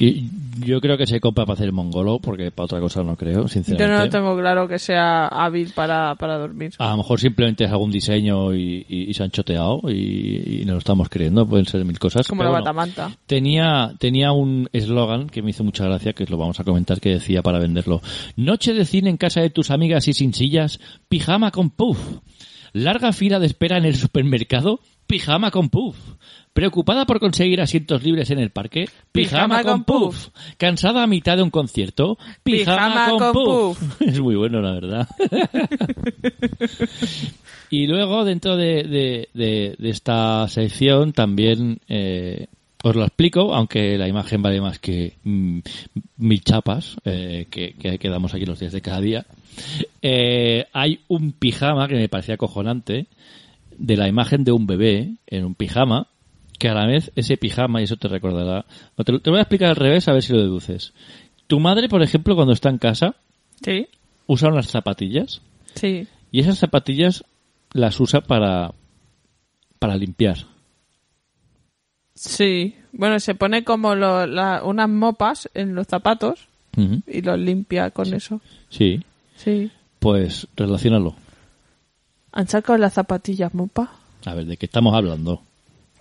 que 0.00 0.22
yo 0.66 0.80
creo 0.80 0.96
que 0.98 1.06
se 1.06 1.20
compra 1.20 1.44
para 1.46 1.54
hacer 1.54 1.72
mongolo, 1.72 2.18
porque 2.18 2.50
para 2.50 2.64
otra 2.64 2.80
cosa 2.80 3.02
no 3.02 3.16
creo, 3.16 3.42
Yo 3.42 3.48
sinceramente. 3.48 4.04
no 4.04 4.10
tengo 4.10 4.36
claro 4.38 4.66
que 4.68 4.78
sea 4.78 5.26
hábil 5.28 5.72
para, 5.74 6.14
para 6.16 6.38
dormir. 6.38 6.72
A 6.78 6.90
lo 6.90 6.98
mejor 6.98 7.20
simplemente 7.20 7.64
es 7.64 7.70
algún 7.70 7.90
diseño 7.90 8.54
y, 8.54 8.84
y- 8.88 9.10
y 9.10 9.14
se 9.14 9.22
han 9.22 9.30
choteado 9.30 9.80
y, 9.88 10.60
y 10.60 10.64
nos 10.64 10.72
lo 10.74 10.78
estamos 10.78 11.08
creyendo, 11.08 11.46
pueden 11.46 11.66
ser 11.66 11.84
mil 11.84 11.98
cosas. 11.98 12.26
Como 12.26 12.40
pero 12.40 12.52
la 12.52 12.60
bueno. 12.60 12.64
batamanta. 12.64 13.16
Tenía, 13.26 13.92
tenía 13.98 14.32
un 14.32 14.68
eslogan 14.72 15.28
que 15.28 15.42
me 15.42 15.50
hizo 15.50 15.64
mucha 15.64 15.84
gracia, 15.84 16.12
que 16.12 16.24
lo 16.26 16.36
vamos 16.36 16.58
a 16.60 16.64
comentar, 16.64 17.00
que 17.00 17.10
decía 17.10 17.42
para 17.42 17.58
venderlo. 17.58 18.00
Noche 18.36 18.74
de 18.74 18.84
cine 18.84 19.10
en 19.10 19.16
casa 19.16 19.40
de 19.40 19.50
tus 19.50 19.70
amigas 19.70 20.08
y 20.08 20.14
sin 20.14 20.34
sillas, 20.34 20.80
pijama 21.08 21.50
con 21.50 21.70
puff. 21.70 21.98
Larga 22.72 23.12
fila 23.12 23.38
de 23.40 23.46
espera 23.46 23.78
en 23.78 23.84
el 23.84 23.96
supermercado, 23.96 24.78
pijama 25.10 25.50
con 25.50 25.68
puff. 25.68 25.96
Preocupada 26.52 27.04
por 27.06 27.20
conseguir 27.20 27.60
asientos 27.60 28.02
libres 28.02 28.30
en 28.30 28.38
el 28.38 28.50
parque, 28.50 28.86
pijama, 29.12 29.58
Pijama 29.58 29.62
con 29.62 29.84
con 29.84 29.84
puff. 29.84 30.28
Cansada 30.56 31.02
a 31.02 31.06
mitad 31.06 31.36
de 31.36 31.42
un 31.44 31.50
concierto, 31.50 32.18
pijama, 32.42 33.06
Pijama 33.06 33.10
con, 33.10 33.18
con 33.18 33.32
puff. 33.32 34.00
Es 34.00 34.20
muy 34.20 34.34
bueno, 34.36 34.60
la 34.60 34.72
verdad. 34.72 35.08
Y 37.72 37.86
luego, 37.86 38.24
dentro 38.24 38.56
de, 38.56 38.82
de- 38.82 39.28
de- 39.32 39.76
de 39.78 39.90
esta 39.90 40.48
sección, 40.48 41.12
también 41.12 41.78
eh, 41.88 42.46
os 42.82 42.96
lo 42.96 43.04
explico, 43.04 43.54
aunque 43.54 43.96
la 43.96 44.08
imagen 44.08 44.42
vale 44.42 44.60
más 44.60 44.80
que 44.80 45.14
mm, 45.22 45.58
mil 46.16 46.40
chapas 46.42 46.96
eh, 47.04 47.46
que, 47.48 47.74
que, 47.74 47.98
que 47.98 48.08
damos 48.08 48.34
aquí 48.34 48.44
los 48.44 48.58
días 48.58 48.72
de 48.72 48.80
cada 48.80 49.00
día. 49.00 49.24
Eh, 50.02 50.64
hay 50.72 50.98
un 51.06 51.30
pijama 51.32 51.86
que 51.86 51.94
me 51.94 52.08
parecía 52.08 52.34
acojonante, 52.34 53.06
de 53.80 53.96
la 53.96 54.06
imagen 54.08 54.44
de 54.44 54.52
un 54.52 54.66
bebé 54.66 55.16
en 55.26 55.44
un 55.44 55.54
pijama, 55.54 56.06
que 56.58 56.68
a 56.68 56.74
la 56.74 56.86
vez 56.86 57.10
ese 57.16 57.36
pijama, 57.38 57.80
y 57.80 57.84
eso 57.84 57.96
te 57.96 58.08
recordará. 58.08 58.66
Te, 59.04 59.18
te 59.18 59.30
voy 59.30 59.38
a 59.38 59.42
explicar 59.42 59.70
al 59.70 59.76
revés 59.76 60.06
a 60.08 60.12
ver 60.12 60.22
si 60.22 60.32
lo 60.34 60.38
deduces. 60.40 60.92
Tu 61.46 61.58
madre, 61.58 61.88
por 61.88 62.02
ejemplo, 62.02 62.34
cuando 62.36 62.52
está 62.52 62.68
en 62.68 62.78
casa, 62.78 63.16
Sí, 63.64 63.88
usa 64.26 64.48
unas 64.50 64.66
zapatillas 64.68 65.40
sí. 65.74 66.06
y 66.30 66.40
esas 66.40 66.58
zapatillas 66.58 67.24
las 67.72 67.98
usa 68.00 68.20
para 68.20 68.72
para 69.78 69.96
limpiar. 69.96 70.36
Sí. 72.14 72.74
Bueno, 72.92 73.18
se 73.20 73.34
pone 73.34 73.64
como 73.64 73.94
lo- 73.94 74.26
la- 74.26 74.62
unas 74.64 74.88
mopas 74.88 75.48
en 75.54 75.74
los 75.74 75.86
zapatos 75.86 76.48
y 77.06 77.20
los 77.22 77.38
limpia 77.38 77.90
con 77.90 78.12
eso. 78.14 78.40
Sí, 78.68 79.00
Sí. 79.36 79.70
pues 79.98 80.46
relacionalo. 80.56 81.14
¿Han 82.32 82.48
sacado 82.48 82.78
las 82.78 82.94
zapatillas 82.94 83.52
mopa? 83.54 83.92
A 84.24 84.34
ver, 84.34 84.46
¿de 84.46 84.56
qué 84.56 84.66
estamos 84.66 84.94
hablando? 84.94 85.42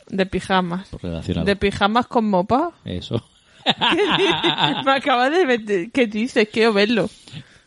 De 0.07 0.25
pijamas. 0.25 0.89
Relacionalo. 1.01 1.45
¿De 1.45 1.55
pijamas 1.55 2.07
con 2.07 2.29
mopa? 2.29 2.71
Eso. 2.85 3.23
Me 4.85 4.91
acaba 4.91 5.29
de 5.29 5.45
meter... 5.45 5.91
¿Qué 5.91 6.07
dices? 6.07 6.47
Quiero 6.51 6.73
verlo. 6.73 7.09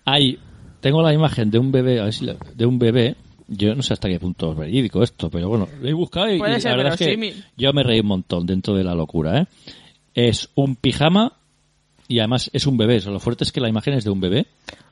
Hay, 0.04 0.38
tengo 0.80 1.02
la 1.02 1.12
imagen 1.12 1.50
de 1.50 1.58
un 1.58 1.70
bebé, 1.70 2.00
a 2.00 2.04
ver 2.04 2.12
si 2.12 2.24
la- 2.24 2.36
de 2.54 2.66
un 2.66 2.78
bebé. 2.78 3.16
Yo 3.48 3.74
no 3.74 3.82
sé 3.82 3.92
hasta 3.92 4.08
qué 4.08 4.18
punto 4.18 4.52
es 4.52 4.58
verídico 4.58 5.02
esto, 5.02 5.28
pero 5.28 5.48
bueno, 5.48 5.68
lo 5.80 5.88
he 5.88 5.92
buscado 5.92 6.30
y, 6.32 6.38
Puede 6.38 6.56
y 6.56 6.60
ser 6.60 6.70
la 6.72 6.76
verdad 6.78 6.94
es 6.94 7.06
que 7.06 7.34
yo 7.56 7.72
me 7.72 7.82
reí 7.82 8.00
un 8.00 8.06
montón 8.06 8.46
dentro 8.46 8.74
de 8.74 8.82
la 8.84 8.94
locura, 8.94 9.40
¿eh? 9.40 9.46
Es 10.14 10.48
un 10.54 10.74
pijama 10.76 11.32
y 12.08 12.18
además 12.20 12.48
es 12.54 12.66
un 12.66 12.76
bebé. 12.78 12.96
Eso, 12.96 13.10
lo 13.10 13.20
fuerte 13.20 13.44
es 13.44 13.52
que 13.52 13.60
la 13.60 13.68
imagen 13.68 13.94
es 13.94 14.04
de 14.04 14.10
un 14.10 14.20
bebé. 14.20 14.46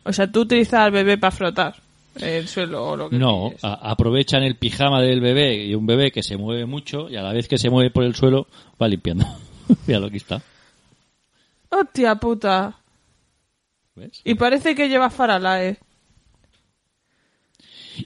O 0.05 0.13
sea, 0.13 0.31
tú 0.31 0.41
utilizas 0.43 0.81
al 0.81 0.91
bebé 0.91 1.17
para 1.17 1.31
frotar 1.31 1.77
el 2.17 2.49
suelo 2.49 2.91
o 2.91 2.97
lo 2.97 3.11
que 3.11 3.19
No, 3.19 3.53
aprovechan 3.63 4.43
el 4.43 4.57
pijama 4.57 5.01
del 5.01 5.21
bebé 5.21 5.65
y 5.67 5.75
un 5.75 5.87
bebé 5.87 6.11
que 6.11 6.23
se 6.23 6.37
mueve 6.37 6.67
mucho 6.67 7.09
y 7.09 7.17
a 7.17 7.23
la 7.23 7.33
vez 7.33 7.49
que 7.49 7.59
se 7.59 7.71
mueve 7.71 7.91
por 7.91 8.05
el 8.05 8.15
suelo 8.15 8.47
va 8.81 8.89
limpiando. 8.89 9.27
Mira 9.87 10.01
lo 10.01 10.11
que 10.11 10.17
está. 10.17 10.43
¡Hostia 11.71 12.17
puta! 12.17 12.77
¿Ves? 13.95 14.21
Y 14.25 14.35
parece 14.35 14.75
que 14.75 14.89
lleva 14.89 15.11
faralae. 15.11 15.79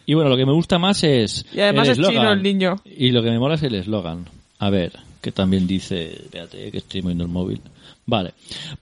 Y 0.07 0.15
bueno, 0.15 0.31
lo 0.31 0.37
que 0.37 0.47
me 0.47 0.53
gusta 0.53 0.79
más 0.79 1.03
es. 1.05 1.47
Y 1.53 1.61
además 1.61 1.89
el 1.89 2.01
es 2.01 2.09
chino 2.09 2.33
el 2.33 2.43
niño. 2.43 2.77
Y 2.85 3.11
lo 3.11 3.23
que 3.23 3.31
me 3.31 3.39
mola 3.39 3.55
es 3.55 3.63
el 3.63 3.75
eslogan. 3.75 4.27
A 4.59 4.71
ver, 4.71 4.93
que 5.21 5.33
también 5.33 5.67
dice. 5.67 6.13
Espérate, 6.13 6.71
que 6.71 6.79
estoy 6.79 7.03
moviendo 7.03 7.25
el 7.25 7.31
móvil. 7.31 7.61
Vale. 8.07 8.35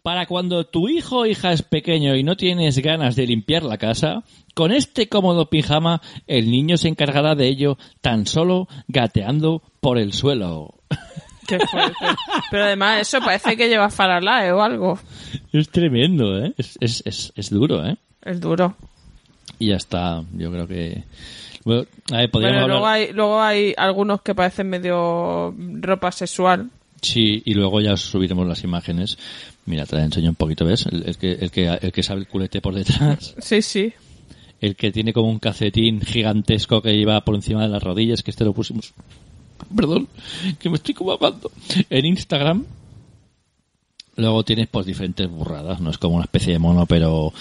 Para 0.03 0.27
cuando 0.27 0.64
tu 0.64 0.89
hijo 0.89 1.18
o 1.18 1.27
hija 1.27 1.53
es 1.53 1.62
pequeño 1.62 2.16
y 2.16 2.25
no 2.25 2.37
tienes 2.37 2.79
ganas 2.79 3.14
de 3.16 3.27
limpiar 3.27 3.62
la 3.62 3.79
casa, 3.79 4.25
con 4.55 4.73
este 4.73 5.09
cómodo 5.09 5.49
pijama, 5.49 6.01
el 6.27 6.51
niño 6.51 6.77
se 6.77 6.89
encargará 6.89 7.35
de 7.35 7.49
ello 7.49 7.79
tan 8.01 8.27
solo 8.27 8.68
gateando 8.89 9.62
por 9.81 9.99
el 9.99 10.12
suelo. 10.12 10.75
Qué 11.47 11.59
fuerte. 11.59 12.07
Pero 12.51 12.65
además 12.65 13.01
eso 13.01 13.20
parece 13.20 13.57
que 13.57 13.69
lleva 13.69 13.90
faralae 13.90 14.53
o 14.53 14.62
algo. 14.62 14.99
Es 15.53 15.69
tremendo, 15.69 16.39
¿eh? 16.39 16.55
Es, 16.57 16.78
es, 16.81 17.03
es, 17.05 17.32
es 17.35 17.51
duro, 17.51 17.85
¿eh? 17.85 17.97
Es 18.23 18.40
duro. 18.40 18.77
Y 19.59 19.69
ya 19.69 19.77
está. 19.77 20.23
Yo 20.32 20.51
creo 20.51 20.66
que. 20.66 21.05
Bueno, 21.65 21.86
a 22.12 22.16
ver, 22.19 22.31
hablar. 22.35 22.69
luego 22.69 22.86
hay, 22.86 23.12
luego 23.12 23.40
hay 23.40 23.74
algunos 23.77 24.23
que 24.23 24.35
parecen 24.35 24.69
medio 24.69 25.55
ropa 25.57 26.11
sexual. 26.11 26.70
Sí, 27.03 27.43
y 27.45 27.55
luego 27.55 27.81
ya 27.81 27.95
os 27.95 28.01
subiremos 28.01 28.47
las 28.47 28.62
imágenes. 28.62 29.19
Mira, 29.66 29.87
te 29.87 29.97
la 29.97 30.05
enseño 30.05 30.31
un 30.31 30.37
poquito, 30.37 30.65
¿ves? 30.65 30.87
El, 30.87 31.03
el 31.09 31.16
que, 31.16 31.33
el, 31.33 31.51
que, 31.51 31.66
el 31.66 31.93
que 31.93 32.03
sabe 32.03 32.20
el 32.20 32.29
culete 32.29 32.61
por 32.61 32.74
detrás. 32.74 33.35
Sí, 33.41 33.61
sí. 33.61 33.93
El 34.61 34.77
que 34.77 34.93
tiene 34.93 35.12
como 35.12 35.29
un 35.29 35.41
cacetín 35.41 36.01
gigantesco 36.01 36.81
que 36.81 36.97
lleva 36.97 37.20
por 37.24 37.35
encima 37.35 37.62
de 37.62 37.69
las 37.69 37.83
rodillas, 37.83 38.23
que 38.23 38.31
este 38.31 38.45
lo 38.45 38.53
pusimos. 38.53 38.95
Perdón, 39.74 40.07
que 40.61 40.70
me 40.70 40.77
estoy 40.77 40.95
como. 40.95 41.19
En 41.91 42.07
Instagram. 42.07 42.65
Luego 44.16 44.45
tienes 44.45 44.69
pues 44.69 44.87
diferentes 44.87 45.29
burradas, 45.29 45.81
no 45.81 45.91
es 45.91 45.99
como 45.99 46.16
una 46.16 46.24
especie 46.24 46.53
de 46.53 46.59
mono, 46.59 46.87
pero 46.87 47.33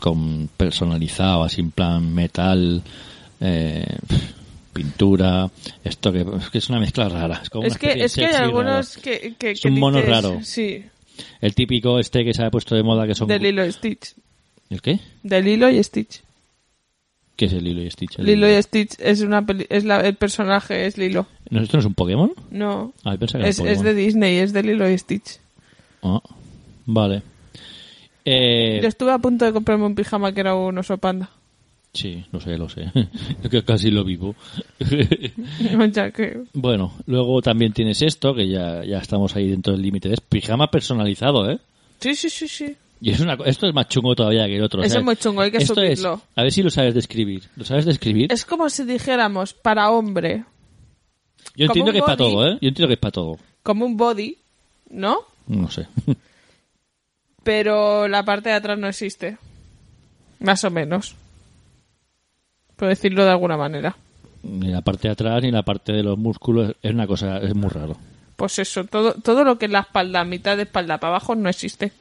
con 0.00 0.50
personalizado, 0.56 1.44
así 1.44 1.60
en 1.60 1.70
plan 1.70 2.12
metal, 2.12 2.82
eh, 3.40 3.96
pintura, 4.72 5.50
esto 5.84 6.12
que, 6.12 6.24
que 6.52 6.58
es 6.58 6.68
una 6.68 6.80
mezcla 6.80 7.08
rara. 7.08 7.40
Es, 7.42 7.50
como 7.50 7.66
Es 7.66 7.76
que, 7.78 8.04
es 8.04 8.14
que 8.14 8.26
hay 8.26 8.34
algunos 8.34 8.96
que, 8.98 9.34
que, 9.38 9.52
Es 9.52 9.64
un 9.64 9.78
mono 9.78 9.98
dices- 9.98 10.10
raro. 10.10 10.38
Sí, 10.42 10.84
El 11.40 11.54
típico 11.54 11.98
este 11.98 12.24
que 12.24 12.32
se 12.34 12.44
ha 12.44 12.50
puesto 12.50 12.74
de 12.74 12.82
moda 12.82 13.06
que 13.06 13.14
son... 13.14 13.28
de 13.28 13.38
Lilo 13.38 13.64
y 13.66 13.72
Stitch. 13.72 14.14
¿El 14.70 14.80
qué? 14.82 15.00
De 15.22 15.42
Lilo 15.42 15.68
y 15.70 15.82
Stitch. 15.82 16.22
¿Qué 17.36 17.44
es 17.46 17.52
el 17.52 17.64
Lilo 17.64 17.82
y 17.82 17.90
Stitch? 17.90 18.18
El 18.18 18.26
Lilo 18.26 18.48
y 18.50 18.60
Stitch 18.62 18.94
es 18.98 19.20
una 19.22 19.46
peli- 19.46 19.66
es 19.70 19.84
la, 19.84 20.00
el 20.00 20.16
personaje 20.16 20.86
es 20.86 20.98
Lilo. 20.98 21.26
¿No, 21.50 21.62
¿Esto 21.62 21.76
no 21.76 21.80
es 21.80 21.86
un 21.86 21.94
Pokémon? 21.94 22.32
No. 22.50 22.92
Ah, 23.04 23.16
pensaba 23.16 23.44
que 23.44 23.48
era 23.48 23.50
Es, 23.50 23.58
un 23.60 23.68
es 23.68 23.82
de 23.82 23.94
Disney, 23.94 24.38
es 24.38 24.52
de 24.52 24.62
Lilo 24.64 24.90
y 24.90 24.98
Stitch. 24.98 25.38
Ah, 26.02 26.20
Vale. 26.86 27.22
Eh, 28.24 28.80
Yo 28.82 28.88
estuve 28.88 29.12
a 29.12 29.18
punto 29.18 29.44
de 29.44 29.52
comprarme 29.52 29.86
un 29.86 29.94
pijama 29.94 30.32
que 30.32 30.40
era 30.40 30.54
un 30.54 30.76
oso 30.78 30.98
panda. 30.98 31.30
Sí, 31.92 32.24
lo 32.32 32.40
sé, 32.40 32.56
lo 32.58 32.68
sé. 32.68 32.90
Es 33.42 33.50
que 33.50 33.62
casi 33.64 33.90
lo 33.90 34.04
vivo. 34.04 34.34
Bueno, 36.52 36.92
luego 37.06 37.40
también 37.42 37.72
tienes 37.72 38.02
esto, 38.02 38.34
que 38.34 38.48
ya, 38.48 38.84
ya 38.84 38.98
estamos 38.98 39.34
ahí 39.36 39.48
dentro 39.48 39.72
del 39.72 39.82
límite. 39.82 40.12
Es 40.12 40.20
pijama 40.20 40.70
personalizado, 40.70 41.50
¿eh? 41.50 41.58
Sí, 42.00 42.14
sí, 42.14 42.30
sí, 42.30 42.46
sí. 42.48 42.76
Y 43.00 43.10
es 43.10 43.20
una, 43.20 43.34
esto 43.46 43.66
es 43.66 43.74
más 43.74 43.88
chungo 43.88 44.14
todavía 44.14 44.46
que 44.46 44.56
el 44.56 44.62
otro. 44.62 44.80
o 44.80 44.84
Eso 44.84 44.92
sea, 44.92 44.98
es 45.00 45.04
muy 45.04 45.16
chungo, 45.16 45.40
hay 45.42 45.50
que 45.50 45.58
esto 45.58 45.80
es- 45.82 45.98
subirlo. 46.00 46.20
a 46.34 46.42
ver 46.42 46.52
si 46.52 46.62
lo 46.62 46.70
sabes 46.70 46.94
describir. 46.94 47.44
¿Lo 47.56 47.64
sabes 47.64 47.84
describir? 47.84 48.32
Es 48.32 48.44
como 48.44 48.68
si 48.70 48.84
dijéramos 48.84 49.54
para 49.54 49.90
hombre, 49.90 50.44
Yo 51.56 51.66
como 51.66 51.70
entiendo 51.70 51.92
que 51.92 51.98
es 51.98 52.04
para 52.04 52.16
todo, 52.16 52.46
¿eh? 52.46 52.58
Yo 52.60 52.68
entiendo 52.68 52.88
que 52.88 52.94
es 52.94 53.00
para 53.00 53.12
todo. 53.12 53.38
como 53.62 53.86
un 53.86 53.96
body, 53.96 54.36
¿no? 54.90 55.18
No 55.46 55.70
sé. 55.70 55.86
Pero 57.44 58.08
la 58.08 58.24
parte 58.24 58.50
de 58.50 58.56
atrás 58.56 58.78
no 58.78 58.88
existe. 58.88 59.38
Más 60.40 60.62
o 60.64 60.70
menos. 60.70 61.14
Por 62.78 62.88
decirlo 62.88 63.24
de 63.24 63.30
alguna 63.30 63.56
manera. 63.58 63.94
ni 64.42 64.68
la 64.68 64.80
parte 64.80 65.08
de 65.08 65.12
atrás 65.12 65.42
ni 65.42 65.50
la 65.50 65.62
parte 65.62 65.92
de 65.92 66.02
los 66.02 66.16
músculos. 66.16 66.74
Es 66.82 66.92
una 66.92 67.06
cosa, 67.06 67.38
es 67.38 67.54
muy 67.54 67.68
raro. 67.68 67.96
Pues 68.36 68.58
eso, 68.60 68.84
todo, 68.84 69.14
todo 69.14 69.42
lo 69.44 69.58
que 69.58 69.66
es 69.66 69.72
la 69.72 69.80
espalda, 69.80 70.24
mitad 70.24 70.56
de 70.56 70.62
espalda 70.62 70.98
para 70.98 71.14
abajo, 71.16 71.34
no 71.34 71.48
existe. 71.48 71.92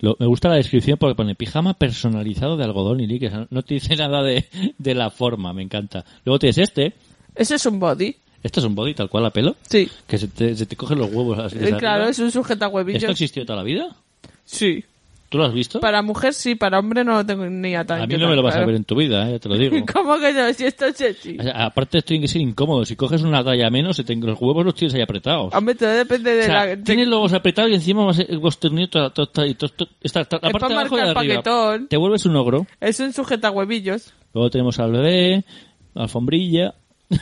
Lo- 0.00 0.16
me 0.18 0.26
gusta 0.26 0.48
la 0.48 0.54
descripción 0.56 0.96
porque 0.98 1.14
pone 1.14 1.34
pijama 1.34 1.74
personalizado 1.74 2.56
de 2.56 2.64
algodón 2.64 3.00
y 3.00 3.06
líquido. 3.06 3.30
O 3.30 3.34
sea, 3.36 3.46
No 3.50 3.62
te 3.62 3.74
dice 3.74 3.94
nada 3.96 4.22
de, 4.22 4.46
de 4.78 4.94
la 4.94 5.10
forma, 5.10 5.52
me 5.52 5.62
encanta. 5.62 6.04
Luego 6.24 6.38
tienes 6.38 6.58
este. 6.58 6.94
Ese 7.34 7.56
es 7.56 7.66
un 7.66 7.78
body. 7.78 8.16
Esto 8.42 8.60
es 8.60 8.66
un 8.66 8.74
body 8.74 8.94
tal 8.94 9.08
cual 9.10 9.26
a 9.26 9.30
pelo. 9.30 9.56
Sí. 9.68 9.88
Que 10.06 10.16
se 10.18 10.28
te, 10.28 10.54
se 10.54 10.64
te 10.66 10.76
cogen 10.76 10.98
los 10.98 11.12
huevos 11.12 11.38
así. 11.38 11.56
Eh, 11.58 11.74
claro, 11.78 12.04
arriba. 12.04 12.10
es 12.10 12.18
un 12.20 12.30
sujeta 12.30 12.66
¿Esto 12.66 12.76
huevillos. 12.76 13.10
existió 13.10 13.44
toda 13.44 13.56
la 13.58 13.62
vida? 13.64 13.88
Sí. 14.44 14.82
¿Tú 15.28 15.38
lo 15.38 15.44
has 15.44 15.52
visto? 15.52 15.80
Para 15.80 16.02
mujer 16.02 16.34
sí, 16.34 16.54
para 16.54 16.78
hombre 16.78 17.02
no 17.02 17.14
lo 17.14 17.26
tengo 17.26 17.46
ni 17.46 17.74
a 17.74 17.84
tan 17.84 18.02
a 18.02 18.06
mí 18.06 18.16
no 18.16 18.28
me 18.28 18.36
lo 18.36 18.42
vas 18.42 18.54
a 18.54 18.64
ver 18.64 18.76
en 18.76 18.84
tu 18.84 18.94
vida, 18.94 19.28
¿eh? 19.28 19.32
ya 19.32 19.38
te 19.40 19.48
lo 19.48 19.56
digo. 19.56 19.76
¿Cómo 19.92 20.18
que 20.18 20.32
no? 20.32 20.52
Si 20.52 20.64
esto 20.64 20.86
es 20.86 20.96
sexy. 20.96 21.36
Aparte 21.52 21.98
esto 21.98 22.08
tiene 22.08 22.22
que 22.22 22.28
ser 22.28 22.42
incómodo. 22.42 22.84
Si 22.84 22.94
coges 22.94 23.22
una 23.22 23.42
talla 23.42 23.68
menos, 23.70 23.98
los 23.98 24.40
huevos 24.40 24.64
los 24.64 24.74
tienes 24.74 24.94
ahí 24.94 25.02
apretados. 25.02 25.52
Hombre, 25.52 25.74
todo 25.74 25.90
depende 25.90 26.32
de 26.32 26.42
O 26.42 26.44
sea, 26.44 26.66
la... 26.66 26.76
tienes 26.76 27.08
los 27.08 27.16
huevos 27.16 27.32
apretados 27.32 27.72
y 27.72 27.74
encima 27.74 28.04
vas 28.04 28.20
a 28.20 28.40
costernillo 28.40 28.88
toda, 28.88 29.10
la 29.36 29.46
Es 30.00 30.12
parte 30.12 30.38
pa' 30.38 30.38
de 30.38 30.74
abajo 30.74 30.96
y 30.96 31.00
de 31.00 31.06
marcar 31.06 31.16
arriba. 31.16 31.42
paquetón. 31.42 31.88
Te 31.88 31.96
vuelves 31.96 32.24
un 32.26 32.36
ogro. 32.36 32.66
Es 32.80 33.00
un 33.00 33.12
sujeta 33.12 33.50
huevillos. 33.50 34.12
Luego 34.32 34.50
tenemos 34.50 34.78
al 34.78 34.92
bebé, 34.92 35.44
la 35.94 36.04
alfombrilla. 36.04 36.74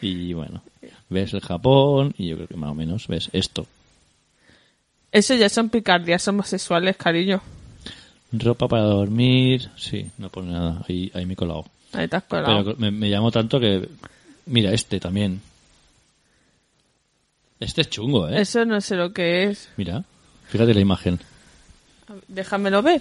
y 0.00 0.32
bueno, 0.32 0.62
ves 1.08 1.34
el 1.34 1.40
Japón 1.40 2.14
y 2.16 2.28
yo 2.28 2.36
creo 2.36 2.48
que 2.48 2.56
más 2.56 2.70
o 2.70 2.74
menos 2.74 3.06
ves 3.06 3.28
esto. 3.32 3.66
Eso 5.12 5.34
ya 5.34 5.48
son 5.48 5.68
picardías 5.68 6.26
homosexuales, 6.28 6.96
cariño. 6.96 7.40
Ropa 8.32 8.68
para 8.68 8.84
dormir, 8.84 9.70
sí, 9.76 10.08
no 10.18 10.28
pone 10.28 10.52
nada, 10.52 10.84
ahí, 10.88 11.10
ahí 11.14 11.26
me 11.26 11.32
he 11.32 11.36
colado. 11.36 11.64
Ahí 11.92 12.06
te 12.06 12.16
has 12.16 12.24
colado. 12.24 12.64
Pero 12.64 12.76
me, 12.78 12.90
me 12.90 13.10
llamó 13.10 13.30
tanto 13.32 13.58
que... 13.58 13.88
Mira, 14.46 14.72
este 14.72 15.00
también. 15.00 15.40
Este 17.58 17.82
es 17.82 17.90
chungo, 17.90 18.28
¿eh? 18.28 18.40
Eso 18.40 18.64
no 18.64 18.80
sé 18.80 18.96
lo 18.96 19.12
que 19.12 19.44
es. 19.44 19.68
Mira, 19.76 20.04
fíjate 20.48 20.72
la 20.74 20.80
imagen. 20.80 21.18
Déjamelo 22.28 22.82
ver. 22.82 23.00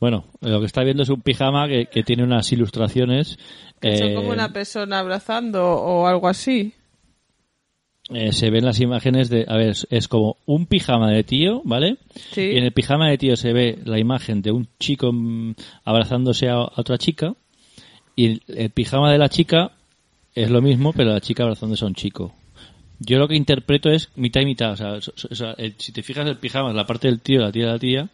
Bueno, 0.00 0.24
lo 0.40 0.60
que 0.60 0.66
está 0.66 0.82
viendo 0.82 1.02
es 1.02 1.08
un 1.08 1.20
pijama 1.22 1.66
que, 1.68 1.86
que 1.86 2.02
tiene 2.02 2.22
unas 2.24 2.50
ilustraciones. 2.52 3.38
Que 3.80 3.96
son 3.98 4.08
eh, 4.10 4.14
como 4.14 4.30
una 4.30 4.52
persona 4.52 4.98
abrazando 4.98 5.64
o 5.72 6.06
algo 6.06 6.28
así. 6.28 6.72
eh, 8.10 8.32
se 8.32 8.50
ven 8.50 8.64
las 8.64 8.80
imágenes 8.80 9.30
de... 9.30 9.46
A 9.48 9.56
ver, 9.56 9.68
es, 9.70 9.86
es 9.90 10.08
como 10.08 10.36
un 10.46 10.66
pijama 10.66 11.10
de 11.10 11.24
tío, 11.24 11.62
¿vale? 11.64 11.96
Sí. 12.32 12.42
Y 12.42 12.58
en 12.58 12.64
el 12.64 12.72
pijama 12.72 13.08
de 13.08 13.18
tío 13.18 13.36
se 13.36 13.52
ve 13.52 13.78
la 13.84 13.98
imagen 13.98 14.42
de 14.42 14.52
un 14.52 14.68
chico 14.78 15.10
mm, 15.12 15.54
abrazándose 15.84 16.48
a, 16.48 16.54
a 16.56 16.72
otra 16.76 16.98
chica. 16.98 17.34
Y 18.16 18.26
el, 18.26 18.42
el 18.48 18.70
pijama 18.70 19.10
de 19.10 19.18
la 19.18 19.28
chica 19.28 19.72
es 20.34 20.50
lo 20.50 20.60
mismo, 20.60 20.92
pero 20.92 21.12
la 21.12 21.20
chica 21.20 21.44
abrazándose 21.44 21.84
a 21.84 21.88
un 21.88 21.94
chico. 21.94 22.34
Yo 23.00 23.18
lo 23.18 23.26
que 23.26 23.36
interpreto 23.36 23.90
es 23.90 24.10
mitad 24.16 24.40
y 24.42 24.44
mitad. 24.46 24.72
O 24.72 24.76
sea, 24.76 25.00
so- 25.00 25.54
el- 25.56 25.74
si 25.78 25.92
te 25.92 26.02
fijas 26.02 26.26
el 26.28 26.36
pijama, 26.36 26.72
la 26.72 26.86
parte 26.86 27.08
del 27.08 27.20
tío, 27.20 27.40
la 27.40 27.50
tía, 27.50 27.66
la 27.66 27.78
tía, 27.78 28.08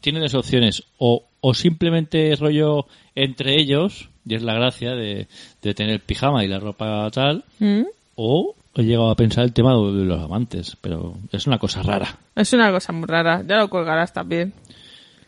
tiene 0.00 0.20
dos 0.20 0.34
opciones. 0.34 0.84
O, 0.98 1.24
o 1.40 1.54
simplemente 1.54 2.32
es 2.32 2.40
rollo 2.40 2.86
entre 3.14 3.60
ellos, 3.60 4.08
y 4.26 4.34
es 4.34 4.42
la 4.42 4.54
gracia 4.54 4.94
de, 4.94 5.26
de 5.62 5.74
tener 5.74 5.94
el 5.94 6.00
pijama 6.00 6.44
y 6.44 6.48
la 6.48 6.58
ropa 6.60 7.10
tal, 7.10 7.44
¿Mm? 7.58 7.82
o 8.16 8.54
he 8.74 8.82
llegado 8.82 9.10
a 9.10 9.16
pensar 9.16 9.44
el 9.44 9.52
tema 9.52 9.74
de 9.74 10.04
los 10.04 10.22
amantes, 10.22 10.76
pero 10.80 11.14
es 11.32 11.46
una 11.46 11.58
cosa 11.58 11.82
rara. 11.82 12.18
Es 12.36 12.52
una 12.52 12.70
cosa 12.70 12.92
muy 12.92 13.06
rara. 13.06 13.42
Ya 13.46 13.56
lo 13.56 13.68
colgarás 13.68 14.12
también. 14.12 14.52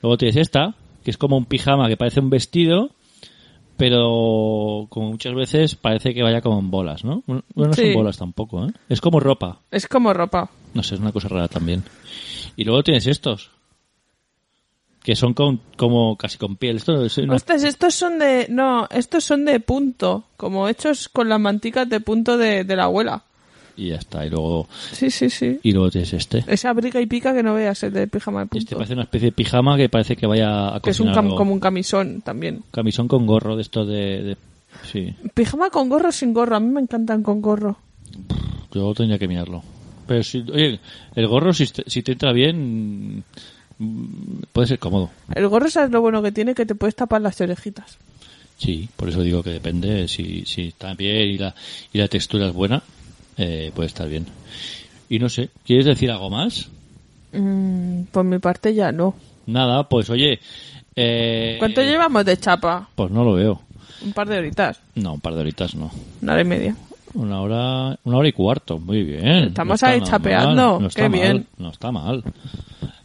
Luego 0.02 0.16
tienes 0.18 0.36
esta, 0.36 0.74
que 1.04 1.10
es 1.10 1.16
como 1.18 1.36
un 1.36 1.46
pijama 1.46 1.88
que 1.88 1.96
parece 1.96 2.20
un 2.20 2.30
vestido, 2.30 2.90
pero 3.76 4.86
como 4.90 5.10
muchas 5.10 5.34
veces 5.34 5.74
parece 5.74 6.12
que 6.14 6.22
vaya 6.22 6.42
como 6.42 6.58
en 6.60 6.70
bolas, 6.70 7.04
¿no? 7.04 7.22
Bueno, 7.26 7.42
no 7.54 7.72
Sí. 7.72 7.86
son 7.86 7.94
bolas 7.94 8.18
tampoco, 8.18 8.66
¿eh? 8.66 8.72
Es 8.88 9.00
como 9.00 9.20
ropa. 9.20 9.58
Es 9.70 9.88
como 9.88 10.12
ropa. 10.12 10.50
No 10.74 10.82
sé, 10.82 10.94
es 10.96 11.00
una 11.00 11.12
cosa 11.12 11.28
rara 11.28 11.48
también. 11.48 11.82
Y 12.56 12.64
luego 12.64 12.82
tienes 12.82 13.06
estos, 13.06 13.50
que 15.02 15.16
son 15.16 15.32
con, 15.34 15.60
como 15.76 16.16
casi 16.16 16.36
con 16.38 16.56
piel. 16.56 16.76
Esto 16.76 17.04
es 17.04 17.16
una- 17.18 17.34
Ostras, 17.36 17.64
estos 17.64 17.94
son 17.94 18.18
de... 18.18 18.46
No, 18.50 18.86
estos 18.90 19.24
son 19.24 19.44
de 19.44 19.58
punto. 19.60 20.24
Como 20.36 20.68
hechos 20.68 21.08
con 21.08 21.28
las 21.28 21.40
manticas 21.40 21.88
de 21.88 22.00
punto 22.00 22.36
de, 22.36 22.64
de 22.64 22.76
la 22.76 22.84
abuela. 22.84 23.22
Y 23.76 23.88
ya 23.88 23.96
está. 23.96 24.26
Y 24.26 24.30
luego, 24.30 24.68
Sí, 24.92 25.10
sí, 25.10 25.30
sí. 25.30 25.58
y 25.62 25.72
luego 25.72 25.90
tienes 25.90 26.12
este. 26.12 26.44
Esa 26.46 26.72
briga 26.74 27.00
y 27.00 27.06
pica 27.06 27.32
que 27.32 27.42
no 27.42 27.54
veas, 27.54 27.82
el 27.82 27.92
de 27.94 28.06
pijama 28.08 28.40
de 28.40 28.44
Este 28.44 28.58
punto. 28.58 28.76
parece 28.76 28.92
una 28.92 29.04
especie 29.04 29.26
de 29.28 29.32
pijama 29.32 29.76
que 29.78 29.88
parece 29.88 30.16
que 30.16 30.26
vaya 30.26 30.74
a 30.76 30.80
que 30.80 30.90
es 30.90 31.00
un 31.00 31.08
algo. 31.08 31.34
como 31.34 31.52
un 31.54 31.60
camisón 31.60 32.20
también. 32.20 32.62
camisón 32.72 33.08
con 33.08 33.26
gorro 33.26 33.56
de 33.56 33.62
esto 33.62 33.86
de, 33.86 34.22
de- 34.22 34.36
Sí, 34.92 35.14
Pijama 35.34 35.70
con 35.70 35.88
gorro 35.88 36.10
o 36.10 36.12
sin 36.12 36.32
gorro. 36.34 36.56
A 36.56 36.60
mí 36.60 36.68
me 36.68 36.80
encantan 36.80 37.22
con 37.22 37.40
gorro. 37.40 37.78
yo 38.72 38.92
tendría 38.94 39.18
que 39.18 39.28
mirarlo. 39.28 39.62
Pero 40.06 40.22
si, 40.24 40.40
oye, 40.52 40.78
el 41.14 41.26
gorro 41.26 41.52
si 41.52 41.66
te, 41.68 41.84
si 41.88 42.02
te 42.02 42.12
entra 42.12 42.32
bien 42.32 43.24
puede 44.52 44.68
ser 44.68 44.78
cómodo. 44.78 45.10
El 45.34 45.48
gorro, 45.48 45.68
¿sabes 45.70 45.90
lo 45.90 46.00
bueno 46.00 46.22
que 46.22 46.32
tiene? 46.32 46.54
Que 46.54 46.66
te 46.66 46.74
puedes 46.74 46.94
tapar 46.94 47.20
las 47.20 47.40
orejitas. 47.40 47.98
Sí, 48.58 48.88
por 48.96 49.08
eso 49.08 49.22
digo 49.22 49.42
que 49.42 49.50
depende. 49.50 50.06
Si, 50.08 50.44
si 50.44 50.68
está 50.68 50.94
bien 50.94 51.28
y 51.28 51.38
la, 51.38 51.54
y 51.92 51.98
la 51.98 52.08
textura 52.08 52.46
es 52.46 52.52
buena, 52.52 52.82
eh, 53.36 53.72
puede 53.74 53.86
estar 53.86 54.08
bien. 54.08 54.26
Y 55.08 55.18
no 55.18 55.28
sé, 55.28 55.48
¿quieres 55.64 55.86
decir 55.86 56.10
algo 56.10 56.30
más? 56.30 56.68
Mm, 57.32 58.02
por 58.12 58.24
mi 58.24 58.38
parte 58.38 58.74
ya 58.74 58.92
no. 58.92 59.14
Nada, 59.46 59.88
pues 59.88 60.10
oye. 60.10 60.40
Eh, 60.94 61.56
¿Cuánto 61.58 61.82
llevamos 61.82 62.24
de 62.24 62.36
chapa? 62.36 62.88
Pues 62.94 63.10
no 63.10 63.24
lo 63.24 63.32
veo. 63.34 63.62
Un 64.02 64.12
par 64.12 64.28
de 64.28 64.38
horitas. 64.38 64.80
No, 64.94 65.14
un 65.14 65.20
par 65.20 65.34
de 65.34 65.40
horitas 65.40 65.74
no. 65.74 65.90
Una 66.20 66.32
hora 66.32 66.42
y 66.42 66.44
media. 66.44 66.76
Una 67.14 67.40
hora, 67.40 67.98
una 68.04 68.16
hora 68.18 68.28
y 68.28 68.32
cuarto, 68.32 68.78
muy 68.78 69.02
bien. 69.02 69.48
Estamos 69.48 69.74
está 69.74 69.88
ahí 69.88 70.00
chapeando, 70.02 70.74
mal, 70.74 70.82
no 70.82 70.88
qué 70.90 71.02
mal, 71.02 71.10
bien. 71.10 71.46
No 71.58 71.70
está 71.70 71.90
mal. 71.90 72.22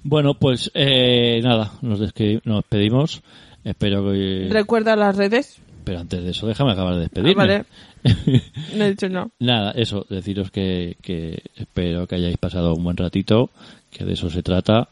Bueno, 0.08 0.36
pues 0.36 0.70
eh, 0.76 1.42
nada, 1.44 1.72
nos, 1.82 2.00
nos 2.00 2.14
despedimos. 2.62 3.24
Espero 3.64 4.12
que... 4.12 4.48
Recuerda 4.52 4.96
las 4.96 5.18
redes. 5.18 5.60
Pero 5.84 6.00
antes 6.00 6.24
de 6.24 6.30
eso, 6.30 6.46
déjame 6.46 6.74
acabar 6.74 6.94
de 6.94 7.02
despedirme. 7.02 7.32
Ah, 7.32 7.48
vale. 7.48 7.66
No 8.76 8.84
he 8.84 8.90
dicho 8.92 9.10
no. 9.10 9.32
Nada, 9.40 9.72
eso, 9.72 10.06
deciros 10.08 10.52
que, 10.52 10.96
que 11.02 11.42
espero 11.56 12.06
que 12.06 12.18
hayáis 12.18 12.38
pasado 12.38 12.76
un 12.76 12.84
buen 12.84 12.96
ratito, 12.98 13.50
que 13.90 14.06
de 14.06 14.14
eso 14.14 14.30
se 14.30 14.44
trata. 14.44 14.90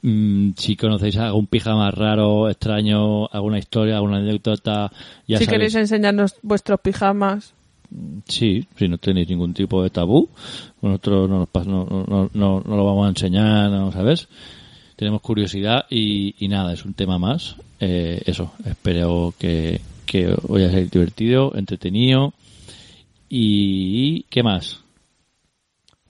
Mm, 0.00 0.52
si 0.56 0.74
conocéis 0.74 1.18
algún 1.18 1.48
pijama 1.48 1.90
raro, 1.90 2.48
extraño, 2.48 3.26
alguna 3.26 3.58
historia, 3.58 3.96
alguna 3.96 4.16
anécdota, 4.16 4.90
ya 5.28 5.36
si 5.36 5.44
sabéis. 5.44 5.50
queréis 5.50 5.74
enseñarnos 5.74 6.36
vuestros 6.40 6.80
pijamas. 6.80 7.52
Sí, 8.26 8.66
si 8.76 8.88
no 8.88 8.98
tenéis 8.98 9.28
ningún 9.28 9.54
tipo 9.54 9.82
de 9.82 9.90
tabú, 9.90 10.28
nosotros 10.82 11.28
no, 11.28 11.48
no, 12.32 12.62
lo 12.64 12.84
vamos 12.84 13.06
a 13.06 13.10
enseñar, 13.10 13.70
¿no? 13.70 13.92
¿sabes? 13.92 14.28
Tenemos 14.96 15.20
curiosidad 15.20 15.84
y, 15.90 16.34
y 16.38 16.48
nada, 16.48 16.72
es 16.72 16.84
un 16.84 16.94
tema 16.94 17.18
más. 17.18 17.56
Eh, 17.80 18.22
eso, 18.24 18.52
espero 18.64 19.34
que, 19.38 19.80
que 20.06 20.28
os 20.28 20.56
haya 20.56 20.70
sido 20.70 20.88
divertido, 20.90 21.52
entretenido. 21.54 22.32
¿Y 23.28 24.22
qué 24.24 24.42
más? 24.42 24.80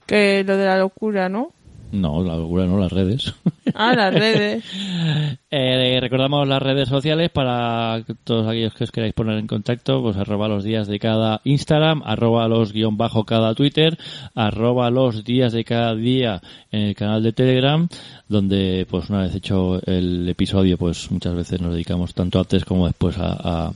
Que 0.07 0.45
lo 0.45 0.57
de 0.57 0.67
la 0.67 0.79
locura, 0.79 1.29
¿no? 1.29 1.53
No, 1.93 2.23
la 2.23 2.37
locura 2.37 2.67
no, 2.67 2.79
las 2.79 2.93
redes. 2.93 3.33
Ah, 3.75 3.95
las 3.95 4.15
redes. 4.15 4.65
Eh, 5.59 5.99
recordamos 6.01 6.47
las 6.47 6.61
redes 6.63 6.89
sociales 6.89 7.31
para 7.31 8.03
todos 8.25 8.47
aquellos 8.47 8.75
que 8.75 8.85
os 8.85 8.91
queráis 8.91 9.15
poner 9.15 9.39
en 9.39 9.47
contacto, 9.47 10.03
pues 10.03 10.17
arroba 10.17 10.49
los 10.49 10.65
días 10.65 10.87
de 10.87 10.99
cada 10.99 11.41
Instagram, 11.45 12.03
arroba 12.05 12.47
los 12.49 12.73
guion 12.73 12.97
bajo 12.99 13.25
cada 13.25 13.55
Twitter, 13.55 13.97
arroba 14.35 14.91
los 14.91 15.25
días 15.25 15.53
de 15.55 15.65
cada 15.65 15.95
día 15.95 16.43
en 16.71 16.83
el 16.83 16.95
canal 16.95 17.23
de 17.23 17.33
Telegram, 17.33 17.89
donde 18.29 18.87
pues 18.91 19.09
una 19.09 19.23
vez 19.23 19.35
hecho 19.35 19.81
el 19.87 20.29
episodio, 20.29 20.77
pues 20.77 21.11
muchas 21.11 21.35
veces 21.35 21.61
nos 21.63 21.73
dedicamos 21.73 22.13
tanto 22.13 22.39
antes 22.39 22.65
como 22.67 22.87
después 22.87 23.17
a, 23.19 23.33
a- 23.69 23.73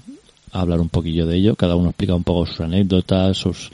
a 0.52 0.60
hablar 0.60 0.80
un 0.80 0.88
poquillo 0.90 1.26
de 1.26 1.36
ello. 1.36 1.54
Cada 1.56 1.76
uno 1.76 1.90
explica 1.90 2.14
un 2.14 2.24
poco 2.24 2.44
sus 2.44 2.60
anécdotas, 2.60 3.38
sus 3.38 3.70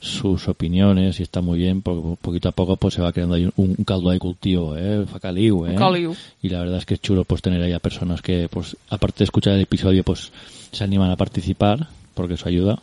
sus 0.00 0.48
opiniones 0.48 1.18
y 1.18 1.24
está 1.24 1.40
muy 1.40 1.58
bien 1.58 1.82
porque 1.82 2.16
poquito 2.20 2.48
a 2.48 2.52
poco 2.52 2.76
pues 2.76 2.94
se 2.94 3.02
va 3.02 3.12
creando 3.12 3.34
ahí 3.34 3.44
un, 3.56 3.74
un 3.76 3.84
caldo 3.84 4.10
de 4.10 4.18
cultivo, 4.18 4.76
eh, 4.76 5.04
facaliu, 5.06 5.66
eh. 5.66 5.74
Caliu. 5.74 6.14
Y 6.40 6.48
la 6.50 6.60
verdad 6.60 6.78
es 6.78 6.86
que 6.86 6.94
es 6.94 7.00
chulo 7.00 7.24
pues 7.24 7.42
tener 7.42 7.60
ahí 7.62 7.72
a 7.72 7.80
personas 7.80 8.22
que 8.22 8.48
pues 8.48 8.76
aparte 8.90 9.18
de 9.18 9.24
escuchar 9.24 9.54
el 9.54 9.62
episodio 9.62 10.04
pues 10.04 10.30
se 10.70 10.84
animan 10.84 11.10
a 11.10 11.16
participar 11.16 11.88
porque 12.14 12.34
eso 12.34 12.48
ayuda 12.48 12.78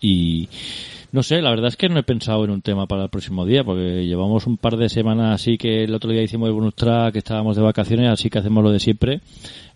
y 0.00 0.48
no 1.10 1.22
sé, 1.22 1.40
la 1.40 1.48
verdad 1.48 1.68
es 1.68 1.76
que 1.76 1.88
no 1.88 1.98
he 1.98 2.02
pensado 2.02 2.44
en 2.44 2.50
un 2.50 2.60
tema 2.60 2.86
para 2.86 3.04
el 3.04 3.08
próximo 3.08 3.46
día 3.46 3.64
porque 3.64 4.04
llevamos 4.06 4.46
un 4.46 4.58
par 4.58 4.76
de 4.76 4.90
semanas 4.90 5.40
así 5.40 5.56
que 5.56 5.84
el 5.84 5.94
otro 5.94 6.10
día 6.10 6.22
hicimos 6.22 6.48
el 6.48 6.54
bonus 6.54 6.74
track, 6.74 7.14
que 7.14 7.18
estábamos 7.20 7.56
de 7.56 7.62
vacaciones, 7.62 8.10
así 8.10 8.28
que 8.28 8.40
hacemos 8.40 8.62
lo 8.62 8.70
de 8.70 8.78
siempre. 8.78 9.20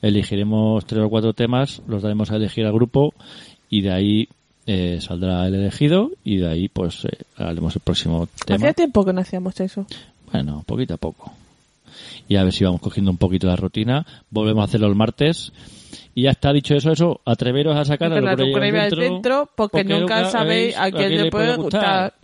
Elegiremos 0.03 0.85
tres 0.85 1.03
o 1.03 1.09
cuatro 1.09 1.33
temas, 1.33 1.81
los 1.89 2.03
daremos 2.03 2.31
a 2.31 2.37
elegir 2.37 2.67
al 2.67 2.75
grupo 2.75 3.15
y 3.71 3.81
de 3.81 3.93
ahí 3.93 4.29
eh, 4.67 4.99
saldrá 5.01 5.47
el 5.47 5.55
elegido 5.55 6.11
y 6.25 6.39
de 6.39 6.49
ahí 6.49 6.69
pues 6.69 7.05
eh, 7.05 7.19
haremos 7.37 7.75
el 7.75 7.83
próximo 7.83 8.29
tema. 8.45 8.57
Hacía 8.57 8.73
tiempo 8.73 9.05
que 9.05 9.13
no 9.13 9.21
hacíamos 9.21 9.59
eso. 9.61 9.87
Bueno, 10.31 10.63
poquito 10.67 10.95
a 10.95 10.99
poco. 10.99 11.33
Y 12.29 12.37
a 12.37 12.45
ver 12.45 12.53
si 12.53 12.65
vamos 12.65 12.81
cogiendo 12.81 13.11
un 13.11 13.19
poquito 13.19 13.47
la 13.47 13.57
rutina. 13.57 14.07
Volvemos 14.31 14.63
a 14.63 14.65
hacerlo 14.65 14.87
el 14.87 14.95
martes. 14.95 15.53
Y 16.15 16.23
ya 16.23 16.31
está 16.31 16.53
dicho 16.53 16.75
eso, 16.75 16.93
eso, 16.93 17.21
atreveros 17.25 17.77
a 17.77 17.85
sacar 17.85 18.13
lleva 18.13 18.35
lleva 18.35 18.89
dentro, 18.89 19.49
porque 19.55 19.83
nunca 19.83 20.27
sabéis 20.27 20.77
a 20.77 20.91
quién 20.91 21.17
le 21.17 21.31
puede 21.31 21.57
gustar. 21.57 22.15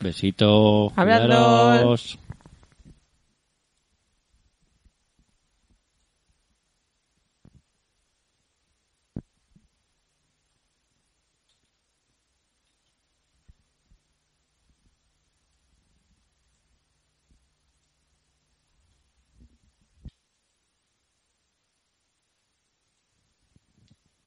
Besito. 0.00 0.92
Hablando. 0.96 1.36
cuidaros. 1.36 2.18